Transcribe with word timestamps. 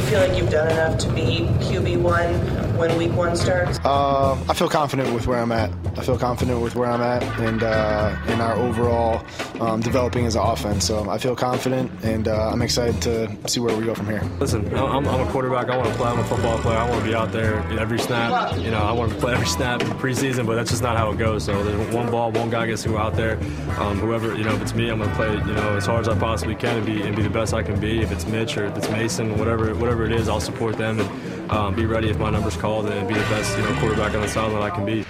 You 0.00 0.06
feel 0.06 0.20
like 0.20 0.38
you've 0.38 0.50
done 0.50 0.72
enough 0.72 0.98
to 1.00 1.12
be 1.12 1.40
QB1 1.60 2.76
when 2.78 2.96
week 2.96 3.12
one 3.12 3.36
starts? 3.36 3.78
Uh, 3.84 4.32
I 4.48 4.54
feel 4.54 4.68
confident 4.68 5.12
with 5.14 5.26
where 5.26 5.38
I'm 5.38 5.52
at. 5.52 5.70
I 5.98 6.02
feel 6.02 6.16
confident 6.18 6.62
with 6.62 6.74
where 6.74 6.90
I'm 6.90 7.02
at 7.02 7.22
and 7.40 7.62
uh, 7.62 8.16
in 8.28 8.40
our 8.40 8.54
overall 8.54 9.22
um, 9.60 9.80
developing 9.82 10.24
as 10.24 10.36
an 10.36 10.42
offense. 10.42 10.86
So 10.86 11.08
I 11.10 11.18
feel 11.18 11.36
confident 11.36 11.92
and 12.02 12.28
uh, 12.28 12.48
I'm 12.50 12.62
excited 12.62 13.02
to 13.02 13.36
see 13.48 13.60
where 13.60 13.76
we 13.76 13.84
go 13.84 13.94
from 13.94 14.06
here. 14.06 14.22
Listen, 14.38 14.74
I'm, 14.74 15.06
I'm 15.06 15.28
a 15.28 15.30
quarterback. 15.30 15.68
I 15.68 15.76
want 15.76 15.90
to 15.90 15.94
play. 15.96 16.08
I'm 16.08 16.18
a 16.18 16.24
football 16.24 16.58
player. 16.60 16.78
I 16.78 16.88
want 16.88 17.02
to 17.04 17.08
be 17.08 17.14
out 17.14 17.30
there 17.30 17.58
every 17.78 17.98
snap. 17.98 18.56
You 18.58 18.70
know, 18.70 18.78
I 18.78 18.92
want 18.92 19.12
to 19.12 19.18
play 19.18 19.34
every 19.34 19.46
snap 19.46 19.82
in 19.82 19.88
preseason, 19.90 20.46
but 20.46 20.54
that's 20.54 20.70
just 20.70 20.82
not 20.82 20.96
how 20.96 21.10
it 21.10 21.18
goes. 21.18 21.44
So 21.44 21.62
there's 21.62 21.94
one 21.94 22.10
ball, 22.10 22.32
one 22.32 22.48
guy 22.48 22.66
gets 22.66 22.84
to 22.84 22.88
go 22.88 22.96
out 22.96 23.14
there. 23.16 23.36
Um, 23.78 23.98
whoever, 23.98 24.34
you 24.34 24.44
know, 24.44 24.54
if 24.54 24.62
it's 24.62 24.74
me, 24.74 24.88
I'm 24.88 24.98
going 24.98 25.10
to 25.10 25.16
play, 25.16 25.32
you 25.34 25.52
know, 25.52 25.76
as 25.76 25.84
hard 25.84 26.00
as 26.00 26.08
I 26.08 26.18
possibly 26.18 26.54
can 26.54 26.78
and 26.78 26.86
be 26.86 27.02
and 27.02 27.14
be 27.14 27.22
the 27.22 27.28
best 27.28 27.52
I 27.52 27.62
can 27.62 27.78
be. 27.78 28.00
If 28.00 28.10
it's 28.10 28.26
Mitch 28.26 28.56
or 28.56 28.64
if 28.66 28.76
it's 28.78 28.88
Mason, 28.88 29.36
whatever, 29.38 29.74
whatever 29.74 29.89
it 29.90 30.12
is, 30.12 30.28
I'll 30.28 30.40
support 30.40 30.76
them 30.76 31.00
and 31.00 31.50
um, 31.50 31.74
be 31.74 31.84
ready 31.84 32.08
if 32.10 32.18
my 32.18 32.30
number's 32.30 32.56
called 32.56 32.86
and 32.86 33.08
be 33.08 33.14
the 33.14 33.20
best, 33.20 33.56
you 33.56 33.64
know, 33.64 33.80
quarterback 33.80 34.14
on 34.14 34.22
the 34.22 34.28
sideline 34.28 34.62
I 34.62 34.70
can 34.70 34.86
be. 34.86 35.04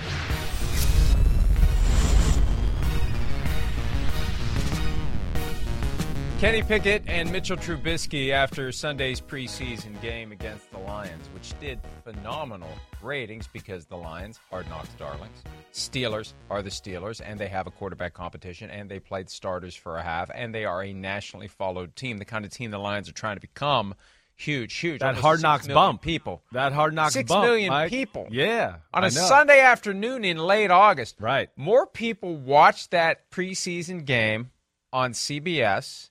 Kenny 6.40 6.62
Pickett 6.62 7.02
and 7.06 7.30
Mitchell 7.30 7.58
Trubisky 7.58 8.30
after 8.30 8.72
Sunday's 8.72 9.20
preseason 9.20 10.00
game 10.00 10.32
against 10.32 10.70
the 10.70 10.78
Lions, 10.78 11.28
which 11.34 11.52
did 11.60 11.78
phenomenal 12.02 12.70
ratings 13.02 13.46
because 13.46 13.84
the 13.84 13.96
Lions, 13.96 14.40
hard 14.48 14.66
knocks 14.70 14.88
darlings. 14.98 15.42
Steelers 15.74 16.32
are 16.48 16.62
the 16.62 16.70
Steelers, 16.70 17.20
and 17.22 17.38
they 17.38 17.48
have 17.48 17.66
a 17.66 17.70
quarterback 17.70 18.14
competition, 18.14 18.70
and 18.70 18.90
they 18.90 18.98
played 18.98 19.28
starters 19.28 19.74
for 19.74 19.98
a 19.98 20.02
half, 20.02 20.30
and 20.34 20.54
they 20.54 20.64
are 20.64 20.82
a 20.82 20.94
nationally 20.94 21.46
followed 21.46 21.94
team, 21.94 22.16
the 22.16 22.24
kind 22.24 22.46
of 22.46 22.50
team 22.50 22.70
the 22.70 22.78
Lions 22.78 23.06
are 23.10 23.12
trying 23.12 23.36
to 23.36 23.40
become. 23.42 23.94
Huge, 24.40 24.74
huge. 24.74 25.00
That 25.00 25.16
hard 25.16 25.42
knocks 25.42 25.68
bump. 25.68 26.00
People. 26.00 26.42
That 26.52 26.72
hard 26.72 26.94
knocks 26.94 27.12
Six 27.12 27.28
bump. 27.28 27.44
million 27.44 27.68
Mike. 27.68 27.90
people. 27.90 28.26
Yeah. 28.30 28.76
On 28.94 29.04
I 29.04 29.08
a 29.08 29.10
know. 29.10 29.20
Sunday 29.20 29.60
afternoon 29.60 30.24
in 30.24 30.38
late 30.38 30.70
August. 30.70 31.16
Right. 31.20 31.50
More 31.56 31.86
people 31.86 32.36
watched 32.36 32.92
that 32.92 33.30
preseason 33.30 34.06
game 34.06 34.50
on 34.94 35.12
CBS 35.12 36.08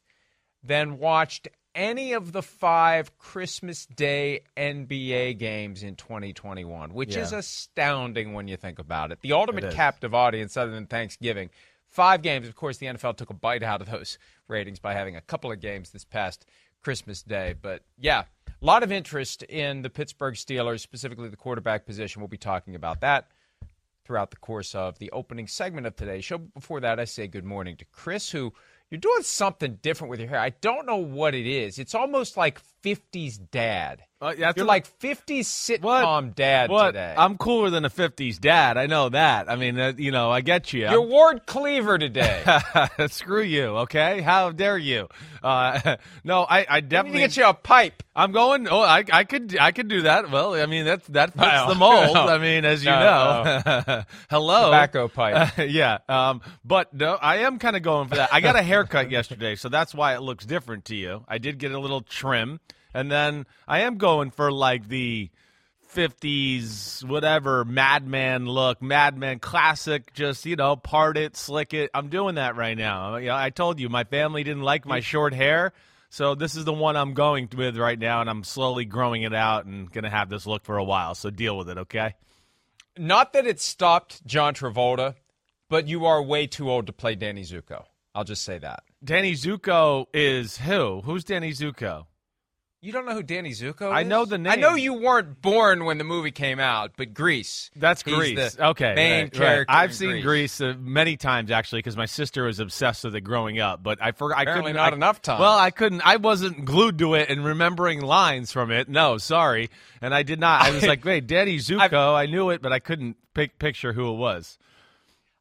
than 0.63 1.00
watched 1.00 1.47
any 1.73 2.13
of 2.13 2.31
the 2.31 2.44
five 2.44 3.17
Christmas 3.17 3.88
Day 3.88 4.41
NBA 4.56 5.40
games 5.40 5.81
in 5.81 5.96
2021, 5.96 6.94
which 6.94 7.16
is 7.16 7.34
astounding 7.34 8.34
when 8.34 8.47
you 8.47 8.57
think 8.57 8.78
about 8.78 9.11
it. 9.11 9.22
The 9.22 9.34
ultimate 9.34 9.63
is. 9.63 9.73
captive 9.73 10.13
audience, 10.13 10.56
other 10.56 10.72
than 10.72 10.85
Thanksgiving. 10.85 11.50
Five 11.88 12.22
games. 12.22 12.47
Of 12.47 12.56
course, 12.56 12.78
the 12.78 12.85
NFL 12.85 13.17
took 13.17 13.31
a 13.31 13.34
bite 13.34 13.63
out 13.63 13.81
of 13.81 13.90
those 13.90 14.19
ratings 14.47 14.78
by 14.79 14.94
having 14.94 15.16
a 15.16 15.22
couple 15.22 15.51
of 15.51 15.59
games 15.59 15.90
this 15.90 16.06
past 16.06 16.46
Christmas 16.84 17.22
Day. 17.23 17.56
But 17.62 17.84
yeah, 17.97 18.23
a 18.62 18.66
lot 18.66 18.84
of 18.84 18.91
interest 18.91 19.44
in 19.44 19.81
the 19.81 19.90
Pittsburgh 19.90 20.35
Steelers, 20.35 20.81
specifically 20.81 21.29
the 21.29 21.38
quarterback 21.38 21.85
position. 21.85 22.22
We'll 22.22 22.28
be 22.28 22.38
talking 22.38 22.75
about 22.75 23.01
that 23.01 23.28
throughout 24.06 24.31
the 24.31 24.38
course 24.38 24.73
of 24.73 24.97
the 25.00 25.12
opening 25.12 25.47
segment 25.47 25.85
of 25.85 25.95
today's 25.95 26.25
show. 26.25 26.40
Before 26.40 26.79
that, 26.79 27.00
I 27.00 27.06
say 27.06 27.28
good 27.28 27.45
morning 27.45 27.78
to 27.78 27.85
Chris, 27.85 28.31
who 28.31 28.53
you're 28.90 29.00
doing 29.00 29.22
something 29.22 29.78
different 29.81 30.09
with 30.09 30.19
your 30.19 30.29
hair. 30.29 30.40
I 30.40 30.50
don't 30.50 30.88
know 30.88 30.97
what 30.97 31.35
it 31.35 31.45
is. 31.45 31.78
It's 31.78 31.94
almost 31.94 32.35
like 32.35 32.59
50s 32.84 33.40
dad. 33.51 34.01
Uh, 34.22 34.34
You're 34.38 34.47
what- 34.47 34.66
like 34.66 35.00
50s 35.00 35.45
sitcom 35.45 36.35
dad 36.35 36.69
what? 36.69 36.88
today. 36.88 37.16
I'm 37.17 37.38
cooler 37.38 37.69
than 37.69 37.85
a 37.85 37.90
50s 37.90 38.38
dad. 38.38 38.78
I 38.78 38.85
know 38.85 39.07
that. 39.07 39.50
I 39.50 39.56
mean, 39.56 39.79
uh, 39.79 39.94
you 39.95 40.12
know, 40.12 40.29
I 40.29 40.41
get 40.41 40.73
you. 40.73 40.90
You're 40.90 41.01
Ward 41.01 41.45
Cleaver 41.45 41.97
today. 41.97 42.44
Screw 43.07 43.41
you, 43.41 43.63
okay? 43.78 44.19
How 44.19 44.51
dare 44.51 44.78
you? 44.78 45.07
Uh, 45.41 45.95
no, 46.25 46.41
I, 46.41 46.59
I 46.59 46.66
I 46.69 46.75
need 46.75 46.81
to 46.81 46.88
definitely 46.90 47.19
get 47.22 47.38
you 47.38 47.45
a 47.45 47.53
pipe. 47.53 48.03
I'm 48.13 48.34
going. 48.34 48.67
Oh, 48.67 48.81
I, 48.81 49.06
I 49.09 49.23
could, 49.23 49.57
I 49.57 49.72
could 49.72 49.88
do 49.88 50.01
that. 50.01 50.29
Well, 50.29 50.53
I 50.56 50.66
mean, 50.66 50.84
that's 50.84 51.07
that 51.09 51.31
fits 51.31 51.41
No, 51.46 51.69
the 51.69 51.75
mold. 51.75 52.13
no. 52.13 52.28
I 52.28 52.40
mean, 52.40 52.66
as 52.66 52.84
you 52.84 52.91
No, 52.91 53.00
know. 53.46 54.03
Hello, 54.29 54.66
Tobacco 54.66 55.07
pipe. 55.07 55.53
yeah. 55.69 56.00
Um, 56.09 56.41
but 56.66 56.94
no, 56.94 57.13
I 57.13 57.38
am 57.38 57.57
kind 57.59 57.78
of 57.78 57.84
going 57.84 58.09
for 58.09 58.16
that. 58.16 58.34
I 58.34 58.41
got 58.41 58.57
a 58.57 58.61
haircut 58.61 59.11
yesterday, 59.11 59.56
so 59.56 59.69
that's 59.69 59.96
why 59.96 60.16
it 60.16 60.22
looks 60.22 60.46
different 60.46 60.84
to 60.85 60.96
you. 60.97 61.23
I 61.29 61.38
did 61.38 61.57
get 61.57 61.72
a 61.72 61.79
little 61.79 62.01
trim, 62.01 62.59
and 62.94 63.12
then 63.12 63.46
I 63.68 63.82
am 63.82 63.98
going 63.98 64.32
for 64.32 64.52
like 64.52 64.88
the. 64.88 65.30
50s, 65.94 67.04
whatever, 67.04 67.66
madman 67.66 68.46
look, 68.46 68.80
madman 68.80 69.40
classic, 69.40 70.14
just, 70.14 70.46
you 70.46 70.56
know, 70.56 70.76
part 70.76 71.18
it, 71.18 71.36
slick 71.36 71.74
it. 71.74 71.90
I'm 71.96 72.10
doing 72.10 72.36
that 72.36 72.56
right 72.56 72.78
now. 72.78 73.16
You 73.16 73.30
know, 73.30 73.36
I 73.36 73.50
told 73.50 73.80
you, 73.80 73.90
my 73.90 74.04
family 74.04 74.44
didn't 74.44 74.62
like 74.62 74.86
my 74.86 75.00
short 75.00 75.34
hair. 75.34 75.74
So 76.12 76.36
this 76.36 76.56
is 76.56 76.66
the 76.66 76.74
one 76.74 76.96
I'm 76.96 77.14
going 77.14 77.50
with 77.56 77.78
right 77.78 77.98
now, 77.98 78.22
and 78.22 78.30
I'm 78.30 78.44
slowly 78.44 78.86
growing 78.86 79.24
it 79.24 79.34
out 79.34 79.66
and 79.66 79.92
going 79.92 80.04
to 80.04 80.10
have 80.10 80.30
this 80.30 80.46
look 80.46 80.64
for 80.64 80.78
a 80.78 80.84
while. 80.84 81.16
So 81.16 81.30
deal 81.30 81.58
with 81.58 81.70
it, 81.70 81.78
okay? 81.80 82.16
Not 82.98 83.34
that 83.34 83.46
it 83.46 83.60
stopped 83.60 84.26
John 84.26 84.54
Travolta, 84.54 85.16
but 85.70 85.88
you 85.88 86.06
are 86.06 86.22
way 86.22 86.47
too 86.47 86.70
old 86.70 86.88
to 86.88 86.94
play 86.94 87.16
Danny 87.16 87.44
Zuko. 87.44 87.85
I'll 88.14 88.24
just 88.24 88.44
say 88.44 88.58
that. 88.58 88.84
Danny 89.03 89.34
Zuko 89.34 90.08
is 90.14 90.58
who? 90.58 91.02
Who's 91.02 91.24
Danny 91.24 91.52
Zuko? 91.52 92.06
You 92.81 92.93
don't 92.93 93.05
know 93.05 93.14
who 93.14 93.23
Danny 93.23 93.49
Zuko 93.49 93.87
is? 93.87 93.91
I 93.93 94.03
know 94.03 94.23
the 94.23 94.37
name. 94.37 94.53
I 94.53 94.55
know 94.55 94.73
you 94.76 94.93
weren't 94.93 95.41
born 95.41 95.84
when 95.84 95.97
the 95.97 96.05
movie 96.05 96.31
came 96.31 96.61
out, 96.61 96.91
but 96.96 97.14
Grease. 97.14 97.70
That's 97.76 98.03
the 98.03 98.14
okay, 98.14 98.93
main 98.96 99.11
right, 99.11 99.22
right. 99.23 99.34
character. 99.34 99.66
I've 99.73 99.90
in 99.90 99.96
seen 99.97 100.22
Grease 100.22 100.61
uh, 100.61 100.76
many 100.79 101.17
times 101.17 101.52
actually 101.52 101.79
because 101.79 101.97
my 101.97 102.05
sister 102.05 102.46
was 102.46 102.59
obsessed 102.61 103.03
with 103.03 103.16
it 103.16 103.22
growing 103.22 103.59
up. 103.59 103.84
But 103.84 104.02
I 104.02 104.14
forgot. 104.14 104.37
I 104.37 104.41
Apparently 104.43 104.70
couldn't. 104.72 104.81
not 104.84 104.93
I- 104.93 104.96
enough 104.96 105.22
time. 105.22 105.41
Well, 105.41 105.58
I 105.58 105.72
couldn't. 105.72 106.02
I 106.05 106.16
wasn't 106.16 106.64
glued 106.64 106.97
to 106.99 107.16
it 107.16 107.29
and 107.29 107.43
remembering 107.43 107.99
lines 107.99 108.53
from 108.53 108.72
it. 108.72 108.87
No, 108.87 109.17
sorry, 109.17 109.70
and 110.02 110.16
I 110.16 110.23
did 110.23 110.40
not. 110.40 110.61
I 110.61 110.72
was 110.72 110.87
like, 110.87 111.03
wait, 111.03 111.28
Danny 111.28 111.58
Zuko. 111.59 112.16
I 112.16 112.28
knew 112.28 112.49
it, 112.49 112.61
but 112.61 112.72
I 112.72 112.79
couldn't 112.79 113.17
pic- 113.34 113.59
picture 113.59 113.91
who 113.91 114.09
it 114.14 114.16
was. 114.17 114.58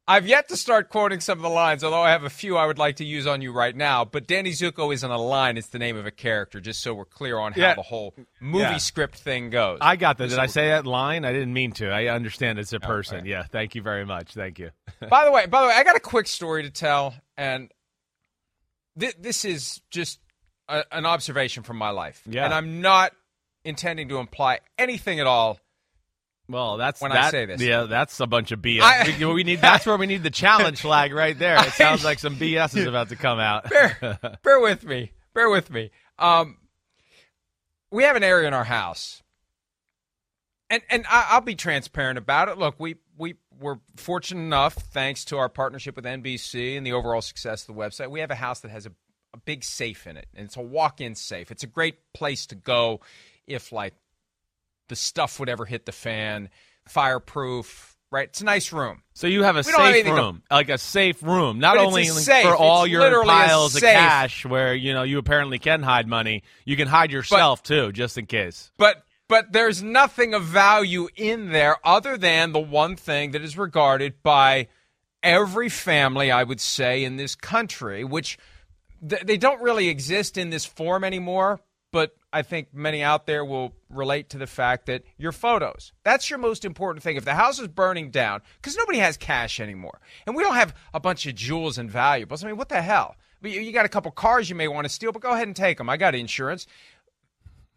I've 0.09 0.27
yet 0.27 0.49
to 0.49 0.57
start 0.57 0.89
quoting 0.89 1.19
some 1.19 1.37
of 1.37 1.43
the 1.43 1.49
lines, 1.49 1.83
although 1.83 2.01
I 2.01 2.09
have 2.09 2.23
a 2.23 2.29
few 2.31 2.57
I 2.57 2.65
would 2.65 2.79
like 2.79 2.95
to 2.97 3.05
use 3.05 3.27
on 3.27 3.41
you 3.41 3.51
right 3.53 3.75
now. 3.75 4.03
But 4.05 4.25
Danny 4.27 4.49
Zuko 4.51 4.91
isn't 4.93 5.09
a 5.11 5.17
line; 5.17 5.55
it's 5.55 5.67
the 5.67 5.77
name 5.79 5.95
of 5.97 6.05
a 6.07 6.11
character. 6.11 6.59
Just 6.59 6.81
so 6.81 6.93
we're 6.95 7.05
clear 7.05 7.37
on 7.37 7.53
how 7.53 7.61
Yeah. 7.61 7.75
the 7.75 7.83
whole 7.83 8.15
movie 8.41 8.63
Yeah. 8.63 8.77
script 8.77 9.19
thing 9.19 9.51
goes. 9.51 9.77
I 9.81 9.95
got 9.95 10.17
that. 10.17 10.29
Did 10.29 10.39
I 10.39 10.47
say 10.47 10.69
that 10.69 10.87
line? 10.87 11.25
I 11.25 11.31
didn't 11.31 11.53
mean 11.53 11.71
to. 11.73 11.89
I 11.89 12.07
understand 12.07 12.57
it's 12.57 12.73
a 12.73 12.79
person. 12.79 13.19
Okay. 13.19 13.29
Yeah. 13.29 13.43
Thank 13.43 13.75
you 13.75 13.81
very 13.83 14.05
much. 14.05 14.33
Thank 14.33 14.57
you. 14.57 14.71
by 15.09 15.25
the 15.25 15.31
way, 15.31 15.45
by 15.45 15.61
the 15.61 15.67
way, 15.67 15.73
I 15.75 15.83
got 15.83 15.95
a 15.95 15.99
quick 16.01 16.25
story 16.27 16.63
to 16.63 16.71
tell, 16.71 17.13
and 17.37 17.71
thi- 18.97 19.13
this 19.19 19.45
is 19.45 19.79
just 19.91 20.19
a, 20.67 20.83
an 20.91 21.05
observation 21.05 21.61
from 21.63 21.77
my 21.77 21.91
life. 21.91 22.21
Yeah. 22.25 22.45
and 22.45 22.53
I'm 22.53 22.81
not 22.81 23.11
intending 23.63 24.09
to 24.09 24.17
imply 24.17 24.59
anything 24.77 25.19
at 25.19 25.27
all. 25.27 25.59
Well, 26.49 26.77
that's 26.77 26.99
When 26.99 27.11
I 27.11 27.29
say 27.29 27.45
this. 27.45 27.61
Yeah, 27.61 27.83
that's 27.83 28.19
a 28.19 28.25
bunch 28.25 28.51
of 28.51 28.59
BS. 28.59 28.81
I- 28.81 29.15
we, 29.19 29.25
we 29.33 29.43
need. 29.43 29.61
That's 29.61 29.85
where 29.85 29.97
we 29.97 30.07
need 30.07 30.23
the 30.23 30.31
challenge 30.31 30.81
flag 30.81 31.13
right 31.13 31.37
there. 31.37 31.57
It 31.65 31.73
sounds 31.73 32.03
like 32.03 32.17
some 32.17 32.35
BS 32.37 32.75
is 32.75 32.87
about 32.87 33.09
to 33.09 33.15
come 33.15 33.39
out. 33.39 33.69
bear, 33.69 34.19
bear 34.43 34.59
with 34.59 34.83
me. 34.83 35.11
Bear 35.35 35.49
with 35.49 35.69
me. 35.69 35.91
Um, 36.17 36.57
we 37.91 38.03
have 38.03 38.15
an 38.15 38.23
area 38.23 38.47
in 38.47 38.53
our 38.55 38.63
house, 38.63 39.21
and 40.71 40.81
and 40.89 41.05
I, 41.07 41.27
I'll 41.31 41.41
be 41.41 41.55
transparent 41.55 42.17
about 42.17 42.49
it. 42.49 42.57
Look, 42.57 42.75
we 42.79 42.95
we 43.15 43.35
were 43.59 43.79
fortunate 43.95 44.41
enough, 44.41 44.73
thanks 44.73 45.25
to 45.25 45.37
our 45.37 45.49
partnership 45.49 45.95
with 45.95 46.05
NBC 46.05 46.77
and 46.77 46.85
the 46.85 46.93
overall 46.93 47.21
success 47.21 47.67
of 47.67 47.75
the 47.75 47.79
website, 47.79 48.09
we 48.09 48.21
have 48.21 48.31
a 48.31 48.35
house 48.35 48.61
that 48.61 48.71
has 48.71 48.85
a, 48.85 48.91
a 49.33 49.37
big 49.37 49.63
safe 49.63 50.07
in 50.07 50.17
it, 50.17 50.27
and 50.33 50.45
it's 50.45 50.57
a 50.57 50.61
walk-in 50.61 51.13
safe. 51.13 51.51
It's 51.51 51.63
a 51.63 51.67
great 51.67 51.97
place 52.13 52.45
to 52.47 52.55
go 52.55 53.01
if 53.45 53.71
like 53.71 53.93
the 54.89 54.95
stuff 54.95 55.39
would 55.39 55.49
ever 55.49 55.65
hit 55.65 55.85
the 55.85 55.91
fan, 55.91 56.49
fireproof. 56.87 57.95
Right, 58.11 58.27
it's 58.27 58.41
a 58.41 58.45
nice 58.45 58.73
room. 58.73 59.03
So 59.13 59.27
you 59.27 59.43
have 59.43 59.55
a 59.55 59.61
don't 59.61 59.71
have 59.79 59.93
safe 59.93 60.05
to- 60.05 60.13
room, 60.13 60.41
like 60.49 60.69
a 60.69 60.79
safe 60.79 61.21
room, 61.21 61.59
not 61.59 61.77
only 61.77 62.05
safe. 62.05 62.43
for 62.43 62.55
all 62.55 62.87
your 62.87 63.23
piles 63.23 63.75
of 63.75 63.81
cash, 63.83 64.45
where 64.47 64.73
you 64.73 64.93
know 64.95 65.03
you 65.03 65.19
apparently 65.19 65.59
can 65.59 65.83
hide 65.83 66.07
money. 66.07 66.41
You 66.65 66.75
can 66.75 66.87
hide 66.87 67.11
yourself 67.11 67.61
too, 67.61 67.91
just 67.91 68.17
in 68.17 68.25
case. 68.25 68.71
But 68.77 69.03
but 69.27 69.51
there's 69.51 69.83
nothing 69.83 70.33
of 70.33 70.43
value 70.43 71.07
in 71.15 71.51
there 71.51 71.77
other 71.85 72.17
than 72.17 72.51
the 72.51 72.59
one 72.59 72.95
thing 72.95 73.29
that 73.31 73.43
is 73.43 73.55
regarded 73.59 74.23
by 74.23 74.69
every 75.21 75.69
family, 75.69 76.31
I 76.31 76.41
would 76.43 76.59
say, 76.59 77.03
in 77.03 77.17
this 77.17 77.35
country, 77.35 78.03
which 78.03 78.39
th- 79.07 79.21
they 79.21 79.37
don't 79.37 79.61
really 79.61 79.87
exist 79.87 80.35
in 80.35 80.49
this 80.49 80.65
form 80.65 81.03
anymore. 81.03 81.59
But 81.91 82.15
I 82.31 82.43
think 82.43 82.73
many 82.73 83.01
out 83.01 83.25
there 83.25 83.43
will 83.43 83.73
relate 83.89 84.29
to 84.29 84.37
the 84.37 84.45
fact 84.47 84.85
that 84.85 85.03
your 85.17 85.31
photos, 85.31 85.91
that's 86.03 86.29
your 86.29 86.37
most 86.37 86.63
important 86.63 87.01
thing. 87.03 87.15
If 87.17 87.25
the 87.25 87.33
house 87.33 87.59
is 87.59 87.67
burning 87.67 88.11
down, 88.11 88.41
because 88.61 88.77
nobody 88.77 88.99
has 88.99 89.17
cash 89.17 89.59
anymore, 89.59 89.99
and 90.27 90.35
we 90.35 90.43
don't 90.43 90.53
have 90.55 90.75
a 90.93 90.99
bunch 90.99 91.25
of 91.25 91.33
jewels 91.35 91.77
and 91.79 91.89
valuables. 91.89 92.43
I 92.43 92.47
mean, 92.47 92.57
what 92.57 92.69
the 92.69 92.81
hell? 92.81 93.15
But 93.41 93.51
You 93.51 93.61
you 93.61 93.71
got 93.71 93.85
a 93.85 93.89
couple 93.89 94.11
cars 94.11 94.49
you 94.49 94.55
may 94.55 94.67
want 94.67 94.85
to 94.85 94.89
steal, 94.93 95.11
but 95.11 95.21
go 95.23 95.31
ahead 95.31 95.47
and 95.47 95.55
take 95.55 95.77
them. 95.79 95.89
I 95.89 95.97
got 95.97 96.13
insurance 96.15 96.67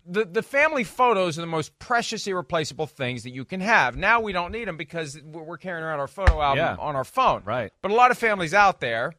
the 0.05 0.25
the 0.25 0.43
family 0.43 0.83
photos 0.85 1.39
are 1.39 1.43
the 1.43 1.47
most 1.47 1.79
precious, 1.79 2.27
irreplaceable 2.27 2.87
things 2.89 3.23
that 3.23 3.31
you 3.31 3.45
can 3.45 3.61
have. 3.61 3.97
Now 3.97 4.21
we 4.21 4.33
don't 4.33 4.51
need 4.53 4.67
them 4.67 4.77
because 4.77 5.17
we're 5.23 5.43
we're 5.43 5.59
carrying 5.59 5.85
around 5.85 6.01
our 6.01 6.09
photo 6.09 6.41
album 6.43 6.59
Yeah. 6.59 6.77
on 6.79 6.97
our 6.97 7.05
phone. 7.05 7.43
Right. 7.45 7.73
But 7.83 7.93
a 7.93 7.95
lot 7.95 8.11
of 8.11 8.19
families 8.19 8.53
out 8.53 8.81
there, 8.81 9.15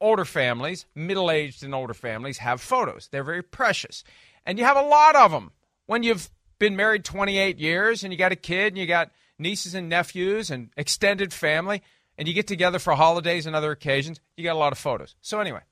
older 0.00 0.24
families, 0.24 0.86
middle 0.94 1.30
aged 1.30 1.62
and 1.62 1.74
older 1.74 1.92
families, 1.94 2.38
have 2.38 2.60
photos. 2.62 3.08
They're 3.12 3.24
very 3.24 3.42
precious, 3.42 4.04
and 4.46 4.58
you 4.58 4.64
have 4.64 4.76
a 4.76 4.82
lot 4.82 5.16
of 5.16 5.30
them. 5.30 5.52
When 5.86 6.02
you've 6.02 6.30
been 6.58 6.76
married 6.76 7.04
28 7.04 7.58
years 7.58 8.04
and 8.04 8.12
you 8.12 8.18
got 8.18 8.32
a 8.32 8.36
kid 8.36 8.72
and 8.72 8.78
you 8.78 8.86
got 8.86 9.10
nieces 9.38 9.74
and 9.74 9.88
nephews 9.88 10.50
and 10.50 10.70
extended 10.76 11.32
family, 11.32 11.82
and 12.18 12.28
you 12.28 12.34
get 12.34 12.46
together 12.46 12.78
for 12.78 12.94
holidays 12.94 13.46
and 13.46 13.56
other 13.56 13.72
occasions, 13.72 14.20
you 14.36 14.44
got 14.44 14.54
a 14.54 14.58
lot 14.58 14.72
of 14.72 14.78
photos. 14.78 15.16
So 15.22 15.40
anyway, 15.40 15.62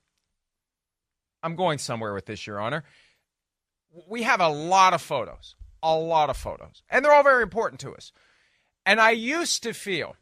I'm 1.43 1.55
going 1.55 1.78
somewhere 1.78 2.14
with 2.14 2.26
this, 2.26 2.46
Your 2.46 2.61
Honor 2.61 2.84
we 4.08 4.22
have 4.22 4.40
a 4.40 4.49
lot 4.49 4.94
of 4.94 5.02
photos, 5.02 5.55
a 5.82 5.94
lot 5.94 6.31
of 6.31 6.37
photos, 6.37 6.82
and 6.90 7.05
they're 7.05 7.12
all 7.12 7.23
very 7.23 7.43
important 7.43 7.81
to 7.81 7.94
us. 7.94 8.12
And 8.87 9.00
I 9.00 9.11
used 9.11 9.62
to 9.64 9.73
feel, 9.73 10.16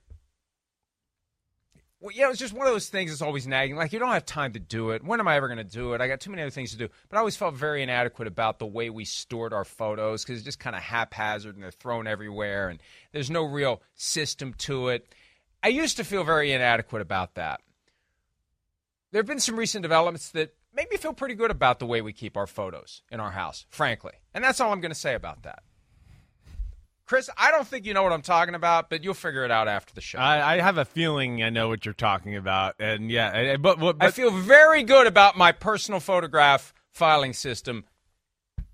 well, 2.01 2.13
yeah, 2.15 2.27
it 2.27 2.29
was 2.29 2.39
just 2.39 2.53
one 2.53 2.67
of 2.67 2.73
those 2.73 2.89
things 2.89 3.11
that's 3.11 3.23
always 3.23 3.47
nagging. 3.47 3.75
Like, 3.75 3.93
you 3.93 3.99
don't 3.99 4.13
have 4.13 4.25
time 4.25 4.53
to 4.53 4.61
do 4.61 4.91
it. 4.91 5.03
When 5.03 5.19
am 5.19 5.27
I 5.27 5.35
ever 5.37 5.49
going 5.49 5.59
to 5.59 5.65
do 5.65 5.95
it? 5.95 6.01
I 6.01 6.07
got 6.07 6.21
too 6.21 6.31
many 6.31 6.43
other 6.43 6.51
things 6.51 6.71
to 6.71 6.77
do. 6.77 6.89
But 7.09 7.17
I 7.17 7.19
always 7.19 7.37
felt 7.37 7.55
very 7.55 7.83
inadequate 7.83 8.29
about 8.29 8.61
the 8.61 8.67
way 8.67 8.89
we 8.89 9.05
stored 9.05 9.53
our 9.53 9.65
photos 9.65 10.23
because 10.23 10.37
it's 10.37 10.45
just 10.45 10.61
kind 10.61 10.77
of 10.77 10.83
haphazard 10.83 11.57
and 11.57 11.63
they're 11.63 11.73
thrown 11.73 12.07
everywhere 12.07 12.69
and 12.69 12.79
there's 13.11 13.31
no 13.31 13.43
real 13.43 13.83
system 13.97 14.55
to 14.59 14.89
it. 14.89 15.13
I 15.61 15.69
used 15.69 15.97
to 15.97 16.05
feel 16.05 16.23
very 16.23 16.53
inadequate 16.53 17.03
about 17.03 17.35
that. 17.35 17.61
There 19.11 19.19
have 19.19 19.27
been 19.27 19.41
some 19.41 19.57
recent 19.57 19.83
developments 19.83 20.29
that 20.31 20.55
make 20.73 20.93
me 20.93 20.99
feel 20.99 21.15
pretty 21.15 21.35
good 21.35 21.51
about 21.51 21.81
the 21.81 21.87
way 21.87 22.01
we 22.01 22.13
keep 22.13 22.37
our 22.37 22.47
photos 22.47 23.03
in 23.11 23.19
our 23.19 23.33
house, 23.33 23.67
frankly. 23.71 24.13
And 24.35 24.45
that's 24.45 24.61
all 24.61 24.73
I'm 24.73 24.81
going 24.81 24.93
to 24.93 24.99
say 24.99 25.15
about 25.15 25.43
that. 25.43 25.65
Chris, 27.09 27.31
I 27.39 27.51
don't 27.51 27.67
think 27.67 27.87
you 27.87 27.95
know 27.95 28.03
what 28.03 28.13
I'm 28.13 28.21
talking 28.23 28.55
about, 28.55 28.91
but 28.91 29.03
you'll 29.03 29.15
figure 29.15 29.43
it 29.45 29.51
out 29.51 29.67
after 29.67 29.95
the 29.95 30.03
show. 30.03 30.19
I, 30.19 30.57
I 30.57 30.61
have 30.61 30.77
a 30.77 30.85
feeling 30.85 31.43
I 31.43 31.49
know 31.49 31.69
what 31.69 31.87
you're 31.87 31.95
talking 31.95 32.37
about, 32.37 32.75
and 32.79 33.11
yeah, 33.11 33.31
I- 33.35 33.53
I- 33.53 33.57
but, 33.57 33.81
but, 33.81 33.97
I 33.99 34.11
feel 34.11 34.31
very 34.31 34.83
good 34.83 35.07
about 35.07 35.35
my 35.37 35.53
personal 35.53 36.01
photograph 36.01 36.75
filing 36.93 37.33
system 37.33 37.85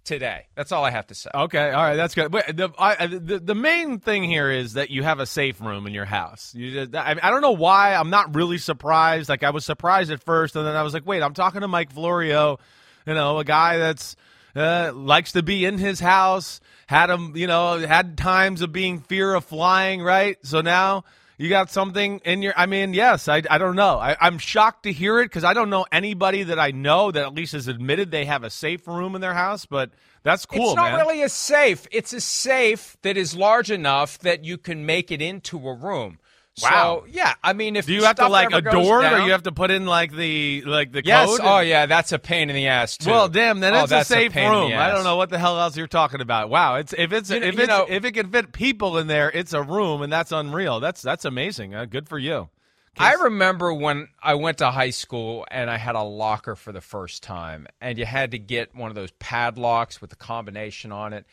today. 0.03 0.47
That's 0.57 0.73
all 0.73 0.85
I 0.85 0.91
have 0.91 1.07
to 1.07 1.15
say. 1.15 1.31
Okay, 1.33 1.71
all 1.71 1.83
right, 1.83 1.95
that's 1.95 2.17
good. 2.17 2.33
But 2.33 2.57
the, 2.57 2.71
I, 2.77 3.07
the 3.07 3.39
the 3.39 3.55
main 3.55 4.01
thing 4.01 4.25
here 4.25 4.51
is 4.51 4.73
that 4.73 4.91
you 4.91 5.05
have 5.05 5.21
a 5.21 5.27
safe 5.27 5.61
room 5.61 5.87
in 5.87 5.95
your 5.95 6.05
house. 6.05 6.53
You 6.57 6.73
just, 6.73 6.95
I, 6.97 7.15
I 7.23 7.31
don't 7.31 7.41
know 7.41 7.53
why. 7.53 7.95
I'm 7.95 8.11
not 8.11 8.35
really 8.35 8.59
surprised. 8.59 9.29
Like 9.29 9.45
I 9.45 9.51
was 9.51 9.65
surprised 9.65 10.11
at 10.11 10.23
first, 10.25 10.57
and 10.57 10.67
then 10.67 10.75
I 10.75 10.83
was 10.83 10.93
like, 10.93 11.07
wait, 11.07 11.23
I'm 11.23 11.35
talking 11.35 11.61
to 11.61 11.69
Mike 11.69 11.93
Florio, 11.93 12.59
you 13.07 13.15
know, 13.15 13.39
a 13.39 13.45
guy 13.45 13.79
that's 13.79 14.17
uh, 14.57 14.91
likes 14.93 15.33
to 15.33 15.43
be 15.45 15.65
in 15.65 15.79
his 15.79 16.01
house. 16.01 16.61
Had 16.87 17.07
them, 17.07 17.33
you 17.37 17.47
know, 17.47 17.79
had 17.79 18.19
times 18.19 18.63
of 18.63 18.73
being 18.73 19.01
fear 19.01 19.35
of 19.35 19.45
flying, 19.45 20.03
right? 20.03 20.37
So 20.43 20.61
now. 20.61 21.05
You 21.37 21.49
got 21.49 21.69
something 21.69 22.21
in 22.25 22.43
your. 22.43 22.55
I 22.57 22.67
mean, 22.67 22.95
yes. 22.95 23.27
I, 23.27 23.43
I 23.51 23.59
don't 23.59 23.75
know. 23.75 23.99
I, 23.99 24.17
I'm 24.21 24.39
shocked 24.39 24.85
to 24.85 24.93
hear 24.93 25.19
it 25.19 25.25
because 25.25 25.43
I 25.43 25.53
don't 25.53 25.69
know 25.69 25.85
anybody 25.91 26.45
that 26.45 26.61
I 26.61 26.71
know 26.71 27.11
that 27.11 27.25
at 27.25 27.35
least 27.35 27.55
has 27.55 27.67
admitted 27.67 28.13
they 28.13 28.25
have 28.25 28.45
a 28.45 28.51
safe 28.51 28.87
room 28.87 29.17
in 29.17 29.21
their 29.21 29.35
house. 29.35 29.67
But 29.67 29.91
that's 30.23 30.47
cool, 30.47 30.69
it's 30.69 30.77
not 30.77 30.93
man. 30.93 31.01
really 31.01 31.23
a 31.23 31.29
safe. 31.29 31.89
It's 31.91 32.13
a 32.13 32.21
safe 32.21 32.97
that 33.03 33.17
is 33.17 33.35
large 33.35 33.73
enough 33.73 34.17
that 34.21 34.45
you 34.45 34.57
can 34.57 34.87
make 34.87 35.11
it 35.11 35.21
into 35.21 35.59
a 35.69 35.75
room. 35.75 36.21
Wow. 36.63 37.03
So 37.03 37.07
yeah, 37.11 37.35
I 37.43 37.53
mean, 37.53 37.75
if 37.75 37.87
Do 37.87 37.93
you 37.93 38.05
have 38.05 38.17
to 38.17 38.29
like 38.29 38.53
adorn, 38.53 39.05
or 39.05 39.19
you 39.27 39.33
have 39.33 39.43
to 39.43 39.53
put 39.53 39.71
in 39.73 39.87
like 39.87 40.13
the 40.13 40.63
like 40.63 40.93
the 40.93 41.03
Yes. 41.05 41.29
code? 41.29 41.41
Oh 41.43 41.59
yeah, 41.61 41.87
that's 41.87 42.13
a 42.13 42.19
pain 42.19 42.49
in 42.49 42.55
the 42.55 42.69
ass 42.69 42.97
too. 42.97 43.11
Well, 43.11 43.29
damn, 43.29 43.59
then 43.61 43.75
Oh, 43.75 43.83
it's 43.83 43.93
a 43.93 44.05
safe 44.05 44.33
the 44.35 44.41
room. 44.41 44.73
I 44.73 44.89
don't 44.91 45.03
know 45.05 45.17
what 45.17 45.31
the 45.31 45.39
hell 45.39 45.59
else 45.61 45.77
you're 45.77 45.89
talking 45.89 46.21
about. 46.21 46.51
Wow, 46.51 46.77
it's 46.77 46.93
if 46.97 47.13
it's 47.13 47.31
You 47.31 47.39
if 47.39 47.55
you 47.57 47.61
it's 47.63 47.69
know- 47.69 47.87
if 47.89 48.05
it 48.05 48.13
can 48.13 48.31
fit 48.31 48.53
people 48.53 48.99
in 48.99 49.09
there, 49.09 49.31
it's 49.33 49.53
a 49.53 49.63
room, 49.63 50.03
and 50.03 50.13
that's 50.13 50.31
unreal. 50.31 50.79
That's 50.79 51.03
that's 51.03 51.25
amazing. 51.25 51.75
Uh, 51.75 51.87
good 51.87 52.09
for 52.09 52.19
you. 52.19 52.51
I 52.97 53.15
remember 53.15 53.75
when 53.75 54.07
I 54.23 54.35
went 54.35 54.59
to 54.59 54.71
high 54.71 54.91
school 54.91 55.45
and 55.51 55.69
I 55.69 55.77
had 55.79 55.97
a 55.97 56.03
locker 56.05 56.55
for 56.55 56.71
the 56.71 56.81
first 56.81 57.25
time, 57.25 57.67
and 57.81 57.99
you 57.99 58.05
had 58.07 58.31
to 58.31 58.39
get 58.39 58.73
one 58.77 58.89
of 58.91 58.95
those 58.95 59.11
padlocks 59.19 60.01
with 60.01 60.11
the 60.11 60.17
combination 60.17 60.93
on 60.93 61.13
it. 61.13 61.27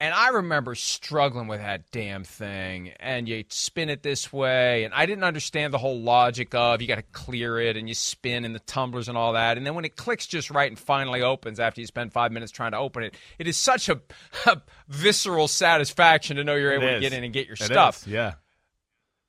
And 0.00 0.12
I 0.12 0.28
remember 0.30 0.74
struggling 0.74 1.46
with 1.46 1.60
that 1.60 1.90
damn 1.92 2.24
thing. 2.24 2.90
And 2.98 3.28
you 3.28 3.44
spin 3.48 3.88
it 3.88 4.02
this 4.02 4.32
way, 4.32 4.84
and 4.84 4.92
I 4.92 5.06
didn't 5.06 5.24
understand 5.24 5.72
the 5.72 5.78
whole 5.78 6.00
logic 6.00 6.52
of 6.54 6.82
you 6.82 6.88
got 6.88 6.96
to 6.96 7.02
clear 7.02 7.60
it, 7.60 7.76
and 7.76 7.88
you 7.88 7.94
spin 7.94 8.44
and 8.44 8.54
the 8.54 8.58
tumblers 8.60 9.08
and 9.08 9.16
all 9.16 9.34
that. 9.34 9.56
And 9.56 9.64
then 9.64 9.74
when 9.74 9.84
it 9.84 9.96
clicks 9.96 10.26
just 10.26 10.50
right 10.50 10.68
and 10.70 10.78
finally 10.78 11.22
opens 11.22 11.60
after 11.60 11.80
you 11.80 11.86
spend 11.86 12.12
five 12.12 12.32
minutes 12.32 12.50
trying 12.52 12.72
to 12.72 12.78
open 12.78 13.04
it, 13.04 13.14
it 13.38 13.46
is 13.46 13.56
such 13.56 13.88
a, 13.88 14.00
a 14.46 14.60
visceral 14.88 15.46
satisfaction 15.48 16.36
to 16.36 16.44
know 16.44 16.56
you're 16.56 16.72
able 16.72 16.88
to 16.92 17.00
get 17.00 17.12
in 17.12 17.22
and 17.24 17.32
get 17.32 17.46
your 17.46 17.54
It 17.54 17.62
stuff 17.62 17.98
is, 18.02 18.08
Yeah. 18.08 18.34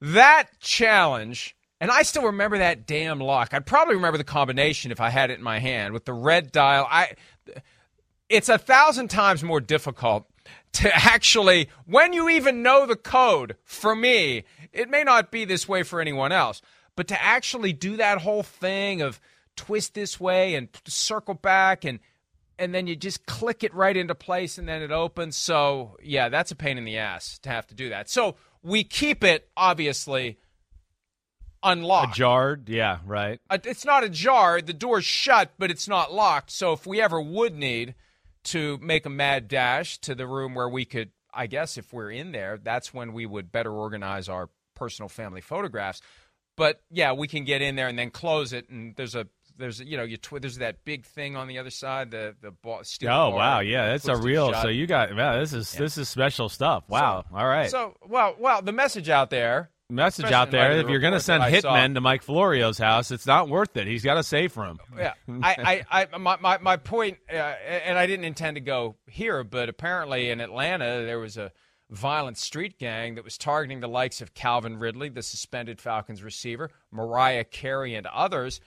that 0.02 0.48
challenge, 0.60 1.56
and 1.80 1.92
I 1.92 2.02
still 2.02 2.24
remember 2.24 2.58
that 2.58 2.88
damn 2.88 3.20
lock. 3.20 3.54
I'd 3.54 3.68
probably 3.68 3.96
remember 3.96 4.18
the 4.18 4.24
combination 4.24 4.92
if 4.92 5.00
I 5.00 5.10
had 5.12 5.30
it 5.30 5.38
in 5.38 5.44
my 5.44 5.60
hand 5.60 5.94
with 5.94 6.06
the 6.06 6.14
red 6.14 6.52
dial. 6.52 6.88
I 6.90 7.14
it's 8.30 8.50
a 8.50 8.58
thousand 8.58 9.10
times 9.10 9.44
more 9.44 9.62
difficult 9.62 10.28
to 10.76 10.94
actually 10.94 11.70
when 11.86 12.12
you 12.12 12.28
even 12.30 12.62
know 12.62 12.86
the 12.86 12.98
code 12.98 13.56
for 13.64 13.96
me 13.96 14.44
it 14.74 14.90
may 14.90 15.04
not 15.04 15.32
be 15.32 15.46
this 15.46 15.68
way 15.68 15.84
for 15.84 16.02
anyone 16.02 16.32
else 16.34 16.62
but 16.98 17.08
to 17.08 17.22
actually 17.24 17.72
do 17.72 17.96
that 17.96 18.20
whole 18.20 18.44
thing 18.44 19.02
of 19.02 19.22
twist 19.56 19.94
this 19.94 20.20
way 20.20 20.54
and 20.54 20.68
circle 20.86 21.34
back 21.34 21.86
and 21.86 22.00
and 22.60 22.74
then 22.74 22.88
you 22.88 22.96
just 22.96 23.26
click 23.26 23.64
it 23.64 23.74
right 23.74 23.96
into 23.96 24.14
place 24.14 24.58
and 24.58 24.68
then 24.68 24.82
it 24.82 24.92
opens 24.92 25.38
so 25.38 25.96
yeah 26.04 26.28
that's 26.28 26.52
a 26.52 26.56
pain 26.56 26.78
in 26.78 26.84
the 26.84 26.98
ass 26.98 27.40
to 27.40 27.50
have 27.50 27.66
to 27.66 27.74
do 27.74 27.90
that 27.90 28.10
so 28.10 28.36
we 28.62 28.84
keep 28.84 29.24
it 29.24 29.48
obviously 29.56 30.38
unlocked 31.64 32.16
Jarred. 32.16 32.70
Yeah. 32.70 33.00
Right. 33.06 33.40
it's 33.50 33.86
not 33.86 34.04
ajar. 34.04 34.62
The 34.62 34.72
door's 34.72 35.04
shut, 35.04 35.52
but 35.58 35.72
it's 35.72 35.88
not 35.88 36.14
locked. 36.14 36.52
So 36.52 36.74
if 36.74 36.86
we 36.86 37.02
ever 37.02 37.20
would 37.20 37.56
need 37.56 37.96
to 38.46 38.78
make 38.82 39.06
a 39.06 39.10
mad 39.10 39.48
dash 39.48 39.98
to 40.00 40.16
the 40.16 40.26
room 40.28 40.56
where 40.56 40.70
we 40.70 40.86
could, 40.86 41.12
I 41.34 41.48
guess, 41.48 41.78
if 41.78 41.92
we're 41.94 42.12
in 42.12 42.32
there, 42.32 42.58
that's 42.62 42.94
when 42.94 43.14
we 43.14 43.26
would 43.26 43.52
better 43.52 43.72
organize 43.72 44.30
our 44.30 44.50
personal 44.76 45.10
family 45.10 45.42
photographs. 45.42 46.02
but 46.58 46.82
yeah, 46.90 47.12
we 47.14 47.28
can 47.28 47.44
get 47.44 47.62
in 47.62 47.76
there 47.76 47.88
and 47.88 47.98
then 48.00 48.12
close 48.12 48.54
it. 48.54 48.70
And 48.70 48.96
there's 48.96 49.16
a 49.16 49.28
there's 49.58 49.80
you 49.80 49.96
know 49.98 50.04
you 50.04 50.18
tw- 50.18 50.42
there's 50.42 50.58
that 50.58 50.84
big 50.84 51.06
thing 51.06 51.36
on 51.36 51.48
the 51.48 51.60
other 51.60 51.70
side 51.70 52.12
the 52.12 52.36
the 52.42 52.52
ball, 52.52 52.84
steel 52.84 53.10
Oh 53.10 53.30
wow, 53.30 53.60
yeah, 53.62 53.88
that's 53.88 54.08
a 54.08 54.16
real. 54.16 54.54
So 54.54 54.68
you 54.68 54.86
got 54.88 55.16
wow, 55.16 55.40
this 55.40 55.54
is 55.54 55.72
this 55.74 55.98
is 55.98 56.10
special 56.10 56.50
stuff. 56.50 56.84
Wow, 56.90 57.26
all 57.34 57.48
right. 57.48 57.70
So 57.70 57.96
well 58.08 58.36
well 58.40 58.62
the 58.62 58.72
message 58.74 59.10
out 59.10 59.30
there. 59.30 59.70
Message 59.90 60.26
especially 60.26 60.36
out 60.36 60.52
there: 60.52 60.72
if 60.80 60.90
you're 60.90 61.00
going 61.00 61.14
to 61.14 61.20
send 61.20 61.44
that 61.44 61.54
I 61.54 61.60
saw. 61.60 61.76
hitmen 61.76 61.94
to 61.94 62.02
Mike 62.02 62.24
Florio's 62.24 62.80
house, 62.80 63.12
it's 63.12 63.28
not 63.28 63.50
worth 63.50 63.78
it. 63.78 63.86
He's 63.86 64.04
got 64.04 64.16
to 64.16 64.24
save 64.24 64.52
for 64.52 64.66
him. 64.66 64.80
Yeah, 64.98 65.14
I, 65.44 65.84
I, 65.92 66.08
I 66.12 66.18
my, 66.18 66.38
my, 66.42 66.58
my 66.58 66.78
point, 66.78 67.18
uh, 67.32 67.36
and 67.36 67.96
I 67.98 68.08
didn't 68.08 68.26
intend 68.26 68.56
to 68.56 68.62
go 68.62 68.96
here, 69.08 69.44
but 69.44 69.70
apparently 69.70 70.32
in 70.32 70.42
Atlanta 70.42 71.04
there 71.06 71.20
was 71.20 71.38
a 71.38 71.52
violent 71.92 72.40
street 72.40 72.80
gang 72.80 73.14
that 73.14 73.24
was 73.24 73.38
targeting 73.38 73.80
the 73.80 73.88
likes 73.88 74.22
of 74.22 74.34
Calvin 74.34 74.78
Ridley, 74.80 75.10
the 75.10 75.22
suspended 75.22 75.80
Falcons 75.80 76.24
receiver, 76.24 76.72
Mariah 76.92 77.44
Carey, 77.44 77.94
and 77.94 78.08
others, 78.08 78.62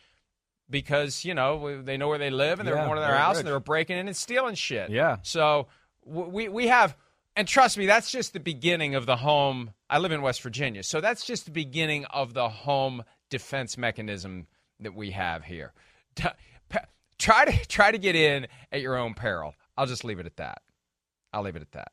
because 0.71 1.25
you 1.25 1.35
know 1.35 1.83
they 1.83 1.97
know 1.97 2.07
where 2.07 2.19
they 2.19 2.31
live 2.31 2.61
and 2.61 2.69
they're 2.69 2.77
Yeah, 2.77 2.85
going 2.85 2.95
to 2.95 3.01
their 3.03 3.17
house 3.17 3.35
rich. 3.35 3.41
and 3.41 3.49
they 3.49 3.53
were 3.53 3.59
breaking 3.59 3.99
in 3.99 4.07
and 4.07 4.17
stealing 4.17 4.55
shit. 4.55 4.91
Yeah. 4.91 5.17
So 5.23 5.67
we 6.05 6.49
we 6.49 6.69
have, 6.69 6.97
and 7.39 7.47
trust 7.49 7.79
me, 7.79 7.87
that's 7.87 8.11
just 8.11 8.33
the 8.35 8.41
beginning 8.41 8.97
of 8.97 9.07
the 9.07 9.17
home. 9.17 9.71
I 9.89 9.99
live 9.99 10.13
in 10.13 10.21
West 10.21 10.43
Virginia, 10.43 10.83
so 10.83 11.01
that's 11.01 11.25
just 11.25 11.45
the 11.47 11.51
beginning 11.53 12.05
of 12.07 12.35
the 12.35 12.49
home 12.49 13.05
defense 13.31 13.79
mechanism 13.79 14.49
that 14.81 14.95
we 14.95 15.13
have 15.13 15.45
here. 15.45 15.73
Try 17.19 17.45
to 17.47 17.67
try 17.67 17.91
to 17.91 17.99
get 17.99 18.15
in 18.15 18.47
at 18.71 18.81
your 18.81 18.97
own 18.97 19.15
peril. 19.15 19.55
I'll 19.77 19.87
just 19.87 20.05
leave 20.05 20.19
it 20.21 20.27
at 20.27 20.37
that. 20.37 20.63
I'll 21.33 21.43
leave 21.43 21.57
it 21.57 21.63
at 21.63 21.73
that. 21.73 21.93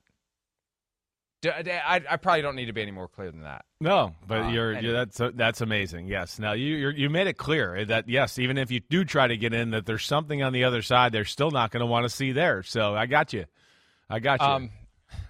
I, 1.47 2.01
I 2.09 2.17
probably 2.17 2.41
don't 2.41 2.55
need 2.55 2.65
to 2.65 2.73
be 2.73 2.81
any 2.81 2.91
more 2.91 3.07
clear 3.07 3.29
than 3.29 3.41
that. 3.41 3.65
No, 3.79 4.15
but 4.27 4.45
Uh, 4.45 4.49
you're, 4.49 4.69
anyway. 4.73 4.83
you're 4.83 5.05
that's 5.05 5.21
that's 5.35 5.61
amazing. 5.61 6.07
Yes. 6.07 6.39
Now 6.39 6.53
you 6.53 6.75
you're, 6.75 6.91
you 6.91 7.09
made 7.09 7.27
it 7.27 7.37
clear 7.37 7.85
that 7.85 8.09
yes, 8.09 8.39
even 8.39 8.57
if 8.57 8.71
you 8.71 8.79
do 8.79 9.05
try 9.05 9.27
to 9.27 9.37
get 9.37 9.53
in, 9.53 9.71
that 9.71 9.85
there's 9.85 10.05
something 10.05 10.41
on 10.41 10.53
the 10.53 10.63
other 10.63 10.81
side. 10.81 11.11
They're 11.11 11.23
still 11.25 11.51
not 11.51 11.69
going 11.69 11.81
to 11.81 11.85
want 11.85 12.05
to 12.05 12.09
see 12.09 12.31
there. 12.31 12.63
So 12.63 12.95
I 12.95 13.05
got 13.05 13.31
you. 13.33 13.45
I 14.09 14.19
got 14.19 14.41
you. 14.41 14.47
Um, 14.47 14.69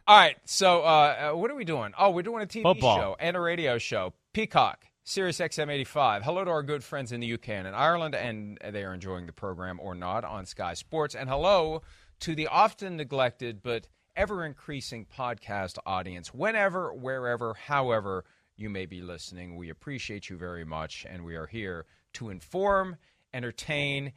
all 0.07 0.17
right. 0.17 0.37
So, 0.45 0.81
uh, 0.81 1.31
uh, 1.33 1.37
what 1.37 1.51
are 1.51 1.55
we 1.55 1.65
doing? 1.65 1.93
Oh, 1.97 2.11
we're 2.11 2.23
doing 2.23 2.43
a 2.43 2.47
TV 2.47 2.63
Football. 2.63 2.97
show 2.97 3.15
and 3.19 3.35
a 3.35 3.39
radio 3.39 3.77
show. 3.77 4.13
Peacock, 4.33 4.85
Sirius 5.03 5.39
XM 5.39 5.69
85. 5.69 6.23
Hello 6.23 6.43
to 6.43 6.51
our 6.51 6.63
good 6.63 6.83
friends 6.83 7.11
in 7.11 7.19
the 7.19 7.33
UK 7.33 7.49
and 7.49 7.67
in 7.67 7.73
Ireland, 7.73 8.15
and 8.15 8.57
they 8.71 8.83
are 8.83 8.93
enjoying 8.93 9.25
the 9.25 9.33
program 9.33 9.79
or 9.79 9.95
not 9.95 10.23
on 10.23 10.45
Sky 10.45 10.73
Sports. 10.73 11.15
And 11.15 11.29
hello 11.29 11.81
to 12.21 12.35
the 12.35 12.47
often 12.47 12.97
neglected 12.97 13.61
but 13.63 13.87
ever 14.15 14.45
increasing 14.45 15.05
podcast 15.05 15.77
audience, 15.85 16.33
whenever, 16.33 16.93
wherever, 16.93 17.53
however 17.53 18.25
you 18.55 18.69
may 18.69 18.85
be 18.85 19.01
listening. 19.01 19.55
We 19.55 19.69
appreciate 19.69 20.29
you 20.29 20.37
very 20.37 20.63
much, 20.63 21.05
and 21.09 21.25
we 21.25 21.35
are 21.35 21.47
here 21.47 21.85
to 22.13 22.29
inform, 22.29 22.95
entertain, 23.33 24.13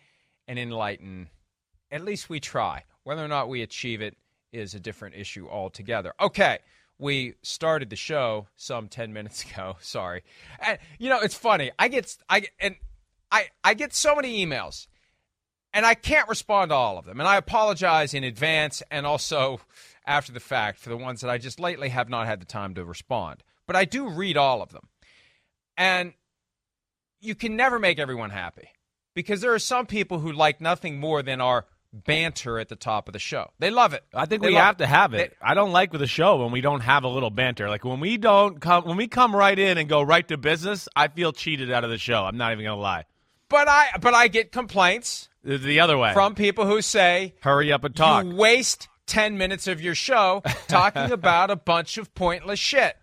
and 0.47 0.59
enlighten 0.59 1.31
at 1.91 2.05
least 2.05 2.29
we 2.29 2.41
try. 2.41 2.85
Whether 3.05 3.25
or 3.25 3.29
not 3.29 3.49
we 3.49 3.63
achieve 3.63 4.03
it 4.03 4.17
is 4.53 4.75
a 4.75 4.81
different 4.81 5.15
issue 5.15 5.49
altogether. 5.49 6.13
Okay, 6.21 6.59
we 6.99 7.35
started 7.43 7.91
the 7.91 7.97
show 7.97 8.47
some 8.57 8.89
10 8.89 9.13
minutes 9.13 9.45
ago. 9.51 9.77
Sorry. 9.81 10.23
And 10.65 10.79
you 10.99 11.09
know, 11.09 11.21
it's 11.21 11.35
funny. 11.35 11.71
I 11.79 11.89
get 11.89 12.17
I 12.29 12.47
and 12.61 12.77
I 13.31 13.47
I 13.65 13.75
get 13.75 13.95
so 13.95 14.15
many 14.15 14.45
emails 14.45 14.87
and 15.73 15.85
I 15.87 15.95
can't 15.95 16.29
respond 16.29 16.71
to 16.71 16.75
all 16.75 16.99
of 16.99 17.05
them. 17.05 17.21
And 17.21 17.29
I 17.29 17.37
apologize 17.37 18.15
in 18.15 18.25
advance 18.25 18.83
and 18.91 19.07
also 19.07 19.61
after 20.07 20.33
the 20.33 20.41
fact 20.41 20.79
for 20.79 20.89
the 20.89 20.97
ones 20.97 21.21
that 21.21 21.31
I 21.31 21.39
just 21.39 21.61
lately 21.61 21.91
have 21.91 22.09
not 22.09 22.27
had 22.27 22.41
the 22.41 22.47
time 22.47 22.75
to 22.75 22.85
respond. 22.85 23.43
But 23.67 23.77
I 23.77 23.85
do 23.85 24.09
read 24.09 24.37
all 24.37 24.63
of 24.63 24.71
them. 24.71 24.89
And 25.77 26.15
you 27.21 27.35
can 27.35 27.57
never 27.57 27.79
make 27.79 27.99
everyone 27.99 28.31
happy 28.31 28.71
because 29.15 29.41
there 29.41 29.53
are 29.53 29.59
some 29.59 29.87
people 29.87 30.21
who 30.21 30.33
like 30.33 30.61
nothing 30.61 30.99
more 30.99 31.23
than 31.23 31.41
our 31.41 31.67
banter 31.93 32.59
at 32.59 32.69
the 32.69 32.77
top 32.77 33.09
of 33.09 33.13
the 33.13 33.19
show. 33.19 33.51
They 33.59 33.71
love 33.71 33.95
it. 33.95 34.05
I 34.15 34.27
think 34.27 34.43
They 34.43 34.49
we 34.49 34.55
have 34.55 34.77
to 34.79 34.87
have 34.87 35.15
it. 35.15 35.31
They- 35.31 35.37
I 35.47 35.55
don't 35.55 35.73
like 35.73 35.93
with 35.93 36.01
the 36.01 36.07
show 36.07 36.37
when 36.37 36.53
we 36.53 36.61
don't 36.61 36.81
have 36.81 37.05
a 37.05 37.09
little 37.09 37.31
banter. 37.31 37.69
Like 37.69 37.85
when 37.85 38.01
we 38.01 38.17
don't 38.19 38.61
come 38.61 38.85
when 38.85 38.97
we 38.97 39.09
come 39.09 39.35
right 39.35 39.59
in 39.59 39.79
and 39.79 39.89
go 39.89 40.03
right 40.03 40.27
to 40.29 40.37
business, 40.37 40.89
I 40.95 41.09
feel 41.09 41.33
cheated 41.33 41.71
out 41.73 41.85
of 41.85 41.91
the 41.91 41.99
show. 41.99 42.25
I'm 42.25 42.37
not 42.37 42.53
even 42.53 42.65
gonna 42.65 42.81
lie. 42.81 43.05
but 43.49 43.69
I 43.69 43.89
but 44.01 44.15
I 44.15 44.29
get 44.29 44.53
complaints 44.53 45.29
the 45.43 45.81
other 45.81 45.97
way. 45.97 46.13
from 46.13 46.35
people 46.35 46.67
who 46.67 46.83
say 46.83 47.35
hurry 47.41 47.73
up 47.73 47.85
and 47.85 47.97
talk. 47.97 48.25
you 48.25 48.35
waste 48.35 48.89
10 49.07 49.39
minutes 49.39 49.67
of 49.67 49.81
your 49.81 49.95
show 49.95 50.43
talking 50.67 51.11
about 51.13 51.51
a 51.51 51.57
bunch 51.57 51.97
of 51.97 52.15
pointless 52.15 52.59
shit. 52.59 52.97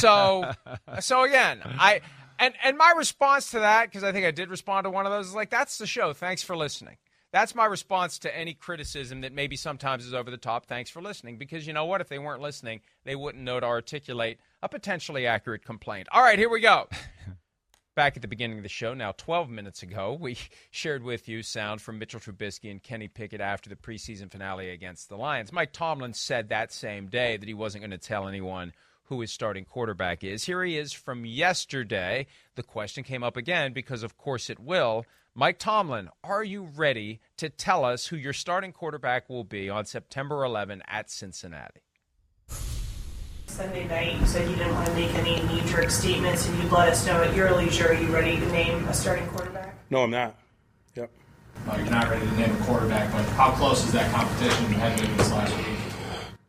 So 0.00 0.50
so 1.00 1.22
again, 1.22 1.60
I 1.64 2.00
and 2.40 2.52
and 2.64 2.76
my 2.76 2.92
response 2.96 3.52
to 3.52 3.60
that 3.60 3.84
because 3.86 4.02
I 4.02 4.10
think 4.10 4.26
I 4.26 4.32
did 4.32 4.50
respond 4.50 4.84
to 4.84 4.90
one 4.90 5.06
of 5.06 5.12
those 5.12 5.28
is 5.28 5.34
like 5.34 5.50
that's 5.50 5.78
the 5.78 5.86
show. 5.86 6.12
Thanks 6.12 6.42
for 6.42 6.56
listening. 6.56 6.96
That's 7.34 7.56
my 7.56 7.64
response 7.64 8.20
to 8.20 8.38
any 8.38 8.54
criticism 8.54 9.22
that 9.22 9.32
maybe 9.32 9.56
sometimes 9.56 10.06
is 10.06 10.14
over 10.14 10.30
the 10.30 10.36
top. 10.36 10.66
Thanks 10.66 10.88
for 10.88 11.02
listening. 11.02 11.36
Because 11.36 11.66
you 11.66 11.72
know 11.72 11.84
what? 11.84 12.00
If 12.00 12.08
they 12.08 12.20
weren't 12.20 12.40
listening, 12.40 12.80
they 13.02 13.16
wouldn't 13.16 13.42
know 13.42 13.58
to 13.58 13.66
articulate 13.66 14.38
a 14.62 14.68
potentially 14.68 15.26
accurate 15.26 15.64
complaint. 15.64 16.06
All 16.12 16.22
right, 16.22 16.38
here 16.38 16.48
we 16.48 16.60
go. 16.60 16.86
Back 17.96 18.14
at 18.14 18.22
the 18.22 18.28
beginning 18.28 18.58
of 18.58 18.62
the 18.62 18.68
show, 18.68 18.94
now 18.94 19.10
12 19.16 19.50
minutes 19.50 19.82
ago, 19.82 20.16
we 20.18 20.38
shared 20.70 21.02
with 21.02 21.28
you 21.28 21.42
sound 21.42 21.82
from 21.82 21.98
Mitchell 21.98 22.20
Trubisky 22.20 22.70
and 22.70 22.80
Kenny 22.80 23.08
Pickett 23.08 23.40
after 23.40 23.68
the 23.68 23.74
preseason 23.74 24.30
finale 24.30 24.70
against 24.70 25.08
the 25.08 25.16
Lions. 25.16 25.52
Mike 25.52 25.72
Tomlin 25.72 26.14
said 26.14 26.50
that 26.50 26.72
same 26.72 27.08
day 27.08 27.36
that 27.36 27.48
he 27.48 27.54
wasn't 27.54 27.82
going 27.82 27.90
to 27.90 27.98
tell 27.98 28.28
anyone 28.28 28.72
who 29.06 29.20
his 29.20 29.32
starting 29.32 29.64
quarterback 29.64 30.22
is. 30.22 30.44
Here 30.44 30.62
he 30.62 30.78
is 30.78 30.92
from 30.92 31.26
yesterday. 31.26 32.28
The 32.54 32.62
question 32.62 33.02
came 33.02 33.24
up 33.24 33.36
again 33.36 33.72
because, 33.72 34.04
of 34.04 34.16
course, 34.16 34.48
it 34.48 34.60
will. 34.60 35.04
Mike 35.36 35.58
Tomlin, 35.58 36.10
are 36.22 36.44
you 36.44 36.62
ready 36.62 37.18
to 37.38 37.48
tell 37.48 37.84
us 37.84 38.06
who 38.06 38.14
your 38.14 38.32
starting 38.32 38.70
quarterback 38.70 39.28
will 39.28 39.42
be 39.42 39.68
on 39.68 39.84
September 39.84 40.44
11 40.44 40.80
at 40.86 41.10
Cincinnati? 41.10 41.80
Sunday 43.46 43.84
night, 43.88 44.14
you 44.14 44.26
said 44.26 44.48
you 44.48 44.54
didn't 44.54 44.74
want 44.74 44.86
to 44.86 44.94
make 44.94 45.12
any 45.14 45.42
knee-jerk 45.48 45.90
statements, 45.90 46.46
and 46.46 46.62
you'd 46.62 46.70
let 46.70 46.88
us 46.88 47.04
know 47.04 47.20
at 47.20 47.34
your 47.34 47.52
leisure. 47.52 47.88
Are 47.88 47.94
you 47.94 48.14
ready 48.14 48.38
to 48.38 48.46
name 48.52 48.84
a 48.84 48.94
starting 48.94 49.26
quarterback? 49.26 49.74
No, 49.90 50.04
I'm 50.04 50.10
not. 50.12 50.38
Yep. 50.94 51.10
No, 51.66 51.76
you're 51.78 51.90
not 51.90 52.08
ready 52.08 52.24
to 52.24 52.36
name 52.36 52.54
a 52.54 52.64
quarterback, 52.64 53.10
but 53.10 53.24
how 53.30 53.50
close 53.56 53.84
is 53.84 53.90
that 53.90 54.14
competition 54.14 54.66
heading 54.66 55.04
into 55.04 55.16
this 55.16 55.32
last 55.32 55.56
week? 55.56 55.66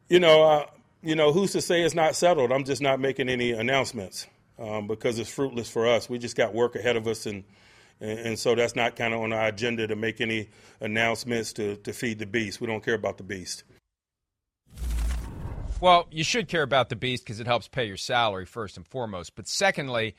You 0.10 0.20
know, 0.20 0.44
uh, 0.44 0.66
you 1.02 1.16
know, 1.16 1.34
who's 1.34 1.54
to 1.54 1.62
say 1.62 1.82
it's 1.82 1.96
not 1.96 2.14
settled? 2.14 2.52
I'm 2.52 2.66
just 2.66 2.84
not 2.84 3.00
making 3.00 3.30
any 3.30 3.50
announcements 3.50 4.28
um, 4.60 4.86
because 4.86 5.18
it's 5.18 5.30
fruitless 5.32 5.72
for 5.72 5.88
us. 5.88 6.08
We 6.08 6.20
just 6.20 6.38
got 6.38 6.54
work 6.54 6.76
ahead 6.76 6.98
of 6.98 7.08
us, 7.08 7.26
and 7.26 7.46
and, 8.00 8.20
and 8.20 8.40
so 8.40 8.56
that's 8.56 8.76
not 8.76 8.96
kind 8.96 9.14
of 9.14 9.22
on 9.22 9.34
our 9.34 9.48
agenda 9.48 9.88
to 9.88 9.96
make 9.96 10.22
any 10.22 10.50
announcements 10.80 11.54
to, 11.54 11.78
to 11.78 11.94
feed 11.94 12.20
the 12.20 12.26
beast. 12.26 12.62
We 12.62 12.68
don't 12.68 12.84
care 12.84 12.96
about 12.96 13.18
the 13.18 13.24
beast. 13.24 13.64
Well, 15.82 16.08
you 16.10 16.24
should 16.24 16.48
care 16.48 16.64
about 16.64 16.90
the 16.90 16.96
beast 16.96 17.24
because 17.24 17.40
it 17.40 17.48
helps 17.48 17.68
pay 17.68 17.86
your 17.86 17.98
salary 17.98 18.46
first 18.46 18.78
and 18.78 18.88
foremost. 18.88 19.36
But 19.36 19.48
secondly, 19.48 20.16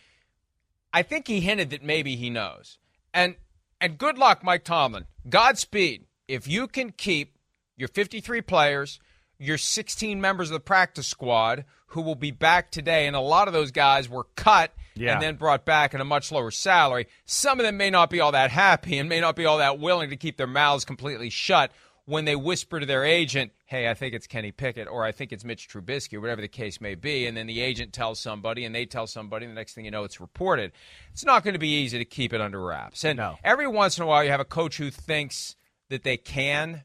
I 0.93 1.03
think 1.03 1.27
he 1.27 1.41
hinted 1.41 1.71
that 1.71 1.83
maybe 1.83 2.17
he 2.17 2.31
knows. 2.31 2.79
And 3.13 3.37
and 3.81 3.99
good 3.99 4.19
luck, 4.19 4.43
Mike 4.43 4.65
Tomlin. 4.65 5.07
Godspeed. 5.29 6.07
If 6.29 6.49
you 6.49 6.67
can 6.67 6.93
keep 6.93 7.37
your 7.77 7.89
53 7.89 8.41
players, 8.43 9.01
your 9.39 9.59
16 9.59 10.21
members 10.21 10.51
of 10.51 10.55
the 10.55 10.61
practice 10.61 11.07
squad 11.07 11.65
who 11.89 12.01
will 12.01 12.15
be 12.15 12.31
back 12.31 12.71
today, 12.71 13.07
and 13.07 13.15
a 13.15 13.21
lot 13.21 13.49
of 13.49 13.55
those 13.55 13.71
guys 13.71 14.09
were 14.09 14.25
cut 14.35 14.73
Yeah. 14.97 15.13
and 15.15 15.23
then 15.23 15.37
brought 15.37 15.65
back 15.65 15.95
at 15.95 16.01
a 16.01 16.05
much 16.05 16.33
lower 16.33 16.51
salary. 16.51 17.07
Some 17.25 17.61
of 17.61 17.67
them 17.67 17.77
may 17.77 17.91
not 17.91 18.11
be 18.11 18.21
all 18.21 18.33
that 18.33 18.51
happy 18.51 18.99
and 18.99 19.09
may 19.09 19.21
not 19.21 19.37
be 19.37 19.45
all 19.45 19.59
that 19.59 19.79
willing 19.79 20.11
to 20.11 20.17
keep 20.17 20.37
their 20.37 20.47
mouths 20.47 20.85
completely 20.85 21.31
shut 21.31 21.71
when 22.07 22.25
they 22.25 22.37
whisper 22.37 22.79
to 22.79 22.87
their 22.87 23.05
agent, 23.05 23.51
hey, 23.65 23.89
I 23.91 23.95
think 23.95 24.15
it's 24.15 24.29
Kenny 24.29 24.53
Pickett 24.53 24.87
or 24.87 25.05
I 25.05 25.11
think 25.11 25.33
it's 25.33 25.45
Mitch 25.45 25.69
Trubisky 25.69 26.15
or 26.15 26.21
whatever 26.21 26.41
the 26.41 26.47
case 26.49 26.81
may 26.81 26.95
be. 26.95 27.27
And 27.27 27.37
then 27.37 27.49
the 27.49 27.61
agent 27.61 27.93
tells 27.93 28.21
somebody 28.21 28.65
and 28.65 28.73
they 28.73 28.87
tell 28.87 29.09
somebody, 29.09 29.45
and 29.45 29.51
the 29.57 29.59
next 29.61 29.75
thing 29.75 29.85
you 29.85 29.91
know, 29.91 30.05
it's 30.05 30.21
reported. 30.21 30.71
It's 31.13 31.25
not 31.25 31.43
going 31.43 31.55
to 31.55 31.59
be 31.59 31.69
easy 31.71 31.99
to 31.99 32.05
keep 32.05 32.33
it 32.33 32.41
under 32.41 32.61
wraps. 32.61 33.05
And 33.05 33.17
No. 33.17 33.39
every 33.43 33.67
once 33.67 33.99
in 33.99 34.05
a 34.05 34.07
while, 34.07 34.23
you 34.23 34.31
have 34.31 34.39
a 34.41 34.45
coach 34.45 34.77
who 34.79 34.89
thinks 34.91 35.57
that 35.89 36.05
they 36.05 36.17
can 36.17 36.85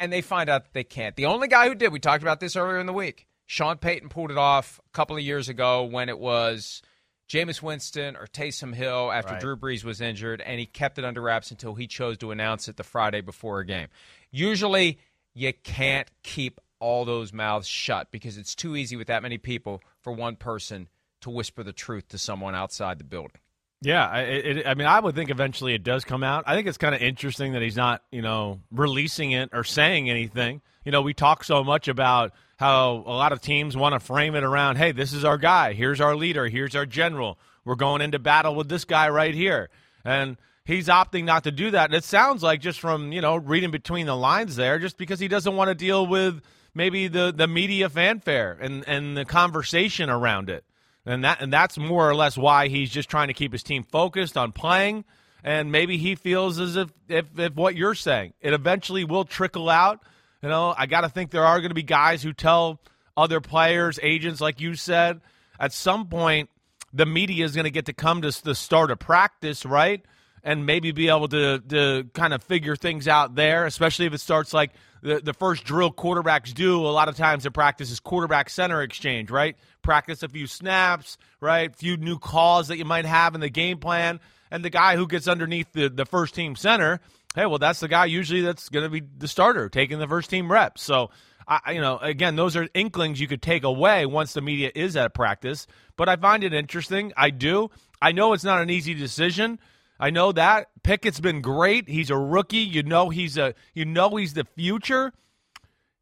and 0.00 0.12
they 0.12 0.20
find 0.22 0.50
out 0.50 0.64
that 0.64 0.72
they 0.74 0.84
can't. 0.84 1.14
The 1.14 1.26
only 1.26 1.46
guy 1.48 1.68
who 1.68 1.76
did, 1.76 1.92
we 1.92 2.00
talked 2.00 2.22
about 2.22 2.40
this 2.40 2.56
earlier 2.56 2.80
in 2.80 2.86
the 2.86 2.92
week, 2.92 3.28
Sean 3.46 3.78
Payton 3.78 4.08
pulled 4.08 4.32
it 4.32 4.38
off 4.38 4.80
a 4.84 4.90
couple 4.92 5.16
of 5.16 5.22
years 5.22 5.48
ago 5.48 5.84
when 5.84 6.08
it 6.08 6.18
was 6.18 6.82
Jameis 7.28 7.60
Winston 7.60 8.16
or 8.16 8.26
Taysom 8.26 8.74
Hill 8.74 9.10
after 9.10 9.32
Right. 9.32 9.40
Drew 9.40 9.56
Brees 9.56 9.84
was 9.84 10.00
injured, 10.00 10.40
and 10.40 10.60
he 10.60 10.66
kept 10.66 10.98
it 10.98 11.04
under 11.04 11.20
wraps 11.20 11.50
until 11.50 11.74
he 11.74 11.86
chose 11.86 12.18
to 12.18 12.30
announce 12.30 12.68
it 12.68 12.76
the 12.76 12.84
Friday 12.84 13.20
before 13.20 13.60
a 13.60 13.66
game. 13.66 13.88
Usually, 14.30 14.98
you 15.34 15.52
can't 15.52 16.08
keep 16.22 16.60
all 16.78 17.04
those 17.04 17.32
mouths 17.32 17.66
shut 17.66 18.10
because 18.10 18.38
it's 18.38 18.54
too 18.54 18.76
easy 18.76 18.96
with 18.96 19.08
that 19.08 19.22
many 19.22 19.38
people 19.38 19.82
for 20.00 20.12
one 20.12 20.36
person 20.36 20.88
to 21.22 21.30
whisper 21.30 21.62
the 21.62 21.72
truth 21.72 22.08
to 22.08 22.18
someone 22.18 22.54
outside 22.54 22.98
the 22.98 23.04
building. 23.04 23.40
Yeah, 23.82 24.06
I, 24.06 24.20
it, 24.20 24.66
I 24.66 24.74
mean, 24.74 24.86
I 24.86 24.98
would 24.98 25.14
think 25.14 25.30
eventually 25.30 25.74
it 25.74 25.82
does 25.82 26.04
come 26.04 26.24
out. 26.24 26.44
I 26.46 26.54
think 26.54 26.66
it's 26.66 26.78
kind 26.78 26.94
of 26.94 27.02
interesting 27.02 27.52
that 27.52 27.62
he's 27.62 27.76
not, 27.76 28.02
you 28.10 28.22
know, 28.22 28.60
releasing 28.70 29.32
it 29.32 29.50
or 29.52 29.64
saying 29.64 30.08
anything. 30.08 30.62
You 30.84 30.92
know, 30.92 31.02
we 31.02 31.14
talk 31.14 31.44
so 31.44 31.62
much 31.62 31.88
about 31.88 32.32
how 32.56 33.04
a 33.06 33.12
lot 33.12 33.32
of 33.32 33.40
teams 33.40 33.76
want 33.76 33.92
to 33.92 34.00
frame 34.00 34.34
it 34.34 34.44
around, 34.44 34.76
hey, 34.76 34.92
this 34.92 35.12
is 35.12 35.24
our 35.24 35.36
guy. 35.36 35.74
Here's 35.74 36.00
our 36.00 36.16
leader. 36.16 36.48
Here's 36.48 36.74
our 36.74 36.86
general. 36.86 37.38
We're 37.64 37.74
going 37.74 38.00
into 38.00 38.18
battle 38.18 38.54
with 38.54 38.68
this 38.68 38.84
guy 38.84 39.10
right 39.10 39.34
here. 39.34 39.68
And 40.04 40.38
he's 40.64 40.88
opting 40.88 41.24
not 41.24 41.44
to 41.44 41.50
do 41.50 41.70
that. 41.72 41.86
And 41.90 41.94
it 41.94 42.04
sounds 42.04 42.42
like 42.42 42.60
just 42.60 42.80
from, 42.80 43.12
you 43.12 43.20
know, 43.20 43.36
reading 43.36 43.70
between 43.70 44.06
the 44.06 44.16
lines 44.16 44.56
there, 44.56 44.78
just 44.78 44.96
because 44.96 45.20
he 45.20 45.28
doesn't 45.28 45.54
want 45.54 45.68
to 45.68 45.74
deal 45.74 46.06
with 46.06 46.40
maybe 46.74 47.08
the, 47.08 47.32
the 47.36 47.46
media 47.46 47.90
fanfare 47.90 48.56
and, 48.60 48.84
and 48.88 49.16
the 49.16 49.24
conversation 49.24 50.08
around 50.08 50.48
it. 50.48 50.64
And 51.06 51.24
that 51.24 51.40
and 51.40 51.52
that's 51.52 51.78
more 51.78 52.08
or 52.10 52.14
less 52.14 52.36
why 52.36 52.68
he's 52.68 52.90
just 52.90 53.08
trying 53.08 53.28
to 53.28 53.34
keep 53.34 53.52
his 53.52 53.62
team 53.62 53.84
focused 53.84 54.36
on 54.36 54.52
playing. 54.52 55.04
And 55.44 55.70
maybe 55.70 55.96
he 55.96 56.16
feels 56.16 56.58
as 56.58 56.74
if, 56.74 56.92
if, 57.08 57.38
if 57.38 57.54
what 57.54 57.76
you're 57.76 57.94
saying, 57.94 58.32
it 58.40 58.52
eventually 58.52 59.04
will 59.04 59.24
trickle 59.24 59.70
out. 59.70 60.02
You 60.42 60.48
know, 60.48 60.74
I 60.76 60.86
got 60.86 61.02
to 61.02 61.08
think 61.08 61.30
there 61.30 61.44
are 61.44 61.60
going 61.60 61.70
to 61.70 61.74
be 61.74 61.84
guys 61.84 62.20
who 62.20 62.32
tell 62.32 62.80
other 63.16 63.40
players, 63.40 64.00
agents, 64.02 64.40
like 64.40 64.60
you 64.60 64.74
said, 64.74 65.20
at 65.60 65.72
some 65.72 66.08
point, 66.08 66.50
the 66.92 67.06
media 67.06 67.44
is 67.44 67.54
going 67.54 67.64
to 67.64 67.70
get 67.70 67.86
to 67.86 67.92
come 67.92 68.22
to 68.22 68.42
the 68.42 68.56
start 68.56 68.90
of 68.90 68.98
practice, 68.98 69.64
right? 69.64 70.04
And 70.42 70.66
maybe 70.66 70.90
be 70.90 71.08
able 71.08 71.28
to, 71.28 71.60
to 71.60 72.10
kind 72.12 72.34
of 72.34 72.42
figure 72.42 72.74
things 72.74 73.06
out 73.06 73.36
there, 73.36 73.66
especially 73.66 74.06
if 74.06 74.14
it 74.14 74.20
starts 74.20 74.52
like 74.52 74.72
the, 75.02 75.20
the 75.20 75.32
first 75.32 75.64
drill 75.64 75.92
quarterbacks 75.92 76.52
do 76.52 76.84
a 76.84 76.88
lot 76.88 77.08
of 77.08 77.16
times 77.16 77.46
in 77.46 77.52
practice 77.52 77.90
is 77.90 78.00
quarterback 78.00 78.50
center 78.50 78.82
exchange, 78.82 79.30
right? 79.30 79.56
Practice 79.86 80.24
a 80.24 80.28
few 80.28 80.48
snaps, 80.48 81.16
right? 81.40 81.70
A 81.70 81.72
few 81.72 81.96
new 81.96 82.18
calls 82.18 82.66
that 82.68 82.76
you 82.76 82.84
might 82.84 83.04
have 83.04 83.36
in 83.36 83.40
the 83.40 83.48
game 83.48 83.78
plan. 83.78 84.18
And 84.50 84.64
the 84.64 84.70
guy 84.70 84.96
who 84.96 85.06
gets 85.06 85.28
underneath 85.28 85.72
the, 85.72 85.88
the 85.88 86.04
first 86.04 86.34
team 86.34 86.56
center, 86.56 86.98
hey, 87.36 87.46
well, 87.46 87.60
that's 87.60 87.78
the 87.78 87.86
guy 87.86 88.06
usually 88.06 88.40
that's 88.40 88.68
going 88.68 88.82
to 88.82 88.90
be 88.90 89.00
the 89.00 89.28
starter 89.28 89.68
taking 89.68 90.00
the 90.00 90.08
first 90.08 90.28
team 90.28 90.50
reps. 90.50 90.82
So, 90.82 91.10
I, 91.46 91.70
you 91.70 91.80
know, 91.80 91.98
again, 91.98 92.34
those 92.34 92.56
are 92.56 92.68
inklings 92.74 93.20
you 93.20 93.28
could 93.28 93.42
take 93.42 93.62
away 93.62 94.06
once 94.06 94.32
the 94.32 94.40
media 94.40 94.72
is 94.74 94.96
at 94.96 95.14
practice. 95.14 95.68
But 95.96 96.08
I 96.08 96.16
find 96.16 96.42
it 96.42 96.52
interesting. 96.52 97.12
I 97.16 97.30
do. 97.30 97.70
I 98.02 98.10
know 98.10 98.32
it's 98.32 98.42
not 98.42 98.60
an 98.60 98.70
easy 98.70 98.92
decision. 98.92 99.60
I 100.00 100.10
know 100.10 100.32
that 100.32 100.66
Pickett's 100.82 101.20
been 101.20 101.42
great. 101.42 101.88
He's 101.88 102.10
a 102.10 102.18
rookie. 102.18 102.58
You 102.58 102.82
know 102.82 103.08
he's 103.08 103.38
a 103.38 103.54
you 103.72 103.84
know 103.84 104.16
he's 104.16 104.34
the 104.34 104.46
future. 104.56 105.12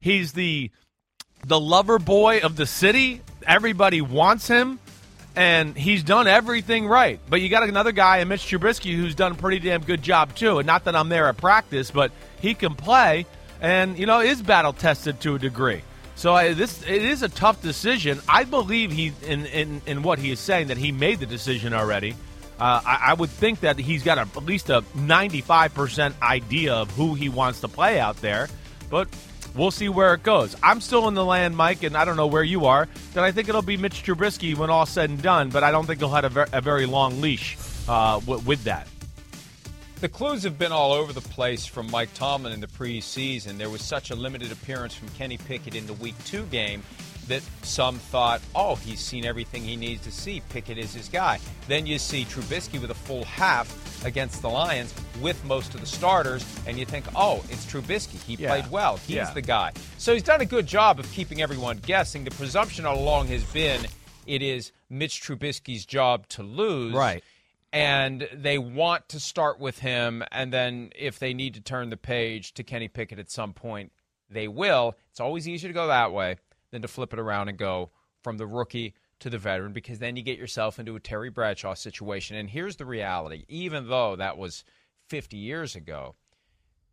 He's 0.01 0.33
the 0.33 0.71
the 1.47 1.61
lover 1.61 1.99
boy 1.99 2.41
of 2.41 2.57
the 2.57 2.67
city. 2.67 3.21
Everybody 3.47 4.01
wants 4.01 4.49
him, 4.49 4.79
and 5.37 5.77
he's 5.77 6.03
done 6.03 6.27
everything 6.27 6.87
right. 6.87 7.21
But 7.29 7.41
you 7.41 7.49
got 7.49 7.63
another 7.69 7.93
guy 7.93 8.23
Mitch 8.25 8.43
Trubisky 8.43 8.97
who's 8.97 9.15
done 9.15 9.33
a 9.33 9.35
pretty 9.35 9.59
damn 9.59 9.83
good 9.83 10.03
job 10.03 10.35
too. 10.35 10.59
And 10.59 10.67
not 10.67 10.85
that 10.85 10.97
I'm 10.97 11.09
there 11.09 11.29
at 11.29 11.37
practice, 11.37 11.91
but 11.91 12.13
he 12.41 12.55
can 12.55 12.75
play, 12.75 13.27
and 13.61 13.99
you 13.99 14.07
know 14.07 14.21
is 14.21 14.43
battle 14.43 14.73
tested 14.73 15.21
to 15.21 15.35
a 15.35 15.39
degree. 15.39 15.83
So 16.17 16.33
I, 16.33 16.55
this 16.55 16.83
it 16.83 17.03
is 17.03 17.23
a 17.23 17.29
tough 17.29 17.61
decision. 17.61 18.21
I 18.29 18.45
believe 18.45 18.93
he 18.93 19.13
in, 19.27 19.47
in 19.47 19.83
in 19.87 20.03
what 20.03 20.19
he 20.19 20.31
is 20.31 20.41
saying 20.41 20.69
that 20.69 20.77
he 20.77 20.93
made 20.93 21.21
the 21.21 21.27
decision 21.27 21.75
already. 21.75 22.15
Uh, 22.59 22.81
I, 22.87 22.99
I, 23.07 23.15
would 23.15 23.31
think 23.31 23.61
that 23.61 23.81
he's 23.81 24.05
got 24.05 24.17
a, 24.17 24.21
at 24.21 24.45
least 24.45 24.71
a 24.71 24.83
95% 24.97 26.15
idea 26.23 26.73
of 26.73 26.89
who 26.93 27.15
he 27.15 27.29
wants 27.29 27.63
to 27.63 27.69
play 27.69 27.99
out 27.99 28.19
there, 28.19 28.49
but 28.91 29.09
we'll 29.55 29.71
see 29.71 29.89
where 29.89 30.15
it 30.15 30.23
goes. 30.23 30.57
I'm 30.63 30.81
still 30.81 31.09
in 31.09 31.15
the 31.15 31.25
land, 31.25 31.57
Mike, 31.57 31.83
and 31.83 31.97
I 31.97 32.05
don't 32.05 32.17
know 32.17 32.27
where 32.27 32.43
you 32.43 32.67
are, 32.67 32.89
that 33.15 33.25
I 33.25 33.33
think 33.33 33.49
it'll 33.49 33.63
be 33.63 33.77
Mitch 33.77 34.03
Trubisky 34.03 34.57
when 34.57 34.71
all's 34.71 34.91
said 34.91 35.11
and 35.11 35.21
done, 35.23 35.51
but 35.51 35.63
I 35.63 35.71
don't 35.71 35.87
think 35.87 36.01
he'll 36.01 36.11
have 36.11 36.25
a, 36.25 36.29
ver- 36.29 36.49
a 36.53 36.61
very 36.61 36.87
long 36.87 37.21
leash 37.21 37.57
uh, 37.89 38.21
w- 38.21 38.41
with 38.47 38.65
that. 38.65 38.89
The 40.01 40.09
clues 40.09 40.43
have 40.43 40.59
been 40.59 40.73
all 40.73 40.93
over 40.93 41.13
the 41.13 41.21
place 41.21 41.65
from 41.65 41.91
Mike 41.91 42.13
Tomlin 42.15 42.53
in 42.53 42.61
the 42.61 42.67
preseason. 42.67 43.57
There 43.57 43.71
was 43.71 43.81
such 43.81 44.11
a 44.11 44.15
limited 44.15 44.53
appearance 44.53 44.95
from 44.95 45.09
Kenny 45.11 45.39
Pickett 45.39 45.75
in 45.75 45.87
the 45.87 45.95
Week 45.95 46.15
2 46.25 46.45
game 46.47 46.83
that 47.29 47.43
some 47.63 47.97
thought, 47.97 48.43
oh, 48.55 48.75
he's 48.75 49.01
seen 49.01 49.25
everything 49.25 49.63
he 49.63 49.77
needs 49.77 50.03
to 50.03 50.11
see. 50.11 50.43
Pickett 50.51 50.77
is 50.77 50.93
his 50.93 51.09
guy. 51.09 51.39
Then 51.69 51.87
you 51.87 51.99
see 51.99 52.25
Trubisky 52.25 52.81
with 52.81 52.91
a 52.91 52.95
full 52.95 53.25
half 53.25 54.05
against 54.05 54.43
the 54.43 54.49
Lions 54.51 54.93
with 55.23 55.43
most 55.45 55.75
of 55.75 55.81
the 55.81 55.87
starters, 55.87 56.45
and 56.67 56.79
you 56.79 56.85
think, 56.85 57.07
oh, 57.17 57.43
it's 57.49 57.65
Trubisky. 57.65 58.23
He 58.25 58.35
yeah. 58.35 58.51
played 58.51 58.71
well. 58.71 58.99
He's 58.99 59.17
yeah. 59.17 59.33
the 59.33 59.43
guy. 59.43 59.73
So 59.97 60.13
he's 60.13 60.23
done 60.23 60.43
a 60.43 60.47
good 60.47 60.67
job 60.67 60.99
of 60.99 61.11
keeping 61.13 61.41
everyone 61.41 61.79
guessing. 61.79 62.25
The 62.25 62.31
presumption 62.33 62.85
all 62.85 62.99
along 62.99 63.29
has 63.29 63.45
been 63.45 63.87
it 64.27 64.43
is 64.43 64.73
Mitch 64.91 65.23
Trubisky's 65.23 65.85
job 65.87 66.29
to 66.29 66.43
lose. 66.43 66.95
Right. 66.95 67.23
And 67.75 68.29
they 68.33 68.57
want 68.57 69.09
to 69.11 69.21
start 69.21 69.59
with 69.59 69.81
him, 69.81 70.23
and 70.31 70.53
then 70.53 70.91
if 70.95 71.19
they 71.19 71.35
need 71.35 71.55
to 71.55 71.61
turn 71.61 71.91
the 71.91 71.97
page 71.97 72.55
to 72.55 72.63
Kenny 72.63 72.87
Pickett 72.87 73.19
at 73.19 73.33
some 73.33 73.53
point, 73.53 73.93
they 74.31 74.47
will. 74.47 74.97
It's 75.11 75.21
always 75.21 75.49
easier 75.49 75.71
to 75.71 75.75
go 75.75 75.89
that 75.89 76.13
way 76.13 76.37
than 76.71 76.83
to 76.83 76.89
flip 76.89 77.13
it 77.13 77.19
around 77.19 77.49
and 77.49 77.59
go 77.59 77.91
from 78.23 78.39
the 78.39 78.47
rookie 78.47 78.95
to 79.21 79.31
the 79.31 79.39
veteran 79.39 79.73
because 79.73 79.99
then 79.99 80.17
you 80.17 80.23
get 80.23 80.39
yourself 80.39 80.79
into 80.79 80.97
a 80.97 81.01
Terry 81.01 81.31
Bradshaw 81.31 81.75
situation. 81.75 82.37
And 82.37 82.51
here's 82.51 82.77
the 82.77 82.87
reality 82.87 83.45
even 83.49 83.89
though 83.89 84.17
that 84.17 84.39
was 84.39 84.65
50 85.09 85.37
years 85.37 85.75
ago, 85.75 86.15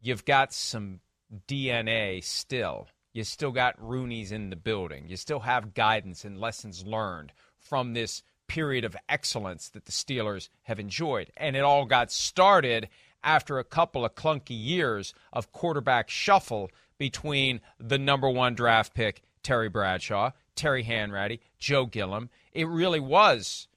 you've 0.02 0.26
got 0.26 0.54
some 0.54 1.00
DNA 1.48 2.24
still. 2.24 2.88
You 3.14 3.24
still 3.24 3.52
got 3.52 3.76
Rooney's 3.82 4.32
in 4.32 4.50
the 4.50 4.56
building. 4.56 5.08
You 5.08 5.18
still 5.18 5.42
have 5.42 5.74
guidance 5.74 6.24
and 6.24 6.40
lessons 6.40 6.86
learned 6.86 7.34
from 7.60 7.94
this 7.94 8.24
period 8.52 8.84
of 8.84 8.98
excellence 9.08 9.70
that 9.70 9.86
the 9.86 9.94
Steelers 9.94 10.50
have 10.64 10.78
enjoyed. 10.78 11.32
And 11.38 11.56
it 11.56 11.62
all 11.62 11.86
got 11.86 12.12
started 12.12 12.90
after 13.24 13.58
a 13.58 13.64
couple 13.64 14.04
of 14.04 14.14
clunky 14.14 14.50
years 14.50 15.14
of 15.32 15.54
quarterback 15.54 16.10
shuffle 16.10 16.70
between 16.98 17.62
the 17.80 17.98
number 17.98 18.30
one 18.30 18.54
draft 18.54 18.94
pick 18.94 19.24
Terry 19.42 19.70
Bradshaw, 19.70 20.32
Terry 20.54 20.84
Hanratty, 20.84 21.40
Joe 21.60 21.86
Gilliam. 21.86 22.30
It 22.52 22.68
really 22.68 23.00
was 23.00 23.70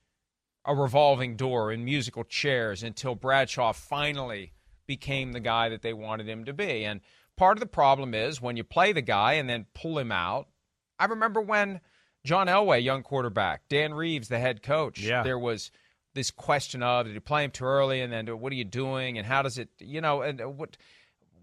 a 0.64 0.74
revolving 0.74 1.36
door 1.36 1.70
in 1.70 1.84
musical 1.84 2.24
chairs 2.24 2.82
until 2.82 3.14
Bradshaw 3.14 3.72
finally 3.72 4.54
became 4.88 5.30
the 5.30 5.40
guy 5.40 5.68
that 5.68 5.82
they 5.82 5.92
wanted 5.92 6.28
him 6.28 6.44
to 6.46 6.52
be. 6.52 6.84
And 6.84 7.00
part 7.36 7.56
of 7.56 7.60
the 7.60 7.66
problem 7.66 8.12
is 8.12 8.42
when 8.42 8.56
you 8.56 8.64
play 8.64 8.92
the 8.92 9.02
guy 9.02 9.34
and 9.34 9.48
then 9.48 9.66
pull 9.72 10.00
him 10.00 10.10
out. 10.10 10.48
I 10.98 11.04
remember 11.04 11.40
when 11.40 11.80
John 12.24 12.46
Elway, 12.46 12.82
young 12.82 13.02
quarterback, 13.02 13.68
Dan 13.68 13.92
Reeves, 13.94 14.28
the 14.28 14.38
head 14.38 14.62
coach, 14.62 14.98
yeah. 15.00 15.22
there 15.22 15.38
was 15.38 15.70
this 16.14 16.30
question 16.30 16.82
of 16.82 17.06
did 17.06 17.14
you 17.14 17.20
play 17.20 17.44
him 17.44 17.50
too 17.50 17.64
early 17.64 18.00
and 18.00 18.12
then 18.12 18.26
what 18.38 18.52
are 18.52 18.56
you 18.56 18.64
doing 18.64 19.18
and 19.18 19.26
how 19.26 19.42
does 19.42 19.58
it 19.58 19.68
you 19.80 20.00
know 20.00 20.22
and 20.22 20.40
what 20.56 20.76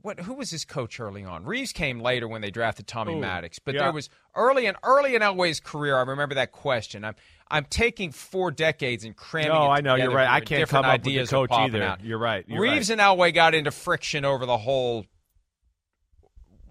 what 0.02 0.20
who 0.20 0.34
was 0.34 0.50
his 0.50 0.66
coach 0.66 1.00
early 1.00 1.24
on? 1.24 1.46
Reeves 1.46 1.72
came 1.72 2.00
later 2.00 2.28
when 2.28 2.42
they 2.42 2.50
drafted 2.50 2.88
Tommy 2.88 3.14
Ooh, 3.14 3.20
Maddox, 3.20 3.60
but 3.60 3.76
yeah. 3.76 3.84
there 3.84 3.92
was 3.92 4.10
early 4.36 4.66
and 4.66 4.76
early 4.84 5.16
in 5.16 5.22
Elway's 5.22 5.60
career. 5.60 5.96
I 5.96 6.02
remember 6.02 6.36
that 6.36 6.52
question. 6.52 7.06
I'm 7.06 7.16
I'm 7.50 7.66
taking 7.66 8.12
four 8.12 8.50
decades 8.50 9.04
and 9.04 9.16
cramming. 9.16 9.52
No, 9.52 9.70
I 9.70 9.82
know 9.82 9.96
you're 9.96 10.12
right. 10.12 10.28
I 10.30 10.40
can't 10.40 10.68
come 10.68 10.86
up 10.86 11.04
with 11.06 11.16
the 11.16 11.26
coach 11.28 11.52
either. 11.52 11.84
Out. 11.84 12.04
You're 12.04 12.18
right. 12.18 12.46
You're 12.48 12.62
Reeves 12.62 12.90
right. 12.90 13.00
and 13.00 13.02
Elway 13.02 13.34
got 13.34 13.54
into 13.54 13.72
friction 13.72 14.26
over 14.26 14.46
the 14.46 14.58
whole. 14.58 15.06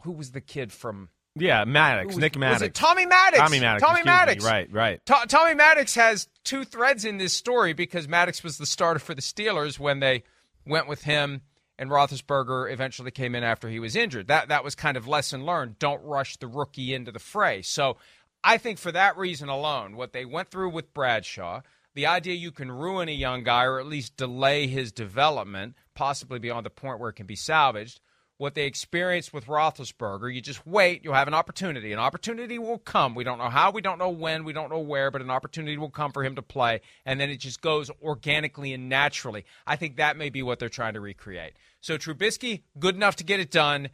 Who 0.03 0.13
was 0.13 0.33
the 0.33 0.41
kid 0.41 0.73
from? 0.73 1.11
Yeah, 1.41 1.65
Maddox, 1.65 2.17
Nick 2.17 2.37
Maddox. 2.39 2.61
Was 2.61 2.69
it 2.69 2.75
Tommy 2.75 3.07
Maddox? 3.07 3.39
Tommy 3.39 3.61
Maddox. 3.61 3.83
Tommy 3.83 4.03
Maddox. 4.05 4.45
Me. 4.45 4.51
Right, 4.51 4.73
right. 4.73 5.07
To- 5.07 5.27
Tommy 5.29 5.55
Maddox 5.55 5.95
has 5.95 6.29
two 6.45 6.65
threads 6.65 7.05
in 7.05 7.19
this 7.19 7.33
story 7.33 7.73
because 7.73 8.07
Maddox 8.07 8.43
was 8.45 8.59
the 8.59 8.67
starter 8.67 9.01
for 9.01 9.15
the 9.15 9.23
Steelers 9.23 9.79
when 9.79 10.01
they 10.01 10.25
went 10.67 10.87
with 10.89 11.03
him 11.03 11.43
and 11.79 11.89
Roethlisberger 11.91 12.71
eventually 12.71 13.11
came 13.11 13.35
in 13.35 13.43
after 13.43 13.69
he 13.69 13.81
was 13.81 13.97
injured. 13.97 14.29
That 14.29 14.49
that 14.49 14.63
was 14.63 14.75
kind 14.75 14.97
of 14.99 15.09
lesson 15.09 15.47
learned. 15.47 15.79
Don't 15.79 16.03
rush 16.05 16.37
the 16.37 16.47
rookie 16.47 16.93
into 16.95 17.11
the 17.11 17.19
fray. 17.19 17.63
So 17.63 17.97
I 18.45 18.59
think 18.59 18.79
for 18.79 18.93
that 18.93 19.17
reason 19.17 19.49
alone, 19.49 19.97
what 19.97 20.13
they 20.13 20.27
went 20.27 20.51
through 20.51 20.71
with 20.71 20.93
Bradshaw, 20.93 21.63
the 21.95 22.07
idea 22.07 22.35
you 22.35 22.53
can 22.53 22.71
ruin 22.71 23.09
a 23.09 23.13
young 23.13 23.45
guy 23.45 23.65
or 23.65 23.81
at 23.81 23.87
least 23.87 24.17
delay 24.17 24.67
his 24.67 24.93
development, 24.93 25.75
possibly 25.95 26.39
beyond 26.39 26.67
the 26.67 26.71
point 26.71 27.01
where 27.01 27.11
it 27.11 27.15
can 27.15 27.27
be 27.27 27.37
salvaged, 27.37 28.01
what 28.41 28.55
they 28.55 28.65
experienced 28.65 29.35
with 29.35 29.45
Roethlisberger. 29.45 30.35
You 30.35 30.41
just 30.41 30.67
wait, 30.67 31.05
you'll 31.05 31.13
have 31.13 31.29
an 31.29 31.35
opportunity. 31.35 31.93
An 31.93 31.99
opportunity 31.99 32.59
will 32.59 32.79
come. 32.79 33.15
We 33.15 33.23
don't 33.23 33.37
know 33.37 33.51
how, 33.51 33.71
we 33.71 33.83
don't 33.83 33.99
know 33.99 34.09
when, 34.09 34.45
we 34.45 34.55
don't 34.55 34.71
know 34.71 34.79
where, 34.79 35.11
but 35.11 35.21
an 35.21 35.29
opportunity 35.29 35.77
will 35.77 35.91
come 35.91 36.11
for 36.11 36.25
him 36.25 36.37
to 36.37 36.43
play, 36.43 36.81
and 37.05 37.21
then 37.21 37.29
it 37.29 37.37
just 37.37 37.61
goes 37.61 37.91
organically 38.03 38.73
and 38.73 38.89
naturally. 38.89 39.45
I 39.67 39.77
think 39.77 39.97
that 39.97 40.17
may 40.17 40.31
be 40.31 40.43
what 40.43 40.59
they're 40.59 40.71
trying 40.71 40.95
to 40.95 41.01
recreate. 41.01 41.53
So 41.83 41.99
Trubisky, 41.99 42.63
good 42.79 42.95
enough 42.95 43.17
to 43.17 43.25
get 43.25 43.41
it 43.41 43.51
done. 43.51 43.91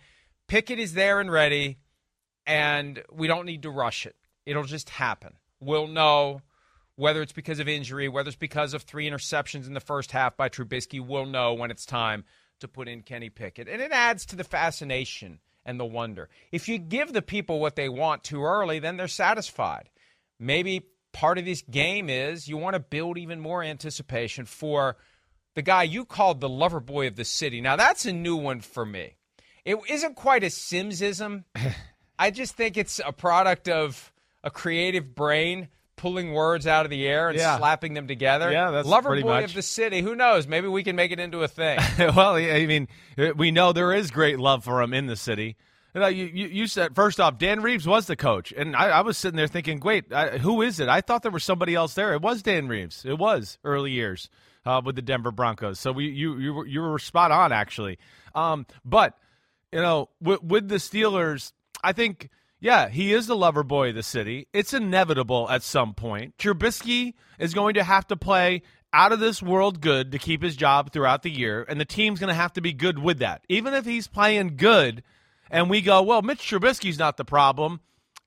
Pickett 0.46 0.78
is 0.78 0.94
there 0.94 1.18
and 1.18 1.28
ready, 1.28 1.78
and 2.46 3.02
we 3.12 3.26
don't 3.26 3.46
need 3.46 3.62
to 3.62 3.70
rush 3.70 4.06
it. 4.06 4.14
It'll 4.46 4.62
just 4.62 4.90
happen. 4.90 5.32
We'll 5.58 5.88
know 5.88 6.40
whether 6.94 7.20
it's 7.20 7.32
because 7.32 7.58
of 7.58 7.66
injury, 7.66 8.08
whether 8.08 8.28
it's 8.28 8.36
because 8.36 8.74
of 8.74 8.82
three 8.82 9.10
interceptions 9.10 9.66
in 9.66 9.74
the 9.74 9.80
first 9.80 10.12
half 10.12 10.36
by 10.36 10.48
Trubisky. 10.48 11.04
We'll 11.04 11.26
know 11.26 11.52
when 11.52 11.72
it's 11.72 11.84
time 11.84 12.24
to 12.60 12.68
put 12.68 12.88
in 12.88 13.02
Kenny 13.02 13.30
Pickett. 13.30 13.68
And 13.68 13.82
it 13.82 13.92
adds 13.92 14.26
to 14.26 14.36
the 14.36 14.44
fascination 14.44 15.40
and 15.64 15.78
the 15.78 15.84
wonder. 15.84 16.28
If 16.52 16.68
you 16.68 16.78
give 16.78 17.12
the 17.12 17.22
people 17.22 17.60
what 17.60 17.76
they 17.76 17.88
want 17.88 18.24
too 18.24 18.44
early, 18.44 18.78
then 18.78 18.96
they're 18.96 19.08
satisfied. 19.08 19.90
Maybe 20.38 20.86
part 21.12 21.38
of 21.38 21.44
this 21.44 21.62
game 21.62 22.08
is 22.08 22.48
you 22.48 22.56
want 22.56 22.74
to 22.74 22.80
build 22.80 23.18
even 23.18 23.40
more 23.40 23.62
anticipation 23.62 24.44
for 24.44 24.96
the 25.54 25.62
guy 25.62 25.82
you 25.82 26.04
called 26.04 26.40
the 26.40 26.48
lover 26.48 26.80
boy 26.80 27.06
of 27.06 27.16
the 27.16 27.24
city. 27.24 27.60
Now, 27.60 27.76
that's 27.76 28.04
a 28.04 28.12
new 28.12 28.36
one 28.36 28.60
for 28.60 28.84
me. 28.84 29.16
It 29.64 29.78
isn't 29.88 30.14
quite 30.14 30.44
a 30.44 30.48
Simmsism. 30.48 31.44
I 32.18 32.30
just 32.30 32.54
think 32.54 32.76
it's 32.76 33.00
a 33.04 33.12
product 33.12 33.68
of 33.68 34.12
a 34.44 34.50
creative 34.50 35.14
brain 35.14 35.68
pulling 35.96 36.32
words 36.32 36.66
out 36.66 36.84
of 36.86 36.90
the 36.90 37.06
air 37.06 37.28
and 37.30 37.38
Yeah. 37.38 37.56
slapping 37.58 37.94
them 37.94 38.06
together. 38.06 38.52
Yeah, 38.52 38.70
that's 38.70 38.86
lover 38.86 39.08
pretty 39.10 39.22
boy 39.22 39.40
much. 39.40 39.44
of 39.44 39.54
the 39.54 39.62
city. 39.62 40.02
Who 40.02 40.14
knows? 40.14 40.46
Maybe 40.46 40.68
we 40.68 40.84
can 40.84 40.94
make 40.96 41.10
it 41.10 41.18
into 41.18 41.42
a 41.42 41.48
thing. 41.48 41.78
well, 41.98 42.34
I 42.36 42.66
mean, 42.66 42.88
we 43.36 43.50
know 43.50 43.72
there 43.72 43.92
is 43.92 44.10
great 44.10 44.38
love 44.38 44.64
for 44.64 44.82
him 44.82 44.92
in 44.94 45.06
the 45.06 45.16
city. 45.16 45.56
You, 45.94 46.00
know, 46.02 46.08
you, 46.08 46.26
you, 46.26 46.46
you 46.48 46.66
said 46.66 46.94
first 46.94 47.18
off, 47.20 47.38
Dan 47.38 47.62
Reeves 47.62 47.86
was 47.86 48.06
the 48.06 48.16
coach, 48.16 48.52
and 48.52 48.76
I, 48.76 48.88
I 48.88 49.00
was 49.00 49.16
sitting 49.16 49.38
there 49.38 49.46
thinking, 49.46 49.80
wait, 49.80 50.12
I, 50.12 50.36
who 50.36 50.60
is 50.60 50.78
it? 50.78 50.90
I 50.90 51.00
thought 51.00 51.22
there 51.22 51.32
was 51.32 51.42
somebody 51.44 51.74
else 51.74 51.94
there. 51.94 52.12
It 52.12 52.20
was 52.20 52.42
Dan 52.42 52.68
Reeves. 52.68 53.04
It 53.06 53.16
was 53.16 53.58
early 53.64 53.92
years 53.92 54.28
uh, 54.66 54.82
with 54.84 54.94
the 54.96 55.02
Denver 55.02 55.30
Broncos. 55.30 55.80
So 55.80 55.92
we 55.92 56.08
you 56.08 56.36
you 56.38 56.52
were, 56.52 56.66
you 56.66 56.80
were 56.82 56.98
spot 56.98 57.30
on 57.32 57.50
actually. 57.50 57.98
Um, 58.34 58.66
but 58.84 59.16
you 59.72 59.80
know, 59.80 60.10
with, 60.20 60.42
with 60.42 60.68
the 60.68 60.76
Steelers, 60.76 61.52
I 61.82 61.92
think. 61.92 62.28
Yeah, 62.58 62.88
he 62.88 63.12
is 63.12 63.26
the 63.26 63.36
lover 63.36 63.62
boy 63.62 63.90
of 63.90 63.94
the 63.94 64.02
city. 64.02 64.48
It's 64.52 64.72
inevitable 64.72 65.48
at 65.50 65.62
some 65.62 65.94
point. 65.94 66.38
Trubisky 66.38 67.14
is 67.38 67.52
going 67.52 67.74
to 67.74 67.84
have 67.84 68.06
to 68.08 68.16
play 68.16 68.62
out 68.92 69.12
of 69.12 69.20
this 69.20 69.42
world 69.42 69.80
good 69.82 70.12
to 70.12 70.18
keep 70.18 70.42
his 70.42 70.56
job 70.56 70.90
throughout 70.90 71.22
the 71.22 71.30
year, 71.30 71.66
and 71.68 71.78
the 71.78 71.84
team's 71.84 72.18
going 72.18 72.28
to 72.28 72.34
have 72.34 72.54
to 72.54 72.62
be 72.62 72.72
good 72.72 72.98
with 72.98 73.18
that. 73.18 73.44
Even 73.48 73.74
if 73.74 73.84
he's 73.84 74.08
playing 74.08 74.56
good, 74.56 75.02
and 75.50 75.68
we 75.68 75.82
go, 75.82 76.02
well, 76.02 76.22
Mitch 76.22 76.38
Trubisky's 76.38 76.98
not 76.98 77.18
the 77.18 77.24
problem, 77.24 77.80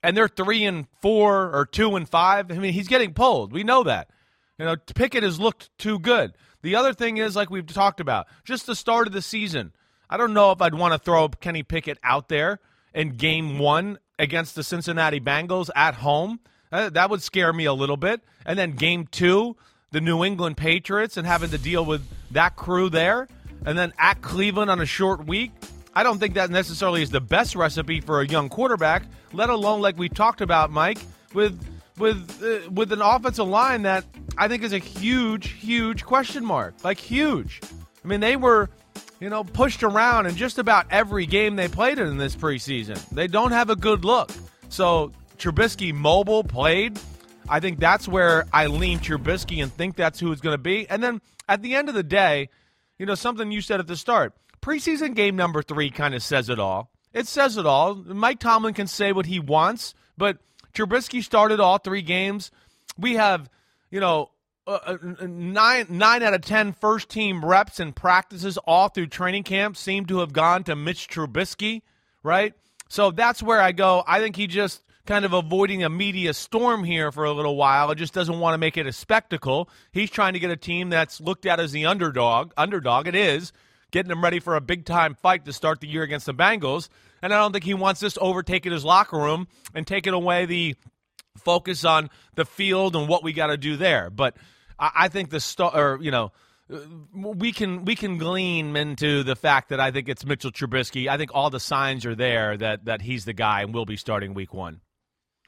and 0.03 0.15
they're 0.15 0.27
three 0.27 0.63
and 0.63 0.85
four 1.01 1.53
or 1.53 1.65
two 1.65 1.95
and 1.95 2.07
five. 2.07 2.51
I 2.51 2.59
mean, 2.59 2.73
he's 2.73 2.87
getting 2.87 3.13
pulled. 3.13 3.51
We 3.51 3.63
know 3.63 3.83
that. 3.83 4.09
You 4.59 4.65
know, 4.65 4.75
Pickett 4.75 5.23
has 5.23 5.39
looked 5.39 5.75
too 5.77 5.97
good. 5.97 6.33
The 6.61 6.75
other 6.75 6.93
thing 6.93 7.17
is, 7.17 7.35
like 7.35 7.49
we've 7.49 7.65
talked 7.65 7.99
about, 7.99 8.27
just 8.43 8.67
the 8.67 8.75
start 8.75 9.07
of 9.07 9.13
the 9.13 9.21
season. 9.21 9.73
I 10.09 10.17
don't 10.17 10.33
know 10.33 10.51
if 10.51 10.61
I'd 10.61 10.75
want 10.75 10.93
to 10.93 10.99
throw 10.99 11.27
Kenny 11.29 11.63
Pickett 11.63 11.97
out 12.03 12.29
there 12.29 12.59
in 12.93 13.15
game 13.15 13.57
one 13.57 13.97
against 14.19 14.53
the 14.53 14.63
Cincinnati 14.63 15.19
Bengals 15.19 15.69
at 15.75 15.95
home. 15.95 16.39
Uh, 16.71 16.89
that 16.89 17.09
would 17.09 17.23
scare 17.23 17.51
me 17.51 17.65
a 17.65 17.73
little 17.73 17.97
bit. 17.97 18.21
And 18.45 18.59
then 18.59 18.73
game 18.73 19.07
two, 19.07 19.55
the 19.91 20.01
New 20.01 20.23
England 20.23 20.57
Patriots, 20.57 21.17
and 21.17 21.25
having 21.25 21.49
to 21.49 21.57
deal 21.57 21.83
with 21.83 22.07
that 22.31 22.55
crew 22.55 22.89
there. 22.89 23.27
And 23.65 23.77
then 23.77 23.93
at 23.97 24.21
Cleveland 24.21 24.69
on 24.69 24.79
a 24.79 24.85
short 24.85 25.25
week. 25.25 25.51
I 25.95 26.03
don't 26.03 26.19
think 26.19 26.35
that 26.35 26.51
necessarily 26.51 27.01
is 27.01 27.09
the 27.09 27.19
best 27.19 27.55
recipe 27.55 27.99
for 27.99 28.21
a 28.21 28.27
young 28.27 28.47
quarterback, 28.47 29.03
let 29.33 29.49
alone 29.49 29.81
like 29.81 29.97
we 29.97 30.07
talked 30.07 30.39
about, 30.39 30.69
Mike, 30.69 30.99
with 31.33 31.59
with 31.97 32.41
uh, 32.41 32.69
with 32.69 32.93
an 32.93 33.01
offensive 33.01 33.47
line 33.47 33.81
that 33.81 34.05
I 34.37 34.47
think 34.47 34.63
is 34.63 34.71
a 34.71 34.77
huge, 34.77 35.49
huge 35.53 36.05
question 36.05 36.45
mark. 36.45 36.75
Like 36.83 36.99
huge. 36.99 37.59
I 38.03 38.07
mean, 38.07 38.21
they 38.21 38.35
were, 38.35 38.69
you 39.19 39.29
know, 39.29 39.43
pushed 39.43 39.83
around 39.83 40.25
in 40.25 40.35
just 40.35 40.57
about 40.57 40.87
every 40.91 41.25
game 41.25 41.55
they 41.55 41.67
played 41.67 41.99
in 41.99 42.17
this 42.17 42.35
preseason. 42.35 42.97
They 43.09 43.27
don't 43.27 43.51
have 43.51 43.69
a 43.69 43.75
good 43.75 44.05
look. 44.05 44.31
So 44.69 45.11
Trubisky 45.37 45.93
mobile 45.93 46.43
played. 46.43 46.99
I 47.47 47.59
think 47.59 47.79
that's 47.79 48.07
where 48.07 48.45
I 48.53 48.67
lean 48.67 48.99
Trubisky 48.99 49.61
and 49.61 49.73
think 49.73 49.95
that's 49.95 50.19
who 50.19 50.31
it's 50.31 50.41
going 50.41 50.53
to 50.53 50.61
be. 50.61 50.87
And 50.89 51.03
then 51.03 51.21
at 51.47 51.61
the 51.61 51.75
end 51.75 51.89
of 51.89 51.95
the 51.95 52.03
day, 52.03 52.49
you 52.97 53.05
know, 53.05 53.15
something 53.15 53.51
you 53.51 53.61
said 53.61 53.79
at 53.79 53.87
the 53.87 53.95
start, 53.95 54.33
preseason 54.61 55.15
game 55.15 55.35
number 55.35 55.61
three 55.61 55.89
kind 55.89 56.13
of 56.13 56.21
says 56.21 56.49
it 56.49 56.59
all. 56.59 56.91
It 57.13 57.27
says 57.27 57.57
it 57.57 57.65
all. 57.65 57.95
Mike 57.95 58.39
Tomlin 58.39 58.73
can 58.73 58.87
say 58.87 59.11
what 59.11 59.25
he 59.25 59.39
wants, 59.39 59.95
but 60.17 60.37
Trubisky 60.73 61.23
started 61.23 61.59
all 61.59 61.79
three 61.79 62.03
games. 62.03 62.51
We 62.97 63.15
have, 63.15 63.49
you 63.89 63.99
know, 63.99 64.29
uh, 64.69 64.97
uh, 65.01 65.25
nine 65.25 65.87
nine 65.89 66.21
out 66.21 66.33
of 66.33 66.41
ten 66.41 66.73
first 66.73 67.09
team 67.09 67.43
reps 67.43 67.79
and 67.79 67.95
practices 67.95 68.57
all 68.59 68.89
through 68.89 69.07
training 69.07 69.43
camp 69.43 69.75
seem 69.75 70.05
to 70.05 70.19
have 70.19 70.31
gone 70.31 70.63
to 70.65 70.75
Mitch 70.75 71.07
Trubisky, 71.07 71.81
right? 72.23 72.53
So 72.87 73.11
that's 73.11 73.41
where 73.41 73.61
I 73.61 73.71
go. 73.71 74.03
I 74.07 74.19
think 74.19 74.35
he 74.35 74.47
just 74.47 74.83
kind 75.05 75.25
of 75.25 75.33
avoiding 75.33 75.83
a 75.83 75.89
media 75.89 76.33
storm 76.33 76.83
here 76.83 77.11
for 77.11 77.25
a 77.25 77.31
little 77.31 77.55
while. 77.55 77.89
It 77.89 77.95
just 77.95 78.13
doesn't 78.13 78.39
want 78.39 78.53
to 78.53 78.59
make 78.59 78.77
it 78.77 78.85
a 78.85 78.93
spectacle. 78.93 79.69
He's 79.91 80.11
trying 80.11 80.33
to 80.33 80.39
get 80.39 80.51
a 80.51 80.55
team 80.55 80.89
that's 80.89 81.19
looked 81.19 81.47
at 81.47 81.59
as 81.59 81.71
the 81.71 81.87
underdog. 81.87 82.51
Underdog, 82.55 83.07
it 83.07 83.15
is 83.15 83.51
getting 83.91 84.09
them 84.09 84.23
ready 84.23 84.39
for 84.39 84.55
a 84.55 84.61
big 84.61 84.85
time 84.85 85.15
fight 85.15 85.45
to 85.45 85.53
start 85.53 85.81
the 85.81 85.87
year 85.87 86.03
against 86.03 86.27
the 86.27 86.33
Bengals. 86.33 86.89
And 87.21 87.33
I 87.33 87.37
don't 87.37 87.51
think 87.51 87.63
he 87.63 87.73
wants 87.73 88.01
this 88.01 88.13
to 88.13 88.19
overtake 88.19 88.65
his 88.65 88.85
locker 88.85 89.17
room 89.17 89.47
and 89.73 89.87
taking 89.87 90.13
away 90.13 90.45
the 90.45 90.75
focus 91.37 91.83
on 91.85 92.09
the 92.35 92.45
field 92.45 92.95
and 92.95 93.07
what 93.07 93.23
we 93.23 93.33
got 93.33 93.47
to 93.47 93.57
do 93.57 93.77
there. 93.77 94.09
But 94.09 94.37
I, 94.79 94.91
I 94.95 95.07
think 95.09 95.29
the 95.29 95.39
star, 95.39 95.75
or 95.75 96.01
you 96.01 96.11
know, 96.11 96.31
we 97.13 97.51
can 97.51 97.85
we 97.85 97.95
can 97.95 98.17
glean 98.17 98.75
into 98.75 99.23
the 99.23 99.35
fact 99.35 99.69
that 99.69 99.79
I 99.79 99.91
think 99.91 100.07
it's 100.09 100.25
Mitchell 100.25 100.51
Trubisky. 100.51 101.07
I 101.07 101.17
think 101.17 101.31
all 101.33 101.49
the 101.49 101.59
signs 101.59 102.05
are 102.05 102.15
there 102.15 102.57
that 102.57 102.85
that 102.85 103.01
he's 103.01 103.25
the 103.25 103.33
guy 103.33 103.61
and 103.61 103.73
will 103.73 103.85
be 103.85 103.97
starting 103.97 104.33
Week 104.33 104.53
One. 104.53 104.81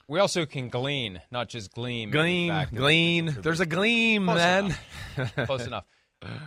we 0.07 0.19
also 0.19 0.45
can 0.45 0.69
glean, 0.69 1.21
not 1.31 1.47
just 1.47 1.73
gleam. 1.73 2.11
Gleam, 2.11 2.53
glean. 2.73 3.37
There's 3.41 3.59
a 3.59 3.65
gleam, 3.65 4.25
Close 4.25 4.37
man. 4.37 4.75
enough. 5.17 5.35
Close 5.45 5.67
enough. 5.67 5.85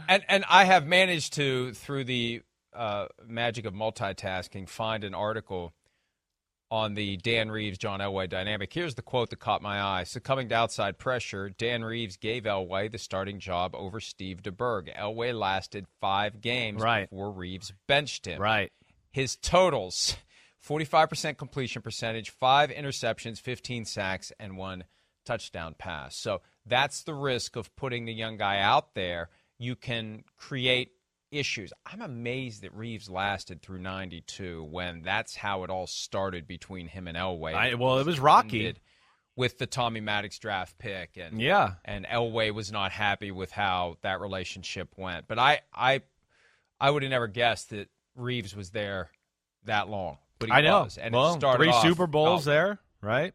And 0.09 0.23
and 0.29 0.45
I 0.49 0.65
have 0.65 0.87
managed 0.87 1.35
to 1.35 1.73
through 1.73 2.05
the 2.05 2.43
uh, 2.75 3.07
magic 3.27 3.65
of 3.65 3.75
multitasking 3.75 4.69
find 4.69 5.05
an 5.05 5.15
article 5.15 5.73
on 6.71 6.95
the 6.95 7.17
Dan 7.19 7.51
Reeves 7.51 7.79
John 7.79 8.01
Elway 8.01 8.29
dynamic. 8.29 8.73
Here's 8.73 8.95
the 8.95 9.03
quote 9.03 9.31
that 9.31 9.39
caught 9.39 9.63
my 9.63 9.81
eye. 9.81 10.05
Succumbing 10.05 10.49
to 10.49 10.55
outside 10.55 10.99
pressure, 10.99 11.51
Dan 11.51 11.85
Reeves 11.85 12.17
gave 12.17 12.45
Elway 12.45 12.91
the 12.91 12.99
starting 12.99 13.39
job 13.39 13.75
over 13.75 14.01
Steve 14.01 14.43
DeBerg. 14.43 14.95
Elway 14.97 15.39
lasted 15.39 15.87
five 16.01 16.41
games 16.41 16.83
Right. 16.83 17.09
before 17.09 17.31
Reeves 17.31 17.73
benched 17.87 18.27
him. 18.27 18.41
Right. 18.41 18.73
His 19.13 19.37
totals 19.37 20.17
45% 20.67 21.37
completion 21.37 21.83
percentage, 21.83 22.31
five 22.31 22.71
interceptions, 22.71 23.41
15 23.41 23.85
sacks, 23.85 24.33
and 24.41 24.57
one 24.57 24.85
touchdown 25.25 25.75
pass. 25.79 26.17
So 26.17 26.41
that's 26.67 27.03
the 27.03 27.15
risk 27.15 27.57
of 27.57 27.75
putting 27.77 28.07
the 28.07 28.15
young 28.15 28.37
guy 28.37 28.59
out 28.61 28.95
there. 28.95 29.29
You 29.59 29.77
can 29.77 30.25
create 30.37 30.93
issues. 31.35 31.73
I'm 31.87 32.01
amazed 32.03 32.63
that 32.63 32.75
Reeves 32.75 33.09
lasted 33.11 33.63
through 33.63 33.79
92 33.81 34.65
when 34.65 35.03
that's 35.03 35.35
how 35.37 35.65
it 35.65 35.71
all 35.71 35.87
started 35.87 36.47
between 36.47 36.89
him 36.89 37.07
and 37.09 37.17
Elway. 37.17 37.55
I- 37.55 37.75
well, 37.75 37.99
it 37.99 38.07
was 38.07 38.21
rocky. 38.21 38.75
With 39.37 39.59
the 39.59 39.67
Tommy 39.67 39.99
Maddox 40.01 40.39
draft 40.39 40.79
pick, 40.79 41.17
and 41.17 41.41
Yeah. 41.41 41.75
and 41.85 42.07
Elway 42.07 42.55
was 42.55 42.71
not 42.71 42.93
happy 42.93 43.33
with 43.33 43.51
how 43.51 43.97
that 44.03 44.21
relationship 44.21 44.95
went. 44.97 45.27
But 45.27 45.41
I, 45.41 45.63
I, 45.75 46.03
I 46.79 46.89
would 46.89 47.03
have 47.03 47.11
never 47.11 47.27
guessed 47.27 47.71
that 47.71 47.89
Reeves 48.15 48.55
was 48.55 48.71
there 48.71 49.11
that 49.65 49.89
long. 49.89 50.19
But 50.39 50.51
he 50.51 50.55
I 50.55 50.61
know. 50.61 50.85
was, 50.85 50.99
and 50.99 51.13
well, 51.13 51.35
it 51.35 51.41
started 51.41 51.59
three 51.65 51.73
off- 51.73 51.83
Super 51.83 52.07
Bowls 52.07 52.47
oh, 52.47 52.51
there, 52.53 52.79
right? 53.01 53.35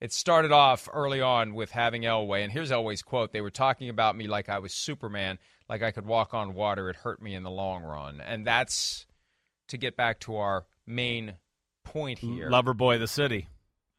It 0.00 0.12
started 0.12 0.52
off 0.52 0.88
early 0.92 1.20
on 1.20 1.54
with 1.54 1.72
having 1.72 2.02
Elway, 2.02 2.42
and 2.44 2.52
here's 2.52 2.70
Elway's 2.70 3.02
quote: 3.02 3.32
"They 3.32 3.40
were 3.40 3.50
talking 3.50 3.88
about 3.88 4.16
me 4.16 4.28
like 4.28 4.48
I 4.48 4.60
was 4.60 4.72
Superman, 4.72 5.38
like 5.70 5.82
I 5.82 5.90
could 5.90 6.04
walk 6.04 6.34
on 6.34 6.52
water. 6.52 6.90
It 6.90 6.96
hurt 6.96 7.22
me 7.22 7.34
in 7.34 7.42
the 7.42 7.50
long 7.50 7.82
run." 7.82 8.20
And 8.20 8.46
that's 8.46 9.06
to 9.68 9.78
get 9.78 9.96
back 9.96 10.20
to 10.20 10.36
our 10.36 10.66
main 10.86 11.36
point 11.84 12.18
here. 12.18 12.50
Lover 12.50 12.74
boy 12.74 12.96
of 12.96 13.00
the 13.00 13.08
city. 13.08 13.48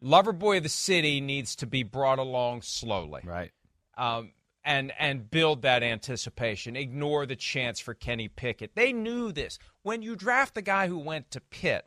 Lover 0.02 0.34
boy 0.34 0.58
of 0.58 0.64
the 0.64 0.70
city 0.70 1.22
needs 1.22 1.56
to 1.58 1.66
be 1.66 1.82
brought 1.84 2.20
along 2.20 2.62
slowly. 2.62 3.22
Right. 3.24 3.52
um, 3.98 4.34
and 4.64 4.92
and 5.00 5.30
build 5.32 5.64
that 5.64 5.82
anticipation. 5.82 6.76
Ignore 6.76 7.26
the 7.26 7.36
chance 7.36 7.80
for 7.80 7.96
Kenny 7.96 8.28
Pickett. 8.28 8.76
They 8.76 8.94
knew 8.94 9.32
this. 9.32 9.58
When 9.82 10.04
you 10.04 10.16
draft 10.16 10.54
the 10.54 10.62
guy 10.62 10.88
who 10.88 11.00
went 11.00 11.32
to 11.32 11.42
Pitt, 11.42 11.86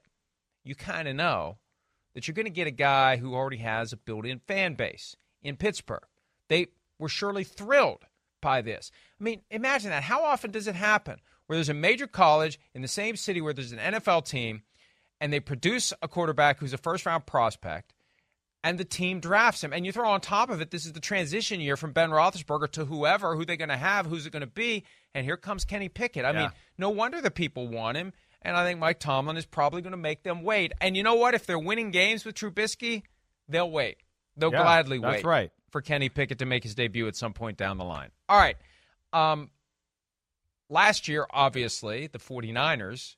you 0.65 0.75
kind 0.75 1.07
of 1.07 1.15
know 1.15 1.59
that 2.15 2.27
you're 2.27 2.35
going 2.35 2.47
to 2.47 2.51
get 2.51 2.67
a 2.67 2.73
guy 2.73 3.17
who 3.17 3.35
already 3.35 3.59
has 3.59 3.93
a 3.93 3.97
built-in 3.97 4.41
fan 4.41 4.75
base 4.75 5.17
in 5.43 5.57
Pittsburgh. 5.57 6.07
They 6.49 6.69
were 6.99 7.09
surely 7.09 7.45
thrilled 7.45 8.07
by 8.45 8.61
this. 8.63 8.93
I 9.21 9.25
mean, 9.25 9.41
imagine 9.51 9.91
that. 9.91 10.05
How 10.05 10.23
often 10.25 10.53
does 10.53 10.69
it 10.69 10.77
happen 10.77 11.17
where 11.47 11.57
there's 11.57 11.69
a 11.71 11.75
major 11.75 12.07
college 12.07 12.61
in 12.75 12.83
the 12.83 12.89
same 12.89 13.17
city 13.17 13.41
where 13.41 13.53
there's 13.53 13.73
an 13.73 13.79
NFL 13.79 14.27
team 14.27 14.63
and 15.21 15.33
they 15.33 15.41
produce 15.41 15.93
a 16.03 16.09
quarterback 16.09 16.59
who's 16.59 16.73
a 16.73 16.79
first-round 16.79 17.27
prospect 17.27 17.95
and 18.63 18.79
the 18.79 18.85
team 18.85 19.21
drafts 19.21 19.65
him. 19.65 19.73
And 19.73 19.85
you 19.85 19.93
throw 19.93 20.09
on 20.09 20.21
top 20.21 20.51
of 20.51 20.61
it, 20.61 20.71
this 20.71 20.87
is 20.87 20.93
the 20.93 21.01
transition 21.01 21.61
year 21.61 21.77
from 21.77 21.93
Ben 21.93 22.11
Roethlisberger 22.11 22.71
to 22.73 22.85
whoever, 22.85 23.35
who 23.35 23.45
they're 23.45 23.57
going 23.57 23.69
to 23.71 23.77
have, 23.77 24.07
who's 24.07 24.27
it 24.27 24.31
going 24.33 24.41
to 24.41 24.47
be. 24.47 24.85
And 25.15 25.25
here 25.25 25.37
comes 25.37 25.65
Kenny 25.65 25.89
Pickett. 25.89 26.25
I 26.25 26.33
Yeah. 26.33 26.39
mean, 26.41 26.51
no 26.79 26.91
wonder 26.91 27.21
the 27.21 27.31
people 27.31 27.69
want 27.69 27.97
him. 27.97 28.13
And 28.43 28.57
I 28.57 28.65
think 28.65 28.79
Mike 28.79 29.01
Tomlin 29.01 29.39
is 29.39 29.47
probably 29.47 29.81
going 29.81 29.93
to 29.93 29.97
make 29.97 30.23
them 30.23 30.43
wait. 30.43 30.73
And 30.81 30.97
you 30.97 31.03
know 31.03 31.15
what? 31.15 31.35
If 31.35 31.47
they're 31.47 31.59
winning 31.59 31.91
games 31.91 32.25
with 32.27 32.35
Trubisky, 32.35 33.03
they'll 33.49 33.71
wait. 33.71 33.97
They'll 34.37 34.53
Yeah, 34.53 34.63
gladly 34.63 34.99
that's 34.99 35.07
wait 35.07 35.13
That's 35.13 35.25
right. 35.25 35.51
For 35.75 35.83
Kenny 35.83 36.09
Pickett 36.09 36.39
to 36.39 36.47
make 36.47 36.63
his 36.63 36.77
debut 36.77 37.09
at 37.09 37.17
some 37.17 37.33
point 37.33 37.57
down 37.57 37.79
the 37.79 37.85
line. 37.85 38.11
All 38.29 38.39
right. 38.39 38.57
Um, 39.13 39.51
last 40.69 41.09
year, 41.09 41.27
obviously, 41.33 42.07
the 42.07 42.21
49ers 42.21 43.17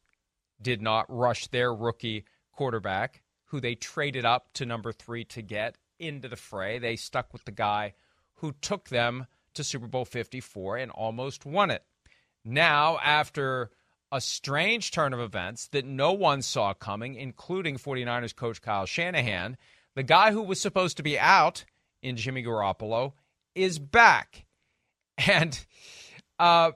did 0.62 0.80
not 0.80 1.04
rush 1.10 1.48
their 1.48 1.74
rookie 1.74 2.24
quarterback, 2.52 3.20
who 3.48 3.60
they 3.60 3.74
traded 3.74 4.24
up 4.24 4.54
to 4.54 4.64
number 4.64 4.90
three 4.90 5.22
to 5.24 5.42
get 5.42 5.76
into 5.98 6.28
the 6.28 6.36
fray. 6.36 6.78
They 6.78 6.96
stuck 6.96 7.30
with 7.34 7.44
the 7.44 7.52
guy 7.52 7.92
who 8.36 8.54
took 8.62 8.88
them 8.88 9.26
to 9.52 9.62
Super 9.62 9.86
Bowl 9.86 10.06
54 10.06 10.78
and 10.78 10.90
almost 10.90 11.44
won 11.44 11.70
it. 11.70 11.84
Now, 12.42 12.96
after 13.04 13.70
a 14.10 14.22
strange 14.22 14.92
turn 14.92 15.12
of 15.12 15.20
events 15.20 15.68
that 15.72 15.84
no 15.84 16.14
one 16.14 16.40
saw 16.40 16.72
coming, 16.72 17.16
including 17.16 17.76
49ers 17.76 18.34
coach 18.34 18.62
Kyle 18.62 18.86
Shanahan, 18.86 19.58
the 19.94 20.02
guy 20.02 20.32
who 20.32 20.40
was 20.40 20.58
supposed 20.58 20.96
to 20.96 21.02
be 21.02 21.18
out 21.18 21.66
in 22.06 22.16
Jimmy 22.16 22.44
Garoppolo 22.44 23.12
is 23.54 23.78
back. 23.78 24.44
And 25.28 25.58
uh, 26.38 26.72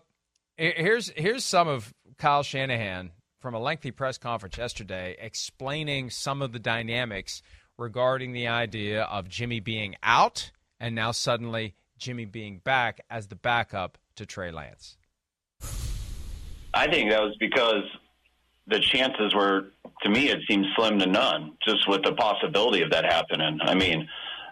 here's 0.56 1.10
here's 1.10 1.44
some 1.44 1.68
of 1.68 1.92
Kyle 2.16 2.42
Shanahan 2.42 3.10
from 3.38 3.52
a 3.52 3.58
lengthy 3.58 3.90
press 3.90 4.16
conference 4.16 4.56
yesterday 4.56 5.14
explaining 5.20 6.08
some 6.08 6.40
of 6.40 6.52
the 6.52 6.58
dynamics 6.58 7.42
regarding 7.76 8.32
the 8.32 8.48
idea 8.48 9.02
of 9.02 9.28
Jimmy 9.28 9.60
being 9.60 9.94
out 10.02 10.52
and 10.80 10.94
now 10.94 11.12
suddenly 11.12 11.74
Jimmy 11.98 12.24
being 12.24 12.60
back 12.64 13.02
as 13.10 13.26
the 13.26 13.36
backup 13.36 13.98
to 14.16 14.24
Trey 14.24 14.50
Lance. 14.50 14.96
I 16.72 16.90
think 16.90 17.10
that 17.10 17.20
was 17.20 17.36
because 17.38 17.84
the 18.66 18.80
chances 18.80 19.34
were, 19.34 19.66
to 20.02 20.08
me, 20.08 20.30
it 20.30 20.38
seemed 20.48 20.64
slim 20.76 20.98
to 20.98 21.06
none, 21.06 21.58
just 21.62 21.86
with 21.86 22.02
the 22.04 22.14
possibility 22.14 22.80
of 22.80 22.90
that 22.92 23.04
happening. 23.04 23.58
I 23.60 23.74
mean, 23.74 24.08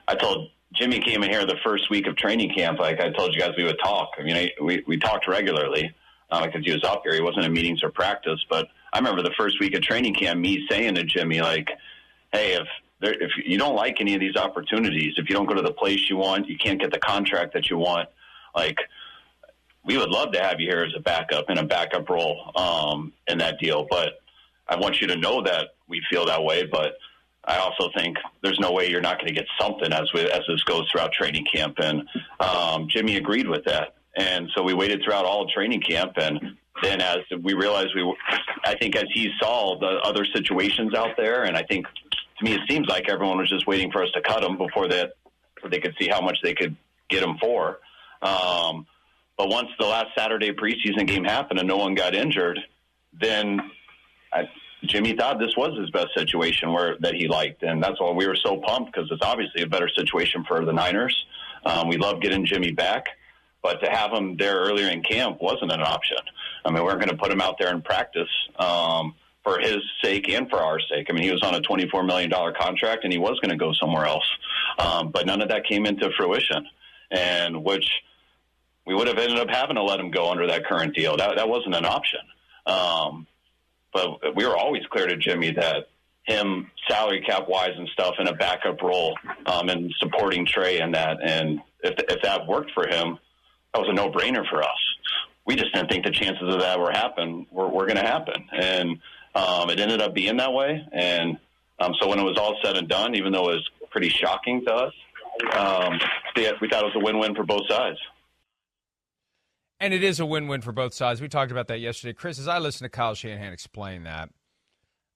I 0.07 0.14
told 0.14 0.51
Jimmy 0.75 1.01
came 1.01 1.23
in 1.23 1.31
here 1.31 1.47
the 1.47 1.57
first 1.65 1.91
week 1.91 2.07
of 2.07 2.17
training 2.17 2.53
camp. 2.55 2.79
Like 2.79 3.01
I 3.01 3.11
told 3.11 3.35
you 3.35 3.41
guys, 3.41 3.53
we 3.57 3.65
would 3.65 3.79
talk. 3.83 4.11
I 4.19 4.23
mean, 4.23 4.51
we 4.61 4.85
we 4.87 4.99
talked 4.99 5.27
regularly 5.27 5.95
uh, 6.31 6.45
because 6.45 6.65
he 6.65 6.73
was 6.73 6.85
up 6.85 7.03
here. 7.05 7.15
He 7.15 7.21
wasn't 7.21 7.47
in 7.47 7.53
meetings 7.53 7.83
or 7.83 7.91
practice. 7.91 8.45
But 8.49 8.69
I 8.93 8.99
remember 8.99 9.23
the 9.23 9.35
first 9.39 9.61
week 9.61 9.75
of 9.75 9.83
training 9.83 10.15
camp, 10.15 10.41
me 10.41 10.67
saying 10.71 10.95
to 10.97 11.05
Jimmy, 11.05 11.41
like, 11.41 11.69
"Hey, 12.33 12.55
if 12.55 12.69
there, 13.01 13.13
if 13.13 13.31
you 13.45 13.59
don't 13.59 13.77
like 13.77 14.01
any 14.01 14.15
of 14.15 14.21
these 14.21 14.37
opportunities, 14.37 15.15
if 15.17 15.29
you 15.29 15.35
don't 15.35 15.47
go 15.47 15.55
to 15.55 15.63
the 15.63 15.73
place 15.73 16.11
you 16.11 16.17
want, 16.17 16.49
you 16.49 16.59
can't 16.59 16.81
get 16.81 16.93
the 16.93 16.99
contract 16.99 17.55
that 17.55 17.71
you 17.71 17.79
want, 17.79 18.09
like." 18.55 18.79
we 19.85 19.97
would 19.97 20.11
love 20.11 20.33
to 20.33 20.39
have 20.39 20.61
you 20.61 20.69
here 20.69 20.85
as 20.85 20.93
a 20.95 21.01
backup 21.01 21.49
in 21.49 21.57
a 21.57 21.65
backup 21.65 22.11
role 22.11 22.53
um, 22.55 23.11
in 23.27 23.39
that 23.39 23.59
deal. 23.59 23.87
But 23.89 24.21
I 24.69 24.77
want 24.77 25.01
you 25.01 25.07
to 25.07 25.17
know 25.17 25.43
that 25.43 25.69
we 25.89 26.03
feel 26.11 26.27
that 26.27 26.45
way. 26.45 26.67
But 26.67 26.99
I 27.49 27.57
also 27.57 27.91
think 27.97 28.19
there's 28.43 28.61
no 28.61 28.73
way 28.73 28.91
you're 28.91 29.01
not 29.01 29.17
going 29.17 29.29
to 29.29 29.35
get 29.35 29.47
something 29.59 29.91
as 29.91 30.13
we, 30.13 30.21
as 30.21 30.43
this 30.47 30.63
goes 30.65 30.87
throughout 30.91 31.13
training 31.13 31.47
camp. 31.53 31.79
And 31.79 32.07
um, 32.41 32.89
Jimmy 32.89 33.17
agreed 33.17 33.49
with 33.49 33.65
that. 33.65 33.95
And 34.17 34.51
so 34.55 34.63
we 34.63 34.75
waited 34.75 35.01
throughout 35.03 35.25
all 35.25 35.45
of 35.45 35.51
training 35.51 35.81
camp. 35.81 36.13
And 36.19 36.57
then 36.83 37.01
as 37.01 37.19
we 37.43 37.55
realized 37.55 37.91
we, 37.95 38.15
I 38.65 38.75
think 38.77 38.97
as 38.97 39.07
he 39.15 39.31
saw 39.41 39.79
the 39.81 39.99
other 40.05 40.27
situations 40.35 40.95
out 40.95 41.17
there, 41.17 41.45
and 41.45 41.57
I 41.57 41.63
think 41.63 41.87
to 41.87 42.45
me 42.45 42.53
it 42.53 42.61
seems 42.69 42.87
like 42.87 43.09
everyone 43.09 43.39
was 43.39 43.49
just 43.49 43.67
waiting 43.67 43.91
for 43.91 44.03
us 44.03 44.11
to 44.13 44.21
cut 44.21 44.45
him 44.45 44.59
before 44.59 44.87
that, 44.89 45.13
they 45.71 45.81
could 45.81 45.95
see 45.99 46.09
how 46.09 46.21
much 46.21 46.39
they 46.43 46.53
could 46.53 46.77
get 47.09 47.23
him 47.23 47.39
for. 47.41 47.79
Um, 48.21 48.87
but 49.39 49.49
once 49.49 49.69
the 49.79 49.87
last 49.87 50.09
Saturday 50.17 50.53
preseason 50.53 51.07
game 51.07 51.25
happened 51.25 51.61
and 51.61 51.69
no 51.69 51.79
one 51.79 51.95
got 51.95 52.15
injured, 52.15 52.59
then 53.19 53.61
I, 54.33 54.49
Jimmy 54.85 55.14
thought 55.17 55.38
this 55.38 55.57
was 55.57 55.77
his 55.79 55.91
best 55.91 56.14
situation 56.14 56.73
where 56.73 56.97
that 57.01 57.14
he 57.14 57.27
liked, 57.27 57.62
and 57.62 57.83
that's 57.83 58.01
why 58.01 58.12
we 58.12 58.27
were 58.27 58.37
so 58.37 58.59
pumped 58.59 58.93
because 58.93 59.11
it's 59.11 59.25
obviously 59.25 59.62
a 59.62 59.67
better 59.67 59.88
situation 59.88 60.45
for 60.45 60.64
the 60.64 60.73
Niners. 60.73 61.27
Um, 61.64 61.88
we 61.88 61.97
love 61.97 62.21
getting 62.21 62.47
Jimmy 62.47 62.71
back, 62.71 63.07
but 63.62 63.81
to 63.83 63.91
have 63.91 64.12
him 64.12 64.37
there 64.37 64.57
earlier 64.57 64.88
in 64.88 65.03
camp 65.03 65.38
wasn't 65.41 65.73
an 65.73 65.81
option. 65.81 66.19
I 66.64 66.71
mean, 66.71 66.79
we 66.79 66.83
weren't 66.83 67.01
going 67.01 67.11
to 67.11 67.17
put 67.17 67.33
him 67.33 67.41
out 67.41 67.57
there 67.59 67.71
in 67.71 67.83
practice 67.83 68.29
um, 68.59 69.14
for 69.43 69.59
his 69.59 69.79
sake 70.03 70.29
and 70.29 70.49
for 70.49 70.61
our 70.61 70.79
sake. 70.81 71.09
I 71.11 71.12
mean, 71.12 71.25
he 71.25 71.33
was 71.33 71.43
on 71.43 71.55
a 71.55 71.61
$24 71.61 72.07
million 72.07 72.31
contract 72.31 73.05
and 73.05 73.12
he 73.12 73.19
was 73.19 73.38
going 73.41 73.51
to 73.51 73.57
go 73.57 73.73
somewhere 73.73 74.07
else, 74.07 74.27
um, 74.79 75.11
but 75.11 75.27
none 75.27 75.43
of 75.43 75.49
that 75.49 75.64
came 75.67 75.87
into 75.87 76.11
fruition, 76.17 76.69
and 77.11 77.64
which 77.64 77.91
we 78.87 78.95
would 78.95 79.09
have 79.09 79.19
ended 79.19 79.38
up 79.38 79.51
having 79.51 79.77
to 79.77 79.83
let 79.83 79.99
him 79.99 80.11
go 80.12 80.31
under 80.31 80.47
that 80.47 80.64
current 80.67 80.95
deal. 80.95 81.17
That 81.17 81.37
that 81.37 81.49
wasn't 81.49 81.75
an 81.75 81.85
option. 81.85 82.21
Um, 82.64 83.27
but 84.21 84.37
we 84.37 84.47
were 84.47 84.57
always 84.57 84.83
clear 84.91 85.07
to 85.07 85.17
Jimmy 85.17 85.53
that 85.53 85.89
him 86.25 86.71
salary 86.89 87.23
cap 87.27 87.49
wise 87.49 87.73
and 87.77 87.89
stuff 87.89 88.15
in 88.19 88.29
a 88.29 88.35
backup 88.35 88.81
role 88.83 89.17
um, 89.47 89.69
and 89.69 89.93
supporting 89.99 90.47
Trey 90.47 90.79
and 90.79 90.95
that, 90.95 91.19
and 91.23 91.61
if 91.83 91.95
if 92.09 92.23
that 92.23 92.47
worked 92.47 92.73
for 92.73 92.87
him, 92.87 93.19
that 93.73 93.81
was 93.81 93.89
a 93.89 93.93
no 93.93 94.11
brainer 94.11 94.49
for 94.49 94.63
us. 94.63 94.79
We 95.47 95.57
just 95.57 95.73
didn't 95.73 95.91
think 95.91 96.05
the 96.05 96.11
chances 96.11 96.55
of 96.55 96.61
that 96.61 96.79
were 96.79 96.91
happen 96.91 97.47
were, 97.51 97.69
were 97.69 97.87
going 97.87 97.97
to 97.97 98.07
happen, 98.07 98.45
and 98.53 98.99
um, 99.35 99.71
it 99.71 99.81
ended 99.81 100.03
up 100.03 100.15
being 100.15 100.37
that 100.37 100.53
way. 100.53 100.87
And 100.93 101.39
um, 101.79 101.95
so 102.01 102.09
when 102.09 102.19
it 102.19 102.25
was 102.25 102.37
all 102.39 102.59
said 102.63 102.77
and 102.77 102.89
done, 102.89 103.15
even 103.15 103.33
though 103.33 103.51
it 103.51 103.55
was 103.55 103.71
pretty 103.91 104.11
shocking 104.11 104.65
to 104.67 104.73
us, 104.75 104.93
um, 105.57 105.99
we 106.37 106.69
thought 106.69 106.85
it 106.85 106.95
was 106.95 106.97
a 106.97 107.05
win-win 107.05 107.35
for 107.35 107.45
both 107.45 107.63
sides. 107.69 107.99
And 109.81 109.95
it 109.95 110.03
is 110.03 110.19
a 110.19 110.27
win 110.27 110.49
win 110.49 110.61
for 110.61 110.73
both 110.73 110.93
sides. 110.93 111.21
We 111.21 111.29
talked 111.29 111.53
about 111.53 111.69
that 111.69 111.79
yesterday. 111.79 112.12
Chris, 112.12 112.38
as 112.38 112.49
I 112.49 112.59
listen 112.59 112.85
to 112.85 112.88
Kyle 112.88 113.14
Shanahan 113.14 113.53
explain 113.53 114.05
that, 114.05 114.31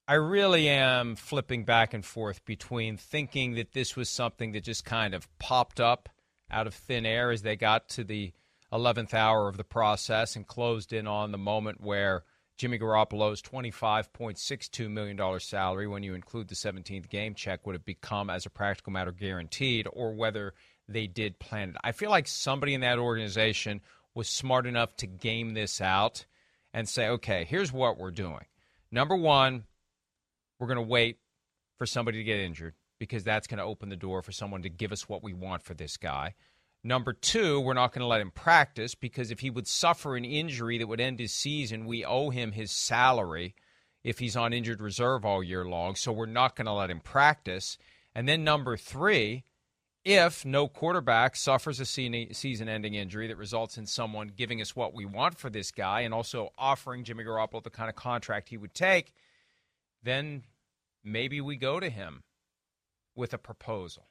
I 0.06 0.14
really 0.14 0.68
am 0.68 1.16
flipping 1.16 1.64
back 1.64 1.94
and 1.94 2.04
forth 2.04 2.44
between 2.44 2.96
thinking 2.96 3.54
that 3.54 3.72
this 3.72 3.96
was 3.96 4.08
something 4.08 4.52
that 4.52 4.64
just 4.64 4.84
kind 4.84 5.14
of 5.14 5.26
popped 5.38 5.80
up 5.80 6.08
out 6.50 6.66
of 6.66 6.74
thin 6.74 7.06
air 7.06 7.30
as 7.30 7.42
they 7.42 7.56
got 7.56 7.88
to 7.90 8.04
the 8.04 8.32
11th 8.72 9.14
hour 9.14 9.48
of 9.48 9.56
the 9.56 9.64
process 9.64 10.36
and 10.36 10.46
closed 10.46 10.92
in 10.92 11.06
on 11.06 11.32
the 11.32 11.38
moment 11.38 11.80
where 11.80 12.24
Jimmy 12.56 12.78
Garoppolo's 12.78 13.42
$25.62 13.42 14.90
million 14.90 15.40
salary, 15.40 15.86
when 15.86 16.02
you 16.02 16.14
include 16.14 16.48
the 16.48 16.54
17th 16.54 17.08
game 17.08 17.34
check, 17.34 17.66
would 17.66 17.74
have 17.74 17.84
become, 17.84 18.30
as 18.30 18.46
a 18.46 18.50
practical 18.50 18.92
matter, 18.92 19.12
guaranteed, 19.12 19.86
or 19.92 20.14
whether 20.14 20.54
they 20.88 21.06
did 21.06 21.38
plan 21.38 21.70
it. 21.70 21.76
I 21.82 21.92
feel 21.92 22.10
like 22.10 22.28
somebody 22.28 22.74
in 22.74 22.82
that 22.82 22.98
organization 22.98 23.80
was 24.14 24.28
smart 24.28 24.66
enough 24.66 24.96
to 24.96 25.06
game 25.06 25.54
this 25.54 25.80
out 25.80 26.26
and 26.72 26.88
say, 26.88 27.08
okay, 27.08 27.44
here's 27.48 27.72
what 27.72 27.98
we're 27.98 28.10
doing. 28.10 28.44
Number 28.90 29.16
one, 29.16 29.64
we're 30.58 30.66
going 30.66 30.76
to 30.76 30.82
wait 30.82 31.18
for 31.78 31.86
somebody 31.86 32.18
to 32.18 32.24
get 32.24 32.40
injured 32.40 32.74
because 32.98 33.24
that's 33.24 33.46
going 33.46 33.58
to 33.58 33.64
open 33.64 33.88
the 33.88 33.96
door 33.96 34.22
for 34.22 34.32
someone 34.32 34.62
to 34.62 34.68
give 34.68 34.92
us 34.92 35.08
what 35.08 35.22
we 35.22 35.32
want 35.32 35.62
for 35.62 35.74
this 35.74 35.96
guy. 35.96 36.34
Number 36.84 37.12
two, 37.12 37.60
we're 37.60 37.74
not 37.74 37.92
going 37.92 38.00
to 38.00 38.06
let 38.06 38.20
him 38.20 38.32
practice 38.32 38.94
because 38.94 39.30
if 39.30 39.40
he 39.40 39.50
would 39.50 39.68
suffer 39.68 40.16
an 40.16 40.24
injury 40.24 40.78
that 40.78 40.88
would 40.88 41.00
end 41.00 41.20
his 41.20 41.32
season, 41.32 41.86
we 41.86 42.04
owe 42.04 42.30
him 42.30 42.52
his 42.52 42.72
salary 42.72 43.54
if 44.04 44.18
he's 44.18 44.36
on 44.36 44.52
injured 44.52 44.80
reserve 44.80 45.24
all 45.24 45.42
year 45.42 45.64
long. 45.64 45.94
So 45.94 46.12
we're 46.12 46.26
not 46.26 46.56
going 46.56 46.66
to 46.66 46.72
let 46.72 46.90
him 46.90 47.00
practice. 47.00 47.78
And 48.14 48.28
then 48.28 48.42
number 48.44 48.76
three, 48.76 49.44
if 50.04 50.44
no 50.44 50.66
quarterback 50.66 51.36
suffers 51.36 51.78
a 51.78 51.86
season 51.86 52.68
ending 52.68 52.94
injury 52.94 53.28
that 53.28 53.36
results 53.36 53.78
in 53.78 53.86
someone 53.86 54.32
giving 54.34 54.60
us 54.60 54.74
what 54.74 54.94
we 54.94 55.04
want 55.04 55.38
for 55.38 55.48
this 55.48 55.70
guy 55.70 56.00
and 56.00 56.12
also 56.12 56.50
offering 56.58 57.04
Jimmy 57.04 57.24
Garoppolo 57.24 57.62
the 57.62 57.70
kind 57.70 57.88
of 57.88 57.94
contract 57.94 58.48
he 58.48 58.56
would 58.56 58.74
take, 58.74 59.12
then 60.02 60.42
maybe 61.04 61.40
we 61.40 61.56
go 61.56 61.78
to 61.78 61.88
him 61.88 62.24
with 63.14 63.32
a 63.32 63.38
proposal. 63.38 64.08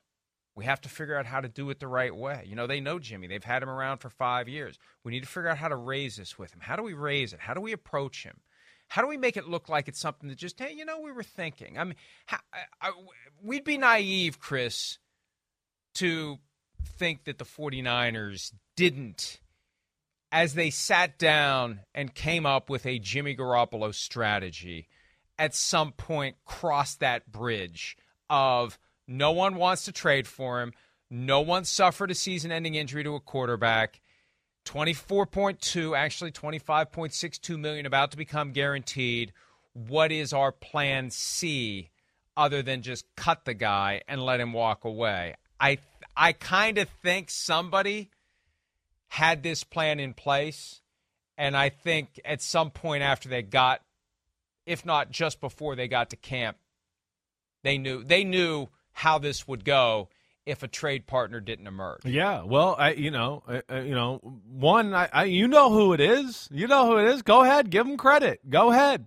We 0.55 0.65
have 0.65 0.81
to 0.81 0.89
figure 0.89 1.17
out 1.17 1.25
how 1.25 1.41
to 1.41 1.47
do 1.47 1.69
it 1.69 1.79
the 1.79 1.87
right 1.87 2.15
way. 2.15 2.43
You 2.45 2.55
know, 2.55 2.67
they 2.67 2.81
know 2.81 2.99
Jimmy. 2.99 3.27
They've 3.27 3.43
had 3.43 3.63
him 3.63 3.69
around 3.69 3.99
for 3.99 4.09
five 4.09 4.49
years. 4.49 4.77
We 5.03 5.11
need 5.11 5.23
to 5.23 5.29
figure 5.29 5.49
out 5.49 5.57
how 5.57 5.69
to 5.69 5.75
raise 5.75 6.17
this 6.17 6.37
with 6.37 6.53
him. 6.53 6.59
How 6.61 6.75
do 6.75 6.83
we 6.83 6.93
raise 6.93 7.33
it? 7.33 7.39
How 7.39 7.53
do 7.53 7.61
we 7.61 7.71
approach 7.71 8.23
him? 8.23 8.41
How 8.89 9.01
do 9.01 9.07
we 9.07 9.15
make 9.15 9.37
it 9.37 9.47
look 9.47 9.69
like 9.69 9.87
it's 9.87 9.99
something 9.99 10.27
that 10.27 10.37
just, 10.37 10.59
hey, 10.59 10.73
you 10.73 10.83
know, 10.83 10.99
we 10.99 11.13
were 11.13 11.23
thinking? 11.23 11.77
I 11.77 11.85
mean, 11.85 11.95
how, 12.25 12.39
I, 12.53 12.89
I, 12.89 12.91
we'd 13.41 13.63
be 13.63 13.77
naive, 13.77 14.39
Chris, 14.39 14.99
to 15.95 16.39
think 16.83 17.25
that 17.25 17.37
the 17.37 17.45
49ers 17.45 18.53
didn't, 18.75 19.39
as 20.31 20.53
they 20.53 20.69
sat 20.69 21.17
down 21.17 21.81
and 21.93 22.13
came 22.13 22.45
up 22.45 22.69
with 22.69 22.85
a 22.85 22.99
Jimmy 22.99 23.35
Garoppolo 23.35 23.93
strategy, 23.93 24.87
at 25.37 25.55
some 25.55 25.91
point 25.91 26.35
cross 26.45 26.95
that 26.95 27.31
bridge 27.31 27.97
of 28.29 28.77
no 29.07 29.31
one 29.31 29.55
wants 29.55 29.85
to 29.85 29.91
trade 29.91 30.27
for 30.27 30.61
him, 30.61 30.73
no 31.09 31.41
one 31.41 31.65
suffered 31.65 32.11
a 32.11 32.15
season 32.15 32.51
ending 32.51 32.75
injury 32.75 33.03
to 33.03 33.15
a 33.15 33.19
quarterback. 33.19 34.01
24.2 34.65 35.97
actually 35.97 36.31
25.62 36.31 37.59
million 37.59 37.85
about 37.85 38.11
to 38.11 38.17
become 38.17 38.51
guaranteed. 38.51 39.33
What 39.73 40.11
is 40.11 40.31
our 40.33 40.51
plan 40.51 41.09
C 41.09 41.89
other 42.37 42.61
than 42.61 42.81
just 42.81 43.05
cut 43.17 43.45
the 43.45 43.53
guy 43.53 44.01
and 44.07 44.23
let 44.23 44.39
him 44.39 44.53
walk 44.53 44.85
away 44.85 45.35
I 45.61 45.77
I 46.17 46.33
kind 46.33 46.77
of 46.79 46.89
think 47.01 47.29
somebody 47.29 48.09
had 49.07 49.43
this 49.43 49.63
plan 49.63 49.99
in 49.99 50.13
place, 50.13 50.81
and 51.37 51.55
I 51.55 51.69
think 51.69 52.19
at 52.25 52.41
some 52.41 52.71
point 52.71 53.03
after 53.03 53.29
they 53.29 53.43
got, 53.43 53.81
if 54.65 54.85
not 54.85 55.11
just 55.11 55.39
before 55.39 55.75
they 55.75 55.87
got 55.87 56.09
to 56.09 56.15
camp, 56.15 56.57
they 57.63 57.77
knew 57.77 58.03
they 58.03 58.23
knew 58.23 58.67
how 58.91 59.19
this 59.19 59.47
would 59.47 59.63
go 59.63 60.09
if 60.45 60.63
a 60.63 60.67
trade 60.67 61.05
partner 61.05 61.39
didn't 61.39 61.67
emerge. 61.67 62.03
Yeah, 62.05 62.43
well, 62.43 62.75
I 62.77 62.93
you 62.93 63.11
know, 63.11 63.43
uh, 63.47 63.75
you 63.75 63.93
know, 63.93 64.17
one, 64.49 64.95
I, 64.95 65.09
I, 65.13 65.23
you 65.25 65.47
know 65.47 65.69
who 65.69 65.93
it 65.93 65.99
is. 65.99 66.49
You 66.51 66.67
know 66.67 66.87
who 66.87 66.97
it 66.97 67.13
is. 67.13 67.21
Go 67.21 67.43
ahead, 67.43 67.69
give 67.69 67.85
them 67.85 67.97
credit. 67.97 68.49
Go 68.49 68.71
ahead. 68.71 69.05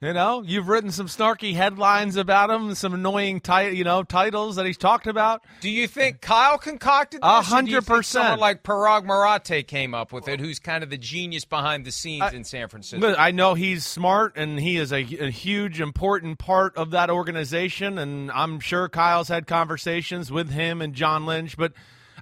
You 0.00 0.12
know, 0.12 0.42
you've 0.42 0.68
written 0.68 0.90
some 0.90 1.06
snarky 1.06 1.54
headlines 1.54 2.16
about 2.16 2.50
him, 2.50 2.74
some 2.74 2.92
annoying, 2.92 3.40
ti- 3.40 3.70
you 3.70 3.84
know, 3.84 4.02
titles 4.02 4.56
that 4.56 4.66
he's 4.66 4.76
talked 4.76 5.06
about. 5.06 5.42
Do 5.62 5.70
you 5.70 5.86
think 5.86 6.20
Kyle 6.20 6.58
concocted 6.58 7.22
this? 7.22 7.26
A 7.26 7.30
or 7.38 7.40
do 7.40 7.46
you 7.46 7.54
hundred 7.54 7.86
percent. 7.86 8.24
Someone 8.24 8.40
like 8.40 8.62
Paraag 8.64 9.06
Marathe 9.06 9.66
came 9.66 9.94
up 9.94 10.12
with 10.12 10.28
it, 10.28 10.40
who's 10.40 10.58
kind 10.58 10.84
of 10.84 10.90
the 10.90 10.98
genius 10.98 11.46
behind 11.46 11.86
the 11.86 11.92
scenes 11.92 12.34
in 12.34 12.44
San 12.44 12.68
Francisco. 12.68 13.14
I 13.16 13.30
know 13.30 13.54
he's 13.54 13.86
smart 13.86 14.36
and 14.36 14.60
he 14.60 14.76
is 14.76 14.92
a, 14.92 14.98
a 14.98 15.30
huge, 15.30 15.80
important 15.80 16.38
part 16.38 16.76
of 16.76 16.90
that 16.90 17.08
organization. 17.08 17.96
And 17.96 18.30
I'm 18.32 18.60
sure 18.60 18.88
Kyle's 18.90 19.28
had 19.28 19.46
conversations 19.46 20.30
with 20.30 20.50
him 20.50 20.82
and 20.82 20.92
John 20.92 21.24
Lynch. 21.24 21.56
But 21.56 21.72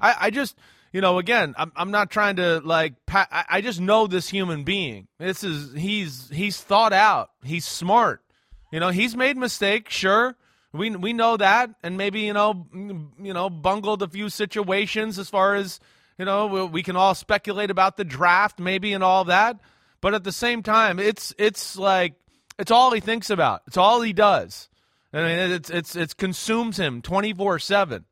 I, 0.00 0.14
I 0.20 0.30
just, 0.30 0.56
you 0.92 1.00
know, 1.00 1.18
again, 1.18 1.54
I'm, 1.56 1.72
I'm 1.74 1.90
not 1.90 2.10
trying 2.10 2.36
to 2.36 2.60
like. 2.60 2.94
I, 3.08 3.44
I 3.48 3.60
just 3.60 3.80
know 3.80 4.06
this 4.06 4.28
human 4.28 4.64
being. 4.64 5.08
This 5.18 5.42
is 5.42 5.72
he's 5.74 6.28
he's 6.30 6.60
thought 6.60 6.92
out. 6.92 7.30
He's 7.42 7.64
smart. 7.64 8.22
You 8.70 8.80
know, 8.80 8.90
he's 8.90 9.16
made 9.16 9.36
mistakes. 9.36 9.94
Sure, 9.94 10.36
we 10.72 10.90
we 10.90 11.12
know 11.12 11.36
that, 11.36 11.70
and 11.82 11.96
maybe 11.96 12.20
you 12.20 12.32
know, 12.32 12.66
you 12.72 13.32
know, 13.32 13.50
bungled 13.50 14.02
a 14.02 14.08
few 14.08 14.28
situations 14.28 15.18
as 15.18 15.28
far 15.28 15.54
as 15.54 15.80
you 16.18 16.24
know. 16.24 16.46
We, 16.46 16.64
we 16.64 16.82
can 16.82 16.96
all 16.96 17.14
speculate 17.14 17.70
about 17.70 17.96
the 17.96 18.04
draft, 18.04 18.58
maybe, 18.58 18.92
and 18.92 19.02
all 19.02 19.24
that. 19.24 19.58
But 20.02 20.14
at 20.14 20.24
the 20.24 20.32
same 20.32 20.62
time, 20.62 20.98
it's 20.98 21.34
it's 21.38 21.76
like 21.76 22.14
it's 22.58 22.70
all 22.70 22.92
he 22.92 23.00
thinks 23.00 23.30
about. 23.30 23.62
It's 23.66 23.76
all 23.76 24.02
he 24.02 24.12
does. 24.12 24.68
I 25.12 25.22
mean, 25.22 25.38
it's 25.52 25.70
it's 25.70 25.96
it's 25.96 26.14
consumes 26.14 26.78
him 26.78 27.02
twenty 27.02 27.32
four 27.32 27.58
seven, 27.58 28.04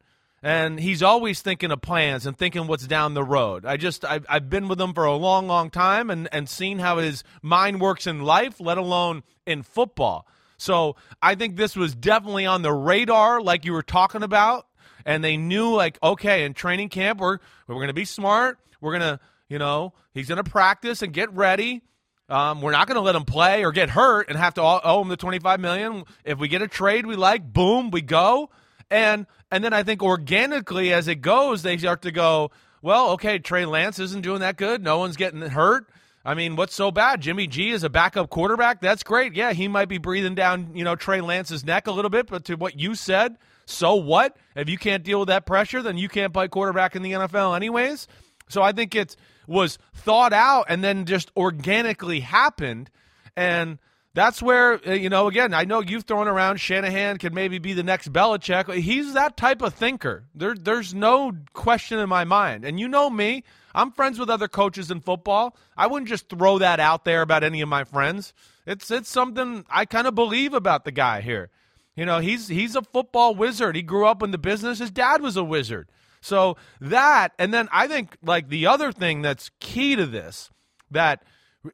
and 0.42 0.80
he's 0.80 1.02
always 1.02 1.42
thinking 1.42 1.70
of 1.70 1.82
plans 1.82 2.24
and 2.26 2.36
thinking 2.36 2.66
what's 2.66 2.86
down 2.86 3.14
the 3.14 3.24
road. 3.24 3.66
I 3.66 3.76
just 3.76 4.04
I've, 4.04 4.24
I've 4.28 4.48
been 4.48 4.68
with 4.68 4.80
him 4.80 4.94
for 4.94 5.04
a 5.04 5.14
long, 5.14 5.46
long 5.46 5.70
time, 5.70 6.10
and 6.10 6.28
and 6.32 6.48
seen 6.48 6.78
how 6.78 6.98
his 6.98 7.24
mind 7.42 7.80
works 7.80 8.06
in 8.06 8.22
life, 8.22 8.60
let 8.60 8.78
alone 8.78 9.22
in 9.46 9.62
football. 9.62 10.26
So 10.56 10.96
I 11.22 11.34
think 11.34 11.56
this 11.56 11.76
was 11.76 11.94
definitely 11.94 12.46
on 12.46 12.62
the 12.62 12.72
radar, 12.72 13.40
like 13.40 13.64
you 13.64 13.72
were 13.72 13.82
talking 13.82 14.22
about, 14.22 14.66
and 15.04 15.22
they 15.22 15.36
knew 15.36 15.74
like 15.74 15.98
okay, 16.02 16.44
in 16.44 16.54
training 16.54 16.88
camp 16.88 17.20
we're 17.20 17.38
we're 17.66 17.76
going 17.76 17.88
to 17.88 17.94
be 17.94 18.06
smart. 18.06 18.58
We're 18.80 18.98
going 18.98 19.18
to 19.18 19.20
you 19.48 19.58
know 19.58 19.92
he's 20.14 20.28
going 20.28 20.42
to 20.42 20.50
practice 20.50 21.02
and 21.02 21.12
get 21.12 21.32
ready. 21.34 21.82
Um, 22.30 22.62
we're 22.62 22.70
not 22.70 22.86
going 22.86 22.94
to 22.94 23.02
let 23.02 23.16
him 23.16 23.24
play 23.24 23.64
or 23.64 23.72
get 23.72 23.90
hurt 23.90 24.28
and 24.28 24.38
have 24.38 24.54
to 24.54 24.62
owe 24.62 25.02
him 25.02 25.08
the 25.08 25.16
twenty 25.16 25.38
five 25.38 25.60
million. 25.60 26.04
If 26.24 26.38
we 26.38 26.48
get 26.48 26.62
a 26.62 26.68
trade 26.68 27.04
we 27.04 27.16
like, 27.16 27.52
boom, 27.52 27.90
we 27.90 28.00
go. 28.00 28.50
And 28.90 29.26
and 29.50 29.62
then 29.62 29.72
I 29.72 29.82
think 29.82 30.02
organically 30.02 30.92
as 30.92 31.08
it 31.08 31.16
goes, 31.16 31.62
they 31.62 31.78
start 31.78 32.02
to 32.02 32.12
go, 32.12 32.50
well, 32.82 33.10
okay, 33.10 33.38
Trey 33.38 33.64
Lance 33.64 33.98
isn't 33.98 34.22
doing 34.22 34.40
that 34.40 34.56
good. 34.56 34.82
No 34.82 34.98
one's 34.98 35.16
getting 35.16 35.40
hurt. 35.40 35.86
I 36.24 36.34
mean, 36.34 36.56
what's 36.56 36.74
so 36.74 36.90
bad? 36.90 37.22
Jimmy 37.22 37.46
G 37.46 37.70
is 37.70 37.82
a 37.82 37.88
backup 37.88 38.28
quarterback. 38.28 38.80
That's 38.80 39.02
great. 39.02 39.34
Yeah, 39.34 39.52
he 39.52 39.68
might 39.68 39.88
be 39.88 39.98
breathing 39.98 40.34
down, 40.34 40.72
you 40.74 40.84
know, 40.84 40.94
Trey 40.94 41.20
Lance's 41.22 41.64
neck 41.64 41.86
a 41.86 41.92
little 41.92 42.10
bit, 42.10 42.26
but 42.26 42.44
to 42.46 42.56
what 42.56 42.78
you 42.78 42.94
said, 42.94 43.38
so 43.64 43.94
what? 43.94 44.36
If 44.54 44.68
you 44.68 44.76
can't 44.76 45.02
deal 45.02 45.20
with 45.20 45.28
that 45.28 45.46
pressure, 45.46 45.82
then 45.82 45.96
you 45.96 46.08
can't 46.08 46.32
play 46.32 46.48
quarterback 46.48 46.94
in 46.94 47.02
the 47.02 47.12
NFL 47.12 47.56
anyways. 47.56 48.06
So 48.48 48.62
I 48.62 48.72
think 48.72 48.94
it 48.94 49.16
was 49.46 49.78
thought 49.94 50.32
out 50.32 50.66
and 50.68 50.84
then 50.84 51.06
just 51.06 51.30
organically 51.36 52.20
happened. 52.20 52.90
And 53.36 53.78
that's 54.12 54.42
where, 54.42 54.80
uh, 54.86 54.92
you 54.92 55.08
know, 55.08 55.28
again, 55.28 55.54
I 55.54 55.64
know 55.64 55.80
you've 55.80 56.04
thrown 56.04 56.26
around 56.26 56.58
Shanahan 56.58 57.18
could 57.18 57.32
maybe 57.32 57.58
be 57.58 57.74
the 57.74 57.84
next 57.84 58.12
Belichick. 58.12 58.74
He's 58.74 59.14
that 59.14 59.36
type 59.36 59.62
of 59.62 59.74
thinker. 59.74 60.24
There, 60.34 60.54
there's 60.54 60.94
no 60.94 61.32
question 61.52 61.98
in 62.00 62.08
my 62.08 62.24
mind. 62.24 62.64
And 62.64 62.80
you 62.80 62.88
know 62.88 63.08
me, 63.08 63.44
I'm 63.72 63.92
friends 63.92 64.18
with 64.18 64.28
other 64.28 64.48
coaches 64.48 64.90
in 64.90 65.00
football. 65.00 65.56
I 65.76 65.86
wouldn't 65.86 66.08
just 66.08 66.28
throw 66.28 66.58
that 66.58 66.80
out 66.80 67.04
there 67.04 67.22
about 67.22 67.44
any 67.44 67.60
of 67.60 67.68
my 67.68 67.84
friends. 67.84 68.34
It's 68.66 68.90
it's 68.90 69.08
something 69.08 69.64
I 69.70 69.84
kind 69.84 70.06
of 70.06 70.14
believe 70.14 70.54
about 70.54 70.84
the 70.84 70.92
guy 70.92 71.20
here. 71.20 71.50
You 71.94 72.04
know, 72.04 72.18
he's 72.18 72.48
he's 72.48 72.74
a 72.74 72.82
football 72.82 73.34
wizard. 73.34 73.76
He 73.76 73.82
grew 73.82 74.06
up 74.06 74.22
in 74.22 74.32
the 74.32 74.38
business. 74.38 74.78
His 74.80 74.90
dad 74.90 75.22
was 75.22 75.36
a 75.36 75.44
wizard. 75.44 75.88
So 76.20 76.56
that, 76.80 77.32
and 77.38 77.54
then 77.54 77.68
I 77.72 77.86
think 77.86 78.16
like 78.22 78.48
the 78.48 78.66
other 78.66 78.92
thing 78.92 79.22
that's 79.22 79.50
key 79.60 79.96
to 79.96 80.06
this 80.06 80.50
that 80.90 81.22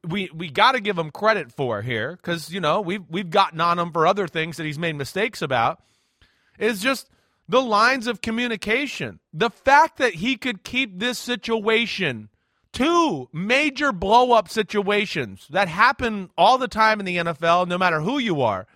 we 0.06 0.30
we 0.34 0.50
got 0.50 0.72
to 0.72 0.80
give 0.80 0.98
him 0.98 1.10
credit 1.10 1.52
for 1.52 1.82
here 1.82 2.16
because 2.16 2.50
you 2.52 2.60
know 2.60 2.80
we've 2.80 3.04
we've 3.08 3.30
gotten 3.30 3.60
on 3.60 3.78
him 3.78 3.92
for 3.92 4.06
other 4.06 4.26
things 4.26 4.56
that 4.56 4.64
he's 4.64 4.78
made 4.78 4.96
mistakes 4.96 5.42
about 5.42 5.80
is 6.58 6.80
just 6.80 7.08
the 7.48 7.62
lines 7.62 8.06
of 8.06 8.20
communication. 8.20 9.20
The 9.32 9.50
fact 9.50 9.98
that 9.98 10.14
he 10.14 10.36
could 10.36 10.64
keep 10.64 10.98
this 10.98 11.18
situation 11.18 12.28
two 12.72 13.26
major 13.32 13.90
blow 13.90 14.32
up 14.32 14.50
situations 14.50 15.46
that 15.48 15.66
happen 15.66 16.28
all 16.36 16.58
the 16.58 16.68
time 16.68 17.00
in 17.00 17.06
the 17.06 17.16
NFL, 17.16 17.66
no 17.68 17.78
matter 17.78 18.02
who 18.02 18.18
you 18.18 18.42
are. 18.42 18.66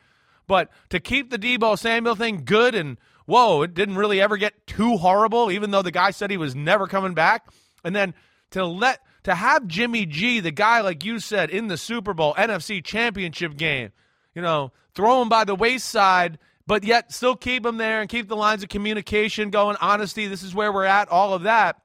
But 0.47 0.71
to 0.89 1.01
keep 1.01 1.31
the 1.31 1.39
Deebo 1.39 1.79
Samuel 1.79 2.15
thing 2.15 2.43
good 2.47 2.75
and 2.75 2.97
whoa, 3.27 3.61
it 3.61 3.75
didn't 3.75 3.97
really 3.97 4.21
ever 4.21 4.39
get 4.39 4.67
too 4.67 4.97
horrible, 4.97 5.51
even 5.51 5.71
though 5.71 5.83
the 5.83 5.91
guy 5.91 6.13
said 6.13 6.31
he 6.31 6.39
was 6.39 6.55
never 6.55 6.87
coming 6.87 7.13
back. 7.13 7.47
And 7.85 7.95
then 7.95 8.15
to 8.53 8.65
let 8.65 9.01
to 9.25 9.35
have 9.35 9.67
Jimmy 9.67 10.07
G, 10.07 10.41
the 10.41 10.51
guy 10.51 10.81
like 10.81 11.05
you 11.05 11.19
said 11.19 11.51
in 11.51 11.69
the 11.69 11.77
Super 11.77 12.15
Bowl 12.15 12.35
NFC 12.35 12.83
Championship 12.83 13.57
game, 13.57 13.91
you 14.35 14.43
know, 14.43 14.73
throw 14.95 15.21
him 15.23 15.29
by 15.29 15.45
the 15.45 15.55
wayside, 15.55 16.39
but 16.67 16.85
yet 16.85 17.13
still 17.13 17.37
keep 17.37 17.65
him 17.65 17.77
there 17.77 18.01
and 18.01 18.09
keep 18.09 18.29
the 18.29 18.37
lines 18.37 18.63
of 18.63 18.69
communication 18.69 19.51
going. 19.51 19.77
Honesty, 19.81 20.27
this 20.27 20.43
is 20.43 20.55
where 20.55 20.73
we're 20.73 20.85
at. 20.85 21.09
All 21.09 21.35
of 21.35 21.43
that, 21.43 21.83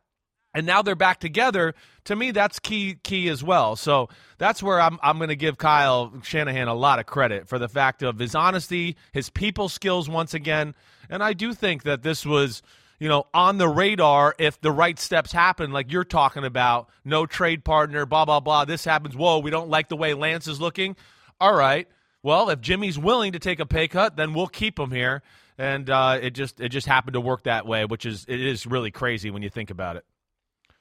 and 0.54 0.65
now 0.65 0.82
they're 0.82 0.95
back 0.95 1.19
together. 1.19 1.74
To 2.06 2.15
me, 2.15 2.32
that's 2.32 2.60
key 2.60 2.98
key 3.04 3.28
as 3.30 3.43
well. 3.43 3.76
So 3.76 4.10
that's 4.38 4.62
where 4.63 4.80
I'm 4.80 5.00
I'm 5.02 5.17
going 5.17 5.30
to 5.30 5.36
give 5.36 5.58
Kyle 5.58 6.13
Shanahan 6.24 6.67
a 6.67 6.74
lot 6.74 7.00
of 7.00 7.06
credit 7.06 7.50
for 7.50 7.60
the 7.60 7.69
fact 7.69 8.04
of 8.04 8.19
his 8.19 8.36
honesty, 8.36 8.95
his 9.12 9.30
people 9.30 9.69
skills 9.69 10.08
once 10.08 10.34
again, 10.34 10.76
and 11.10 11.24
I 11.24 11.34
do 11.34 11.54
think 11.54 11.84
that 11.84 12.04
this 12.04 12.26
was 12.26 12.62
you 12.99 13.10
know, 13.10 13.27
on 13.34 13.58
the 13.58 13.67
radar 13.67 14.36
if 14.39 14.60
the 14.62 14.71
right 14.71 14.97
steps 14.99 15.31
happen, 15.31 15.71
like 15.71 15.91
you're 15.91 16.03
talking 16.03 16.45
about, 16.45 16.89
no 17.03 17.25
trade 17.25 17.63
partner, 17.63 18.05
blah, 18.05 18.25
blah, 18.25 18.39
blah. 18.39 18.65
This 18.65 18.86
happens. 18.86 19.15
Whoa, 19.15 19.39
we 19.39 19.51
don't 19.51 19.69
like 19.69 19.89
the 19.89 19.97
way 19.97 20.13
Lance 20.13 20.47
is 20.47 20.62
looking. 20.62 20.95
All 21.39 21.53
right. 21.53 21.88
Well, 22.23 22.49
if 22.49 22.62
Jimmy's 22.62 22.97
willing 22.97 23.34
to 23.34 23.39
take 23.39 23.60
a 23.60 23.65
pay 23.65 23.88
cut, 23.88 24.15
then 24.15 24.34
we'll 24.34 24.47
keep 24.47 24.79
him 24.79 24.91
here. 24.91 25.21
And 25.58 25.89
uh, 25.89 26.19
it 26.21 26.31
just 26.31 26.60
it 26.60 26.69
just 26.69 26.88
happened 26.88 27.13
to 27.13 27.21
work 27.21 27.43
that 27.43 27.65
way, 27.65 27.86
which 27.86 28.05
is 28.05 28.25
it 28.27 28.41
is 28.41 28.65
really 28.65 28.91
crazy 28.91 29.29
when 29.29 29.41
you 29.41 29.49
think 29.49 29.69
about 29.69 29.95
it. 29.95 30.05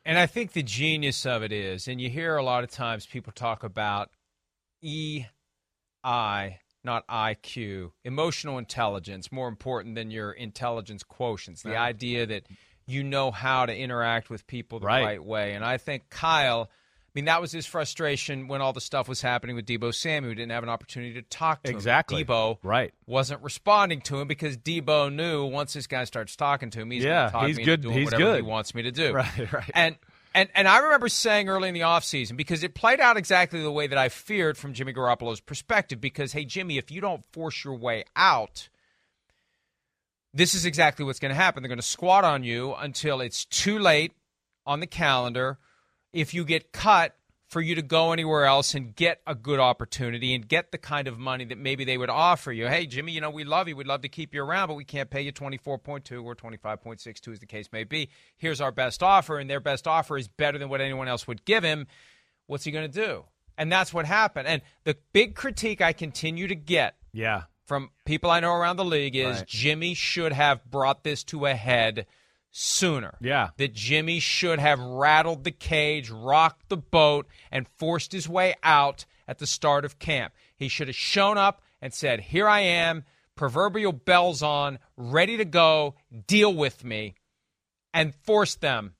And 0.05 0.19
I 0.19 0.27
think 0.27 0.53
the 0.53 0.63
genius 0.63 1.25
of 1.27 1.43
it 1.43 1.53
is, 1.53 1.87
and 1.87 2.01
you 2.01 2.11
hear 2.11 2.37
a 2.37 2.43
lot 2.43 2.65
of 2.65 2.71
times 2.71 3.07
people 3.07 3.33
talk 3.33 3.63
about 3.63 4.11
E 4.83 5.27
I 6.03 6.59
not 6.85 7.07
IQ, 7.09 7.93
emotional 8.05 8.59
intelligence, 8.59 9.31
more 9.33 9.49
important 9.49 9.95
than 9.95 10.11
your 10.11 10.33
intelligence 10.33 11.03
quotients. 11.03 11.63
The 11.63 11.71
Yeah. 11.71 11.83
idea 11.83 12.27
that 12.27 12.45
you 12.87 13.03
know 13.03 13.31
how 13.31 13.65
to 13.67 13.75
interact 13.77 14.29
with 14.31 14.47
people 14.47 14.81
the 14.81 14.87
Right. 14.87 15.05
right. 15.05 15.25
way. 15.25 15.55
And 15.55 15.65
I 15.65 15.79
think 15.79 16.11
Kyle, 16.11 16.69
I 16.71 17.11
mean, 17.15 17.25
that 17.27 17.41
was 17.41 17.53
his 17.53 17.65
frustration 17.65 18.49
when 18.49 18.61
all 18.61 18.73
the 18.73 18.81
stuff 18.81 19.09
was 19.09 19.23
happening 19.23 19.57
with 19.57 19.65
Deebo 19.67 19.95
Samuel. 19.95 20.31
He 20.31 20.35
didn't 20.35 20.51
have 20.53 20.65
an 20.65 20.69
opportunity 20.69 21.15
to 21.15 21.23
talk 21.23 21.63
to 21.63 21.71
Exactly. 21.71 22.21
him. 22.21 22.27
Deebo 22.27 22.59
Right. 22.63 22.93
wasn't 23.07 23.41
responding 23.43 24.01
to 24.03 24.21
him 24.21 24.29
because 24.29 24.59
Deebo 24.59 25.11
knew 25.15 25.45
once 25.47 25.73
this 25.73 25.87
guy 25.87 26.05
starts 26.05 26.37
talking 26.37 26.71
to 26.71 26.81
him, 26.81 26.91
he's 26.91 27.05
Yeah, 27.05 27.11
going 27.13 27.27
to 27.27 27.33
talk 27.33 27.47
he's 27.47 27.57
me 27.57 27.65
good- 27.65 27.85
he's 27.85 28.05
whatever 28.13 28.37
he 28.37 28.43
wants 28.43 28.75
me 28.75 28.83
to 28.83 28.91
do. 28.93 29.13
Right, 29.15 29.53
right. 29.53 29.71
And 29.75 29.97
and 30.35 30.49
and 30.55 30.67
I 30.67 30.79
remember 30.79 31.09
saying 31.09 31.49
early 31.49 31.69
in 31.69 31.75
the 31.75 31.81
offseason 31.81 32.37
because 32.37 32.63
it 32.65 32.75
played 32.75 33.01
out 33.01 33.17
exactly 33.17 33.63
the 33.63 33.71
way 33.71 33.87
that 33.87 33.99
I 33.99 34.09
feared 34.09 34.59
from 34.59 34.75
Jimmy 34.75 34.93
Garoppolo's 34.93 35.41
perspective. 35.41 36.01
Because 36.01 36.33
hey, 36.33 36.45
Jimmy, 36.45 36.77
if 36.77 36.91
you 36.91 37.01
don't 37.01 37.25
force 37.33 37.65
your 37.65 37.75
way 37.75 38.05
out, 38.17 38.69
this 40.35 40.55
is 40.55 40.65
exactly 40.65 41.05
what's 41.05 41.21
going 41.21 41.31
to 41.31 41.37
happen. 41.37 41.63
They're 41.63 41.69
going 41.69 41.79
to 41.79 41.83
squat 41.83 42.25
on 42.25 42.43
you 42.43 42.75
until 42.75 43.21
it's 43.21 43.45
too 43.45 43.79
late 43.79 44.13
on 44.67 44.81
the 44.81 44.87
calendar. 44.87 45.59
If 46.13 46.35
you 46.35 46.45
get 46.45 46.73
cut, 46.73 47.15
for 47.55 47.61
you 47.61 47.77
to 47.77 47.83
go 47.83 48.11
anywhere 48.11 48.47
else 48.47 48.75
and 48.75 48.97
get 48.97 49.21
a 49.29 49.35
good 49.37 49.61
opportunity 49.61 50.35
and 50.35 50.49
get 50.49 50.73
the 50.73 50.77
kind 50.77 51.07
of 51.07 51.21
money 51.21 51.45
that 51.45 51.57
maybe 51.57 51.85
they 51.85 51.97
would 51.97 52.11
offer 52.11 52.51
you. 52.51 52.67
Hey, 52.67 52.85
Jimmy, 52.85 53.13
you 53.13 53.21
know, 53.21 53.31
we 53.31 53.45
love 53.45 53.69
you. 53.69 53.77
We'd 53.77 53.87
love 53.87 54.01
to 54.03 54.09
keep 54.09 54.35
you 54.35 54.43
around, 54.43 54.67
but 54.67 54.75
we 54.75 54.85
can't 54.85 55.09
pay 55.09 55.23
you 55.23 55.33
24.2 55.33 56.25
or 56.25 56.35
25.62 56.35 57.33
as 57.33 57.39
the 57.39 57.47
case 57.47 57.69
may 57.71 57.85
be. 57.85 58.09
Here's 58.37 58.61
our 58.61 58.73
best 58.73 59.05
offer, 59.05 59.39
and 59.39 59.49
their 59.49 59.61
best 59.61 59.87
offer 59.87 60.19
is 60.19 60.27
better 60.27 60.59
than 60.59 60.69
what 60.69 60.81
anyone 60.81 61.07
else 61.07 61.29
would 61.29 61.45
give 61.45 61.63
him. 61.63 61.87
What's 62.49 62.65
he 62.65 62.73
going 62.73 62.91
to 62.91 63.07
do? 63.07 63.23
And 63.57 63.71
that's 63.71 63.95
what 63.95 64.05
happened. 64.05 64.49
And 64.49 64.61
the 64.83 64.97
big 65.13 65.37
critique 65.37 65.81
I 65.81 65.93
continue 65.93 66.49
to 66.49 66.57
get 66.57 66.97
Yeah. 67.13 67.45
from 67.67 67.91
people 68.05 68.33
I 68.33 68.41
know 68.41 68.53
around 68.55 68.79
the 68.79 68.85
league 68.85 69.15
is 69.15 69.37
Right. 69.37 69.47
Jimmy 69.47 69.95
should 69.95 70.33
have 70.33 70.65
brought 70.65 71.05
this 71.05 71.23
to 71.25 71.47
a 71.47 71.55
head 71.55 72.07
sooner. 72.57 73.19
Yeah. 73.21 73.51
That 73.57 73.75
Jimmy 73.75 74.21
should 74.21 74.61
have 74.61 74.79
rattled 74.79 75.43
the 75.45 75.51
cage, 75.51 76.09
rocked 76.09 76.69
the 76.69 76.77
boat, 76.77 77.27
and 77.51 77.67
forced 77.77 78.13
his 78.13 78.29
way 78.29 78.55
out 78.63 79.05
at 79.27 79.39
the 79.39 79.47
start 79.47 79.85
of 79.85 79.99
camp. 79.99 80.33
He 80.57 80.69
should 80.69 80.87
have 80.87 80.97
shown 80.97 81.37
up 81.37 81.63
and 81.83 81.93
said, 81.93 82.21
Here 82.21 82.49
I 82.49 82.61
am, 82.61 83.05
proverbial 83.35 83.93
bells 83.93 84.43
on, 84.43 84.79
ready 84.97 85.37
to 85.37 85.45
go, 85.45 85.97
deal 86.29 86.55
with 86.55 86.85
me, 86.85 87.17
and 87.93 88.15
forced 88.15 88.61
them 88.61 88.95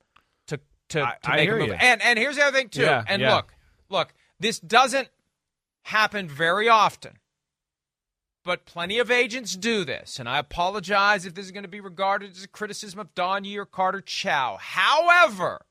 to 0.49 0.59
to, 0.89 1.01
to 1.01 1.31
I 1.31 1.37
make 1.37 1.49
a 1.49 1.53
move. 1.53 1.69
you. 1.69 1.75
And 1.75 2.03
and 2.03 2.19
here's 2.19 2.37
the 2.37 2.43
other 2.43 2.57
thing 2.57 2.69
too. 2.71 2.83
Yeah, 2.83 3.05
and 3.07 3.23
yeah. 3.23 3.37
look, 3.37 3.55
look, 3.89 4.15
this 4.41 4.59
doesn't 4.59 5.09
happen 5.83 6.29
very 6.29 6.69
often. 6.69 7.13
But 8.45 8.67
plenty 8.67 8.99
of 8.99 9.11
agents 9.11 9.57
do 9.57 9.85
this, 9.85 10.19
and 10.19 10.29
I 10.29 10.39
apologize 10.39 11.25
if 11.25 11.35
this 11.35 11.47
is 11.47 11.53
going 11.53 11.65
to 11.65 11.69
be 11.69 11.81
regarded 11.81 12.33
as 12.33 12.45
a 12.45 12.49
criticism 12.49 13.01
of 13.01 13.15
Don 13.15 13.45
Yee 13.45 13.57
or 13.57 13.65
Carter 13.65 14.03
Chow. 14.03 14.59
However, 14.61 15.65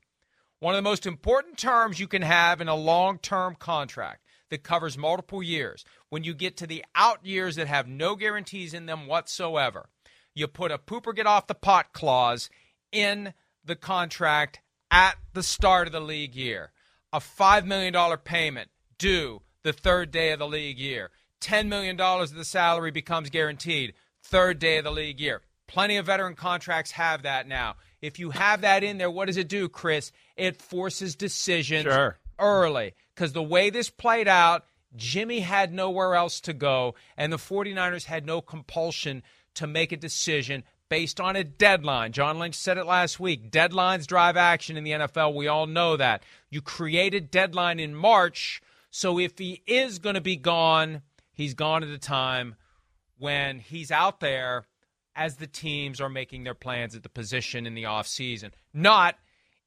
one 0.59 0.73
of 0.73 0.77
the 0.77 0.89
most 0.89 1.05
important 1.05 1.57
terms 1.57 1.99
you 1.99 2.07
can 2.07 2.23
have 2.23 2.61
in 2.61 2.67
a 2.67 2.75
long 2.75 3.19
term 3.19 3.55
contract 3.55 4.23
that 4.49 4.63
covers 4.63 4.97
multiple 4.97 5.43
years, 5.43 5.85
when 6.09 6.23
you 6.23 6.33
get 6.33 6.57
to 6.57 6.67
the 6.67 6.83
out 6.95 7.25
years 7.25 7.55
that 7.55 7.67
have 7.67 7.87
no 7.87 8.15
guarantees 8.15 8.73
in 8.73 8.85
them 8.85 9.07
whatsoever, 9.07 9.89
you 10.33 10.47
put 10.47 10.71
a 10.71 10.77
pooper 10.77 11.15
get 11.15 11.27
off 11.27 11.47
the 11.47 11.53
pot 11.53 11.93
clause 11.93 12.49
in 12.91 13.33
the 13.63 13.75
contract 13.75 14.61
at 14.89 15.15
the 15.33 15.43
start 15.43 15.87
of 15.87 15.93
the 15.93 16.01
league 16.01 16.35
year. 16.35 16.71
A 17.11 17.19
$5 17.19 17.65
million 17.65 17.93
payment 18.23 18.69
due 18.97 19.41
the 19.63 19.73
third 19.73 20.11
day 20.11 20.31
of 20.31 20.39
the 20.39 20.47
league 20.47 20.79
year. 20.79 21.11
$10 21.43 21.67
million 21.67 21.99
of 21.99 22.33
the 22.33 22.45
salary 22.45 22.91
becomes 22.91 23.29
guaranteed 23.29 23.93
third 24.23 24.59
day 24.59 24.77
of 24.77 24.83
the 24.83 24.91
league 24.91 25.19
year. 25.19 25.41
Plenty 25.67 25.97
of 25.97 26.05
veteran 26.05 26.35
contracts 26.35 26.91
have 26.91 27.23
that 27.23 27.47
now. 27.47 27.75
If 28.01 28.19
you 28.19 28.31
have 28.31 28.61
that 28.61 28.83
in 28.83 28.97
there, 28.97 29.11
what 29.11 29.25
does 29.25 29.37
it 29.37 29.47
do, 29.47 29.69
Chris? 29.69 30.11
It 30.35 30.61
forces 30.61 31.15
decisions 31.15 31.83
Sure. 31.85 32.17
early. 32.39 32.93
Because 33.15 33.33
the 33.33 33.43
way 33.43 33.69
this 33.69 33.89
played 33.89 34.27
out, 34.27 34.65
Jimmy 34.95 35.39
had 35.39 35.73
nowhere 35.73 36.15
else 36.15 36.39
to 36.41 36.53
go, 36.53 36.95
and 37.17 37.31
the 37.31 37.37
49ers 37.37 38.05
had 38.05 38.25
no 38.25 38.41
compulsion 38.41 39.23
to 39.55 39.67
make 39.67 39.91
a 39.91 39.97
decision 39.97 40.63
based 40.89 41.19
on 41.19 41.35
a 41.35 41.43
deadline. 41.43 42.11
John 42.11 42.37
Lynch 42.39 42.55
said 42.55 42.77
it 42.77 42.85
last 42.85 43.19
week. 43.19 43.49
Deadlines 43.49 44.05
drive 44.05 44.37
action 44.37 44.77
in 44.77 44.83
the 44.83 44.91
NFL. 44.91 45.33
We 45.33 45.47
all 45.47 45.65
know 45.65 45.97
that. 45.97 46.23
You 46.49 46.61
create 46.61 47.13
a 47.15 47.21
deadline 47.21 47.79
in 47.79 47.95
March, 47.95 48.61
so 48.91 49.17
if 49.17 49.37
he 49.39 49.63
is 49.65 49.97
going 49.97 50.15
to 50.15 50.21
be 50.21 50.35
gone, 50.35 51.01
he's 51.33 51.53
gone 51.53 51.83
at 51.83 51.89
a 51.89 51.97
time 51.97 52.55
when 53.17 53.59
he's 53.59 53.91
out 53.91 54.19
there 54.19 54.65
as 55.15 55.35
the 55.35 55.47
teams 55.47 56.01
are 56.01 56.09
making 56.09 56.43
their 56.43 56.53
plans 56.55 56.95
at 56.95 57.03
the 57.03 57.09
position 57.09 57.67
in 57.67 57.75
the 57.75 57.83
offseason. 57.83 58.51
Not 58.73 59.15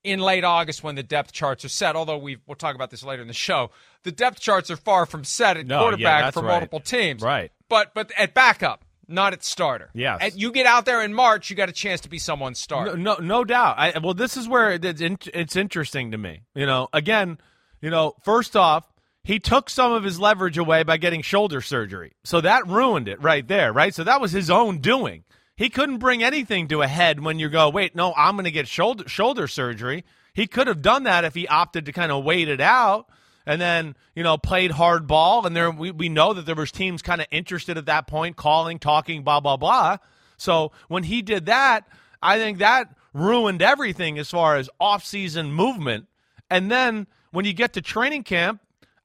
in 0.03 0.21
late 0.21 0.45
August 0.45 0.83
when 0.83 0.95
the 0.95 1.03
depth 1.03 1.33
charts 1.33 1.65
are 1.65 1.69
set, 1.69 1.97
although 1.97 2.19
we 2.19 2.39
will 2.47 2.55
talk 2.55 2.75
about 2.75 2.91
this 2.91 3.03
later 3.03 3.23
in 3.23 3.29
the 3.29 3.35
show. 3.35 3.71
The 4.03 4.13
depth 4.13 4.41
charts 4.41 4.71
are 4.71 4.77
far 4.77 5.07
from 5.07 5.25
set 5.25 5.57
at 5.57 5.67
No, 5.67 5.81
quarterback 5.81 6.25
that's 6.25 6.35
for 6.35 6.43
right. 6.43 6.53
multiple 6.53 6.81
teams. 6.81 7.23
Right. 7.23 7.51
But 7.69 7.93
but 7.95 8.13
at 8.17 8.35
backup, 8.35 8.85
not 9.09 9.33
at 9.33 9.45
starter. 9.45 9.91
Yes. 9.95 10.19
And 10.21 10.35
you 10.35 10.53
get 10.53 10.67
out 10.67 10.85
there 10.85 11.03
in 11.03 11.15
March, 11.15 11.51
you 11.51 11.57
got 11.57 11.69
a 11.69 11.73
chance 11.73 12.01
to 12.03 12.09
be 12.09 12.19
someone's 12.19 12.59
starter. 12.59 12.97
No, 12.97 13.15
no, 13.15 13.25
no 13.25 13.45
doubt. 13.45 13.77
I, 13.79 13.99
well, 13.99 14.15
this 14.15 14.37
is 14.37 14.49
where 14.49 14.73
it's, 14.73 15.01
in, 15.01 15.19
it's 15.33 15.57
interesting 15.57 16.11
to 16.13 16.19
me. 16.19 16.43
You 16.55 16.67
know, 16.67 16.89
again, 16.93 17.39
you 17.81 17.91
know, 17.91 18.15
first 18.23 18.57
off, 18.57 18.85
he 19.27 19.41
took 19.41 19.69
some 19.69 19.93
of 19.93 20.05
his 20.05 20.21
leverage 20.21 20.57
away 20.57 20.85
by 20.85 20.99
getting 20.99 21.21
shoulder 21.21 21.61
surgery, 21.61 22.13
so 22.23 22.41
that 22.41 22.65
ruined 22.69 23.09
it 23.09 23.21
right 23.21 23.47
there. 23.47 23.73
Right, 23.73 23.93
so 23.93 24.05
that 24.05 24.21
was 24.21 24.31
his 24.31 24.51
own 24.51 24.79
doing. 24.79 25.25
He 25.57 25.69
couldn't 25.69 25.99
bring 25.99 26.23
anything 26.23 26.69
to 26.69 26.83
a 26.83 26.87
head 26.87 27.19
when 27.19 27.41
you 27.41 27.49
go, 27.49 27.69
wait, 27.69 27.97
no, 27.97 28.15
I'm 28.17 28.37
going 28.37 28.45
to 28.45 28.53
get 28.53 28.69
shoulder 28.69 29.09
shoulder 29.09 29.49
surgery. 29.49 30.05
He 30.33 30.47
could 30.47 30.69
have 30.69 30.81
done 30.81 31.03
that 31.03 31.25
if 31.25 31.35
he 31.35 31.49
opted 31.49 31.87
to 31.87 31.93
kind 31.93 32.13
of 32.13 32.23
wait 32.23 32.49
it 32.49 32.61
out 32.61 33.09
and 33.45 33.61
then 33.61 33.97
you 34.15 34.23
know 34.23 34.39
played 34.39 34.71
hard 34.71 35.09
ball. 35.09 35.45
And 35.45 35.57
there 35.57 35.73
we, 35.73 35.91
we 35.91 36.09
know 36.09 36.33
that 36.33 36.47
there 36.47 36.55
was 36.55 36.71
teams 36.71 37.03
kind 37.03 37.21
of 37.21 37.27
interested 37.33 37.77
at 37.77 37.87
that 37.87 38.07
point, 38.07 38.37
calling, 38.37 38.79
talking, 38.79 39.25
blah 39.25 39.41
blah 39.41 39.57
blah. 39.57 39.97
So 40.37 40.71
when 40.87 41.03
he 41.03 41.21
did 41.21 41.47
that, 41.47 41.89
I 42.23 42.39
think 42.39 42.59
that 42.59 42.95
ruined 43.13 43.61
everything 43.61 44.19
as 44.19 44.31
far 44.31 44.55
as 44.55 44.71
off-season 44.79 45.51
movement. 45.51 46.07
And 46.49 46.71
then 46.71 47.09
when 47.33 47.45
you 47.45 47.53
get 47.53 47.73
to 47.73 47.81
training 47.81 48.23
camp, 48.23 48.61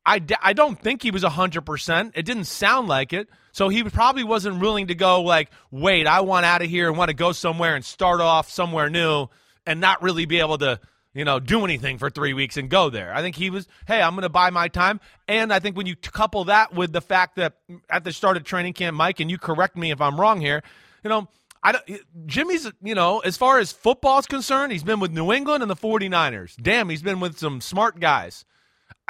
I, 0.06 0.20
d- 0.20 0.36
I 0.42 0.54
don't 0.54 0.80
think 0.80 1.04
he 1.04 1.12
was 1.12 1.24
100%. 1.24 2.12
It 2.16 2.24
didn't 2.24 2.46
sound 2.46 2.88
like 2.88 3.14
it. 3.14 3.30
So 3.52 3.70
he 3.70 3.84
probably 3.84 4.24
wasn't 4.24 4.60
willing 4.60 4.88
to 4.88 4.96
go 4.96 5.22
like, 5.22 5.52
wait, 5.70 6.08
I 6.08 6.22
want 6.22 6.46
out 6.46 6.62
of 6.62 6.70
here 6.70 6.88
and 6.88 6.98
want 6.98 7.10
to 7.10 7.16
go 7.16 7.32
somewhere 7.32 7.76
and 7.76 7.84
start 7.84 8.22
off 8.22 8.50
somewhere 8.50 8.90
new 8.90 9.28
and 9.66 9.80
not 9.80 10.02
really 10.02 10.26
be 10.26 10.40
able 10.40 10.58
to, 10.60 10.80
you 11.14 11.26
know, 11.26 11.40
do 11.40 11.64
anything 11.66 11.98
for 11.98 12.10
three 12.10 12.34
weeks 12.34 12.58
and 12.58 12.70
go 12.70 12.90
there. 12.90 13.14
I 13.14 13.22
think 13.22 13.36
he 13.36 13.50
was, 13.50 13.68
hey, 13.88 14.02
I'm 14.02 14.14
going 14.14 14.24
to 14.24 14.30
buy 14.30 14.50
my 14.50 14.70
time. 14.70 15.02
And 15.28 15.52
I 15.52 15.60
think 15.60 15.76
when 15.76 15.86
you 15.86 15.96
couple 15.96 16.46
that 16.46 16.74
with 16.74 16.94
the 16.94 17.02
fact 17.02 17.36
that 17.36 17.58
at 17.90 18.04
the 18.04 18.14
start 18.14 18.38
of 18.38 18.44
training 18.44 18.74
camp, 18.74 18.96
Mike, 18.96 19.20
and 19.20 19.30
you 19.30 19.38
correct 19.38 19.76
me 19.76 19.92
if 19.92 20.02
I'm 20.02 20.20
wrong 20.20 20.40
here, 20.40 20.64
you 21.04 21.10
know, 21.10 21.28
I 21.64 21.74
don't, 21.74 22.02
Jimmy's, 22.26 22.72
you 22.82 22.96
know, 22.96 23.20
as 23.20 23.38
far 23.38 23.60
as 23.60 23.72
football's 23.72 24.26
concerned, 24.26 24.72
he's 24.72 24.84
been 24.84 25.00
with 25.00 25.12
New 25.12 25.32
England 25.32 25.62
and 25.62 25.70
the 25.70 25.76
49ers. 25.76 26.56
Damn, 26.60 26.90
he's 26.90 27.04
been 27.04 27.20
with 27.20 27.38
some 27.38 27.62
smart 27.62 28.00
guys. 28.00 28.46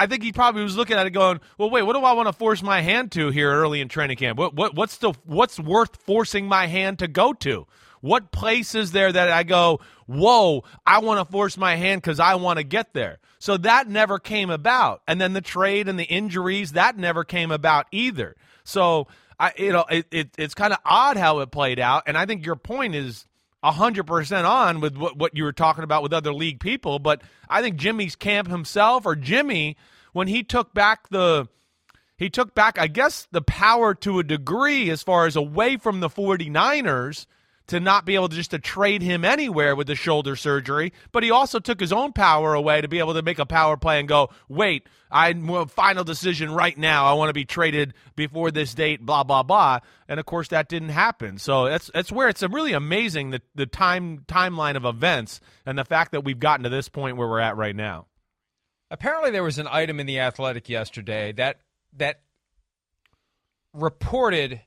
I 0.02 0.06
think 0.08 0.24
he 0.24 0.32
probably 0.32 0.64
was 0.64 0.76
looking 0.76 0.96
at 0.96 1.06
it 1.06 1.10
going, 1.10 1.38
"Well, 1.58 1.70
wait, 1.70 1.82
what 1.82 1.92
do 1.92 2.00
I 2.00 2.12
want 2.14 2.26
to 2.26 2.32
force 2.32 2.60
my 2.60 2.80
hand 2.80 3.12
to 3.12 3.30
here 3.30 3.52
early 3.52 3.80
in 3.80 3.88
training 3.88 4.16
camp? 4.16 4.36
What 4.36 4.52
what 4.52 4.74
what's 4.74 4.96
the 4.96 5.12
what's 5.24 5.60
worth 5.60 5.94
forcing 5.94 6.46
my 6.46 6.66
hand 6.66 6.98
to 6.98 7.06
go 7.06 7.32
to? 7.34 7.68
What 8.00 8.32
place 8.32 8.74
is 8.74 8.90
there 8.90 9.12
that 9.12 9.30
I 9.30 9.44
go, 9.44 9.78
"Whoa, 10.06 10.64
I 10.84 10.98
want 10.98 11.24
to 11.24 11.30
force 11.30 11.56
my 11.56 11.76
hand 11.76 12.02
cuz 12.02 12.18
I 12.18 12.34
want 12.34 12.56
to 12.56 12.64
get 12.64 12.94
there." 12.94 13.20
So 13.38 13.56
that 13.58 13.88
never 13.88 14.18
came 14.18 14.50
about. 14.50 15.02
And 15.06 15.20
then 15.20 15.34
the 15.34 15.40
trade 15.40 15.88
and 15.88 16.00
the 16.00 16.04
injuries, 16.04 16.72
that 16.72 16.96
never 16.96 17.22
came 17.22 17.52
about 17.52 17.86
either. 17.92 18.34
So 18.64 19.06
I 19.38 19.52
you 19.56 19.70
know, 19.70 19.84
it, 19.88 20.06
it 20.10 20.30
it's 20.36 20.54
kind 20.54 20.72
of 20.72 20.80
odd 20.84 21.16
how 21.16 21.38
it 21.38 21.52
played 21.52 21.78
out, 21.78 22.02
and 22.06 22.18
I 22.18 22.26
think 22.26 22.44
your 22.44 22.56
point 22.56 22.96
is 22.96 23.24
hundred 23.70 24.08
percent 24.08 24.48
on 24.48 24.80
with 24.80 24.96
what, 24.96 25.16
what 25.16 25.36
you 25.36 25.44
were 25.44 25.52
talking 25.52 25.84
about 25.84 26.02
with 26.02 26.12
other 26.12 26.34
league 26.34 26.58
people, 26.58 26.98
but 26.98 27.22
I 27.48 27.62
think 27.62 27.76
Jimmy's 27.76 28.16
camp 28.16 28.48
himself 28.48 29.06
or 29.06 29.14
Jimmy, 29.14 29.76
when 30.12 30.28
he 30.28 30.42
took 30.42 30.72
back 30.74 31.08
the 31.08 31.48
he 32.16 32.30
took 32.30 32.54
back, 32.54 32.78
I 32.78 32.86
guess, 32.86 33.26
the 33.32 33.42
power 33.42 33.94
to 33.96 34.20
a 34.20 34.22
degree 34.22 34.90
as 34.90 35.02
far 35.02 35.26
as 35.26 35.34
away 35.34 35.76
from 35.76 35.98
the 35.98 36.08
49ers 36.08 37.26
to 37.68 37.80
not 37.80 38.04
be 38.04 38.14
able 38.14 38.28
to 38.28 38.36
just 38.36 38.50
to 38.50 38.58
trade 38.58 39.02
him 39.02 39.24
anywhere 39.24 39.74
with 39.74 39.86
the 39.86 39.94
shoulder 39.94 40.36
surgery, 40.36 40.92
but 41.10 41.22
he 41.22 41.30
also 41.30 41.58
took 41.58 41.80
his 41.80 41.92
own 41.92 42.12
power 42.12 42.54
away 42.54 42.80
to 42.80 42.88
be 42.88 42.98
able 42.98 43.14
to 43.14 43.22
make 43.22 43.38
a 43.38 43.46
power 43.46 43.76
play 43.76 43.98
and 43.98 44.08
go, 44.08 44.30
wait, 44.48 44.86
I 45.10 45.32
well, 45.32 45.66
final 45.66 46.04
decision 46.04 46.52
right 46.52 46.76
now. 46.76 47.06
I 47.06 47.14
want 47.14 47.30
to 47.30 47.34
be 47.34 47.44
traded 47.44 47.94
before 48.14 48.50
this 48.50 48.74
date, 48.74 49.04
blah 49.04 49.24
blah 49.24 49.42
blah. 49.42 49.80
And 50.08 50.20
of 50.20 50.26
course, 50.26 50.48
that 50.48 50.68
didn't 50.68 50.90
happen. 50.90 51.38
So 51.38 51.66
that's 51.66 51.90
that's 51.92 52.12
where 52.12 52.28
it's 52.28 52.42
really 52.42 52.72
amazing 52.72 53.30
the 53.30 53.42
the 53.54 53.66
time 53.66 54.20
timeline 54.28 54.76
of 54.76 54.84
events 54.84 55.40
and 55.66 55.78
the 55.78 55.84
fact 55.84 56.12
that 56.12 56.24
we've 56.24 56.40
gotten 56.40 56.64
to 56.64 56.70
this 56.70 56.88
point 56.88 57.16
where 57.16 57.28
we're 57.28 57.40
at 57.40 57.56
right 57.56 57.76
now. 57.76 58.06
Apparently, 58.92 59.30
there 59.30 59.42
was 59.42 59.58
an 59.58 59.66
item 59.70 59.98
in 60.00 60.06
the 60.06 60.20
Athletic 60.20 60.68
yesterday 60.68 61.32
that 61.32 61.60
that 61.94 62.20
reported, 63.72 64.60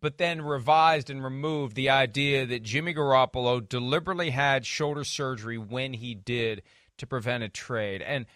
but 0.00 0.18
then 0.18 0.42
revised 0.42 1.10
and 1.10 1.22
removed 1.22 1.76
the 1.76 1.88
idea 1.88 2.44
that 2.44 2.64
Jimmy 2.64 2.92
Garoppolo 2.92 3.66
deliberately 3.66 4.30
had 4.30 4.66
shoulder 4.66 5.04
surgery 5.04 5.58
when 5.58 5.92
he 5.92 6.16
did 6.16 6.62
to 6.96 7.06
prevent 7.06 7.44
a 7.44 7.48
trade. 7.48 8.02
And 8.02 8.26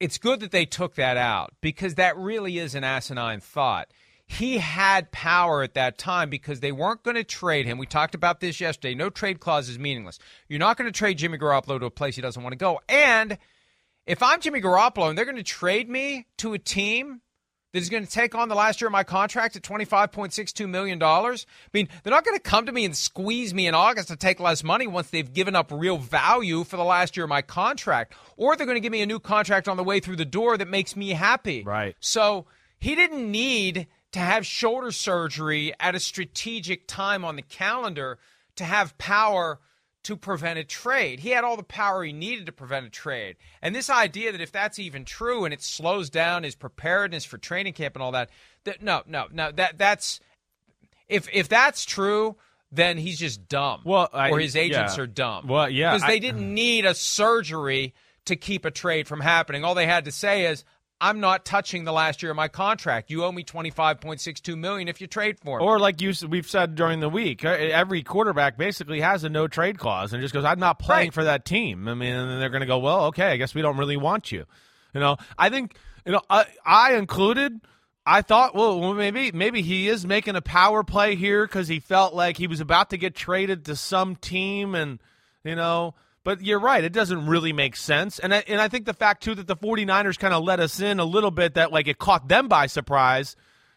it's 0.00 0.18
good 0.18 0.40
that 0.40 0.50
they 0.50 0.64
took 0.64 0.96
that 0.96 1.16
out 1.16 1.52
because 1.60 1.94
that 1.94 2.16
really 2.16 2.58
is 2.58 2.74
an 2.74 2.82
asinine 2.82 3.38
thought. 3.38 3.92
He 4.26 4.58
had 4.58 5.12
power 5.12 5.62
at 5.62 5.74
that 5.74 5.98
time 5.98 6.30
because 6.30 6.58
they 6.58 6.72
weren't 6.72 7.04
going 7.04 7.14
to 7.14 7.22
trade 7.22 7.66
him. 7.66 7.78
We 7.78 7.86
talked 7.86 8.16
about 8.16 8.40
this 8.40 8.60
yesterday. 8.60 8.96
No 8.96 9.08
trade 9.08 9.38
clause 9.38 9.68
is 9.68 9.78
meaningless. 9.78 10.18
You're 10.48 10.58
not 10.58 10.76
going 10.76 10.90
to 10.90 10.98
trade 10.98 11.18
Jimmy 11.18 11.38
Garoppolo 11.38 11.78
to 11.78 11.86
a 11.86 11.90
place 11.90 12.16
he 12.16 12.22
doesn't 12.22 12.42
want 12.42 12.54
to 12.54 12.58
go. 12.58 12.80
And 12.88 13.38
if 14.06 14.22
I'm 14.22 14.40
Jimmy 14.40 14.60
Garoppolo 14.60 15.08
and 15.08 15.16
they're 15.16 15.24
going 15.24 15.36
to 15.36 15.42
trade 15.42 15.88
me 15.88 16.26
to 16.38 16.54
a 16.54 16.58
team 16.58 17.20
that 17.72 17.78
is 17.78 17.88
going 17.88 18.04
to 18.04 18.10
take 18.10 18.34
on 18.34 18.48
the 18.48 18.54
last 18.54 18.80
year 18.80 18.88
of 18.88 18.92
my 18.92 19.04
contract 19.04 19.56
at 19.56 19.62
$25.62 19.62 20.68
million, 20.68 21.02
I 21.02 21.36
mean, 21.72 21.88
they're 22.02 22.10
not 22.10 22.24
going 22.24 22.36
to 22.36 22.42
come 22.42 22.66
to 22.66 22.72
me 22.72 22.84
and 22.84 22.96
squeeze 22.96 23.54
me 23.54 23.66
in 23.66 23.74
August 23.74 24.08
to 24.08 24.16
take 24.16 24.40
less 24.40 24.62
money 24.62 24.86
once 24.86 25.10
they've 25.10 25.32
given 25.32 25.56
up 25.56 25.70
real 25.72 25.98
value 25.98 26.64
for 26.64 26.76
the 26.76 26.84
last 26.84 27.16
year 27.16 27.24
of 27.24 27.30
my 27.30 27.42
contract. 27.42 28.14
Or 28.36 28.56
they're 28.56 28.66
going 28.66 28.76
to 28.76 28.80
give 28.80 28.92
me 28.92 29.02
a 29.02 29.06
new 29.06 29.20
contract 29.20 29.68
on 29.68 29.76
the 29.76 29.84
way 29.84 30.00
through 30.00 30.16
the 30.16 30.24
door 30.24 30.58
that 30.58 30.68
makes 30.68 30.96
me 30.96 31.10
happy. 31.10 31.62
Right. 31.62 31.96
So 32.00 32.46
he 32.78 32.94
didn't 32.94 33.30
need 33.30 33.86
to 34.12 34.18
have 34.18 34.44
shoulder 34.44 34.90
surgery 34.90 35.72
at 35.80 35.94
a 35.94 36.00
strategic 36.00 36.86
time 36.86 37.24
on 37.24 37.36
the 37.36 37.42
calendar 37.42 38.18
to 38.56 38.64
have 38.64 38.98
power 38.98 39.60
to 40.04 40.16
prevent 40.16 40.58
a 40.58 40.64
trade. 40.64 41.20
He 41.20 41.30
had 41.30 41.44
all 41.44 41.56
the 41.56 41.62
power 41.62 42.02
he 42.02 42.12
needed 42.12 42.46
to 42.46 42.52
prevent 42.52 42.86
a 42.86 42.90
trade. 42.90 43.36
And 43.60 43.74
this 43.74 43.88
idea 43.88 44.32
that 44.32 44.40
if 44.40 44.50
that's 44.50 44.78
even 44.78 45.04
true 45.04 45.44
and 45.44 45.54
it 45.54 45.62
slows 45.62 46.10
down 46.10 46.42
his 46.42 46.54
preparedness 46.54 47.24
for 47.24 47.38
training 47.38 47.74
camp 47.74 47.94
and 47.94 48.02
all 48.02 48.12
that, 48.12 48.30
that 48.64 48.82
no, 48.82 49.02
no, 49.06 49.26
no, 49.32 49.52
that 49.52 49.78
that's 49.78 50.20
if 51.08 51.28
if 51.32 51.48
that's 51.48 51.84
true, 51.84 52.36
then 52.72 52.98
he's 52.98 53.18
just 53.18 53.48
dumb. 53.48 53.82
Well, 53.84 54.08
I- 54.12 54.30
or 54.30 54.40
his 54.40 54.56
agents 54.56 54.96
yeah. 54.96 55.02
are 55.02 55.06
dumb. 55.06 55.46
Well, 55.46 55.68
yeah, 55.68 55.94
because 55.94 56.08
they 56.08 56.20
didn't 56.20 56.52
need 56.52 56.84
a 56.84 56.94
surgery 56.94 57.94
to 58.24 58.36
keep 58.36 58.64
a 58.64 58.70
trade 58.70 59.06
from 59.06 59.20
happening. 59.20 59.64
All 59.64 59.74
they 59.74 59.86
had 59.86 60.04
to 60.06 60.12
say 60.12 60.46
is. 60.46 60.64
I'm 61.02 61.18
not 61.18 61.44
touching 61.44 61.82
the 61.84 61.92
last 61.92 62.22
year 62.22 62.30
of 62.30 62.36
my 62.36 62.46
contract. 62.46 63.10
You 63.10 63.24
owe 63.24 63.32
me 63.32 63.42
25.62 63.42 64.56
million 64.56 64.86
if 64.86 65.00
you 65.00 65.08
trade 65.08 65.38
for 65.40 65.58
him. 65.58 65.66
Or 65.66 65.78
like 65.80 66.00
you, 66.00 66.12
we've 66.28 66.48
said 66.48 66.76
during 66.76 67.00
the 67.00 67.08
week, 67.08 67.44
uh, 67.44 67.48
every 67.48 68.02
quarterback 68.04 68.56
basically 68.56 69.00
has 69.00 69.24
a 69.24 69.28
no 69.28 69.48
trade 69.48 69.78
clause 69.78 70.12
and 70.12 70.22
just 70.22 70.32
goes, 70.32 70.44
"I'm 70.44 70.60
not 70.60 70.78
playing 70.78 71.08
Right. 71.08 71.14
for 71.14 71.24
that 71.24 71.44
team." 71.44 71.88
I 71.88 71.94
mean, 71.94 72.14
and 72.14 72.40
they're 72.40 72.50
going 72.50 72.60
to 72.60 72.66
go, 72.66 72.78
"Well, 72.78 73.06
okay, 73.06 73.32
I 73.32 73.36
guess 73.36 73.52
we 73.54 73.62
don't 73.62 73.76
really 73.76 73.96
want 73.96 74.30
you." 74.30 74.44
You 74.94 75.00
know, 75.00 75.16
I 75.36 75.48
think 75.50 75.74
you 76.06 76.12
know, 76.12 76.22
I, 76.30 76.46
I 76.64 76.94
included. 76.94 77.60
I 78.06 78.22
thought, 78.22 78.54
well, 78.54 78.94
maybe 78.94 79.32
maybe 79.32 79.62
he 79.62 79.88
is 79.88 80.06
making 80.06 80.36
a 80.36 80.40
power 80.42 80.82
play 80.84 81.16
here 81.16 81.46
because 81.46 81.66
he 81.68 81.80
felt 81.80 82.14
like 82.14 82.36
he 82.36 82.46
was 82.46 82.60
about 82.60 82.90
to 82.90 82.96
get 82.96 83.14
traded 83.14 83.64
to 83.66 83.76
some 83.76 84.14
team, 84.16 84.74
and 84.76 85.00
you 85.44 85.56
know. 85.56 85.94
But 86.24 86.42
you're 86.42 86.60
right; 86.60 86.84
it 86.84 86.92
doesn't 86.92 87.26
really 87.26 87.52
make 87.52 87.74
sense, 87.74 88.18
and 88.18 88.32
I, 88.32 88.44
and 88.46 88.60
I 88.60 88.68
think 88.68 88.86
the 88.86 88.94
fact 88.94 89.24
too 89.24 89.34
that 89.34 89.48
the 89.48 89.56
49ers 89.56 90.18
kind 90.18 90.32
of 90.32 90.44
let 90.44 90.60
us 90.60 90.80
in 90.80 91.00
a 91.00 91.04
little 91.04 91.32
bit 91.32 91.54
that 91.54 91.72
like 91.72 91.88
it 91.88 91.98
caught 91.98 92.28
them 92.28 92.48
by 92.48 92.66
surprise. 92.66 93.34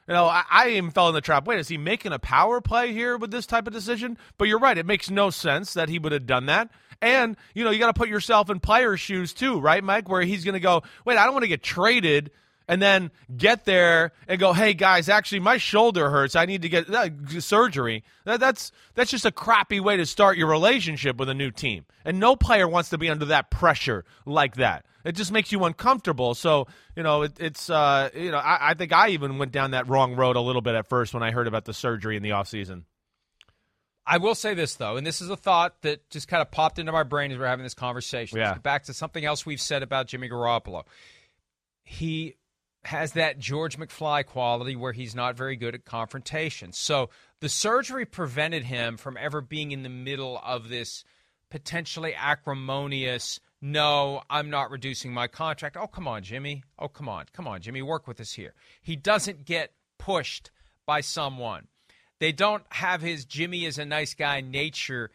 You 0.07 0.13
know, 0.13 0.25
I, 0.25 0.43
I 0.51 0.69
even 0.69 0.91
fell 0.91 1.09
in 1.09 1.15
the 1.15 1.21
trap. 1.21 1.47
Wait, 1.47 1.57
is 1.57 1.67
he 1.67 1.79
making 1.79 2.13
a 2.13 2.19
power 2.19 2.61
play 2.61 2.93
here 2.93 3.17
with 3.17 3.31
this 3.31 3.47
type 3.47 3.65
of 3.65 3.73
decision? 3.73 4.19
But 4.37 4.47
you're 4.47 4.59
right; 4.59 4.77
it 4.77 4.85
makes 4.85 5.09
no 5.09 5.31
sense 5.31 5.73
that 5.73 5.89
he 5.89 5.97
would 5.97 6.11
have 6.11 6.27
done 6.27 6.45
that. 6.45 6.69
And 7.01 7.35
you 7.55 7.63
know, 7.63 7.71
you 7.71 7.79
got 7.79 7.93
to 7.93 7.99
put 7.99 8.09
yourself 8.09 8.51
in 8.51 8.59
player's 8.59 8.99
shoes 8.99 9.33
too, 9.33 9.59
right, 9.59 9.83
Mike? 9.83 10.07
Where 10.07 10.21
he's 10.21 10.43
going 10.43 10.53
to 10.53 10.59
go, 10.59 10.83
wait, 11.03 11.17
I 11.17 11.25
don't 11.25 11.33
want 11.33 11.43
to 11.43 11.49
get 11.49 11.63
traded 11.63 12.31
and 12.67 12.81
then 12.81 13.11
get 13.35 13.65
there 13.65 14.11
and 14.27 14.39
go, 14.39 14.53
"Hey 14.53 14.73
guys, 14.73 15.09
actually 15.09 15.39
my 15.39 15.57
shoulder 15.57 16.09
hurts. 16.09 16.35
I 16.35 16.45
need 16.45 16.61
to 16.63 16.69
get 16.69 16.89
uh, 16.89 17.09
surgery." 17.39 18.03
That, 18.25 18.39
that's 18.39 18.71
that's 18.93 19.11
just 19.11 19.25
a 19.25 19.31
crappy 19.31 19.79
way 19.79 19.97
to 19.97 20.05
start 20.05 20.37
your 20.37 20.47
relationship 20.47 21.17
with 21.17 21.29
a 21.29 21.33
new 21.33 21.51
team. 21.51 21.85
And 22.03 22.19
no 22.19 22.35
player 22.35 22.67
wants 22.67 22.89
to 22.89 22.97
be 22.97 23.09
under 23.09 23.25
that 23.25 23.51
pressure 23.51 24.05
like 24.25 24.55
that. 24.55 24.85
It 25.03 25.13
just 25.13 25.31
makes 25.31 25.51
you 25.51 25.63
uncomfortable. 25.63 26.33
So 26.33 26.67
you 26.95 27.03
know, 27.03 27.23
it, 27.23 27.39
it's 27.39 27.69
uh, 27.69 28.09
you 28.15 28.31
know, 28.31 28.37
I, 28.37 28.71
I, 28.71 28.73
think 28.73 28.91
I 28.91 29.09
even 29.09 29.37
went 29.37 29.51
down 29.51 29.71
that 29.71 29.87
wrong 29.87 30.15
road 30.15 30.35
a 30.35 30.41
little 30.41 30.61
bit 30.61 30.75
at 30.75 30.87
first 30.87 31.13
when 31.13 31.23
I 31.23 31.31
heard 31.31 31.47
about 31.47 31.65
the 31.65 31.73
surgery 31.73 32.17
in 32.17 32.23
the 32.23 32.31
off 32.31 32.47
season. 32.47 32.85
I 34.07 34.17
will 34.17 34.35
say 34.35 34.53
this 34.53 34.75
though, 34.75 34.97
and 34.97 35.05
this 35.05 35.21
is 35.21 35.29
a 35.29 35.35
thought 35.35 35.81
that 35.81 36.09
just 36.09 36.27
kind 36.27 36.41
of 36.41 36.51
popped 36.51 36.77
into 36.77 36.91
my 36.91 37.03
brain 37.03 37.31
as 37.31 37.37
we're 37.37 37.47
having 37.47 37.63
this 37.63 37.73
conversation. 37.73 38.37
Yeah. 38.37 38.55
Back 38.55 38.83
to 38.83 38.93
something 38.93 39.25
else 39.25 39.45
we've 39.45 39.61
said 39.61 39.83
about 39.83 40.07
Jimmy 40.07 40.29
Garoppolo. 40.29 40.83
He 41.83 42.35
has 42.85 43.13
that 43.13 43.39
George 43.39 43.77
McFly 43.77 44.25
quality 44.25 44.75
where 44.75 44.93
he's 44.93 45.15
not 45.15 45.35
very 45.35 45.55
good 45.55 45.73
at 45.73 45.85
confrontation. 45.85 46.71
So 46.71 47.09
the 47.39 47.49
surgery 47.49 48.05
prevented 48.05 48.63
him 48.63 48.97
from 48.97 49.17
ever 49.17 49.41
being 49.41 49.71
in 49.71 49.83
the 49.83 49.89
middle 49.89 50.39
of 50.43 50.69
this 50.69 51.03
potentially 51.49 52.13
acrimonious, 52.15 53.39
no, 53.59 54.21
I'm 54.29 54.49
not 54.49 54.69
reducing 54.69 55.13
my 55.13 55.27
contract. 55.27 55.77
Oh, 55.77 55.87
come 55.87 56.07
on, 56.07 56.21
Jimmy. 56.21 56.63
Oh, 56.77 56.87
come 56.87 57.09
on. 57.09 57.25
Come 57.33 57.47
on, 57.47 57.61
Jimmy. 57.61 57.81
Work 57.81 58.07
with 58.07 58.19
us 58.19 58.33
here. 58.33 58.53
He 58.81 58.95
doesn't 58.95 59.45
get 59.45 59.71
pushed 59.97 60.51
by 60.85 61.01
someone. 61.01 61.67
They 62.19 62.31
don't 62.31 62.63
have 62.69 63.01
his 63.01 63.25
Jimmy 63.25 63.65
is 63.65 63.79
a 63.79 63.85
nice 63.85 64.13
guy 64.13 64.41
nature 64.41 65.11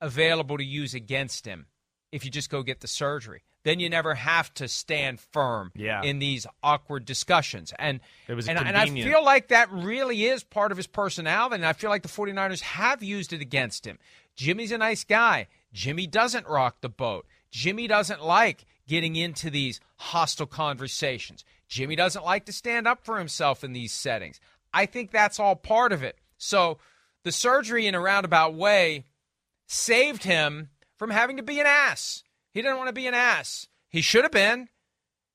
available 0.00 0.56
to 0.56 0.64
use 0.64 0.94
against 0.94 1.46
him 1.46 1.66
if 2.12 2.24
you 2.24 2.30
just 2.30 2.50
go 2.50 2.62
get 2.62 2.80
the 2.80 2.86
surgery 2.86 3.42
then 3.68 3.80
you 3.80 3.90
never 3.90 4.14
have 4.14 4.52
to 4.54 4.66
stand 4.66 5.20
firm 5.20 5.70
yeah. 5.74 6.02
in 6.02 6.18
these 6.18 6.46
awkward 6.62 7.04
discussions. 7.04 7.72
And 7.78 8.00
it 8.26 8.34
was 8.34 8.48
and, 8.48 8.58
and, 8.58 8.76
I 8.76 8.86
feel 8.88 9.22
like 9.22 9.48
that 9.48 9.70
really 9.70 10.24
is 10.24 10.42
part 10.42 10.70
of 10.72 10.78
his 10.78 10.86
personality, 10.86 11.56
and 11.56 11.66
I 11.66 11.74
feel 11.74 11.90
like 11.90 12.02
the 12.02 12.08
49ers 12.08 12.60
have 12.60 13.02
used 13.02 13.32
it 13.32 13.42
against 13.42 13.86
him. 13.86 13.98
Jimmy's 14.36 14.72
a 14.72 14.78
nice 14.78 15.04
guy. 15.04 15.48
Jimmy 15.72 16.06
doesn't 16.06 16.46
rock 16.46 16.80
the 16.80 16.88
boat. 16.88 17.26
Jimmy 17.50 17.86
doesn't 17.86 18.24
like 18.24 18.64
getting 18.86 19.16
into 19.16 19.50
these 19.50 19.80
hostile 19.96 20.46
conversations. 20.46 21.44
Jimmy 21.68 21.94
doesn't 21.94 22.24
like 22.24 22.46
to 22.46 22.52
stand 22.52 22.88
up 22.88 23.04
for 23.04 23.18
himself 23.18 23.62
in 23.62 23.74
these 23.74 23.92
settings. 23.92 24.40
I 24.72 24.86
think 24.86 25.10
that's 25.10 25.38
all 25.38 25.56
part 25.56 25.92
of 25.92 26.02
it. 26.02 26.16
So 26.38 26.78
the 27.24 27.32
surgery, 27.32 27.86
in 27.86 27.94
a 27.94 28.00
roundabout 28.00 28.54
way, 28.54 29.04
saved 29.66 30.24
him 30.24 30.70
from 30.96 31.10
having 31.10 31.36
to 31.36 31.42
be 31.42 31.60
an 31.60 31.66
ass. 31.66 32.24
He 32.58 32.62
didn't 32.62 32.78
want 32.78 32.88
to 32.88 32.92
be 32.92 33.06
an 33.06 33.14
ass. 33.14 33.68
He 33.88 34.00
should 34.00 34.24
have 34.24 34.32
been. 34.32 34.68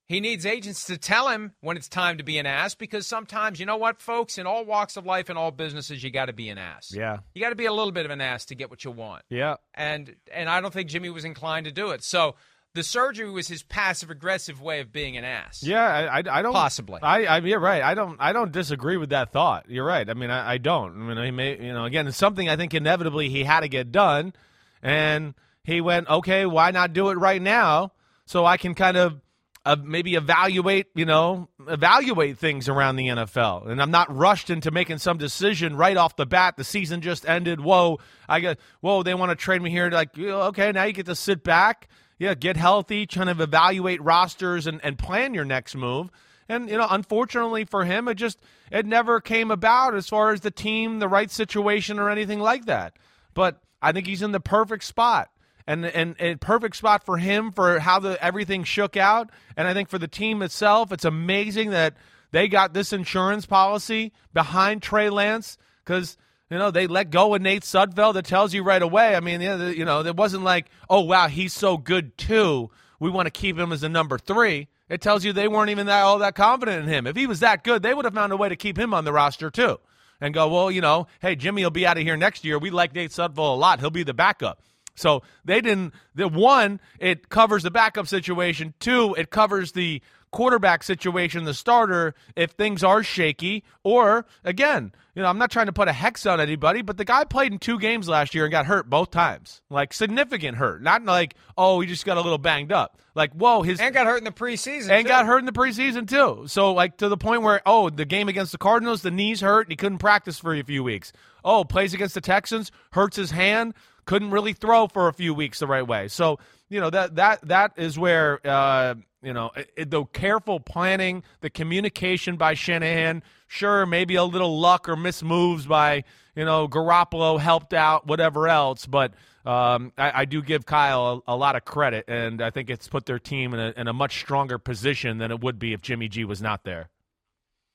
He 0.09 0.19
needs 0.19 0.45
agents 0.45 0.83
to 0.87 0.97
tell 0.97 1.29
him 1.29 1.53
when 1.61 1.77
it's 1.77 1.87
time 1.87 2.17
to 2.17 2.23
be 2.25 2.37
an 2.37 2.45
ass 2.45 2.75
because 2.75 3.07
sometimes, 3.07 3.61
you 3.61 3.65
know 3.65 3.77
what, 3.77 4.01
folks, 4.01 4.37
in 4.37 4.45
all 4.45 4.65
walks 4.65 4.97
of 4.97 5.05
life 5.05 5.29
and 5.29 5.39
all 5.39 5.49
businesses, 5.49 6.03
you 6.03 6.11
got 6.11 6.25
to 6.25 6.33
be 6.33 6.49
an 6.49 6.57
ass. 6.57 6.91
Yeah. 6.93 7.19
You 7.33 7.41
got 7.41 7.51
to 7.51 7.55
be 7.55 7.65
a 7.65 7.71
little 7.71 7.93
bit 7.93 8.03
of 8.03 8.11
an 8.11 8.19
ass 8.19 8.43
to 8.47 8.55
get 8.55 8.69
what 8.69 8.83
you 8.83 8.91
want. 8.91 9.21
Yeah. 9.29 9.55
And 9.73 10.13
and 10.33 10.49
I 10.49 10.59
don't 10.59 10.73
think 10.73 10.89
Jimmy 10.89 11.09
was 11.11 11.23
inclined 11.23 11.65
to 11.65 11.71
do 11.71 11.91
it. 11.91 12.03
So 12.03 12.35
the 12.73 12.83
surgery 12.83 13.31
was 13.31 13.47
his 13.47 13.63
passive 13.63 14.09
aggressive 14.09 14.61
way 14.61 14.81
of 14.81 14.91
being 14.91 15.15
an 15.15 15.23
ass. 15.23 15.63
Yeah, 15.63 15.81
I, 15.81 16.19
I, 16.19 16.23
I 16.29 16.41
don't 16.41 16.51
possibly. 16.51 16.99
I, 17.01 17.23
I, 17.23 17.37
you're 17.37 17.57
right. 17.61 17.83
I 17.83 17.93
don't, 17.93 18.17
I 18.19 18.33
don't 18.33 18.51
disagree 18.51 18.97
with 18.97 19.11
that 19.11 19.31
thought. 19.31 19.69
You're 19.69 19.85
right. 19.85 20.09
I 20.09 20.13
mean, 20.13 20.29
I, 20.29 20.55
I 20.55 20.57
don't. 20.57 20.91
I 20.91 21.13
mean, 21.15 21.23
he 21.23 21.31
may, 21.31 21.65
you 21.67 21.71
know, 21.71 21.85
again, 21.85 22.05
it's 22.05 22.17
something 22.17 22.49
I 22.49 22.57
think 22.57 22.73
inevitably 22.73 23.29
he 23.29 23.45
had 23.45 23.61
to 23.61 23.69
get 23.69 23.93
done, 23.93 24.33
and 24.81 25.35
he 25.63 25.81
went, 25.81 26.09
okay, 26.09 26.45
why 26.45 26.71
not 26.71 26.93
do 26.93 27.09
it 27.09 27.15
right 27.17 27.41
now 27.41 27.91
so 28.25 28.45
I 28.45 28.57
can 28.57 28.73
kind 28.73 28.97
of 28.97 29.19
uh, 29.65 29.77
maybe 29.81 30.15
evaluate, 30.15 30.87
you 30.93 31.05
know, 31.05 31.47
evaluate 31.67 32.37
things 32.37 32.67
around 32.67 32.97
the 32.97 33.07
NFL. 33.07 33.69
And 33.69 33.81
I'm 33.81 33.91
not 33.91 34.13
rushed 34.13 34.49
into 34.49 34.71
making 34.71 34.97
some 34.97 35.17
decision 35.17 35.77
right 35.77 35.95
off 35.95 36.17
the 36.17 36.25
bat. 36.25 36.57
The 36.57 36.65
season 36.65 37.01
just 37.01 37.27
ended. 37.27 37.61
Whoa, 37.61 37.99
I 38.27 38.41
get, 38.41 38.59
whoa, 38.81 39.03
they 39.03 39.13
want 39.13 39.29
to 39.29 39.35
trade 39.35 39.61
me 39.61 39.69
here. 39.69 39.89
Like, 39.89 40.17
okay, 40.19 40.71
now 40.73 40.83
you 40.83 40.91
get 40.91 41.05
to 41.05 41.15
sit 41.15 41.43
back, 41.43 41.87
yeah, 42.19 42.33
get 42.33 42.57
healthy, 42.57 43.07
kind 43.07 43.29
of 43.29 43.39
evaluate 43.39 44.01
rosters 44.01 44.67
and, 44.67 44.81
and 44.83 44.97
plan 44.97 45.33
your 45.33 45.45
next 45.45 45.75
move. 45.75 46.09
And 46.49 46.69
you 46.69 46.77
know, 46.77 46.87
unfortunately 46.89 47.63
for 47.63 47.85
him, 47.85 48.09
it 48.09 48.15
just 48.15 48.39
it 48.69 48.85
never 48.85 49.21
came 49.21 49.49
about 49.49 49.95
as 49.95 50.09
far 50.09 50.33
as 50.33 50.41
the 50.41 50.51
team, 50.51 50.99
the 50.99 51.07
right 51.07 51.31
situation, 51.31 51.99
or 51.99 52.09
anything 52.09 52.39
like 52.39 52.65
that. 52.65 52.97
But 53.33 53.61
I 53.81 53.93
think 53.93 54.07
he's 54.07 54.21
in 54.21 54.33
the 54.33 54.41
perfect 54.41 54.83
spot 54.83 55.29
and 55.67 55.85
and 55.85 56.15
a 56.19 56.35
perfect 56.35 56.75
spot 56.75 57.05
for 57.05 57.17
him 57.17 57.51
for 57.51 57.79
how 57.79 57.99
the 57.99 58.21
everything 58.23 58.63
shook 58.63 58.97
out. 58.97 59.29
And 59.55 59.67
I 59.67 59.73
think 59.73 59.89
for 59.89 59.97
the 59.97 60.07
team 60.07 60.41
itself, 60.41 60.91
it's 60.91 61.05
amazing 61.05 61.71
that 61.71 61.95
they 62.31 62.47
got 62.47 62.73
this 62.73 62.93
insurance 62.93 63.45
policy 63.45 64.11
behind 64.33 64.81
Trey 64.81 65.09
Lance 65.09 65.57
because 65.85 66.17
you 66.49 66.57
know 66.57 66.71
they 66.71 66.87
let 66.87 67.09
go 67.09 67.33
of 67.33 67.41
Nate 67.41 67.63
Sudfeld. 67.63 68.15
That 68.15 68.25
tells 68.25 68.53
you 68.53 68.63
right 68.63 68.81
away. 68.81 69.15
I 69.15 69.19
mean, 69.19 69.41
you 69.41 69.85
know, 69.85 70.01
it 70.01 70.15
wasn't 70.15 70.43
like, 70.43 70.67
oh 70.89 71.01
wow, 71.01 71.27
he's 71.27 71.53
so 71.53 71.77
good 71.77 72.17
too. 72.17 72.69
We 72.99 73.09
want 73.09 73.27
to 73.27 73.31
keep 73.31 73.57
him 73.57 73.71
as 73.71 73.83
a 73.83 73.89
number 73.89 74.17
three. 74.17 74.67
It 74.89 75.01
tells 75.01 75.23
you 75.23 75.33
they 75.33 75.47
weren't 75.47 75.69
even 75.69 75.87
that 75.87 76.03
all 76.03 76.19
that 76.19 76.35
confident 76.35 76.83
in 76.83 76.89
him. 76.89 77.07
If 77.07 77.15
he 77.15 77.25
was 77.25 77.39
that 77.39 77.63
good, 77.63 77.81
they 77.83 77.93
would 77.93 78.05
have 78.05 78.13
found 78.13 78.31
a 78.31 78.37
way 78.37 78.49
to 78.49 78.55
keep 78.55 78.77
him 78.77 78.93
on 78.93 79.05
the 79.05 79.13
roster 79.13 79.49
too. 79.49 79.79
And 80.21 80.33
go, 80.33 80.47
well, 80.47 80.71
you 80.71 80.81
know, 80.81 81.07
hey, 81.21 81.35
Jimmy 81.35 81.63
will 81.63 81.71
be 81.71 81.85
out 81.85 81.97
of 81.97 82.03
here 82.03 82.15
next 82.15 82.45
year. 82.45 82.57
We 82.57 82.69
like 82.69 82.93
Nate 82.93 83.11
Sudfeld 83.11 83.37
a 83.37 83.57
lot. 83.57 83.79
He'll 83.79 83.89
be 83.89 84.03
the 84.03 84.13
backup. 84.13 84.61
So 84.95 85.23
they 85.43 85.61
didn't. 85.61 85.93
The 86.15 86.27
one, 86.27 86.79
it 86.99 87.29
covers 87.29 87.63
the 87.63 87.71
backup 87.71 88.07
situation. 88.07 88.73
Two, 88.79 89.15
it 89.17 89.29
covers 89.29 89.71
the 89.71 90.01
quarterback 90.33 90.83
situation, 90.83 91.45
the 91.45 91.53
starter, 91.53 92.15
if 92.35 92.51
things 92.51 92.83
are 92.83 93.03
shaky. 93.03 93.63
Or 93.83 94.25
again, 94.43 94.91
you 95.15 95.21
know, 95.21 95.29
I'm 95.29 95.37
not 95.37 95.51
trying 95.51 95.67
to 95.67 95.73
put 95.73 95.87
a 95.87 95.93
hex 95.93 96.25
on 96.25 96.41
anybody, 96.41 96.81
but 96.81 96.97
the 96.97 97.05
guy 97.05 97.23
played 97.23 97.53
in 97.53 97.59
two 97.59 97.79
games 97.79 98.09
last 98.09 98.35
year 98.35 98.45
and 98.45 98.51
got 98.51 98.65
hurt 98.65 98.89
both 98.89 99.11
times, 99.11 99.61
like 99.69 99.93
significant 99.93 100.57
hurt. 100.57 100.81
Not 100.81 101.05
like 101.05 101.35
oh, 101.57 101.79
he 101.79 101.87
just 101.87 102.05
got 102.05 102.17
a 102.17 102.21
little 102.21 102.37
banged 102.39 102.71
up. 102.73 102.99
Like 103.15 103.31
whoa, 103.33 103.61
his 103.61 103.79
and 103.79 103.93
got 103.93 104.07
hurt 104.07 104.17
in 104.17 104.23
the 104.25 104.31
preseason 104.31 104.89
and 104.89 105.05
too. 105.05 105.09
got 105.09 105.25
hurt 105.25 105.39
in 105.39 105.45
the 105.45 105.51
preseason 105.51 106.07
too. 106.09 106.47
So 106.47 106.73
like 106.73 106.97
to 106.97 107.07
the 107.07 107.17
point 107.17 107.43
where 107.43 107.61
oh, 107.65 107.89
the 107.89 108.05
game 108.05 108.27
against 108.27 108.51
the 108.51 108.57
Cardinals, 108.57 109.03
the 109.03 109.11
knees 109.11 109.39
hurt 109.39 109.67
and 109.67 109.71
he 109.71 109.77
couldn't 109.77 109.99
practice 109.99 110.39
for 110.39 110.53
a 110.53 110.63
few 110.63 110.83
weeks. 110.83 111.13
Oh, 111.45 111.63
plays 111.63 111.93
against 111.93 112.15
the 112.15 112.21
Texans, 112.21 112.71
hurts 112.91 113.17
his 113.17 113.31
hand 113.31 113.75
couldn't 114.05 114.31
really 114.31 114.53
throw 114.53 114.87
for 114.87 115.07
a 115.07 115.13
few 115.13 115.33
weeks 115.33 115.59
the 115.59 115.67
right 115.67 115.85
way. 115.87 116.07
So 116.07 116.39
you 116.69 116.79
know 116.79 116.89
that 116.89 117.15
that 117.15 117.47
that 117.47 117.73
is 117.77 117.97
where 117.97 118.45
uh, 118.45 118.95
you 119.21 119.33
know 119.33 119.51
it, 119.75 119.89
the 119.89 120.05
careful 120.05 120.59
planning, 120.59 121.23
the 121.41 121.49
communication 121.49 122.35
by 122.35 122.53
Shanahan. 122.53 123.23
Sure, 123.47 123.85
maybe 123.85 124.15
a 124.15 124.23
little 124.23 124.59
luck 124.59 124.89
or 124.89 124.95
missed 124.95 125.23
moves 125.23 125.65
by 125.65 126.03
you 126.35 126.45
know 126.45 126.67
Garoppolo 126.67 127.39
helped 127.39 127.73
out, 127.73 128.07
whatever 128.07 128.47
else, 128.47 128.85
but. 128.85 129.13
Um, 129.45 129.91
I, 129.97 130.21
I, 130.21 130.23
do 130.23 130.41
give 130.41 130.65
Kyle 130.65 131.21
a, 131.27 131.33
a, 131.33 131.35
lot 131.35 131.57
of 131.57 131.65
credit, 131.65 132.05
and 132.07 132.41
I 132.41 132.49
think 132.49 132.69
it's 132.69 132.87
put 132.87 133.05
their 133.05 133.19
team 133.19 133.53
in 133.53 133.59
a, 133.59 133.73
in 133.75 133.89
a 133.89 133.93
much 133.93 134.21
stronger 134.21 134.57
position 134.57 135.17
than 135.17 135.31
it 135.31 135.41
would 135.41 135.59
be 135.59 135.73
if 135.73 135.81
Jimmy 135.81 136.07
G 136.07 136.23
was 136.23 136.41
not 136.41 136.63
there. 136.63 136.87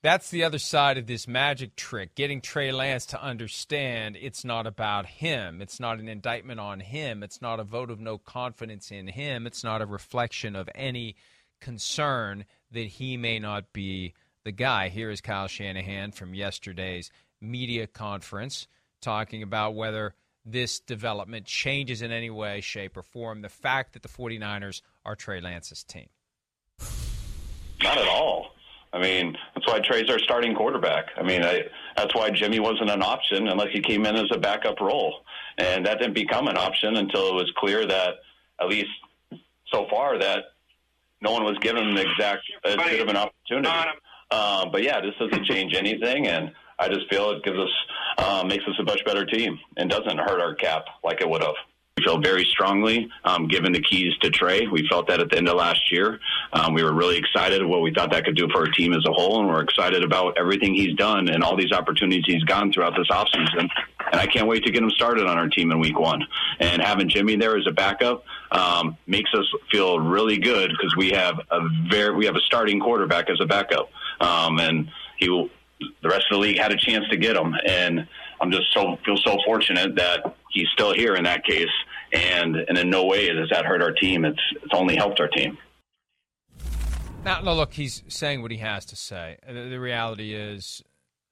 That's 0.00 0.30
the 0.30 0.44
other 0.44 0.60
side 0.60 0.96
of 0.96 1.08
this 1.08 1.26
magic 1.26 1.74
trick, 1.74 2.14
getting 2.14 2.40
Trey 2.40 2.70
Lance 2.70 3.04
to 3.06 3.20
understand 3.20 4.16
it's 4.20 4.44
not 4.44 4.64
about 4.64 5.06
him. 5.06 5.60
It's 5.60 5.80
not 5.80 5.98
an 5.98 6.08
indictment 6.08 6.60
on 6.60 6.78
him. 6.78 7.24
It's 7.24 7.42
not 7.42 7.58
a 7.58 7.64
vote 7.64 7.90
of 7.90 7.98
no 7.98 8.16
confidence 8.16 8.92
in 8.92 9.08
him. 9.08 9.44
It's 9.44 9.64
not 9.64 9.82
a 9.82 9.86
reflection 9.86 10.54
of 10.54 10.68
any 10.72 11.16
concern 11.60 12.44
that 12.70 12.86
he 12.86 13.16
may 13.16 13.40
not 13.40 13.72
be 13.72 14.14
the 14.44 14.52
guy. 14.52 14.88
Here 14.88 15.10
is 15.10 15.20
Kyle 15.20 15.48
Shanahan 15.48 16.12
from 16.12 16.32
yesterday's 16.32 17.10
media 17.40 17.88
conference 17.88 18.68
talking 19.00 19.42
about 19.42 19.74
whether 19.74 20.14
this 20.44 20.78
development 20.78 21.44
changes 21.44 22.02
in 22.02 22.12
any 22.12 22.30
way, 22.30 22.60
shape, 22.60 22.96
or 22.96 23.02
form 23.02 23.42
the 23.42 23.48
fact 23.48 23.94
that 23.94 24.02
the 24.02 24.08
49ers 24.08 24.80
are 25.04 25.16
Trey 25.16 25.40
Lance's 25.40 25.82
team. 25.82 26.08
Not 27.82 27.98
at 27.98 28.06
all. 28.06 28.54
I 28.92 28.98
mean, 28.98 29.36
that's 29.54 29.66
why 29.66 29.80
Trey's 29.80 30.10
our 30.10 30.18
starting 30.18 30.54
quarterback. 30.54 31.06
I 31.16 31.22
mean, 31.22 31.44
I, 31.44 31.64
that's 31.96 32.14
why 32.14 32.30
Jimmy 32.30 32.58
wasn't 32.58 32.90
an 32.90 33.02
option 33.02 33.48
unless 33.48 33.68
he 33.72 33.80
came 33.80 34.06
in 34.06 34.16
as 34.16 34.30
a 34.32 34.38
backup 34.38 34.80
role. 34.80 35.24
And 35.58 35.84
that 35.86 35.98
didn't 35.98 36.14
become 36.14 36.48
an 36.48 36.56
option 36.56 36.96
until 36.96 37.28
it 37.28 37.34
was 37.34 37.52
clear 37.56 37.86
that, 37.86 38.14
at 38.60 38.68
least 38.68 38.90
so 39.72 39.86
far, 39.90 40.18
that 40.18 40.44
no 41.20 41.32
one 41.32 41.44
was 41.44 41.58
given 41.58 41.94
the 41.94 42.02
exact 42.02 42.42
as 42.64 42.76
good 42.76 43.00
of 43.00 43.08
an 43.08 43.16
opportunity. 43.16 43.68
Um, 44.30 44.70
but 44.70 44.82
yeah, 44.82 45.00
this 45.00 45.14
doesn't 45.18 45.46
change 45.46 45.74
anything, 45.74 46.26
and 46.26 46.52
I 46.78 46.88
just 46.88 47.08
feel 47.10 47.30
it 47.30 47.42
gives 47.44 47.58
us 47.58 47.70
uh, 48.18 48.44
makes 48.46 48.64
us 48.64 48.74
a 48.78 48.82
much 48.82 49.04
better 49.04 49.24
team 49.24 49.58
and 49.76 49.90
doesn't 49.90 50.18
hurt 50.18 50.40
our 50.40 50.54
cap 50.54 50.84
like 51.02 51.20
it 51.20 51.28
would 51.28 51.42
have. 51.42 51.54
We 51.98 52.04
feel 52.04 52.18
very 52.18 52.44
strongly 52.44 53.10
um, 53.24 53.48
given 53.48 53.72
the 53.72 53.80
keys 53.80 54.16
to 54.18 54.30
Trey. 54.30 54.68
We 54.68 54.86
felt 54.86 55.08
that 55.08 55.18
at 55.18 55.30
the 55.30 55.36
end 55.36 55.48
of 55.48 55.56
last 55.56 55.90
year. 55.90 56.20
Um, 56.52 56.72
we 56.72 56.84
were 56.84 56.92
really 56.92 57.16
excited 57.16 57.64
what 57.64 57.82
we 57.82 57.92
thought 57.92 58.12
that 58.12 58.24
could 58.24 58.36
do 58.36 58.48
for 58.52 58.60
our 58.60 58.70
team 58.70 58.92
as 58.94 59.04
a 59.04 59.12
whole, 59.12 59.40
and 59.40 59.48
we're 59.48 59.62
excited 59.62 60.04
about 60.04 60.38
everything 60.38 60.74
he's 60.74 60.94
done 60.94 61.28
and 61.28 61.42
all 61.42 61.56
these 61.56 61.72
opportunities 61.72 62.22
he's 62.24 62.44
gone 62.44 62.72
throughout 62.72 62.94
this 62.96 63.08
offseason. 63.08 63.68
And 64.12 64.20
I 64.20 64.26
can't 64.26 64.46
wait 64.46 64.64
to 64.64 64.70
get 64.70 64.80
him 64.80 64.90
started 64.90 65.26
on 65.26 65.38
our 65.38 65.48
team 65.48 65.72
in 65.72 65.80
week 65.80 65.98
one. 65.98 66.24
And 66.60 66.80
having 66.80 67.08
Jimmy 67.08 67.34
there 67.34 67.56
as 67.56 67.66
a 67.66 67.72
backup 67.72 68.24
um, 68.52 68.96
makes 69.08 69.30
us 69.34 69.46
feel 69.72 69.98
really 69.98 70.38
good 70.38 70.70
because 70.70 70.94
we 70.96 71.10
have 71.10 71.40
a 71.50 71.60
very 71.90 72.14
we 72.14 72.26
have 72.26 72.36
a 72.36 72.40
starting 72.40 72.78
quarterback 72.78 73.28
as 73.28 73.40
a 73.40 73.46
backup, 73.46 73.90
um, 74.20 74.60
and 74.60 74.88
he 75.16 75.28
will. 75.28 75.50
The 76.02 76.08
rest 76.08 76.26
of 76.28 76.36
the 76.36 76.38
league 76.38 76.58
had 76.58 76.72
a 76.72 76.76
chance 76.76 77.08
to 77.08 77.16
get 77.16 77.36
him, 77.36 77.54
and 77.64 78.08
I'm 78.40 78.50
just 78.50 78.72
so 78.74 78.98
feel 79.04 79.16
so 79.16 79.38
fortunate 79.44 79.94
that 79.94 80.34
he's 80.50 80.68
still 80.72 80.94
here 80.94 81.14
in 81.14 81.24
that 81.24 81.44
case. 81.44 81.66
And 82.12 82.56
and 82.56 82.78
in 82.78 82.90
no 82.90 83.04
way 83.04 83.28
has 83.28 83.50
that 83.50 83.66
hurt 83.66 83.82
our 83.82 83.92
team. 83.92 84.24
It's 84.24 84.40
it's 84.62 84.74
only 84.74 84.96
helped 84.96 85.20
our 85.20 85.28
team. 85.28 85.58
Now, 87.24 87.40
no, 87.40 87.54
look, 87.54 87.74
he's 87.74 88.02
saying 88.08 88.42
what 88.42 88.50
he 88.50 88.58
has 88.58 88.86
to 88.86 88.96
say. 88.96 89.38
The, 89.46 89.68
the 89.68 89.80
reality 89.80 90.34
is, 90.34 90.82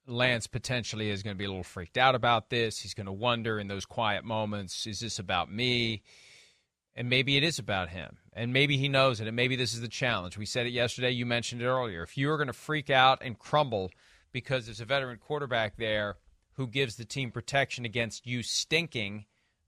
Lance 0.05 0.45
potentially 0.45 1.09
is 1.09 1.23
going 1.23 1.35
to 1.35 1.37
be 1.37 1.45
a 1.45 1.47
little 1.47 1.63
freaked 1.63 1.97
out 1.97 2.13
about 2.13 2.49
this. 2.49 2.79
He's 2.79 2.93
going 2.93 3.07
to 3.07 3.11
wonder 3.11 3.59
in 3.59 3.67
those 3.67 3.85
quiet 3.85 4.23
moments, 4.23 4.85
is 4.85 4.99
this 4.99 5.17
about 5.17 5.51
me? 5.51 6.03
And 6.95 7.09
maybe 7.09 7.37
it 7.37 7.43
is 7.43 7.57
about 7.57 7.89
him. 7.89 8.17
And 8.33 8.53
maybe 8.53 8.77
he 8.77 8.89
knows 8.89 9.21
it. 9.21 9.27
And 9.27 9.35
maybe 9.35 9.55
this 9.55 9.73
is 9.73 9.81
the 9.81 9.87
challenge. 9.87 10.37
We 10.37 10.45
said 10.45 10.65
it 10.65 10.71
yesterday. 10.71 11.11
You 11.11 11.25
mentioned 11.25 11.61
it 11.61 11.65
earlier. 11.65 12.03
If 12.03 12.17
you 12.17 12.29
are 12.31 12.37
going 12.37 12.47
to 12.47 12.53
freak 12.53 12.89
out 12.89 13.19
and 13.21 13.37
crumble 13.37 13.91
because 14.31 14.65
there's 14.65 14.81
a 14.81 14.85
veteran 14.85 15.17
quarterback 15.17 15.77
there 15.77 16.17
who 16.57 16.67
gives 16.67 16.95
the 16.95 17.05
team 17.05 17.31
protection 17.31 17.85
against 17.85 18.27
you 18.27 18.43
stinking, 18.43 19.25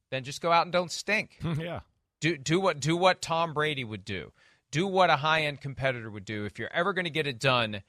then 0.09 0.23
just 0.23 0.41
go 0.41 0.51
out 0.51 0.65
and 0.65 0.73
don't 0.73 0.91
stink. 0.91 1.37
yeah. 1.57 1.81
Do 2.19 2.37
do 2.37 2.59
what 2.59 2.79
do 2.79 2.97
what 2.97 3.21
Tom 3.21 3.53
Brady 3.53 3.83
would 3.83 4.03
do. 4.03 4.31
Do 4.71 4.85
what 4.85 5.09
a 5.09 5.15
high 5.15 5.43
end 5.43 5.61
competitor 5.61 6.09
would 6.11 6.25
do. 6.25 6.45
If 6.45 6.59
you're 6.59 6.73
ever 6.73 6.93
going 6.93 7.05
to 7.05 7.11
get 7.11 7.25
it 7.27 7.39
done 7.39 7.81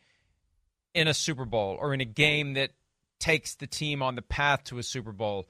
in 0.94 1.08
a 1.08 1.14
Super 1.14 1.44
Bowl 1.44 1.76
or 1.80 1.92
in 1.92 2.00
a 2.00 2.04
game 2.06 2.54
that 2.54 2.70
takes 3.18 3.54
the 3.56 3.66
team 3.66 4.02
on 4.02 4.14
the 4.14 4.22
path 4.22 4.64
to 4.64 4.78
a 4.78 4.82
Super 4.82 5.12
Bowl, 5.12 5.46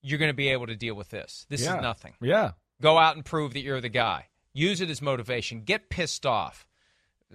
you're 0.00 0.18
going 0.18 0.30
to 0.30 0.34
be 0.36 0.48
able 0.48 0.66
to 0.68 0.76
deal 0.76 0.94
with 0.94 1.10
this. 1.10 1.44
This 1.48 1.62
Yeah. 1.64 1.76
is 1.76 1.82
nothing. 1.82 2.14
Yeah. 2.20 2.52
Go 2.80 2.96
out 2.98 3.16
and 3.16 3.24
prove 3.24 3.52
that 3.54 3.60
you're 3.60 3.80
the 3.80 3.88
guy. 3.88 4.28
Use 4.54 4.80
it 4.80 4.88
as 4.90 5.02
motivation. 5.02 5.62
Get 5.64 5.90
pissed 5.90 6.24
off. 6.24 6.66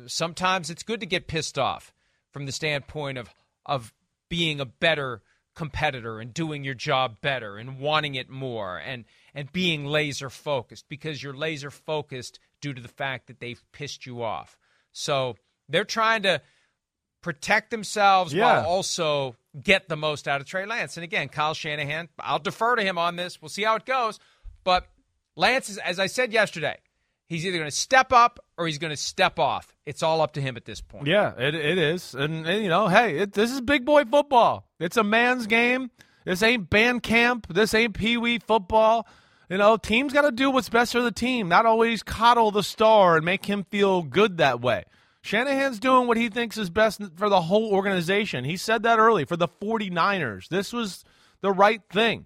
Sometimes 0.07 0.69
it's 0.69 0.83
good 0.83 0.99
to 1.01 1.05
get 1.05 1.27
pissed 1.27 1.59
off 1.59 1.93
from 2.31 2.45
the 2.45 2.51
standpoint 2.51 3.17
of 3.17 3.29
of 3.65 3.93
being 4.33 4.59
a 4.59 4.65
better 4.65 5.21
competitor 5.53 6.19
and 6.19 6.33
doing 6.33 6.63
your 6.63 6.73
job 6.73 7.21
better 7.21 7.55
and 7.57 7.77
wanting 7.79 8.15
it 8.15 8.27
more 8.31 8.79
and 8.79 9.05
and 9.35 9.51
being 9.53 9.85
laser 9.85 10.27
focused 10.27 10.85
because 10.89 11.21
you're 11.21 11.35
laser 11.35 11.69
focused 11.69 12.39
due 12.59 12.73
to 12.73 12.81
the 12.81 12.87
fact 12.87 13.27
that 13.27 13.39
they've 13.39 13.61
pissed 13.71 14.07
you 14.07 14.23
off. 14.23 14.57
So 14.91 15.35
they're 15.69 15.85
trying 15.85 16.23
to 16.23 16.41
protect 17.21 17.69
themselves 17.69 18.33
Yeah. 18.33 18.61
while 18.61 18.65
also 18.65 19.35
get 19.61 19.87
the 19.87 19.95
most 19.95 20.27
out 20.27 20.41
of 20.41 20.47
Trey 20.47 20.65
Lance. 20.65 20.97
And 20.97 21.03
again, 21.03 21.29
Kyle 21.29 21.53
Shanahan, 21.53 22.09
I'll 22.17 22.39
defer 22.39 22.75
to 22.75 22.81
him 22.81 22.97
on 22.97 23.15
this. 23.15 23.39
We'll 23.39 23.49
see 23.49 23.63
how 23.63 23.75
it 23.75 23.85
goes. 23.85 24.19
But 24.63 24.87
Lance 25.35 25.69
is, 25.69 25.77
as 25.77 25.99
I 25.99 26.07
said 26.07 26.33
yesterday, 26.33 26.77
he's 27.27 27.45
either 27.45 27.59
going 27.59 27.69
to 27.69 27.75
step 27.75 28.11
up 28.11 28.43
or 28.57 28.65
he's 28.65 28.79
going 28.79 28.89
to 28.93 28.97
step 28.97 29.37
off. 29.37 29.72
It's 29.85 30.01
all 30.01 30.21
up 30.21 30.33
to 30.33 30.41
him 30.41 30.55
at 30.55 30.65
this 30.65 30.81
point. 30.81 31.07
Yeah, 31.07 31.33
it, 31.37 31.55
it 31.55 31.77
is. 31.77 32.15
And, 32.15 32.47
and, 32.47 32.63
you 32.63 32.69
know, 32.69 32.87
hey, 32.87 33.17
it, 33.17 33.33
this 33.33 33.51
is 33.51 33.59
big 33.61 33.85
boy 33.85 34.05
football. 34.05 34.69
It's 34.79 34.97
a 34.97 35.03
man's 35.03 35.47
game. 35.47 35.91
This 36.25 36.41
ain't 36.41 36.69
band 36.69 37.03
camp. 37.03 37.47
This 37.53 37.73
ain't 37.73 37.93
pee 37.93 38.17
wee 38.17 38.39
football. 38.39 39.07
You 39.49 39.57
know, 39.57 39.75
teams 39.75 40.13
got 40.13 40.21
to 40.21 40.31
do 40.31 40.49
what's 40.49 40.69
best 40.69 40.93
for 40.93 41.01
the 41.01 41.11
team, 41.11 41.49
not 41.49 41.65
always 41.65 42.01
coddle 42.01 42.51
the 42.51 42.63
star 42.63 43.17
and 43.17 43.25
make 43.25 43.45
him 43.45 43.65
feel 43.69 44.01
good 44.01 44.37
that 44.37 44.61
way. 44.61 44.85
Shanahan's 45.21 45.79
doing 45.79 46.07
what 46.07 46.17
he 46.17 46.29
thinks 46.29 46.57
is 46.57 46.69
best 46.69 47.01
for 47.15 47.29
the 47.29 47.41
whole 47.41 47.71
organization. 47.71 48.45
He 48.45 48.57
said 48.57 48.83
that 48.83 48.99
early 48.99 49.25
for 49.25 49.37
the 49.37 49.47
49ers. 49.47 50.49
This 50.49 50.73
was 50.73 51.03
the 51.41 51.51
right 51.51 51.81
thing. 51.91 52.25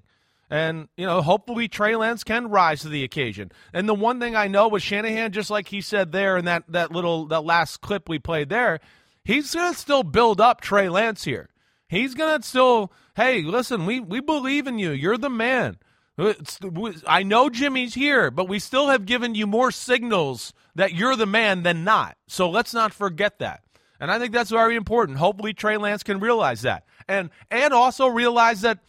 And, 0.49 0.87
you 0.95 1.05
know, 1.05 1.21
hopefully 1.21 1.67
Trey 1.67 1.95
Lance 1.95 2.23
can 2.23 2.49
rise 2.49 2.81
to 2.81 2.89
the 2.89 3.03
occasion. 3.03 3.51
And 3.73 3.87
the 3.87 3.93
one 3.93 4.19
thing 4.19 4.35
I 4.35 4.47
know 4.47 4.69
with 4.69 4.81
Shanahan, 4.81 5.33
just 5.33 5.49
like 5.49 5.67
he 5.67 5.81
said 5.81 6.11
there 6.11 6.37
in 6.37 6.45
that, 6.45 6.63
that 6.69 6.91
little 6.91 7.25
that 7.27 7.43
last 7.43 7.81
clip 7.81 8.07
we 8.07 8.17
played 8.19 8.47
there, 8.49 8.79
he's 9.25 9.53
gonna 9.53 9.73
still 9.73 10.03
build 10.03 10.39
up 10.39 10.61
Trey 10.61 10.87
Lance 10.87 11.25
here. 11.25 11.49
He's 11.89 12.15
gonna 12.15 12.43
still, 12.43 12.93
hey, 13.15 13.41
listen, 13.41 13.85
we, 13.85 13.99
we 13.99 14.21
believe 14.21 14.67
in 14.67 14.79
you. 14.79 14.91
You're 14.91 15.17
the 15.17 15.29
man. 15.29 15.77
It's- 16.17 16.59
I 17.05 17.23
know 17.23 17.49
Jimmy's 17.49 17.93
here, 17.93 18.31
but 18.31 18.47
we 18.47 18.59
still 18.59 18.87
have 18.87 19.05
given 19.05 19.35
you 19.35 19.47
more 19.47 19.71
signals 19.71 20.53
that 20.75 20.93
you're 20.93 21.15
the 21.15 21.25
man 21.25 21.63
than 21.63 21.83
not. 21.83 22.17
So 22.27 22.49
let's 22.49 22.73
not 22.73 22.93
forget 22.93 23.39
that. 23.39 23.63
And 23.99 24.11
I 24.11 24.19
think 24.19 24.31
that's 24.33 24.49
very 24.49 24.75
important. 24.75 25.17
Hopefully 25.17 25.53
Trey 25.53 25.77
Lance 25.77 26.03
can 26.03 26.19
realize 26.19 26.61
that. 26.61 26.85
And 27.07 27.29
and 27.49 27.73
also 27.73 28.07
realize 28.07 28.61
that 28.61 28.79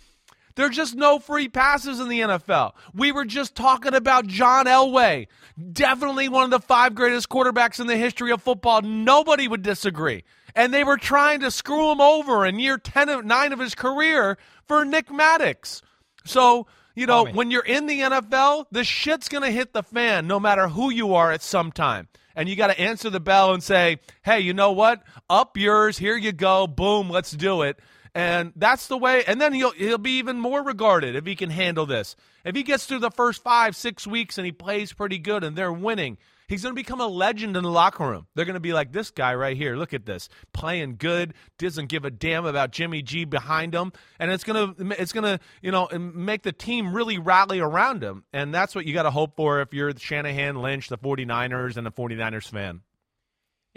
there's 0.58 0.74
just 0.74 0.96
no 0.96 1.20
free 1.20 1.48
passes 1.48 2.00
in 2.00 2.08
the 2.08 2.18
NFL. 2.18 2.72
We 2.92 3.12
were 3.12 3.24
just 3.24 3.54
talking 3.54 3.94
about 3.94 4.26
John 4.26 4.66
Elway, 4.66 5.28
definitely 5.72 6.28
one 6.28 6.42
of 6.42 6.50
the 6.50 6.58
five 6.58 6.96
greatest 6.96 7.28
quarterbacks 7.28 7.78
in 7.78 7.86
the 7.86 7.96
history 7.96 8.32
of 8.32 8.42
football. 8.42 8.82
Nobody 8.82 9.46
would 9.46 9.62
disagree. 9.62 10.24
And 10.56 10.74
they 10.74 10.82
were 10.82 10.96
trying 10.96 11.40
to 11.40 11.52
screw 11.52 11.92
him 11.92 12.00
over 12.00 12.44
in 12.44 12.58
year 12.58 12.76
10 12.76 13.08
of 13.08 13.24
9 13.24 13.52
of 13.52 13.60
his 13.60 13.76
career 13.76 14.36
for 14.66 14.84
Nick 14.84 15.12
Maddox. 15.12 15.80
So, 16.24 16.66
you 16.96 17.06
know, 17.06 17.24
when 17.26 17.52
you're 17.52 17.64
in 17.64 17.86
the 17.86 18.00
NFL, 18.00 18.64
the 18.72 18.82
shit's 18.82 19.28
going 19.28 19.44
to 19.44 19.52
hit 19.52 19.72
the 19.72 19.84
fan 19.84 20.26
no 20.26 20.40
matter 20.40 20.66
who 20.66 20.90
you 20.90 21.14
are 21.14 21.30
at 21.30 21.42
some 21.42 21.70
time. 21.70 22.08
And 22.34 22.48
you 22.48 22.56
got 22.56 22.66
to 22.66 22.80
answer 22.80 23.10
the 23.10 23.20
bell 23.20 23.54
and 23.54 23.62
say, 23.62 23.98
hey, 24.24 24.40
you 24.40 24.54
know 24.54 24.72
what? 24.72 25.04
Up 25.30 25.56
yours. 25.56 25.98
Here 25.98 26.16
you 26.16 26.32
go. 26.32 26.66
Boom. 26.66 27.10
Let's 27.10 27.30
do 27.30 27.62
it. 27.62 27.78
And 28.18 28.52
that's 28.56 28.88
the 28.88 28.98
way. 28.98 29.22
And 29.24 29.40
then 29.40 29.52
he'll 29.52 29.70
he'll 29.70 29.96
be 29.96 30.18
even 30.18 30.40
more 30.40 30.60
regarded 30.60 31.14
if 31.14 31.24
he 31.24 31.36
can 31.36 31.50
handle 31.50 31.86
this. 31.86 32.16
If 32.44 32.56
he 32.56 32.64
gets 32.64 32.84
through 32.84 32.98
the 32.98 33.12
first 33.12 33.44
five 33.44 33.76
six 33.76 34.08
weeks 34.08 34.38
and 34.38 34.44
he 34.44 34.50
plays 34.50 34.92
pretty 34.92 35.18
good 35.18 35.44
and 35.44 35.54
they're 35.54 35.72
winning, 35.72 36.18
he's 36.48 36.64
going 36.64 36.74
to 36.74 36.82
become 36.82 37.00
a 37.00 37.06
legend 37.06 37.56
in 37.56 37.62
the 37.62 37.70
locker 37.70 38.04
room. 38.04 38.26
They're 38.34 38.44
going 38.44 38.54
to 38.54 38.60
be 38.60 38.72
like 38.72 38.90
this 38.90 39.12
guy 39.12 39.36
right 39.36 39.56
here. 39.56 39.76
Look 39.76 39.94
at 39.94 40.04
this, 40.04 40.28
playing 40.52 40.96
good, 40.98 41.32
doesn't 41.58 41.90
give 41.90 42.04
a 42.04 42.10
damn 42.10 42.44
about 42.44 42.72
Jimmy 42.72 43.02
G 43.02 43.24
behind 43.24 43.72
him, 43.72 43.92
and 44.18 44.32
it's 44.32 44.42
going 44.42 44.74
to 44.74 45.00
it's 45.00 45.12
going 45.12 45.38
to 45.38 45.38
you 45.62 45.70
know 45.70 45.88
make 45.96 46.42
the 46.42 46.50
team 46.50 46.92
really 46.92 47.18
rally 47.18 47.60
around 47.60 48.02
him. 48.02 48.24
And 48.32 48.52
that's 48.52 48.74
what 48.74 48.84
you 48.84 48.94
got 48.94 49.04
to 49.04 49.12
hope 49.12 49.36
for 49.36 49.60
if 49.60 49.72
you're 49.72 49.96
Shanahan, 49.96 50.56
Lynch, 50.56 50.88
the 50.88 50.98
49ers, 50.98 51.76
and 51.76 51.86
the 51.86 51.92
49ers 51.92 52.50
fan. 52.50 52.80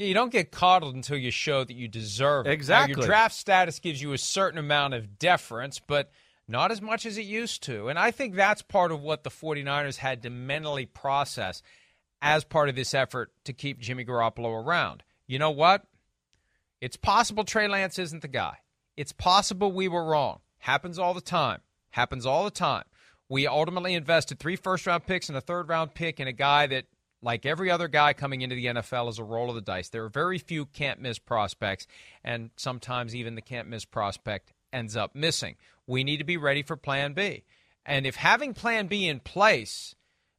You 0.02 0.14
don't 0.14 0.32
get 0.32 0.52
coddled 0.52 0.96
until 0.96 1.18
you 1.18 1.32
show 1.32 1.64
that 1.64 1.74
you 1.74 1.88
deserve 1.88 2.46
it. 2.46 2.50
Now, 2.50 2.54
Exactly. 2.54 2.96
your 2.98 3.06
draft 3.06 3.36
status 3.36 3.80
gives 3.80 4.02
you 4.02 4.14
a 4.14 4.18
certain 4.18 4.58
amount 4.58 4.94
of 4.94 5.20
deference, 5.20 5.80
but 5.80 6.12
not 6.48 6.72
as 6.72 6.82
much 6.82 7.06
as 7.06 7.18
it 7.18 7.26
used 7.26 7.64
to. 7.64 7.88
And 7.88 7.98
I 8.00 8.12
think 8.12 8.36
that's 8.36 8.62
part 8.62 8.92
of 8.92 9.02
what 9.02 9.24
the 9.24 9.30
49ers 9.30 9.98
had 9.98 10.24
to 10.24 10.30
mentally 10.30 10.86
process 10.86 11.62
as 12.22 12.44
part 12.44 12.70
of 12.70 12.76
this 12.76 12.94
effort 12.94 13.32
to 13.46 13.54
keep 13.54 13.80
Jimmy 13.80 14.04
Garoppolo 14.06 14.64
around. 14.66 15.04
You 15.28 15.40
know 15.40 15.52
what? 15.52 15.86
It's 16.82 16.98
possible 16.98 17.44
Trey 17.44 17.68
Lance 17.68 18.00
isn't 18.00 18.22
the 18.22 18.28
guy. 18.28 18.58
It's 18.98 19.12
possible 19.14 19.72
we 19.72 19.88
were 19.88 20.04
wrong. 20.04 20.40
Happens 20.60 21.00
all 21.00 21.14
the 21.14 21.22
time. 21.22 21.62
Happens 21.92 22.26
all 22.26 22.44
the 22.44 22.52
time. 22.52 22.84
We 23.30 23.48
ultimately 23.48 23.94
invested 23.94 24.40
three 24.40 24.56
first 24.56 24.86
round 24.86 25.06
picks 25.06 25.30
and 25.30 25.38
a 25.38 25.42
third 25.42 25.70
round 25.70 25.94
pick 25.94 26.20
in 26.20 26.28
a 26.28 26.34
guy 26.34 26.68
that, 26.68 26.86
like 27.22 27.46
every 27.46 27.70
other 27.70 27.88
guy 27.88 28.14
coming 28.14 28.42
into 28.42 28.56
the 28.56 28.66
NFL, 28.66 29.10
is 29.10 29.20
a 29.20 29.24
roll 29.24 29.50
of 29.50 29.56
the 29.56 29.62
dice. 29.62 29.90
There 29.90 30.04
are 30.04 30.10
very 30.10 30.38
few 30.38 30.66
can't 30.66 31.00
miss 31.00 31.20
prospects, 31.20 31.88
and 32.24 32.50
sometimes 32.56 33.16
even 33.16 33.36
the 33.36 33.42
can't 33.42 33.68
miss 33.68 33.86
prospect 33.86 34.54
ends 34.74 34.96
up 34.96 35.16
missing. 35.16 35.56
We 35.88 36.04
need 36.04 36.18
to 36.18 36.24
be 36.24 36.38
ready 36.38 36.64
for 36.64 36.76
plan 36.76 37.14
B. 37.14 37.44
And 37.86 38.06
if 38.06 38.16
having 38.16 38.54
plan 38.54 38.88
B 38.88 39.08
in 39.08 39.20
place 39.20 39.96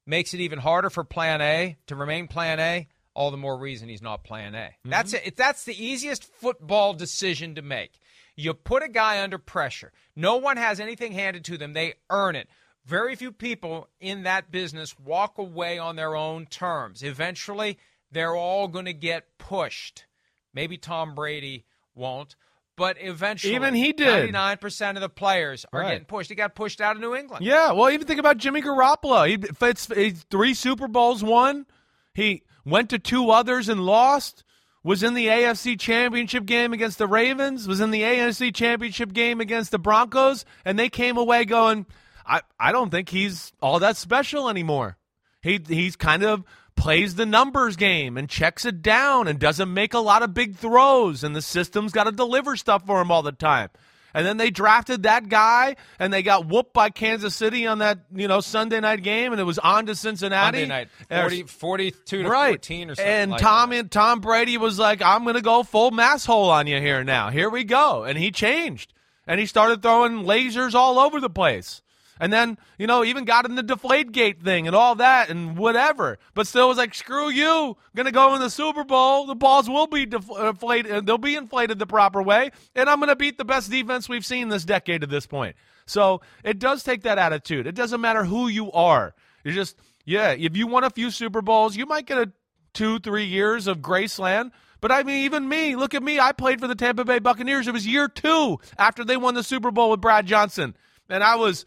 makes 0.06 0.34
it 0.34 0.40
even 0.40 0.58
harder 0.58 0.90
for 0.90 1.04
plan 1.04 1.40
A 1.40 1.76
to 1.86 1.96
remain 1.96 2.28
plan 2.28 2.60
A, 2.60 2.88
all 3.14 3.30
the 3.30 3.36
more 3.36 3.58
reason 3.58 3.88
he's 3.88 4.02
not 4.02 4.24
plan 4.24 4.54
A. 4.54 4.58
Mm-hmm. 4.58 4.90
That's 4.90 5.12
it. 5.12 5.36
That's 5.36 5.64
the 5.64 5.84
easiest 5.84 6.24
football 6.24 6.94
decision 6.94 7.54
to 7.56 7.62
make. 7.62 7.98
You 8.36 8.54
put 8.54 8.82
a 8.82 8.88
guy 8.88 9.22
under 9.22 9.38
pressure. 9.38 9.92
No 10.16 10.36
one 10.36 10.56
has 10.56 10.80
anything 10.80 11.12
handed 11.12 11.44
to 11.44 11.58
them. 11.58 11.74
They 11.74 11.94
earn 12.08 12.34
it. 12.36 12.48
Very 12.84 13.14
few 13.14 13.30
people 13.32 13.88
in 14.00 14.24
that 14.24 14.50
business 14.50 14.98
walk 14.98 15.38
away 15.38 15.78
on 15.78 15.96
their 15.96 16.16
own 16.16 16.46
terms. 16.46 17.02
Eventually, 17.02 17.78
they're 18.10 18.34
all 18.34 18.66
going 18.68 18.86
to 18.86 18.92
get 18.92 19.38
pushed. 19.38 20.04
Maybe 20.52 20.76
Tom 20.76 21.14
Brady 21.14 21.64
won't, 21.94 22.34
but 22.76 22.96
eventually, 23.00 23.54
Even 23.54 23.74
he 23.74 23.92
did. 23.92 24.34
99% 24.34 24.96
of 24.96 25.00
the 25.00 25.08
players 25.08 25.64
are 25.72 25.80
Right. 25.80 25.90
getting 25.92 26.04
pushed. 26.06 26.28
He 26.28 26.34
got 26.34 26.54
pushed 26.54 26.80
out 26.80 26.96
of 26.96 27.00
New 27.02 27.14
England. 27.14 27.44
Yeah, 27.44 27.72
well, 27.72 27.88
even 27.90 28.06
think 28.06 28.18
about 28.20 28.38
Jimmy 28.38 28.60
Garoppolo. 28.62 29.28
He 29.28 29.38
it's, 29.66 29.86
he's 29.86 30.24
three 30.24 30.52
Super 30.54 30.88
Bowls 30.88 31.22
won. 31.22 31.66
He 32.14 32.42
went 32.64 32.90
to 32.90 32.98
two 32.98 33.30
others 33.30 33.68
and 33.68 33.86
lost. 33.86 34.42
was 34.82 35.02
in 35.04 35.14
the 35.14 35.28
AFC 35.28 35.78
Championship 35.78 36.44
game 36.44 36.72
against 36.72 36.98
the 36.98 37.06
Ravens, 37.06 37.68
was 37.68 37.80
in 37.80 37.92
the 37.92 38.02
AFC 38.02 38.52
Championship 38.52 39.12
game 39.12 39.40
against 39.40 39.70
the 39.70 39.78
Broncos, 39.78 40.44
and 40.64 40.76
they 40.78 40.88
came 40.88 41.16
away 41.16 41.44
going, 41.44 41.86
I, 42.26 42.42
I 42.58 42.72
don't 42.72 42.90
think 42.90 43.08
he's 43.08 43.52
all 43.60 43.78
that 43.80 43.96
special 43.96 44.48
anymore. 44.48 44.96
He 45.40 45.60
he's 45.66 45.96
kind 45.96 46.22
of 46.22 46.44
plays 46.76 47.14
the 47.16 47.26
numbers 47.26 47.76
game 47.76 48.16
and 48.16 48.28
checks 48.28 48.64
it 48.64 48.82
down 48.82 49.28
and 49.28 49.38
doesn't 49.38 49.72
make 49.72 49.94
a 49.94 49.98
lot 49.98 50.22
of 50.22 50.32
big 50.32 50.56
throws 50.56 51.22
and 51.24 51.36
the 51.36 51.42
system's 51.42 51.92
got 51.92 52.04
to 52.04 52.12
deliver 52.12 52.56
stuff 52.56 52.86
for 52.86 53.00
him 53.00 53.10
all 53.10 53.22
the 53.22 53.32
time. 53.32 53.68
And 54.14 54.26
then 54.26 54.36
they 54.36 54.50
drafted 54.50 55.04
that 55.04 55.28
guy, 55.28 55.76
and 55.98 56.12
they 56.12 56.22
got 56.22 56.46
whooped 56.46 56.74
by 56.74 56.90
Kansas 56.90 57.34
City 57.34 57.66
on 57.66 57.78
that 57.78 58.00
you 58.14 58.28
know 58.28 58.40
Sunday 58.40 58.80
night 58.80 59.02
game, 59.02 59.32
and 59.32 59.40
it 59.40 59.44
was 59.44 59.58
on 59.58 59.86
to 59.86 59.94
Cincinnati. 59.94 60.58
Monday 60.58 60.66
night, 60.66 60.88
40, 61.08 61.44
42 61.44 62.22
to 62.22 62.28
right. 62.28 62.50
14 62.50 62.90
or 62.90 62.94
something. 62.94 63.12
And 63.12 63.30
like 63.30 63.40
Tom 63.40 63.70
that. 63.70 63.76
and 63.76 63.90
Tom 63.90 64.20
Brady 64.20 64.58
was 64.58 64.78
like, 64.78 65.00
"I'm 65.00 65.22
going 65.22 65.36
to 65.36 65.40
go 65.40 65.62
full 65.62 65.90
mass 65.90 66.26
hole 66.26 66.50
on 66.50 66.66
you 66.66 66.78
here 66.78 67.02
now. 67.04 67.30
Here 67.30 67.48
we 67.48 67.64
go." 67.64 68.04
And 68.04 68.18
he 68.18 68.30
changed, 68.30 68.92
and 69.26 69.40
he 69.40 69.46
started 69.46 69.80
throwing 69.80 70.24
lasers 70.24 70.74
all 70.74 70.98
over 70.98 71.18
the 71.20 71.30
place. 71.30 71.80
And 72.22 72.32
then, 72.32 72.56
you 72.78 72.86
know, 72.86 73.02
even 73.02 73.24
got 73.24 73.46
in 73.46 73.56
the 73.56 73.64
deflate 73.64 74.12
gate 74.12 74.40
thing 74.40 74.68
and 74.68 74.76
all 74.76 74.94
that 74.94 75.28
and 75.28 75.58
whatever. 75.58 76.20
But 76.34 76.46
still 76.46 76.68
was 76.68 76.78
like, 76.78 76.94
screw 76.94 77.28
you. 77.28 77.76
Going 77.96 78.06
to 78.06 78.12
go 78.12 78.36
in 78.36 78.40
the 78.40 78.48
Super 78.48 78.84
Bowl. 78.84 79.26
The 79.26 79.34
balls 79.34 79.68
will 79.68 79.88
be 79.88 80.06
deflated. 80.06 80.92
Uh, 80.92 80.98
uh, 80.98 81.00
they'll 81.00 81.18
be 81.18 81.34
inflated 81.34 81.80
the 81.80 81.86
proper 81.86 82.22
way. 82.22 82.52
And 82.76 82.88
I'm 82.88 83.00
going 83.00 83.08
to 83.08 83.16
beat 83.16 83.38
the 83.38 83.44
best 83.44 83.72
defense 83.72 84.08
we've 84.08 84.24
seen 84.24 84.50
this 84.50 84.64
decade 84.64 85.02
at 85.02 85.10
this 85.10 85.26
point. 85.26 85.56
So 85.84 86.20
it 86.44 86.60
does 86.60 86.84
take 86.84 87.02
that 87.02 87.18
attitude. 87.18 87.66
It 87.66 87.74
doesn't 87.74 88.00
matter 88.00 88.22
who 88.22 88.46
you 88.46 88.70
are. 88.70 89.16
You 89.42 89.50
just, 89.50 89.76
yeah, 90.04 90.30
if 90.30 90.56
you 90.56 90.68
won 90.68 90.84
a 90.84 90.90
few 90.90 91.10
Super 91.10 91.42
Bowls, 91.42 91.76
you 91.76 91.86
might 91.86 92.06
get 92.06 92.18
a 92.18 92.30
two, 92.72 93.00
three 93.00 93.24
years 93.24 93.66
of 93.66 93.78
Graceland. 93.78 94.52
But 94.80 94.92
I 94.92 95.02
mean, 95.02 95.24
even 95.24 95.48
me, 95.48 95.74
look 95.74 95.92
at 95.92 96.04
me. 96.04 96.20
I 96.20 96.30
played 96.30 96.60
for 96.60 96.68
the 96.68 96.76
Tampa 96.76 97.04
Bay 97.04 97.18
Buccaneers. 97.18 97.66
It 97.66 97.72
was 97.72 97.84
year 97.84 98.06
two 98.06 98.60
after 98.78 99.04
they 99.04 99.16
won 99.16 99.34
the 99.34 99.42
Super 99.42 99.72
Bowl 99.72 99.90
with 99.90 100.00
Brad 100.00 100.24
Johnson. 100.24 100.76
And 101.08 101.24
I 101.24 101.34
was 101.34 101.66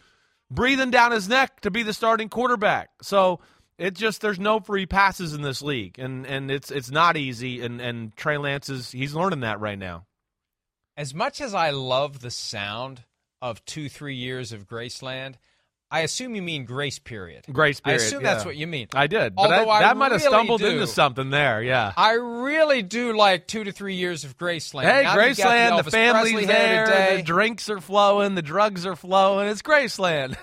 breathing 0.52 0.92
down 0.92 1.12
his 1.12 1.28
neck 1.28 1.62
to 1.62 1.72
be 1.72 1.84
the 1.84 1.94
starting 1.94 2.30
quarterback. 2.30 2.90
So 3.02 3.40
it 3.78 3.94
just 3.94 4.22
there's 4.22 4.40
no 4.40 4.60
free 4.60 4.86
passes 4.86 5.34
in 5.34 5.42
this 5.42 5.62
league, 5.62 6.00
and 6.00 6.26
and 6.26 6.50
it's 6.50 6.72
it's 6.72 6.92
not 6.92 7.18
easy. 7.18 7.62
And 7.62 7.82
and 7.82 8.16
Trey 8.16 8.38
Lance 8.38 8.70
is 8.70 8.92
he's 8.92 9.14
learning 9.14 9.42
that 9.42 9.60
right 9.60 9.80
now. 9.80 10.06
As 10.98 11.14
much 11.14 11.42
as 11.42 11.54
I 11.54 11.72
love 11.72 12.22
the 12.22 12.32
sound 12.32 13.04
of 13.42 13.64
two, 13.66 13.90
three 13.90 14.16
years 14.16 14.54
of 14.54 14.66
Graceland, 14.66 15.36
I 15.92 16.02
assume 16.02 16.36
you 16.36 16.42
mean 16.42 16.66
grace 16.66 16.98
period. 17.00 17.46
Grace 17.52 17.80
period. 17.80 18.02
I 18.02 18.04
assume 18.04 18.22
yeah. 18.24 18.34
that's 18.34 18.44
what 18.46 18.56
you 18.58 18.66
mean. 18.66 18.88
I 18.96 19.06
did, 19.08 19.36
but 19.36 19.44
Although 19.44 19.70
I, 19.70 19.78
I 19.78 19.80
that 19.82 19.98
might 19.98 20.12
have 20.12 20.22
stumbled 20.22 20.60
do. 20.62 20.68
into 20.68 20.88
something 20.88 21.30
there. 21.30 21.62
Yeah. 21.62 21.94
I 21.96 22.14
really 22.14 22.82
do 22.82 23.16
like 23.16 23.46
two 23.48 23.64
to 23.64 23.72
three 23.72 23.94
years 23.96 24.24
of 24.24 24.36
Graceland. 24.38 24.84
Hey, 24.84 25.04
Now 25.04 25.16
that 25.16 25.30
you 25.30 25.36
got 25.36 25.48
Graceland, 25.48 25.78
the, 25.78 25.84
Elvis 25.90 25.92
family's 25.92 26.32
Presley 26.34 26.46
there, 26.48 27.18
the 27.18 27.24
drinks 27.24 27.70
are 27.70 27.80
flowing, 27.80 28.34
the 28.36 28.42
drugs 28.42 28.86
are 28.86 28.96
flowing. 28.96 29.48
It's 29.48 29.62
Graceland. 29.62 30.36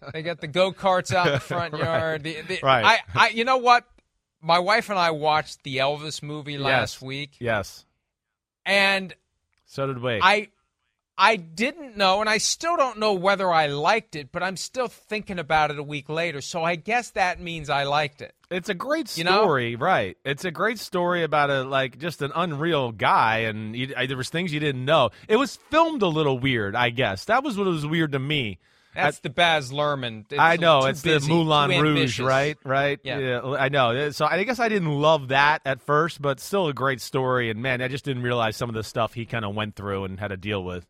They 0.12 0.22
got 0.22 0.40
the 0.40 0.46
go 0.46 0.72
karts 0.72 1.12
out 1.12 1.26
in 1.26 1.32
the 1.34 1.40
front 1.40 1.74
yard. 1.78 2.22
The, 2.22 2.40
the, 2.42 2.60
Right. 2.62 3.00
I, 3.14 3.26
I, 3.26 3.28
you 3.30 3.44
know 3.44 3.58
what? 3.58 3.84
My 4.40 4.60
wife 4.60 4.88
and 4.88 4.98
I 4.98 5.10
watched 5.10 5.62
the 5.64 5.78
Elvis 5.78 6.22
movie 6.22 6.58
last 6.58 6.96
Yes. 6.96 7.02
week, 7.02 7.30
yes. 7.40 7.84
and 8.64 9.12
So 9.66 9.86
did 9.88 10.00
we. 10.00 10.20
I, 10.22 10.48
I 11.18 11.36
didn't 11.36 11.96
know, 11.96 12.20
and 12.20 12.28
I 12.28 12.38
still 12.38 12.76
don't 12.76 12.98
know 12.98 13.14
whether 13.14 13.50
I 13.50 13.68
liked 13.68 14.16
it, 14.16 14.30
but 14.32 14.42
I'm 14.42 14.56
still 14.56 14.88
thinking 14.88 15.38
about 15.38 15.70
it 15.70 15.78
a 15.78 15.82
week 15.82 16.10
later. 16.10 16.42
So 16.42 16.62
I 16.62 16.76
guess 16.76 17.10
that 17.10 17.40
means 17.40 17.70
I 17.70 17.84
liked 17.84 18.20
it. 18.20 18.34
It's 18.50 18.68
a 18.68 18.74
great 18.74 19.16
You 19.16 19.24
know? 19.24 19.42
story, 19.42 19.76
right? 19.76 20.16
It's 20.24 20.44
a 20.44 20.50
great 20.50 20.78
story 20.78 21.22
about 21.22 21.50
a 21.50 21.64
like 21.64 21.98
just 21.98 22.20
an 22.20 22.32
unreal 22.34 22.92
guy, 22.92 23.38
and 23.38 23.74
you, 23.74 23.94
I, 23.96 24.06
there 24.06 24.16
was 24.16 24.28
things 24.28 24.52
you 24.52 24.60
didn't 24.60 24.84
know. 24.84 25.10
It 25.26 25.36
was 25.36 25.56
filmed 25.56 26.02
a 26.02 26.08
little 26.08 26.38
weird, 26.38 26.76
I 26.76 26.90
guess. 26.90 27.24
That 27.24 27.42
was 27.42 27.56
what 27.56 27.66
was 27.66 27.86
weird 27.86 28.12
to 28.12 28.18
me. 28.18 28.58
That's 28.94 29.18
the 29.18 29.30
Baz 29.30 29.70
Luhrmann. 29.72 30.24
It's 30.30 30.40
I 30.40 30.56
know 30.56 30.86
it's 30.86 31.02
busy, 31.02 31.28
the 31.28 31.34
Moulin 31.34 31.82
Rouge, 31.82 32.18
right? 32.18 32.56
Right? 32.64 32.98
Yeah. 33.02 33.42
I 33.42 33.68
know. 33.68 34.10
So 34.10 34.26
I 34.26 34.42
guess 34.44 34.58
I 34.58 34.68
didn't 34.68 34.90
love 34.90 35.28
that 35.28 35.60
at 35.66 35.82
first, 35.82 36.20
but 36.22 36.40
still 36.40 36.68
a 36.68 36.72
great 36.72 37.00
story. 37.00 37.50
And 37.50 37.60
man, 37.60 37.82
I 37.82 37.88
just 37.88 38.04
didn't 38.06 38.22
realize 38.22 38.56
some 38.56 38.70
of 38.70 38.74
the 38.74 38.82
stuff 38.82 39.12
he 39.12 39.26
kind 39.26 39.44
of 39.44 39.54
went 39.54 39.76
through 39.76 40.04
and 40.04 40.18
had 40.18 40.28
to 40.28 40.36
deal 40.38 40.64
with. 40.64 40.86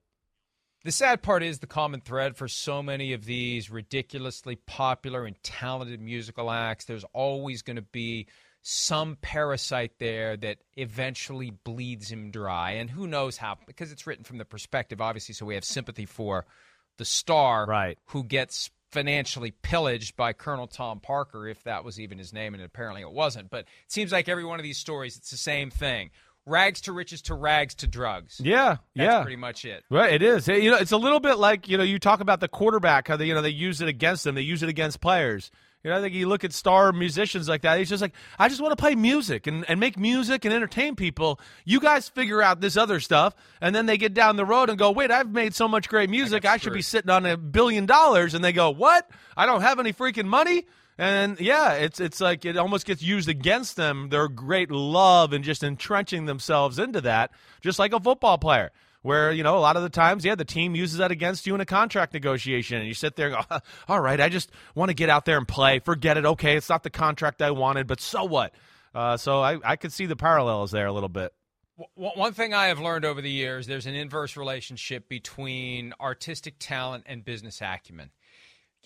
The 0.86 0.92
sad 0.92 1.20
part 1.20 1.42
is 1.42 1.58
the 1.58 1.66
common 1.66 2.00
thread 2.00 2.36
for 2.36 2.46
so 2.46 2.80
many 2.80 3.12
of 3.12 3.24
these 3.24 3.72
ridiculously 3.72 4.54
popular 4.54 5.24
and 5.24 5.34
talented 5.42 6.00
musical 6.00 6.48
acts. 6.48 6.84
There's 6.84 7.04
always 7.12 7.62
going 7.62 7.74
to 7.74 7.82
be 7.82 8.28
some 8.62 9.18
parasite 9.20 9.98
there 9.98 10.36
that 10.36 10.58
eventually 10.76 11.50
bleeds 11.50 12.08
him 12.08 12.30
dry. 12.30 12.70
And 12.70 12.88
who 12.88 13.08
knows 13.08 13.36
how, 13.36 13.58
because 13.66 13.90
it's 13.90 14.06
written 14.06 14.22
from 14.22 14.38
the 14.38 14.44
perspective, 14.44 15.00
obviously, 15.00 15.34
so 15.34 15.44
we 15.44 15.56
have 15.56 15.64
sympathy 15.64 16.06
for 16.06 16.46
the 16.98 17.04
star 17.04 17.66
Right. 17.66 17.98
who 18.04 18.22
gets 18.22 18.70
financially 18.92 19.50
pillaged 19.50 20.14
by 20.14 20.32
Colonel 20.34 20.68
Tom 20.68 21.00
Parker, 21.00 21.48
if 21.48 21.64
that 21.64 21.82
was 21.82 21.98
even 21.98 22.16
his 22.16 22.32
name, 22.32 22.54
and 22.54 22.62
apparently 22.62 23.02
it 23.02 23.10
wasn't. 23.10 23.50
But 23.50 23.62
it 23.62 23.68
seems 23.88 24.12
like 24.12 24.28
every 24.28 24.44
one 24.44 24.60
of 24.60 24.62
these 24.62 24.78
stories, 24.78 25.16
it's 25.16 25.32
the 25.32 25.36
same 25.36 25.68
thing 25.68 26.10
rags 26.46 26.80
to 26.82 26.92
riches 26.92 27.22
to 27.22 27.34
rags 27.34 27.74
to 27.76 27.86
drugs. 27.86 28.40
Yeah, 28.42 28.76
That's 28.94 29.12
yeah. 29.12 29.22
pretty 29.22 29.36
much 29.36 29.64
it. 29.64 29.84
Right, 29.90 30.14
it 30.14 30.22
is. 30.22 30.48
You 30.48 30.70
know, 30.70 30.76
it's 30.76 30.92
a 30.92 30.96
little 30.96 31.20
bit 31.20 31.38
like 31.38 31.68
you 31.68 31.76
know 31.76 31.84
you 31.84 31.98
talk 31.98 32.20
about 32.20 32.40
the 32.40 32.48
quarterback 32.48 33.08
how 33.08 33.16
they 33.16 33.26
you 33.26 33.34
know 33.34 33.42
they 33.42 33.50
use 33.50 33.80
it 33.80 33.88
against 33.88 34.24
them, 34.24 34.34
they 34.34 34.42
use 34.42 34.62
it 34.62 34.68
against 34.68 35.00
players. 35.00 35.50
You 35.84 35.92
know, 35.92 35.98
I 35.98 36.00
think 36.00 36.14
you 36.14 36.26
look 36.26 36.42
at 36.42 36.52
star 36.52 36.92
musicians 36.92 37.48
like 37.48 37.62
that. 37.62 37.78
He's 37.78 37.88
just 37.88 38.02
like, 38.02 38.12
I 38.40 38.48
just 38.48 38.60
want 38.60 38.72
to 38.72 38.76
play 38.76 38.96
music 38.96 39.46
and, 39.46 39.64
and 39.68 39.78
make 39.78 39.96
music 39.96 40.44
and 40.44 40.52
entertain 40.52 40.96
people. 40.96 41.38
You 41.64 41.78
guys 41.78 42.08
figure 42.08 42.42
out 42.42 42.60
this 42.60 42.76
other 42.76 42.98
stuff, 42.98 43.36
and 43.60 43.72
then 43.72 43.86
they 43.86 43.96
get 43.96 44.12
down 44.12 44.34
the 44.34 44.44
road 44.44 44.68
and 44.68 44.76
go, 44.76 44.90
wait, 44.90 45.12
I've 45.12 45.30
made 45.30 45.54
so 45.54 45.68
much 45.68 45.88
great 45.88 46.10
music, 46.10 46.44
I, 46.44 46.56
should 46.56 46.72
be 46.72 46.82
sitting 46.82 47.10
on 47.10 47.24
a 47.24 47.36
billion 47.36 47.86
dollars. 47.86 48.34
And 48.34 48.44
they 48.44 48.52
go, 48.52 48.70
what? 48.70 49.08
I 49.36 49.46
don't 49.46 49.60
have 49.60 49.78
any 49.78 49.92
freaking 49.92 50.26
money. 50.26 50.66
And 50.98 51.38
yeah, 51.40 51.72
it's 51.74 52.00
it's 52.00 52.20
like 52.20 52.44
it 52.44 52.56
almost 52.56 52.86
gets 52.86 53.02
used 53.02 53.28
against 53.28 53.76
them. 53.76 54.08
Their 54.08 54.28
great 54.28 54.70
love 54.70 55.32
and 55.32 55.44
just 55.44 55.62
entrenching 55.62 56.24
themselves 56.24 56.78
into 56.78 57.02
that, 57.02 57.32
just 57.60 57.78
like 57.78 57.92
a 57.92 58.00
football 58.00 58.38
player 58.38 58.72
where 59.02 59.30
you 59.30 59.42
know 59.42 59.56
a 59.56 59.60
lot 59.60 59.76
of 59.76 59.82
the 59.84 59.88
times 59.88 60.24
yeah 60.24 60.34
the 60.34 60.44
team 60.44 60.74
uses 60.74 60.98
that 60.98 61.12
against 61.12 61.46
you 61.46 61.54
in 61.54 61.60
a 61.60 61.66
contract 61.66 62.12
negotiation 62.12 62.78
and 62.78 62.88
you 62.88 62.94
sit 62.94 63.14
there 63.14 63.28
and 63.28 63.46
go 63.48 63.58
all 63.88 64.00
right 64.00 64.20
i 64.20 64.28
just 64.28 64.50
want 64.74 64.88
to 64.88 64.94
get 64.94 65.08
out 65.08 65.24
there 65.24 65.38
and 65.38 65.46
play 65.46 65.78
forget 65.78 66.16
it 66.16 66.26
okay 66.26 66.56
it's 66.56 66.68
not 66.68 66.82
the 66.82 66.90
contract 66.90 67.40
i 67.40 67.52
wanted 67.52 67.86
but 67.86 68.00
so 68.00 68.24
what 68.24 68.52
uh, 68.96 69.16
so 69.16 69.42
I, 69.42 69.58
I 69.62 69.76
could 69.76 69.92
see 69.92 70.06
the 70.06 70.16
parallels 70.16 70.70
there 70.72 70.86
a 70.86 70.92
little 70.92 71.10
bit 71.10 71.32
One 71.94 72.32
thing 72.32 72.54
I 72.54 72.68
have 72.68 72.80
learned 72.80 73.04
over 73.04 73.20
the 73.20 73.30
years, 73.30 73.66
there's 73.66 73.84
an 73.84 73.94
inverse 73.94 74.34
relationship 74.34 75.10
between 75.10 75.92
artistic 76.00 76.54
talent 76.58 77.04
and 77.06 77.22
business 77.22 77.60
acumen. 77.60 78.10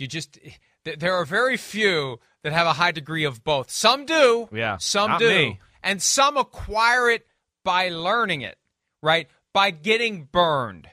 You 0.00 0.06
just 0.06 0.38
eh, 0.44 0.50
th- 0.84 0.98
there 0.98 1.14
are 1.14 1.24
very 1.24 1.56
few 1.56 2.20
that 2.42 2.52
have 2.52 2.66
a 2.66 2.72
high 2.72 2.92
degree 2.92 3.24
of 3.24 3.44
both. 3.44 3.70
Some 3.70 4.06
do, 4.06 4.48
Yeah, 4.52 4.78
Some 4.78 5.18
do, 5.18 5.28
me. 5.28 5.60
and 5.82 6.00
some 6.00 6.36
acquire 6.36 7.10
it 7.10 7.26
by 7.64 7.88
learning 7.90 8.40
it, 8.42 8.56
right? 9.02 9.28
By 9.52 9.70
getting 9.70 10.24
burned. 10.24 10.88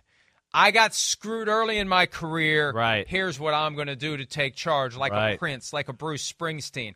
I 0.54 0.72
got 0.72 0.94
screwed 0.96 1.48
early 1.48 1.78
in 1.78 1.88
my 1.88 2.06
career. 2.06 2.72
Right. 2.72 3.08
Here's 3.08 3.40
what 3.40 3.54
I'm 3.54 3.76
going 3.76 3.88
to 3.88 3.96
do 3.96 4.18
to 4.18 4.26
take 4.26 4.56
charge, 4.56 4.96
like 4.96 5.12
a 5.12 5.38
Prince, 5.38 5.72
like 5.72 5.88
a 5.90 5.94
Bruce 5.94 6.32
Springsteen 6.32 6.96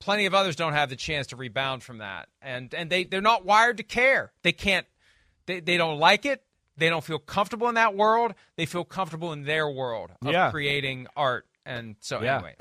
plenty 0.00 0.26
of 0.26 0.34
others 0.34 0.56
don't 0.56 0.74
have 0.74 0.90
the 0.90 0.96
chance 0.96 1.28
to 1.28 1.36
rebound 1.36 1.82
from 1.82 1.98
that 1.98 2.28
and 2.40 2.72
and 2.74 2.90
they 2.90 3.04
they're 3.04 3.20
not 3.20 3.44
wired 3.44 3.76
to 3.76 3.82
care 3.82 4.32
they 4.42 4.52
can't 4.52 4.86
they, 5.46 5.60
they 5.60 5.76
don't 5.76 5.98
like 5.98 6.24
it 6.24 6.42
they 6.78 6.88
don't 6.88 7.04
feel 7.04 7.18
comfortable 7.18 7.68
in 7.68 7.74
that 7.74 7.94
world 7.94 8.34
they 8.56 8.66
feel 8.66 8.84
comfortable 8.84 9.32
in 9.32 9.44
their 9.44 9.68
world 9.68 10.10
of 10.22 10.32
Yeah. 10.32 10.50
creating 10.50 11.06
art 11.16 11.46
and 11.66 11.96
so 12.00 12.22
Yeah. 12.22 12.36
anyway 12.36 12.54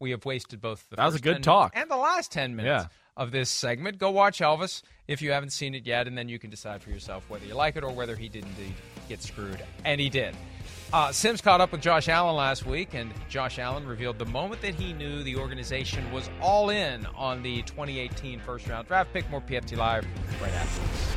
we 0.00 0.10
have 0.12 0.24
wasted 0.24 0.60
both 0.60 0.88
the 0.90 0.96
That 0.96 1.06
was 1.06 1.14
a 1.16 1.20
good 1.20 1.34
10 1.34 1.42
talk. 1.42 1.72
and 1.74 1.90
the 1.90 1.96
last 1.96 2.30
10 2.32 2.54
minutes 2.56 2.84
Yeah. 2.84 3.22
of 3.22 3.30
this 3.30 3.50
segment 3.50 3.98
go 3.98 4.10
watch 4.10 4.38
elvis 4.40 4.82
if 5.06 5.22
you 5.22 5.32
haven't 5.32 5.50
seen 5.50 5.74
it 5.74 5.86
yet 5.86 6.06
and 6.06 6.16
then 6.18 6.28
you 6.28 6.38
can 6.38 6.50
decide 6.50 6.82
for 6.82 6.90
yourself 6.90 7.24
whether 7.28 7.46
you 7.46 7.54
like 7.54 7.76
it 7.76 7.84
or 7.84 7.90
whether 7.92 8.14
he 8.16 8.28
did 8.28 8.44
indeed 8.44 8.74
get 9.08 9.22
screwed 9.22 9.62
and 9.84 10.00
he 10.00 10.08
did 10.08 10.34
uh, 10.90 11.12
Simms 11.12 11.42
caught 11.42 11.60
up 11.60 11.70
with 11.70 11.82
Josh 11.82 12.08
Allen 12.08 12.34
last 12.34 12.64
week, 12.64 12.94
and 12.94 13.12
Josh 13.28 13.58
Allen 13.58 13.86
revealed 13.86 14.18
the 14.18 14.24
moment 14.24 14.62
that 14.62 14.74
he 14.74 14.94
knew 14.94 15.22
the 15.22 15.36
organization 15.36 16.10
was 16.12 16.30
all 16.40 16.70
in 16.70 17.04
on 17.14 17.42
the 17.42 17.60
2018 17.64 18.40
first 18.40 18.66
round 18.66 18.88
draft 18.88 19.12
pick. 19.12 19.28
More 19.28 19.42
PFT 19.42 19.76
Live 19.76 20.06
right 20.40 20.50
after 20.50 20.80
this. 20.80 21.16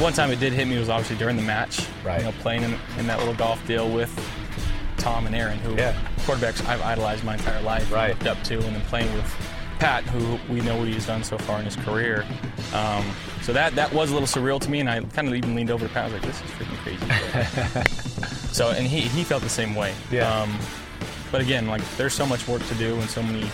One 0.00 0.12
time 0.14 0.30
it 0.30 0.40
did 0.40 0.52
hit 0.54 0.66
me 0.66 0.78
was 0.78 0.88
obviously 0.88 1.16
during 1.16 1.36
the 1.36 1.42
match. 1.42 1.86
Right. 2.04 2.18
You 2.20 2.26
know, 2.26 2.32
playing 2.40 2.62
in, 2.62 2.74
in 2.98 3.06
that 3.06 3.18
little 3.18 3.34
golf 3.34 3.64
deal 3.66 3.90
with 3.90 4.10
Tom 4.96 5.26
and 5.26 5.34
Aaron, 5.34 5.58
who 5.58 5.74
Yeah. 5.76 5.94
quarterbacks 6.20 6.66
I've 6.66 6.80
idolized 6.82 7.22
my 7.24 7.34
entire 7.34 7.60
life, 7.62 7.90
Right. 7.92 8.10
looked 8.10 8.26
up 8.26 8.42
to, 8.44 8.54
and 8.54 8.74
then 8.76 8.80
playing 8.82 9.12
with 9.14 9.26
Pat, 9.78 10.04
who 10.04 10.38
we 10.52 10.60
know 10.62 10.76
what 10.76 10.88
he's 10.88 11.06
done 11.06 11.22
so 11.22 11.36
far 11.38 11.58
in 11.58 11.64
his 11.66 11.76
career. 11.76 12.24
Um, 12.74 13.04
so 13.42 13.52
that 13.52 13.74
that 13.76 13.92
was 13.92 14.10
a 14.10 14.14
little 14.14 14.28
surreal 14.28 14.60
to 14.60 14.70
me, 14.70 14.80
and 14.80 14.88
I 14.90 15.00
kind 15.00 15.26
of 15.28 15.34
even 15.34 15.54
leaned 15.54 15.70
over 15.70 15.86
to 15.86 15.92
Pat. 15.92 16.04
I 16.10 16.12
was 16.12 16.12
like, 16.14 16.22
"This 16.22 16.42
is 16.42 16.50
freaking 16.50 16.78
crazy." 16.82 18.36
so, 18.52 18.70
and 18.70 18.86
he 18.86 19.00
he 19.00 19.24
felt 19.24 19.42
the 19.42 19.48
same 19.48 19.74
way. 19.74 19.94
Yeah. 20.10 20.30
Um, 20.30 20.58
but 21.32 21.40
again, 21.40 21.66
like 21.66 21.80
there's 21.96 22.12
so 22.12 22.26
much 22.26 22.46
work 22.46 22.64
to 22.66 22.74
do 22.74 22.94
and 23.00 23.08
so 23.08 23.22
many 23.22 23.48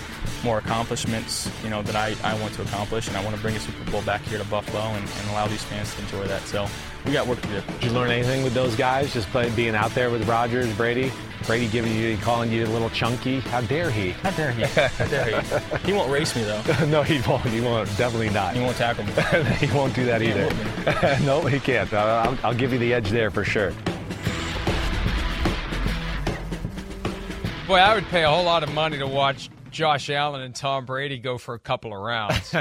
more 0.47 0.59
accomplishments, 0.59 1.51
you 1.65 1.69
know, 1.69 1.83
that 1.83 1.97
I, 1.97 2.15
I 2.23 2.41
want 2.41 2.55
to 2.55 2.63
accomplish, 2.63 3.09
and 3.09 3.17
I 3.17 3.25
want 3.25 3.35
to 3.35 3.43
bring 3.43 3.57
a 3.57 3.61
Super 3.61 3.91
Bowl 3.91 4.01
back 4.03 4.23
here 4.23 4.39
to 4.39 4.45
Buffalo 4.45 4.81
and, 4.81 5.05
and 5.05 5.31
allow 5.31 5.49
these 5.49 5.65
fans 5.65 5.93
to 5.97 6.03
enjoy 6.03 6.27
that. 6.29 6.41
So 6.43 6.69
we 7.05 7.13
got 7.13 7.27
work 7.27 7.41
to 7.43 7.49
do. 7.49 7.61
Did 7.81 7.85
you 7.85 7.91
learn 7.91 8.11
anything 8.11 8.45
with 8.45 8.55
those 8.55 8.77
guys? 8.77 9.13
Just 9.13 9.29
play, 9.31 9.51
being 9.51 9.75
out 9.75 9.91
there 9.91 10.09
with 10.09 10.27
Rodgers, 10.29 10.73
Brady, 10.77 11.11
Brady 11.47 11.67
giving 11.67 11.95
you, 11.97 12.17
calling 12.19 12.53
you 12.53 12.65
a 12.65 12.69
little 12.69 12.91
chunky. 12.91 13.41
How 13.41 13.61
dare 13.61 13.91
he? 13.91 14.11
How 14.11 14.31
dare 14.31 14.53
he? 14.53 14.63
How 14.63 15.07
dare 15.07 15.41
he? 15.41 15.79
He 15.85 15.93
won't 15.93 16.11
race 16.13 16.35
me 16.37 16.45
though. 16.45 16.63
no, 16.87 17.03
he 17.03 17.21
won't. 17.29 17.43
He 17.43 17.61
won't. 17.61 17.89
Definitely 17.99 18.31
not. 18.31 18.55
He 18.55 18.61
won't 18.61 18.77
tackle 18.77 19.05
me. 19.05 19.13
he 19.67 19.67
won't 19.77 19.95
do 19.97 20.05
that 20.07 20.21
He 20.21 20.29
either. 20.29 21.19
no, 21.25 21.41
he 21.43 21.59
can't. 21.59 21.93
I'll, 21.93 22.39
I'll 22.45 22.55
give 22.55 22.73
you 22.73 22.79
the 22.79 22.95
edge 22.95 23.11
there 23.11 23.33
for 23.33 23.45
sure. 23.45 23.73
Boy, 27.67 27.79
I 27.79 27.97
would 27.97 28.07
pay 28.07 28.23
a 28.23 28.31
whole 28.31 28.45
lot 28.45 28.63
of 28.63 28.73
money 28.73 28.97
to 28.99 29.09
watch 29.09 29.51
Josh 29.77 30.11
Allen 30.11 30.41
and 30.43 30.55
Tom 30.55 30.87
Brady 30.87 31.19
go 31.19 31.39
for 31.39 31.55
a 31.55 31.59
couple 31.59 31.93
of 31.95 32.01
rounds. 32.01 32.55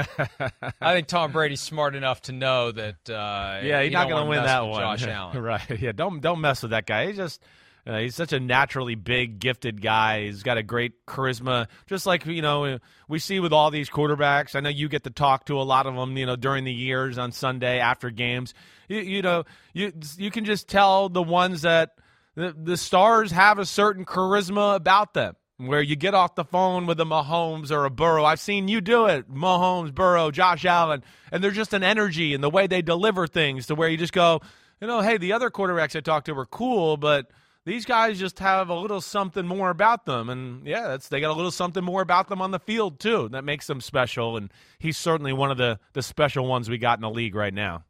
I 0.80 0.92
think 0.94 1.06
Tom 1.08 1.32
Brady's 1.32 1.60
smart 1.60 1.94
enough 1.94 2.22
to 2.22 2.32
know 2.32 2.70
that. 2.72 3.08
Uh, 3.08 3.60
Yeah, 3.64 3.82
he's 3.82 3.92
not 3.92 4.08
going 4.08 4.24
to 4.24 4.28
win 4.30 4.42
that 4.42 4.66
one. 4.66 4.80
Josh 4.80 5.06
Allen. 5.08 5.42
right? 5.42 5.80
Yeah, 5.80 5.92
don't 5.92 6.20
don't 6.20 6.40
mess 6.40 6.62
with 6.62 6.72
that 6.72 6.86
guy. 6.86 7.06
He's 7.06 7.16
just 7.16 7.42
uh, 7.86 7.98
he's 7.98 8.14
such 8.14 8.32
a 8.32 8.40
naturally 8.40 8.96
big, 8.96 9.38
gifted 9.38 9.80
guy. 9.80 10.24
He's 10.24 10.42
got 10.42 10.58
a 10.58 10.62
great 10.62 11.06
charisma, 11.06 11.68
just 11.86 12.04
like 12.04 12.26
you 12.26 12.42
know 12.42 12.78
we 13.08 13.18
see 13.18 13.40
with 13.40 13.52
all 13.52 13.70
these 13.70 13.88
quarterbacks. 13.88 14.54
I 14.54 14.60
know 14.60 14.68
you 14.70 14.88
get 14.88 15.04
to 15.04 15.10
talk 15.10 15.46
to 15.46 15.60
a 15.60 15.62
lot 15.62 15.86
of 15.86 15.94
them, 15.94 16.16
you 16.16 16.26
know, 16.26 16.36
during 16.36 16.64
the 16.64 16.72
years 16.72 17.16
on 17.16 17.32
Sunday 17.32 17.78
after 17.78 18.10
games. 18.10 18.54
You, 18.88 19.00
you 19.00 19.22
know, 19.22 19.44
you 19.72 19.92
you 20.18 20.30
can 20.30 20.44
just 20.44 20.68
tell 20.68 21.08
the 21.08 21.22
ones 21.22 21.62
that 21.62 21.92
the, 22.34 22.54
the 22.56 22.76
stars 22.76 23.30
have 23.30 23.58
a 23.58 23.64
certain 23.64 24.04
charisma 24.04 24.74
about 24.76 25.14
them. 25.14 25.36
Where 25.58 25.80
you 25.80 25.96
get 25.96 26.14
off 26.14 26.34
the 26.34 26.44
phone 26.44 26.84
with 26.84 27.00
a 27.00 27.04
Mahomes 27.04 27.70
or 27.70 27.86
a 27.86 27.90
Burrow. 27.90 28.24
I've 28.24 28.40
seen 28.40 28.68
you 28.68 28.82
do 28.82 29.06
it. 29.06 29.32
Mahomes, 29.32 29.94
Burrow, 29.94 30.30
Josh 30.30 30.66
Allen. 30.66 31.02
And 31.32 31.42
there's 31.42 31.56
just 31.56 31.72
an 31.72 31.82
energy 31.82 32.34
in 32.34 32.42
the 32.42 32.50
way 32.50 32.66
they 32.66 32.82
deliver 32.82 33.26
things 33.26 33.66
to 33.68 33.74
where 33.74 33.88
you 33.88 33.96
just 33.96 34.12
go, 34.12 34.42
you 34.80 34.86
know, 34.86 35.00
hey, 35.00 35.16
the 35.16 35.32
other 35.32 35.50
quarterbacks 35.50 35.96
I 35.96 36.00
talked 36.00 36.26
to 36.26 36.34
were 36.34 36.44
cool, 36.44 36.98
but 36.98 37.30
these 37.64 37.84
guys 37.84 38.18
just 38.18 38.38
have 38.38 38.68
a 38.68 38.74
little 38.74 39.00
something 39.00 39.46
more 39.46 39.70
about 39.70 40.06
them. 40.06 40.28
And 40.28 40.66
yeah, 40.66 40.86
that's 40.86 41.08
they 41.08 41.20
got 41.20 41.32
a 41.32 41.34
little 41.34 41.50
something 41.50 41.82
more 41.82 42.00
about 42.00 42.28
them 42.28 42.40
on 42.40 42.52
the 42.52 42.60
field 42.60 43.00
too. 43.00 43.28
That 43.30 43.44
makes 43.44 43.66
them 43.66 43.80
special. 43.80 44.36
And 44.36 44.52
he's 44.78 44.96
certainly 44.96 45.32
one 45.32 45.50
of 45.50 45.56
the 45.58 45.80
the 45.92 46.02
special 46.02 46.46
ones 46.46 46.70
we 46.70 46.78
got 46.78 46.98
in 46.98 47.02
the 47.02 47.10
league 47.10 47.34
right 47.34 47.52
now. 47.52 47.84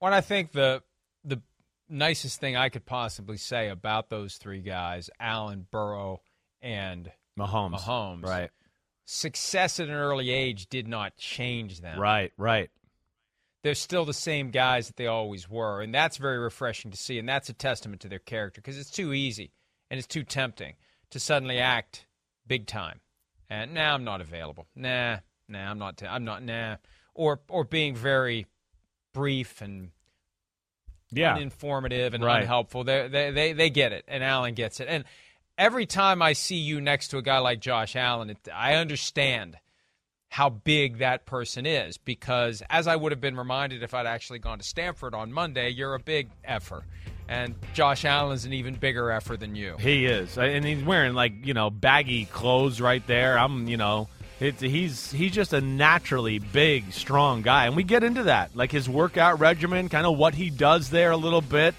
What 0.00 0.12
I 0.12 0.20
think 0.20 0.52
the 0.52 0.82
the 1.24 1.40
nicest 1.88 2.40
thing 2.40 2.56
I 2.56 2.68
could 2.68 2.84
possibly 2.84 3.38
say 3.38 3.68
about 3.68 4.10
those 4.10 4.36
three 4.36 4.60
guys, 4.60 5.08
Allen, 5.18 5.66
Burrow, 5.70 6.20
and 6.62 7.10
Mahomes. 7.38 7.80
Mahomes, 7.80 8.22
Right. 8.24 8.50
Success 9.04 9.78
at 9.78 9.88
an 9.88 9.94
early 9.94 10.30
age 10.30 10.66
did 10.68 10.88
not 10.88 11.16
change 11.16 11.80
them. 11.80 11.98
Right, 11.98 12.32
right. 12.36 12.70
They're 13.62 13.74
still 13.76 14.04
the 14.04 14.12
same 14.14 14.50
guys 14.50 14.88
that 14.88 14.96
they 14.96 15.06
always 15.06 15.48
were, 15.48 15.80
and 15.80 15.94
that's 15.94 16.16
very 16.16 16.38
refreshing 16.38 16.90
to 16.90 16.96
see, 16.96 17.18
and 17.18 17.28
that's 17.28 17.48
a 17.48 17.52
testament 17.52 18.00
to 18.02 18.08
their 18.08 18.18
character 18.18 18.60
because 18.60 18.78
it's 18.78 18.90
too 18.90 19.12
easy 19.12 19.52
and 19.90 19.98
it's 19.98 20.06
too 20.08 20.24
tempting 20.24 20.74
to 21.10 21.20
suddenly 21.20 21.58
act 21.58 22.06
big 22.46 22.66
time. 22.66 23.00
And 23.48 23.74
nah, 23.74 23.94
I'm 23.94 24.02
not 24.04 24.20
available. 24.20 24.66
Nah, 24.74 25.18
nah, 25.48 25.70
I'm 25.70 25.78
not. 25.78 25.98
T- 25.98 26.06
I'm 26.06 26.24
not. 26.24 26.42
Nah, 26.42 26.76
or 27.14 27.40
or 27.48 27.62
being 27.64 27.94
very 27.94 28.46
brief 29.12 29.60
and 29.60 29.90
Yeah. 31.12 31.36
uninformative 31.36 32.12
and 32.14 32.24
Right. 32.24 32.42
unhelpful. 32.42 32.82
They, 32.84 33.06
they 33.08 33.30
they 33.30 33.52
they 33.52 33.70
get 33.70 33.92
it, 33.92 34.04
and 34.08 34.24
Allen 34.24 34.54
gets 34.54 34.80
it. 34.80 34.88
And 34.88 35.04
every 35.58 35.86
time 35.86 36.22
I 36.22 36.32
see 36.32 36.56
you 36.56 36.80
next 36.80 37.08
to 37.08 37.18
a 37.18 37.22
guy 37.22 37.38
like 37.38 37.60
Josh 37.60 37.96
Allen, 37.96 38.30
it, 38.30 38.38
I 38.54 38.74
understand 38.74 39.56
how 40.28 40.50
big 40.50 40.98
that 40.98 41.24
person 41.24 41.66
is 41.66 41.98
because, 41.98 42.62
as 42.68 42.86
I 42.86 42.96
would 42.96 43.12
have 43.12 43.20
been 43.20 43.36
reminded 43.36 43.82
if 43.82 43.94
I'd 43.94 44.06
actually 44.06 44.38
gone 44.38 44.58
to 44.58 44.64
Stanford 44.64 45.14
on 45.14 45.32
Monday, 45.32 45.70
you're 45.70 45.94
a 45.94 46.00
big 46.00 46.28
effer, 46.44 46.84
and 47.28 47.54
Josh 47.74 48.04
Allen's 48.04 48.44
an 48.44 48.52
even 48.52 48.74
bigger 48.74 49.10
effer 49.10 49.36
than 49.36 49.54
you. 49.54 49.76
He 49.78 50.06
is, 50.06 50.36
and 50.36 50.64
he's 50.64 50.82
wearing 50.82 51.14
like 51.14 51.46
you 51.46 51.54
know 51.54 51.70
baggy 51.70 52.26
clothes 52.26 52.80
right 52.80 53.06
there. 53.06 53.38
I'm, 53.38 53.68
you 53.68 53.76
know, 53.76 54.08
it's 54.40 54.60
he's 54.60 55.10
he's 55.12 55.32
just 55.32 55.52
a 55.52 55.60
naturally 55.60 56.38
big, 56.38 56.92
strong 56.92 57.42
guy, 57.42 57.66
and 57.66 57.76
we 57.76 57.84
get 57.84 58.04
into 58.04 58.24
that, 58.24 58.54
like 58.54 58.72
his 58.72 58.88
workout 58.88 59.40
regimen, 59.40 59.88
kind 59.88 60.06
of 60.06 60.18
what 60.18 60.34
he 60.34 60.50
does 60.50 60.90
there 60.90 61.12
a 61.12 61.16
little 61.16 61.40
bit. 61.40 61.74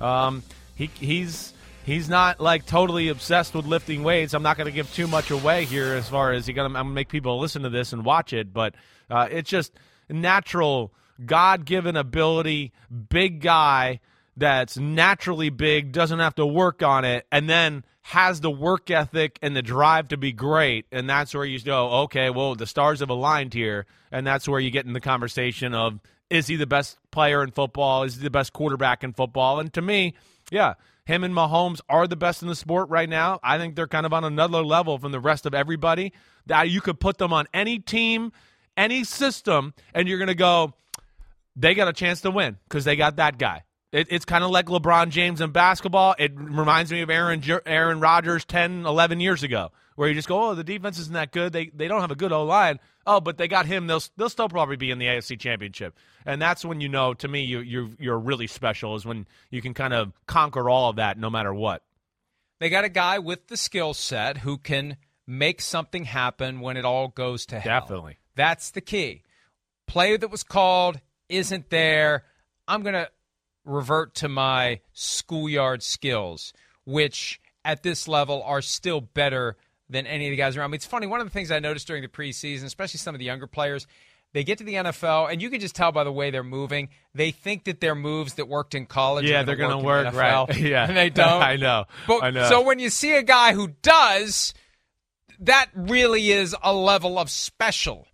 Um, 0.00 0.42
he 0.74 0.90
he's 0.98 1.51
he's 1.84 2.08
not 2.08 2.40
like 2.40 2.66
totally 2.66 3.08
obsessed 3.08 3.54
with 3.54 3.66
lifting 3.66 4.02
weights. 4.02 4.34
I'm 4.34 4.42
not 4.42 4.56
going 4.56 4.66
to 4.66 4.72
give 4.72 4.92
too 4.94 5.06
much 5.06 5.30
away 5.30 5.64
here 5.64 5.94
as 5.94 6.08
far 6.08 6.32
as 6.32 6.46
he 6.46 6.52
gonna, 6.52 6.66
I'm 6.66 6.72
going 6.72 6.86
to 6.86 6.92
make 6.92 7.08
people 7.08 7.38
listen 7.38 7.62
to 7.62 7.70
this 7.70 7.92
and 7.92 8.04
watch 8.04 8.32
it, 8.32 8.52
but 8.52 8.74
uh, 9.10 9.28
it's 9.30 9.50
just 9.50 9.72
natural, 10.08 10.92
God 11.24 11.64
given 11.64 11.96
ability, 11.96 12.72
big 13.08 13.40
guy 13.40 14.00
that's 14.36 14.78
naturally 14.78 15.50
big, 15.50 15.92
doesn't 15.92 16.18
have 16.18 16.34
to 16.36 16.46
work 16.46 16.82
on 16.82 17.04
it, 17.04 17.26
and 17.30 17.48
then 17.48 17.84
has 18.02 18.40
the 18.40 18.50
work 18.50 18.90
ethic 18.90 19.38
and 19.42 19.54
the 19.54 19.62
drive 19.62 20.08
to 20.08 20.16
be 20.16 20.32
great. 20.32 20.86
And 20.90 21.08
that's 21.08 21.34
where 21.34 21.44
you 21.44 21.60
go, 21.60 21.88
okay, 22.04 22.30
well, 22.30 22.54
the 22.54 22.66
stars 22.66 23.00
have 23.00 23.10
aligned 23.10 23.54
here. 23.54 23.86
And 24.10 24.26
that's 24.26 24.48
where 24.48 24.60
you 24.60 24.70
get 24.70 24.86
in 24.86 24.92
the 24.92 25.00
conversation 25.00 25.72
of 25.72 26.00
is 26.28 26.46
he 26.46 26.56
the 26.56 26.66
best 26.66 26.98
player 27.10 27.42
in 27.42 27.52
football? 27.52 28.02
Is 28.02 28.16
he 28.16 28.22
the 28.22 28.30
best 28.30 28.52
quarterback 28.52 29.04
in 29.04 29.12
football? 29.12 29.60
And 29.60 29.72
to 29.74 29.82
me, 29.82 30.14
yeah, 30.50 30.74
him 31.04 31.24
and 31.24 31.34
Mahomes 31.34 31.80
are 31.88 32.06
the 32.06 32.16
best 32.16 32.42
in 32.42 32.48
the 32.48 32.54
sport 32.54 32.88
right 32.88 33.08
now. 33.08 33.40
I 33.42 33.58
think 33.58 33.74
they're 33.74 33.88
kind 33.88 34.06
of 34.06 34.12
on 34.12 34.24
another 34.24 34.62
level 34.64 34.98
from 34.98 35.12
the 35.12 35.20
rest 35.20 35.46
of 35.46 35.54
everybody. 35.54 36.12
That 36.46 36.70
you 36.70 36.80
could 36.80 37.00
put 37.00 37.18
them 37.18 37.32
on 37.32 37.46
any 37.52 37.78
team, 37.78 38.32
any 38.76 39.04
system, 39.04 39.74
and 39.94 40.08
you're 40.08 40.18
going 40.18 40.28
to 40.28 40.34
go, 40.34 40.74
they 41.56 41.74
got 41.74 41.88
a 41.88 41.92
chance 41.92 42.20
to 42.22 42.30
win 42.30 42.58
because 42.64 42.84
they 42.84 42.96
got 42.96 43.16
that 43.16 43.38
guy. 43.38 43.64
It, 43.92 44.08
it's 44.10 44.24
kind 44.24 44.42
of 44.42 44.50
like 44.50 44.66
LeBron 44.66 45.10
James 45.10 45.40
in 45.40 45.50
basketball. 45.50 46.14
It 46.18 46.32
reminds 46.34 46.90
me 46.90 47.02
of 47.02 47.10
Aaron 47.10 47.42
Aaron 47.66 48.00
Rodgers 48.00 48.44
10, 48.44 48.86
11 48.86 49.20
years 49.20 49.42
ago, 49.42 49.70
where 49.96 50.08
you 50.08 50.14
just 50.14 50.28
go, 50.28 50.50
oh, 50.50 50.54
the 50.54 50.64
defense 50.64 50.98
isn't 50.98 51.14
that 51.14 51.32
good. 51.32 51.52
They 51.52 51.66
they 51.66 51.88
don't 51.88 52.00
have 52.00 52.10
a 52.10 52.16
good 52.16 52.32
O 52.32 52.44
line. 52.44 52.80
Oh, 53.06 53.20
but 53.20 53.38
they 53.38 53.48
got 53.48 53.66
him. 53.66 53.86
They'll 53.86 54.02
they'll 54.16 54.28
still 54.28 54.48
probably 54.48 54.76
be 54.76 54.90
in 54.90 54.98
the 54.98 55.06
AFC 55.06 55.38
Championship. 55.38 55.96
And 56.24 56.40
that's 56.40 56.64
when 56.64 56.80
you 56.80 56.88
know, 56.88 57.14
to 57.14 57.28
me, 57.28 57.42
you 57.42 57.60
you're 57.60 57.88
you're 57.98 58.18
really 58.18 58.46
special. 58.46 58.94
Is 58.94 59.04
when 59.04 59.26
you 59.50 59.62
can 59.62 59.74
kind 59.74 59.94
of 59.94 60.12
conquer 60.26 60.68
all 60.70 60.90
of 60.90 60.96
that, 60.96 61.18
no 61.18 61.30
matter 61.30 61.52
what. 61.52 61.82
They 62.60 62.70
got 62.70 62.84
a 62.84 62.88
guy 62.88 63.18
with 63.18 63.48
the 63.48 63.56
skill 63.56 63.92
set 63.92 64.38
who 64.38 64.56
can 64.56 64.96
make 65.26 65.60
something 65.60 66.04
happen 66.04 66.60
when 66.60 66.76
it 66.76 66.84
all 66.84 67.08
goes 67.08 67.46
to 67.46 67.58
hell. 67.58 67.80
Definitely. 67.80 68.18
That's 68.36 68.70
the 68.70 68.80
key. 68.80 69.22
Play 69.86 70.16
that 70.16 70.30
was 70.30 70.42
called 70.42 71.00
isn't 71.28 71.70
there. 71.70 72.24
I'm 72.68 72.82
going 72.82 72.94
to 72.94 73.10
revert 73.64 74.14
to 74.16 74.28
my 74.28 74.80
schoolyard 74.92 75.82
skills, 75.82 76.52
which 76.84 77.40
at 77.64 77.82
this 77.82 78.08
level 78.08 78.42
are 78.44 78.62
still 78.62 79.00
better 79.00 79.56
than 79.92 80.06
any 80.06 80.26
of 80.26 80.30
the 80.30 80.36
guys 80.36 80.56
around 80.56 80.70
me. 80.72 80.76
It's 80.76 80.86
funny. 80.86 81.06
One 81.06 81.20
of 81.20 81.26
the 81.26 81.30
things 81.32 81.50
I 81.50 81.58
noticed 81.60 81.86
during 81.86 82.02
the 82.02 82.08
preseason, 82.08 82.64
especially 82.64 82.98
some 82.98 83.14
of 83.14 83.18
the 83.18 83.24
younger 83.24 83.46
players, 83.46 83.86
they 84.32 84.44
get 84.44 84.58
to 84.58 84.64
the 84.64 84.74
NFL, 84.74 85.30
and 85.30 85.42
you 85.42 85.50
can 85.50 85.60
just 85.60 85.74
tell 85.76 85.92
by 85.92 86.04
the 86.04 86.12
way 86.12 86.30
they're 86.30 86.42
moving. 86.42 86.88
They 87.14 87.30
think 87.32 87.64
that 87.64 87.80
their 87.80 87.94
moves 87.94 88.34
that 88.34 88.48
worked 88.48 88.74
in 88.74 88.86
college, 88.86 89.26
Yeah, 89.26 89.42
are 89.42 89.44
they're 89.44 89.56
going 89.56 89.70
gonna 89.70 89.82
to 89.82 89.86
work, 89.86 90.06
NFL, 90.14 90.48
right. 90.48 90.56
Yeah. 90.58 90.86
and 90.88 90.96
they 90.96 91.10
don't. 91.22 91.42
I 91.42 91.56
know. 91.56 91.84
But, 92.08 92.22
I 92.24 92.30
know. 92.30 92.48
So 92.48 92.62
when 92.62 92.78
you 92.78 92.88
see 92.88 93.14
a 93.14 93.22
guy 93.22 93.52
who 93.52 93.68
does, 93.82 94.54
that 95.40 95.66
really 95.74 96.30
is 96.32 96.56
a 96.62 96.72
level 96.72 97.18
of 97.18 97.28
special. 97.30 98.06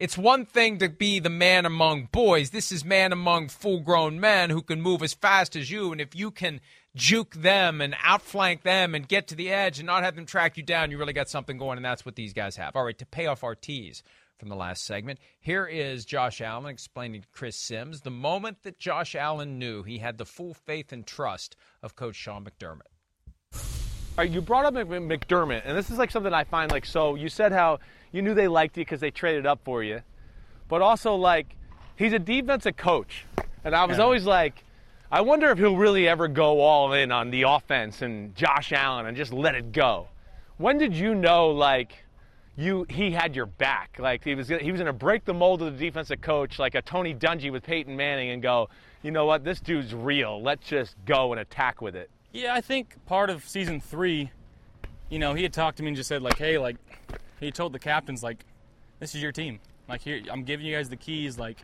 It's 0.00 0.16
one 0.18 0.46
thing 0.46 0.78
to 0.78 0.88
be 0.88 1.20
the 1.20 1.28
man 1.30 1.64
among 1.66 2.08
boys. 2.10 2.50
This 2.50 2.72
is 2.72 2.84
man 2.84 3.12
among 3.12 3.48
full 3.48 3.80
grown 3.80 4.18
men 4.18 4.50
who 4.50 4.62
can 4.62 4.80
move 4.80 5.02
as 5.02 5.12
fast 5.14 5.54
as 5.54 5.70
you. 5.70 5.92
And 5.92 6.00
if 6.00 6.16
you 6.16 6.30
can 6.30 6.60
juke 6.94 7.34
them 7.34 7.80
and 7.80 7.96
outflank 8.02 8.62
them 8.62 8.94
and 8.94 9.08
get 9.08 9.28
to 9.28 9.34
the 9.34 9.50
edge 9.50 9.78
and 9.78 9.86
not 9.86 10.02
have 10.02 10.14
them 10.16 10.26
track 10.26 10.56
you 10.56 10.62
down, 10.62 10.90
you 10.90 10.98
really 10.98 11.12
got 11.12 11.28
something 11.28 11.56
going. 11.58 11.78
And 11.78 11.84
that's 11.84 12.04
what 12.04 12.16
these 12.16 12.32
guys 12.32 12.56
have. 12.56 12.76
All 12.76 12.84
right, 12.84 12.98
to 12.98 13.06
pay 13.06 13.26
off 13.26 13.42
our 13.44 13.54
tease 13.54 14.02
from 14.38 14.48
the 14.48 14.56
last 14.56 14.84
segment, 14.84 15.18
here 15.40 15.66
is 15.66 16.04
Josh 16.04 16.40
Allen 16.40 16.66
explaining 16.66 17.22
to 17.22 17.28
Chris 17.32 17.56
Simms 17.56 18.00
the 18.02 18.10
moment 18.10 18.62
that 18.64 18.78
Josh 18.78 19.14
Allen 19.14 19.58
knew 19.58 19.82
he 19.84 19.98
had 19.98 20.18
the 20.18 20.26
full 20.26 20.52
faith 20.52 20.92
and 20.92 21.06
trust 21.06 21.56
of 21.82 21.96
Coach 21.96 22.16
Sean 22.16 22.44
McDermott. 22.44 22.88
All 23.54 24.24
right, 24.24 24.30
you 24.30 24.42
brought 24.42 24.66
up 24.66 24.74
McDermott, 24.74 25.62
and 25.64 25.76
this 25.78 25.90
is 25.90 25.96
like 25.96 26.10
something 26.10 26.34
I 26.34 26.44
find 26.44 26.70
like 26.70 26.84
so. 26.84 27.14
You 27.14 27.30
said 27.30 27.52
how 27.52 27.78
you 28.10 28.20
knew 28.20 28.34
they 28.34 28.48
liked 28.48 28.76
you 28.76 28.84
because 28.84 29.00
they 29.00 29.10
traded 29.10 29.46
up 29.46 29.60
for 29.64 29.82
you, 29.82 30.02
but 30.68 30.82
also 30.82 31.14
like 31.14 31.56
he's 31.96 32.12
a 32.12 32.18
defensive 32.18 32.76
coach, 32.76 33.24
and 33.64 33.74
I 33.74 33.84
was 33.86 33.96
Yeah. 33.96 34.04
always 34.04 34.26
like, 34.26 34.64
I 35.12 35.20
wonder 35.20 35.50
if 35.50 35.58
he'll 35.58 35.76
really 35.76 36.08
ever 36.08 36.26
go 36.26 36.62
all 36.62 36.94
in 36.94 37.12
on 37.12 37.30
the 37.30 37.42
offense 37.42 38.00
and 38.00 38.34
Josh 38.34 38.72
Allen 38.72 39.04
and 39.04 39.14
just 39.14 39.30
let 39.30 39.54
it 39.54 39.70
go. 39.70 40.08
When 40.56 40.78
did 40.78 40.94
you 40.94 41.14
know 41.14 41.50
like 41.50 42.02
you 42.56 42.86
he 42.88 43.10
had 43.10 43.36
your 43.36 43.44
back? 43.44 43.98
Like 43.98 44.24
he 44.24 44.34
was 44.34 44.48
he 44.48 44.72
was 44.72 44.80
going 44.80 44.86
to 44.86 44.92
break 44.94 45.26
the 45.26 45.34
mold 45.34 45.60
of 45.60 45.78
the 45.78 45.84
defensive 45.84 46.22
coach, 46.22 46.58
like 46.58 46.74
a 46.74 46.80
Tony 46.80 47.14
Dungy 47.14 47.52
with 47.52 47.62
Peyton 47.62 47.94
Manning, 47.94 48.30
and 48.30 48.40
go, 48.40 48.70
you 49.02 49.10
know 49.10 49.26
what, 49.26 49.44
this 49.44 49.60
dude's 49.60 49.94
real. 49.94 50.40
Let's 50.42 50.66
just 50.66 50.96
go 51.04 51.30
and 51.32 51.40
attack 51.42 51.82
with 51.82 51.94
it. 51.94 52.08
Yeah, 52.32 52.54
I 52.54 52.62
think 52.62 52.96
part 53.04 53.28
of 53.28 53.46
season 53.46 53.82
three, 53.82 54.30
you 55.10 55.18
know, 55.18 55.34
he 55.34 55.42
had 55.42 55.52
talked 55.52 55.76
to 55.76 55.82
me 55.82 55.88
and 55.88 55.96
just 55.96 56.08
said 56.08 56.22
like, 56.22 56.38
hey, 56.38 56.56
like, 56.56 56.76
he 57.38 57.50
told 57.50 57.74
the 57.74 57.78
captains 57.78 58.22
like, 58.22 58.46
this 58.98 59.14
is 59.14 59.20
your 59.20 59.32
team. 59.32 59.60
Like 59.90 60.00
here, 60.00 60.22
I'm 60.30 60.44
giving 60.44 60.64
you 60.64 60.74
guys 60.74 60.88
the 60.88 60.96
keys. 60.96 61.38
Like, 61.38 61.58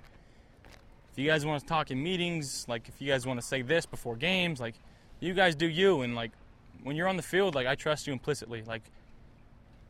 if 1.19 1.25
you 1.25 1.29
guys 1.29 1.45
want 1.45 1.61
to 1.61 1.67
talk 1.67 1.91
in 1.91 2.01
meetings, 2.01 2.65
like 2.69 2.89
if 2.89 3.03
you 3.03 3.09
guys 3.11 3.27
want 3.27 3.41
to 3.41 3.45
say 3.45 3.61
this 3.61 3.87
before 3.87 4.15
games, 4.15 4.61
like, 4.61 4.77
you 5.19 5.35
guys 5.35 5.57
do 5.57 5.67
you. 5.69 6.03
And 6.03 6.15
like, 6.15 6.31
when 6.85 6.95
you're 6.95 7.09
on 7.09 7.17
the 7.17 7.25
field, 7.25 7.57
like 7.57 7.67
I 7.67 7.75
trust 7.75 8.07
you 8.07 8.13
implicitly. 8.13 8.63
Like, 8.63 8.83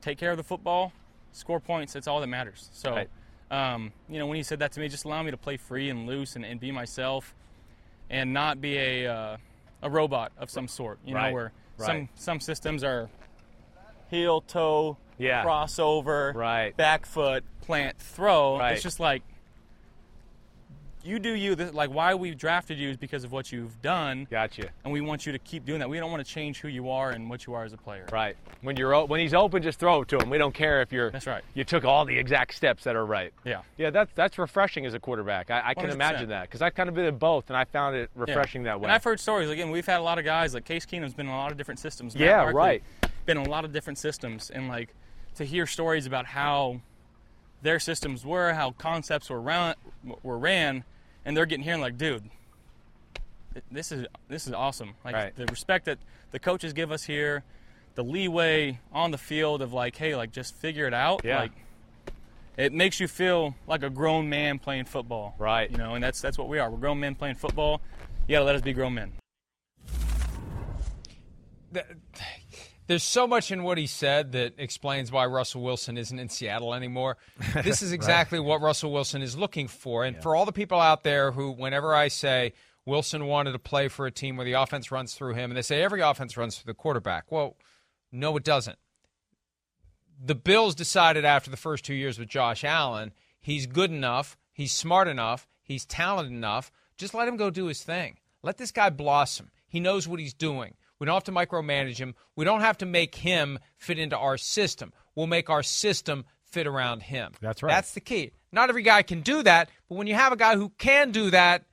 take 0.01 0.17
care 0.17 0.31
of 0.31 0.39
the 0.39 0.43
football, 0.43 0.91
score 1.33 1.61
points. 1.61 1.93
That's 1.93 2.07
all 2.09 2.23
that 2.23 2.29
matters. 2.29 2.71
So, 2.73 2.93
Right. 2.95 3.11
um, 3.51 3.93
you 4.09 4.19
know, 4.19 4.27
when 4.27 4.39
he 4.39 4.43
said 4.43 4.61
that 4.61 4.73
to 4.73 4.81
me, 4.81 4.89
just 4.89 5.05
allow 5.05 5.23
me 5.23 5.31
to 5.31 5.37
play 5.37 5.59
free 5.59 5.91
and 5.91 6.07
loose 6.07 6.35
and, 6.35 6.47
and 6.47 6.59
be 6.59 6.73
myself, 6.73 7.35
and 8.09 8.33
not 8.33 8.63
be 8.63 8.79
a 8.79 9.07
uh, 9.07 9.37
a 9.83 9.91
robot 9.91 10.33
of 10.39 10.49
some 10.49 10.67
sort. 10.67 10.99
You 11.05 11.15
Right. 11.15 11.29
know, 11.29 11.35
where 11.35 11.53
Right. 11.77 11.87
some 11.87 12.09
some 12.15 12.41
systems 12.41 12.83
are 12.83 13.11
heel 14.09 14.41
toe, 14.41 14.97
Yeah. 15.19 15.45
crossover, 15.45 16.35
Right. 16.35 16.75
back 16.75 17.05
foot, 17.05 17.45
plant, 17.61 17.99
throw. 17.99 18.59
Right. 18.59 18.73
It's 18.73 18.83
just 18.83 18.99
like 18.99 19.23
you 21.09 21.19
do 21.19 21.33
you. 21.35 21.55
This, 21.55 21.73
like 21.73 21.91
why 21.91 22.15
we 22.15 22.35
drafted 22.35 22.79
you 22.79 22.91
is 22.91 22.97
because 22.97 23.25
of 23.25 23.33
what 23.33 23.51
you've 23.51 23.81
done. 23.83 24.27
Gotcha. 24.31 24.69
And 24.85 24.93
we 24.93 25.01
want 25.01 25.25
you 25.27 25.33
to 25.33 25.39
keep 25.39 25.65
doing 25.65 25.79
that. 25.81 25.89
We 25.89 25.99
don't 25.99 26.11
want 26.11 26.25
to 26.25 26.31
change 26.31 26.61
who 26.61 26.69
you 26.69 26.91
are 26.91 27.11
and 27.11 27.31
what 27.31 27.47
you 27.47 27.55
are 27.55 27.65
as 27.65 27.73
a 27.73 27.77
player. 27.77 28.07
Right. 28.13 28.37
When 28.61 28.77
you're 28.77 29.07
when 29.07 29.21
he's 29.21 29.35
open, 29.35 29.63
just 29.63 29.79
throw 29.79 30.03
it 30.03 30.09
to 30.09 30.19
him. 30.19 30.29
We 30.31 30.39
don't 30.39 30.55
care 30.55 30.83
if 30.83 30.93
you're. 30.93 31.11
That's 31.11 31.27
right. 31.27 31.43
You 31.55 31.65
took 31.65 31.85
all 31.85 32.05
the 32.05 32.17
exact 32.19 32.55
steps 32.55 32.85
that 32.85 32.95
are 32.95 33.07
right. 33.07 33.33
Yeah. 33.45 33.63
Yeah, 33.79 33.91
that's 33.91 34.13
that's 34.15 34.39
refreshing 34.39 34.85
as 34.87 34.95
a 34.95 35.01
quarterback. 35.01 35.51
I, 35.51 35.63
I 35.69 35.75
can 35.75 35.89
100%. 35.91 35.95
imagine 35.95 36.29
that 36.29 36.43
because 36.43 36.63
I've 36.63 36.75
kind 36.75 36.89
of 36.89 36.95
been 36.95 37.07
in 37.07 37.17
both, 37.19 37.49
and 37.49 37.57
I 37.57 37.65
found 37.65 37.97
it 37.97 38.11
Yeah. 38.15 38.23
refreshing 38.23 38.65
that 38.65 38.79
way. 38.81 38.85
And 38.85 38.93
I've 38.93 39.05
heard 39.05 39.19
stories. 39.21 39.49
Again, 39.51 39.71
we've 39.71 39.87
had 39.87 40.01
a 40.01 40.03
lot 40.03 40.19
of 40.19 40.25
guys 40.25 40.55
like 40.55 40.65
Case 40.65 40.85
Keenum's 40.85 41.15
been 41.15 41.27
in 41.27 41.33
a 41.33 41.37
lot 41.37 41.51
of 41.51 41.57
different 41.59 41.81
systems. 41.81 42.15
Matt 42.15 42.21
Yeah, 42.23 42.37
Barkley 42.45 42.55
right. 42.55 42.83
Been 43.27 43.39
in 43.39 43.47
a 43.47 43.51
lot 43.51 43.65
of 43.65 43.73
different 43.73 43.99
systems, 43.99 44.51
and 44.51 44.69
like 44.69 44.95
to 45.37 45.45
hear 45.45 45.67
stories 45.67 46.07
about 46.07 46.27
how 46.27 46.81
their 47.63 47.79
systems 47.81 48.25
were, 48.25 48.53
how 48.55 48.71
concepts 48.73 49.29
were 49.31 49.41
ran, 49.41 49.75
were 50.23 50.39
ran, 50.39 50.85
and 51.29 51.37
they're 51.37 51.45
getting 51.45 51.63
here 51.63 51.75
and 51.75 51.83
like, 51.83 51.99
dude, 51.99 52.23
this 53.71 53.93
is 53.93 54.07
this 54.29 54.47
is 54.47 54.55
awesome. 54.55 54.95
Like 55.05 55.15
Right. 55.15 55.37
the 55.37 55.45
respect 55.45 55.85
that 55.85 55.99
the 56.31 56.39
coaches 56.39 56.73
give 56.73 56.91
us 56.91 57.05
here, 57.05 57.45
the 57.97 58.03
leeway 58.03 58.81
on 58.93 59.11
the 59.11 59.19
field 59.19 59.61
of 59.61 59.75
like, 59.75 59.95
hey, 59.95 60.17
like 60.17 60.33
just 60.33 60.55
figure 60.57 60.87
it 60.87 60.95
out. 60.95 61.21
Yeah. 61.25 61.41
Like 61.41 61.53
it 62.57 62.73
makes 62.73 62.99
you 62.99 63.07
feel 63.09 63.55
like 63.67 63.83
a 63.83 63.91
grown 63.91 64.31
man 64.31 64.59
playing 64.59 64.87
football. 64.87 65.35
Right. 65.39 65.71
You 65.71 65.77
know, 65.77 65.95
and 65.95 66.03
that's 66.03 66.23
that's 66.23 66.39
what 66.39 66.49
we 66.49 66.59
are. 66.59 66.71
We're 66.71 66.79
grown 66.79 66.99
men 66.99 67.15
playing 67.15 67.35
football. 67.37 67.83
You 68.27 68.37
gotta 68.37 68.47
let 68.47 68.57
us 68.57 68.63
be 68.63 68.73
grown 68.73 68.95
men. 68.95 69.13
There's 72.89 73.05
so 73.05 73.27
much 73.27 73.53
in 73.53 73.63
what 73.63 73.79
he 73.79 73.87
said 73.87 74.33
that 74.33 74.55
explains 74.59 75.13
why 75.13 75.27
Russell 75.27 75.63
Wilson 75.63 75.97
isn't 75.97 76.19
in 76.19 76.29
Seattle 76.29 76.75
anymore. 76.75 77.17
This 77.63 77.83
is 77.83 77.91
Right. 77.91 77.95
exactly 77.95 78.41
what 78.41 78.61
Russell 78.61 78.91
Wilson 78.93 79.23
is 79.23 79.37
looking 79.37 79.69
for. 79.69 80.05
And 80.05 80.21
for 80.23 80.35
all 80.35 80.47
the 80.47 80.53
people 80.53 80.81
out 80.81 81.05
there 81.05 81.31
who, 81.31 81.53
whenever 81.53 81.95
I 81.95 82.09
say 82.09 82.55
Wilson 82.87 83.27
wanted 83.27 83.53
to 83.53 83.59
play 83.59 83.89
for 83.89 84.07
a 84.07 84.11
team 84.11 84.37
where 84.37 84.45
the 84.47 84.55
offense 84.55 84.91
runs 84.91 85.13
through 85.15 85.35
him, 85.35 85.51
and 85.51 85.57
they 85.57 85.63
say 85.63 85.83
every 85.83 86.01
offense 86.01 86.37
runs 86.37 86.57
through 86.59 86.73
the 86.73 86.77
quarterback. 86.77 87.31
Well, 87.31 87.57
no, 88.11 88.37
it 88.39 88.43
doesn't. 88.45 88.79
The 90.25 90.35
Bills 90.35 90.75
decided 90.75 91.25
after 91.25 91.51
the 91.51 91.57
first 91.57 91.85
two 91.85 91.95
years 91.95 92.19
with 92.19 92.29
Josh 92.29 92.65
Allen, 92.65 93.13
he's 93.41 93.67
good 93.67 93.91
enough, 93.91 94.37
he's 94.53 94.73
smart 94.73 95.07
enough, 95.09 95.47
he's 95.63 95.85
talented 95.85 96.33
enough. 96.33 96.73
Just 96.97 97.15
let 97.15 97.29
him 97.29 97.37
go 97.37 97.51
do 97.51 97.67
his 97.67 97.83
thing. 97.83 98.17
Let 98.43 98.57
this 98.57 98.73
guy 98.73 98.91
blossom. 98.91 99.51
He 99.69 99.79
knows 99.79 100.09
what 100.09 100.19
he's 100.21 100.35
doing. 100.35 100.75
We 100.99 101.07
don't 101.07 101.15
have 101.15 101.25
to 101.25 101.33
micromanage 101.33 101.99
him. 101.99 102.15
We 102.37 102.45
don't 102.45 102.61
have 102.61 102.79
to 102.79 102.87
make 102.87 103.15
him 103.15 103.59
fit 103.77 103.99
into 103.99 104.17
our 104.17 104.37
system. 104.37 104.93
We'll 105.15 105.27
make 105.27 105.49
our 105.51 105.63
system 105.63 106.25
fit 106.51 106.67
around 106.67 107.03
him. 107.03 107.33
That's 107.41 107.63
right. 107.63 107.71
That's 107.71 107.93
the 107.93 108.01
key. 108.01 108.33
Not 108.53 108.69
every 108.69 108.83
guy 108.83 109.03
can 109.03 109.21
do 109.21 109.43
that, 109.43 109.69
but 109.89 109.97
when 109.97 110.07
you 110.07 110.15
have 110.15 110.33
a 110.33 110.37
guy 110.37 110.57
who 110.57 110.71
can 110.79 111.11
do 111.13 111.31
that, 111.31 111.65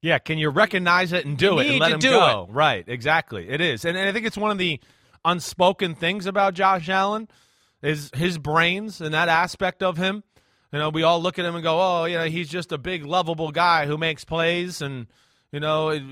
Yeah, 0.00 0.18
can 0.18 0.38
you 0.38 0.48
recognize 0.48 1.12
it 1.12 1.24
and 1.26 1.36
do 1.38 1.58
it 1.58 1.68
and 1.68 1.78
let 1.78 1.92
him 1.92 2.00
go? 2.00 2.48
Right, 2.50 2.84
exactly. 2.88 3.48
It 3.48 3.60
is. 3.60 3.84
And, 3.84 3.96
and 3.96 4.08
I 4.08 4.12
think 4.12 4.26
it's 4.26 4.36
one 4.38 4.50
of 4.50 4.58
the 4.58 4.80
unspoken 5.24 5.94
things 5.94 6.26
about 6.26 6.54
Josh 6.54 6.88
Allen 6.88 7.28
is 7.82 8.10
his 8.14 8.38
brains 8.38 9.00
and 9.00 9.14
that 9.14 9.28
aspect 9.28 9.82
of 9.82 9.96
him. 9.96 10.24
You 10.72 10.78
know, 10.78 10.88
we 10.88 11.02
all 11.02 11.20
look 11.22 11.38
at 11.38 11.44
him 11.44 11.54
and 11.54 11.62
go, 11.62 11.78
"Oh, 11.78 12.04
you 12.06 12.16
know, 12.16 12.24
he's 12.24 12.48
just 12.48 12.72
a 12.72 12.78
big 12.78 13.04
lovable 13.04 13.50
guy 13.52 13.86
who 13.86 13.98
makes 13.98 14.24
plays 14.24 14.80
and 14.80 15.06
you 15.52 15.60
know, 15.60 15.90
it- 15.90 16.02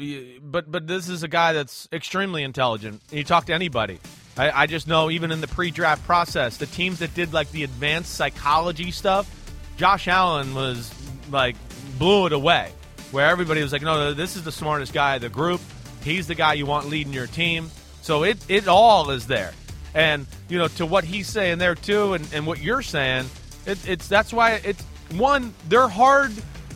but 0.50 0.70
but 0.70 0.86
this 0.86 1.08
is 1.08 1.22
a 1.22 1.28
guy 1.28 1.52
that's 1.54 1.88
extremely 1.92 2.42
intelligent. 2.44 3.00
You 3.10 3.24
talk 3.24 3.46
to 3.46 3.54
anybody. 3.54 3.98
I, 4.36 4.62
I 4.62 4.66
just 4.66 4.86
know 4.86 5.10
even 5.10 5.32
in 5.32 5.40
the 5.40 5.48
pre-draft 5.48 6.04
process, 6.06 6.56
the 6.56 6.66
teams 6.66 7.00
that 7.00 7.14
did 7.14 7.32
like 7.32 7.50
the 7.50 7.64
advanced 7.64 8.14
psychology 8.14 8.90
stuff, 8.90 9.28
Josh 9.76 10.06
Allen 10.08 10.54
was 10.54 10.92
like 11.30 11.56
blew 11.98 12.26
it 12.26 12.32
away. 12.32 12.70
Where 13.10 13.26
everybody 13.28 13.60
was 13.60 13.72
like, 13.72 13.82
no, 13.82 14.14
this 14.14 14.36
is 14.36 14.44
the 14.44 14.52
smartest 14.52 14.92
guy 14.92 15.16
of 15.16 15.22
the 15.22 15.28
group. 15.28 15.60
He's 16.04 16.28
the 16.28 16.36
guy 16.36 16.52
you 16.52 16.64
want 16.64 16.88
leading 16.88 17.12
your 17.12 17.26
team. 17.26 17.70
So 18.02 18.22
it 18.22 18.38
it 18.48 18.68
all 18.68 19.10
is 19.10 19.26
there. 19.26 19.52
And 19.94 20.26
you 20.48 20.58
know, 20.58 20.68
to 20.68 20.86
what 20.86 21.02
he's 21.04 21.26
saying 21.28 21.58
there 21.58 21.74
too, 21.74 22.14
and, 22.14 22.26
and 22.32 22.46
what 22.46 22.60
you're 22.60 22.82
saying, 22.82 23.26
it, 23.66 23.88
it's 23.88 24.06
that's 24.06 24.32
why 24.32 24.60
it's 24.64 24.82
one. 25.16 25.52
They're 25.68 25.88
hard, 25.88 26.30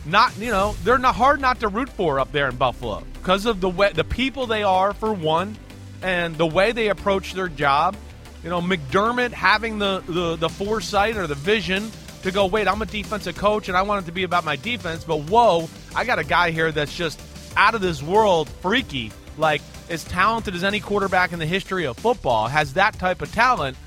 not 0.05 0.37
you 0.37 0.51
know, 0.51 0.75
they're 0.83 0.97
not 0.97 1.15
hard 1.15 1.41
not 1.41 1.59
to 1.61 1.67
root 1.67 1.89
for 1.89 2.19
up 2.19 2.31
there 2.31 2.49
in 2.49 2.55
Buffalo 2.55 3.03
because 3.13 3.45
of 3.45 3.61
the 3.61 3.69
way 3.69 3.91
the 3.91 4.03
people 4.03 4.45
they 4.47 4.63
are 4.63 4.93
for 4.93 5.13
one, 5.13 5.57
and 6.01 6.35
the 6.37 6.45
way 6.45 6.71
they 6.71 6.89
approach 6.89 7.33
their 7.33 7.49
job. 7.49 7.95
You 8.43 8.49
know, 8.51 8.61
McDermott 8.61 9.31
having 9.31 9.79
the, 9.79 10.03
the, 10.07 10.35
the 10.35 10.49
foresight 10.49 11.17
or 11.17 11.25
the 11.25 11.33
vision 11.35 11.91
to 12.21 12.31
go, 12.31 12.45
wait, 12.45 12.67
I'm 12.67 12.81
a 12.81 12.85
defensive 12.85 13.35
coach 13.35 13.69
and 13.69 13.77
I 13.77 13.81
want 13.81 14.03
it 14.03 14.05
to 14.05 14.11
be 14.11 14.23
about 14.23 14.45
my 14.45 14.55
defense, 14.55 15.03
but 15.03 15.21
whoa, 15.21 15.67
I 15.95 16.05
got 16.05 16.19
a 16.19 16.23
guy 16.23 16.51
here 16.51 16.71
that's 16.71 16.95
just 16.95 17.19
out 17.57 17.73
of 17.73 17.81
this 17.81 18.03
world 18.03 18.47
freaky, 18.49 19.11
like 19.37 19.61
as 19.89 20.03
talented 20.03 20.53
as 20.53 20.63
any 20.63 20.79
quarterback 20.79 21.33
in 21.33 21.39
the 21.39 21.45
history 21.47 21.85
of 21.85 21.97
football, 21.97 22.47
has 22.47 22.73
that 22.73 22.99
type 22.99 23.23
of 23.23 23.31
talent. 23.31 23.77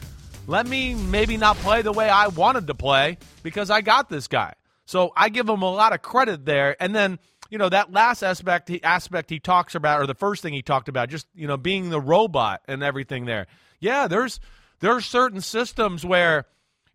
Let 0.49 0.67
me 0.67 0.95
maybe 0.95 1.37
not 1.37 1.57
play 1.59 1.83
the 1.83 1.93
way 1.93 2.09
I 2.09 2.29
wanted 2.29 2.67
to 2.67 2.75
play 2.75 3.19
because 3.45 3.71
I 3.71 3.81
got 3.81 4.09
this 4.09 4.27
guy. 4.27 4.55
So 4.89 5.13
I 5.15 5.29
give 5.29 5.47
him 5.47 5.61
a 5.61 5.71
lot 5.71 5.93
of 5.93 6.01
credit 6.01 6.47
there. 6.47 6.75
And 6.83 6.95
then, 6.95 7.19
you 7.51 7.59
know, 7.59 7.69
that 7.69 7.93
last 7.93 8.23
aspect 8.23 8.71
he, 8.71 8.83
aspect 8.83 9.29
he 9.29 9.39
talks 9.39 9.75
about, 9.75 10.01
or 10.01 10.07
the 10.07 10.15
first 10.15 10.41
thing 10.41 10.55
he 10.55 10.63
talked 10.63 10.89
about, 10.89 11.11
just 11.11 11.27
you 11.35 11.47
know, 11.47 11.59
being 11.59 11.91
the 11.91 12.01
robot 12.01 12.63
and 12.67 12.83
everything 12.83 13.27
there. 13.27 13.49
Yeah, 13.81 14.09
there's 14.09 14.41
there's 14.81 15.05
certain 15.05 15.43
systems 15.43 16.07
where, 16.07 16.47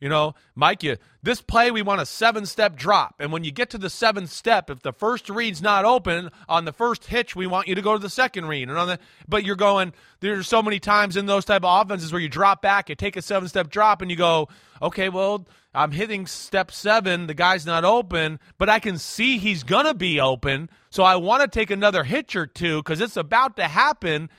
you 0.04 0.10
know, 0.10 0.36
Mike, 0.54 0.84
you 0.84 0.97
this 1.24 1.39
play 1.39 1.72
we 1.72 1.82
want 1.82 2.01
a 2.01 2.06
seven 2.06 2.45
step 2.45 2.76
drop, 2.76 3.16
and 3.20 3.32
when 3.32 3.45
you 3.45 3.51
get 3.51 3.70
to 3.70 3.78
the 3.78 3.89
seventh 3.89 4.32
step, 4.32 4.70
if 4.70 4.82
the 4.82 4.91
first 4.91 5.30
read's 5.30 5.62
not 5.62 5.86
open 5.86 6.30
on 6.49 6.66
the 6.66 6.74
first 6.74 7.06
hitch, 7.06 7.38
we 7.38 7.47
want 7.47 7.70
you 7.70 7.76
to 7.76 7.82
go 7.82 7.93
to 7.93 7.99
the 7.99 8.10
second 8.10 8.47
read, 8.47 8.68
and 8.68 8.78
on 8.78 8.89
the 8.89 8.99
but 9.30 9.45
you're 9.45 9.56
going. 9.56 9.93
There's 10.20 10.45
so 10.45 10.62
many 10.62 10.82
times 10.82 11.16
in 11.16 11.26
those 11.26 11.45
type 11.45 11.64
of 11.64 11.86
offenses 11.86 12.12
where 12.12 12.22
you 12.22 12.28
drop 12.28 12.62
back, 12.62 12.89
you 12.89 12.95
take 12.95 13.16
a 13.16 13.22
seven 13.22 13.47
step 13.47 13.70
drop, 13.70 14.01
and 14.01 14.12
you 14.12 14.18
go, 14.18 14.49
okay, 14.82 15.08
well, 15.08 15.47
I'm 15.74 15.91
hitting 15.91 16.28
step 16.28 16.70
seven, 16.72 17.28
the 17.28 17.34
guy's 17.34 17.66
not 17.66 17.86
open, 17.86 18.41
but 18.58 18.68
I 18.68 18.80
can 18.80 18.97
see 18.97 19.38
he's 19.38 19.64
gonna 19.64 19.93
be 19.93 20.20
open, 20.20 20.70
so 20.89 21.04
I 21.04 21.16
want 21.16 21.43
to 21.43 21.47
take 21.47 21.72
another 21.72 22.04
hitch 22.04 22.36
or 22.36 22.45
two 22.45 22.80
because 22.80 22.99
it's 22.99 23.16
about 23.16 23.56
to 23.56 23.70
happen, 23.70 24.30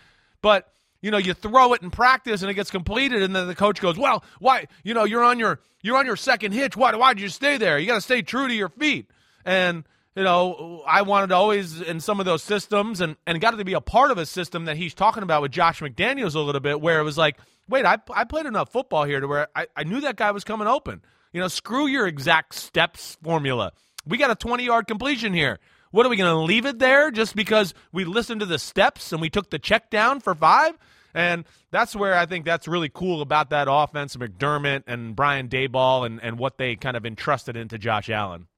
but 0.42 0.73
you 1.04 1.10
know, 1.10 1.18
you 1.18 1.34
throw 1.34 1.74
it 1.74 1.82
in 1.82 1.90
practice 1.90 2.40
and 2.40 2.50
it 2.50 2.54
gets 2.54 2.70
completed, 2.70 3.22
and 3.22 3.36
then 3.36 3.46
the 3.46 3.54
coach 3.54 3.78
goes, 3.78 3.98
"Well, 3.98 4.24
why? 4.38 4.68
You 4.84 4.94
know, 4.94 5.04
you're 5.04 5.22
on 5.22 5.38
your 5.38 5.60
you're 5.82 5.98
on 5.98 6.06
your 6.06 6.16
second 6.16 6.52
hitch. 6.52 6.78
Why? 6.78 6.94
Why 6.96 7.12
did 7.12 7.20
you 7.20 7.28
stay 7.28 7.58
there? 7.58 7.78
You 7.78 7.86
got 7.86 7.96
to 7.96 8.00
stay 8.00 8.22
true 8.22 8.48
to 8.48 8.54
your 8.54 8.70
feet." 8.70 9.10
And 9.44 9.84
you 10.16 10.22
know, 10.22 10.82
I 10.86 11.02
wanted 11.02 11.26
to 11.26 11.34
always 11.34 11.78
in 11.82 12.00
some 12.00 12.20
of 12.20 12.26
those 12.26 12.42
systems, 12.42 13.02
and 13.02 13.16
and 13.26 13.38
got 13.38 13.50
to 13.50 13.62
be 13.62 13.74
a 13.74 13.82
part 13.82 14.12
of 14.12 14.16
a 14.16 14.24
system 14.24 14.64
that 14.64 14.78
he's 14.78 14.94
talking 14.94 15.22
about 15.22 15.42
with 15.42 15.52
Josh 15.52 15.80
McDaniels 15.80 16.34
a 16.34 16.40
little 16.40 16.62
bit, 16.62 16.80
where 16.80 17.00
it 17.00 17.02
was 17.02 17.18
like, 17.18 17.36
"Wait, 17.68 17.84
I 17.84 17.98
I 18.10 18.24
played 18.24 18.46
enough 18.46 18.72
football 18.72 19.04
here 19.04 19.20
to 19.20 19.26
where 19.28 19.48
I, 19.54 19.66
I 19.76 19.84
knew 19.84 20.00
that 20.00 20.16
guy 20.16 20.30
was 20.30 20.42
coming 20.42 20.66
open." 20.66 21.02
You 21.34 21.40
know, 21.40 21.48
screw 21.48 21.86
your 21.86 22.06
exact 22.06 22.54
steps 22.54 23.18
formula. 23.22 23.72
We 24.06 24.16
got 24.16 24.30
a 24.30 24.36
20 24.36 24.64
yard 24.64 24.86
completion 24.86 25.34
here. 25.34 25.58
What 25.90 26.06
are 26.06 26.08
we 26.08 26.16
going 26.16 26.34
to 26.34 26.40
leave 26.40 26.64
it 26.66 26.78
there 26.78 27.10
just 27.10 27.36
because 27.36 27.72
we 27.92 28.04
listened 28.04 28.40
to 28.40 28.46
the 28.46 28.58
steps 28.58 29.12
and 29.12 29.20
we 29.20 29.30
took 29.30 29.50
the 29.50 29.60
check 29.60 29.90
down 29.90 30.18
for 30.18 30.34
five? 30.34 30.76
And 31.14 31.44
that's 31.70 31.94
where 31.94 32.14
I 32.14 32.26
think 32.26 32.44
that's 32.44 32.66
really 32.66 32.90
cool 32.92 33.22
about 33.22 33.50
that 33.50 33.68
offense, 33.70 34.16
McDermott 34.16 34.82
and 34.86 35.14
Brian 35.14 35.48
Daboll 35.48 36.04
and, 36.04 36.20
and 36.22 36.38
what 36.38 36.58
they 36.58 36.74
kind 36.76 36.96
of 36.96 37.06
entrusted 37.06 37.56
into 37.56 37.78
Josh 37.78 38.10
Allen. 38.10 38.48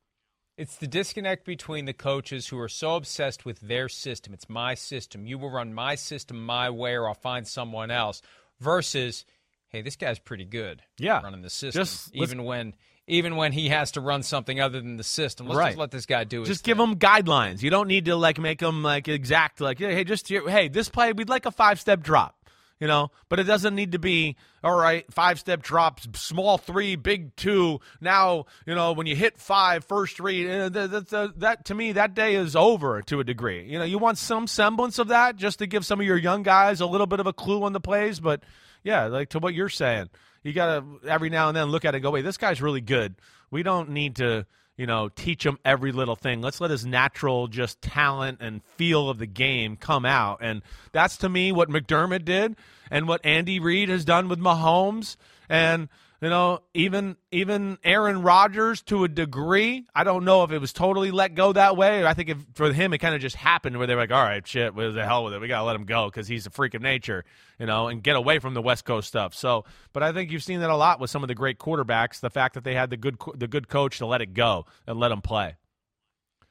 It's 0.57 0.77
the 0.77 0.87
disconnect 0.87 1.45
between 1.45 1.85
the 1.85 1.93
coaches 1.93 2.49
who 2.49 2.59
are 2.59 2.69
so 2.69 2.97
obsessed 2.97 3.45
with 3.45 3.61
their 3.61 3.91
system. 3.91 4.33
It's 4.33 4.49
my 4.49 4.75
system. 4.75 5.27
You 5.27 5.37
will 5.37 5.51
run 5.51 5.75
my 5.75 5.97
system 5.97 6.43
my 6.43 6.71
way, 6.71 6.95
or 6.95 7.07
I'll 7.09 7.15
find 7.15 7.47
someone 7.47 7.91
else. 7.91 8.23
Versus, 8.59 9.27
hey, 9.69 9.83
this 9.83 9.97
guy's 9.97 10.19
pretty 10.19 10.47
good. 10.47 10.83
Yeah, 10.97 11.21
running 11.21 11.43
the 11.43 11.51
system. 11.51 11.83
Just 11.83 12.15
even 12.15 12.45
when 12.45 12.73
even 13.07 13.37
when 13.37 13.53
he 13.53 13.69
has 13.69 13.93
to 13.93 14.01
run 14.01 14.23
something 14.23 14.59
other 14.59 14.81
than 14.81 14.97
the 14.97 15.05
system. 15.05 15.47
Let's 15.47 15.59
Right. 15.59 15.69
just 15.69 15.79
let 15.79 15.91
this 15.91 16.07
guy 16.07 16.25
do 16.25 16.43
it. 16.43 16.47
Just 16.47 16.65
give 16.65 16.79
them 16.79 16.97
guidelines. 16.97 17.63
You 17.63 17.69
don't 17.69 17.87
need 17.87 18.07
to 18.07 18.17
like 18.17 18.39
make 18.39 18.61
them 18.61 18.83
like 18.83 19.09
exact. 19.09 19.61
Like 19.61 19.79
hey, 19.79 20.05
just 20.05 20.27
hey, 20.29 20.69
this 20.69 20.89
play 20.89 21.13
we'd 21.13 21.29
like 21.29 21.45
a 21.45 21.51
five 21.51 21.79
step 21.79 22.03
drop. 22.03 22.36
You 22.79 22.87
know, 22.87 23.11
but 23.31 23.41
it 23.41 23.45
doesn't 23.45 23.75
need 23.75 23.93
to 23.93 23.99
be 23.99 24.37
all 24.63 24.77
right. 24.77 25.11
Five 25.11 25.41
step 25.41 25.63
drops, 25.63 26.07
small 26.13 26.59
three, 26.59 26.95
big 26.95 27.35
two. 27.35 27.81
Now 28.03 28.45
you 28.67 28.75
know 28.75 28.93
when 28.93 29.07
you 29.07 29.17
hit 29.17 29.39
five, 29.39 29.85
first 29.85 30.21
eh, 30.21 30.69
That, 30.69 30.91
that, 30.91 31.09
that, 31.09 31.41
that 31.41 31.65
to 31.67 31.75
me, 31.75 31.93
that 31.93 32.15
day 32.15 32.35
is 32.35 32.55
over 32.55 33.01
to 33.03 33.21
a 33.21 33.25
degree. 33.25 33.65
You 33.65 33.79
know, 33.79 33.85
you 33.85 33.97
want 33.97 34.19
some 34.19 34.47
semblance 34.47 34.99
of 34.99 35.09
that 35.09 35.37
just 35.37 35.61
to 35.61 35.67
give 35.67 35.87
some 35.87 36.01
of 36.01 36.07
your 36.07 36.19
young 36.19 36.43
guys 36.43 36.83
a 36.83 36.87
little 36.87 37.07
bit 37.07 37.21
of 37.21 37.27
a 37.27 37.33
clue 37.33 37.63
on 37.63 37.73
the 37.73 37.81
plays. 37.81 38.21
But 38.21 38.43
yeah, 38.83 39.07
like 39.07 39.31
to 39.31 39.39
what 39.39 39.55
you're 39.55 39.69
saying, 39.71 40.11
you 40.43 40.53
got 40.53 40.67
to 40.67 41.09
every 41.09 41.31
now 41.31 41.49
and 41.49 41.57
then 41.57 41.69
look 41.69 41.85
at 41.85 41.95
it 41.95 41.99
and 41.99 42.03
go, 42.03 42.11
wait, 42.11 42.23
this 42.23 42.37
guy's 42.37 42.63
really 42.63 42.81
good. 42.81 43.17
We 43.51 43.63
don't 43.63 43.91
need 43.91 44.17
to, 44.17 44.47
you 44.77 44.87
know, 44.87 45.09
teach 45.09 45.45
him 45.45 45.59
every 45.65 45.93
little 45.93 46.17
thing. 46.17 46.43
Let's 46.43 46.61
let 46.61 46.71
his 46.71 46.85
natural 46.85 47.49
just 47.49 47.81
talent 47.81 48.39
and 48.41 48.63
feel 48.77 49.09
of 49.09 49.19
the 49.19 49.27
game 49.27 49.77
come 49.77 50.05
out. 50.05 50.39
And 50.43 50.63
that's 50.93 51.17
to 51.19 51.29
me 51.29 51.53
what 51.53 51.69
McDermott 51.69 52.25
did 52.25 52.57
and 52.91 53.09
what 53.09 53.25
Andy 53.25 53.59
Reid 53.59 53.89
has 53.89 54.05
done 54.05 54.29
with 54.29 54.39
Mahomes 54.39 55.17
and 55.49 55.89
you 56.21 56.31
know, 56.31 56.61
even 56.73 57.17
even 57.31 57.79
Aaron 57.85 58.23
Rodgers 58.23 58.83
to 58.83 59.05
a 59.05 59.09
degree. 59.09 59.87
I 59.95 60.05
don't 60.05 60.25
know 60.25 60.45
if 60.45 60.51
it 60.51 60.59
was 60.59 60.73
totally 60.73 61.11
let 61.11 61.35
go 61.35 61.53
that 61.53 61.77
way. 61.77 62.05
I 62.07 62.15
think 62.15 62.31
if, 62.31 62.39
for 62.55 62.73
him 62.73 62.95
it 62.95 62.99
kind 62.99 63.15
of 63.15 63.21
just 63.21 63.37
happened 63.37 63.77
where 63.77 63.87
they 63.87 63.95
were 63.95 64.03
like, 64.03 64.13
"All 64.13 64.23
right, 64.23 64.47
shit, 64.47 64.75
what 64.75 64.95
the 64.95 65.05
hell 65.05 65.25
with 65.25 65.35
it? 65.35 65.41
We 65.41 65.49
gotta 65.49 65.65
let 65.65 65.77
him 65.77 65.85
go 65.85 66.07
because 66.07 66.27
he's 66.27 66.47
a 66.47 66.51
freak 66.51 66.75
of 66.75 66.83
nature, 66.83 67.25
you 67.59 67.67
know, 67.67 67.89
and 67.89 68.03
get 68.03 68.17
away 68.17 68.39
from 68.39 68.55
the 68.55 68.63
West 68.63 68.85
Coast 68.85 69.09
stuff." 69.09 69.35
So, 69.35 69.65
but 69.93 70.03
I 70.03 70.13
think 70.13 70.31
you've 70.31 70.43
seen 70.43 70.61
that 70.61 70.71
a 70.71 70.77
lot 70.77 71.01
with 71.01 71.11
some 71.11 71.23
of 71.23 71.29
the 71.29 71.35
great 71.35 71.59
quarterbacks. 71.59 72.21
The 72.21 72.31
fact 72.31 72.55
that 72.55 72.65
they 72.65 72.75
had 72.75 72.91
the 72.91 72.97
good 72.97 73.19
the 73.35 73.49
good 73.49 73.69
coach 73.69 73.99
to 73.99 74.07
let 74.07 74.23
it 74.23 74.33
go 74.33 74.67
and 74.87 74.99
let 74.99 75.13
him 75.13 75.21
play. 75.21 75.57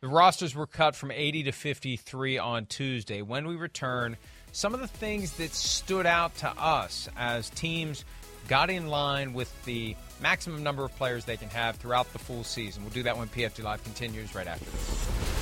The 0.01 0.07
rosters 0.07 0.53
were 0.53 0.67
cut 0.67 0.95
from 0.95 1.09
80 1.09 1.43
to 1.43 1.51
53 1.51 2.37
on 2.37 2.67
Tuesday. 2.67 3.23
When 3.23 3.47
we 3.47 3.55
return, 3.55 4.17
some 4.51 4.75
of 4.75 4.79
the 4.79 4.87
things 4.87 5.33
that 5.37 5.51
stood 5.53 6.05
out 6.05 6.35
to 6.37 6.49
us 6.49 7.09
as 7.17 7.49
teams 7.49 8.05
got 8.47 8.69
in 8.69 8.87
line 8.87 9.33
with 9.33 9.51
the 9.65 9.95
maximum 10.21 10.63
number 10.63 10.85
of 10.85 10.95
players 10.95 11.25
they 11.25 11.37
can 11.37 11.49
have 11.49 11.75
throughout 11.75 12.11
the 12.13 12.19
full 12.19 12.43
season. 12.43 12.83
We'll 12.83 12.93
do 12.93 13.03
that 13.03 13.17
when 13.17 13.27
PFT 13.27 13.63
Live 13.63 13.83
continues 13.83 14.33
right 14.35 14.47
after 14.47 14.65
this. 14.65 15.35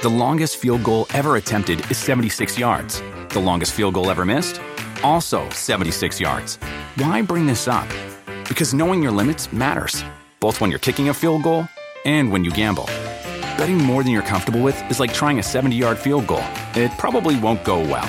The 0.00 0.08
longest 0.08 0.58
field 0.58 0.84
goal 0.84 1.06
ever 1.12 1.36
attempted 1.36 1.90
is 1.90 1.98
76 1.98 2.56
yards. 2.56 3.02
The 3.30 3.40
longest 3.40 3.72
field 3.72 3.94
goal 3.94 4.10
ever 4.10 4.24
missed? 4.24 4.60
Also 5.02 5.48
76 5.50 6.20
yards. 6.20 6.56
Why 6.96 7.20
bring 7.20 7.46
this 7.46 7.66
up? 7.66 7.88
Because 8.48 8.72
knowing 8.72 9.02
your 9.02 9.10
limits 9.10 9.52
matters, 9.52 10.04
both 10.38 10.60
when 10.60 10.70
you're 10.70 10.78
kicking 10.78 11.08
a 11.08 11.14
field 11.14 11.42
goal 11.42 11.66
and 12.04 12.30
when 12.30 12.44
you 12.44 12.52
gamble. 12.52 12.84
Betting 13.58 13.78
more 13.78 14.04
than 14.04 14.12
you're 14.12 14.22
comfortable 14.22 14.62
with 14.62 14.80
is 14.88 15.00
like 15.00 15.12
trying 15.12 15.40
a 15.40 15.42
70 15.42 15.74
yard 15.74 15.98
field 15.98 16.28
goal. 16.28 16.44
It 16.74 16.92
probably 16.92 17.38
won't 17.38 17.64
go 17.64 17.80
well. 17.80 18.08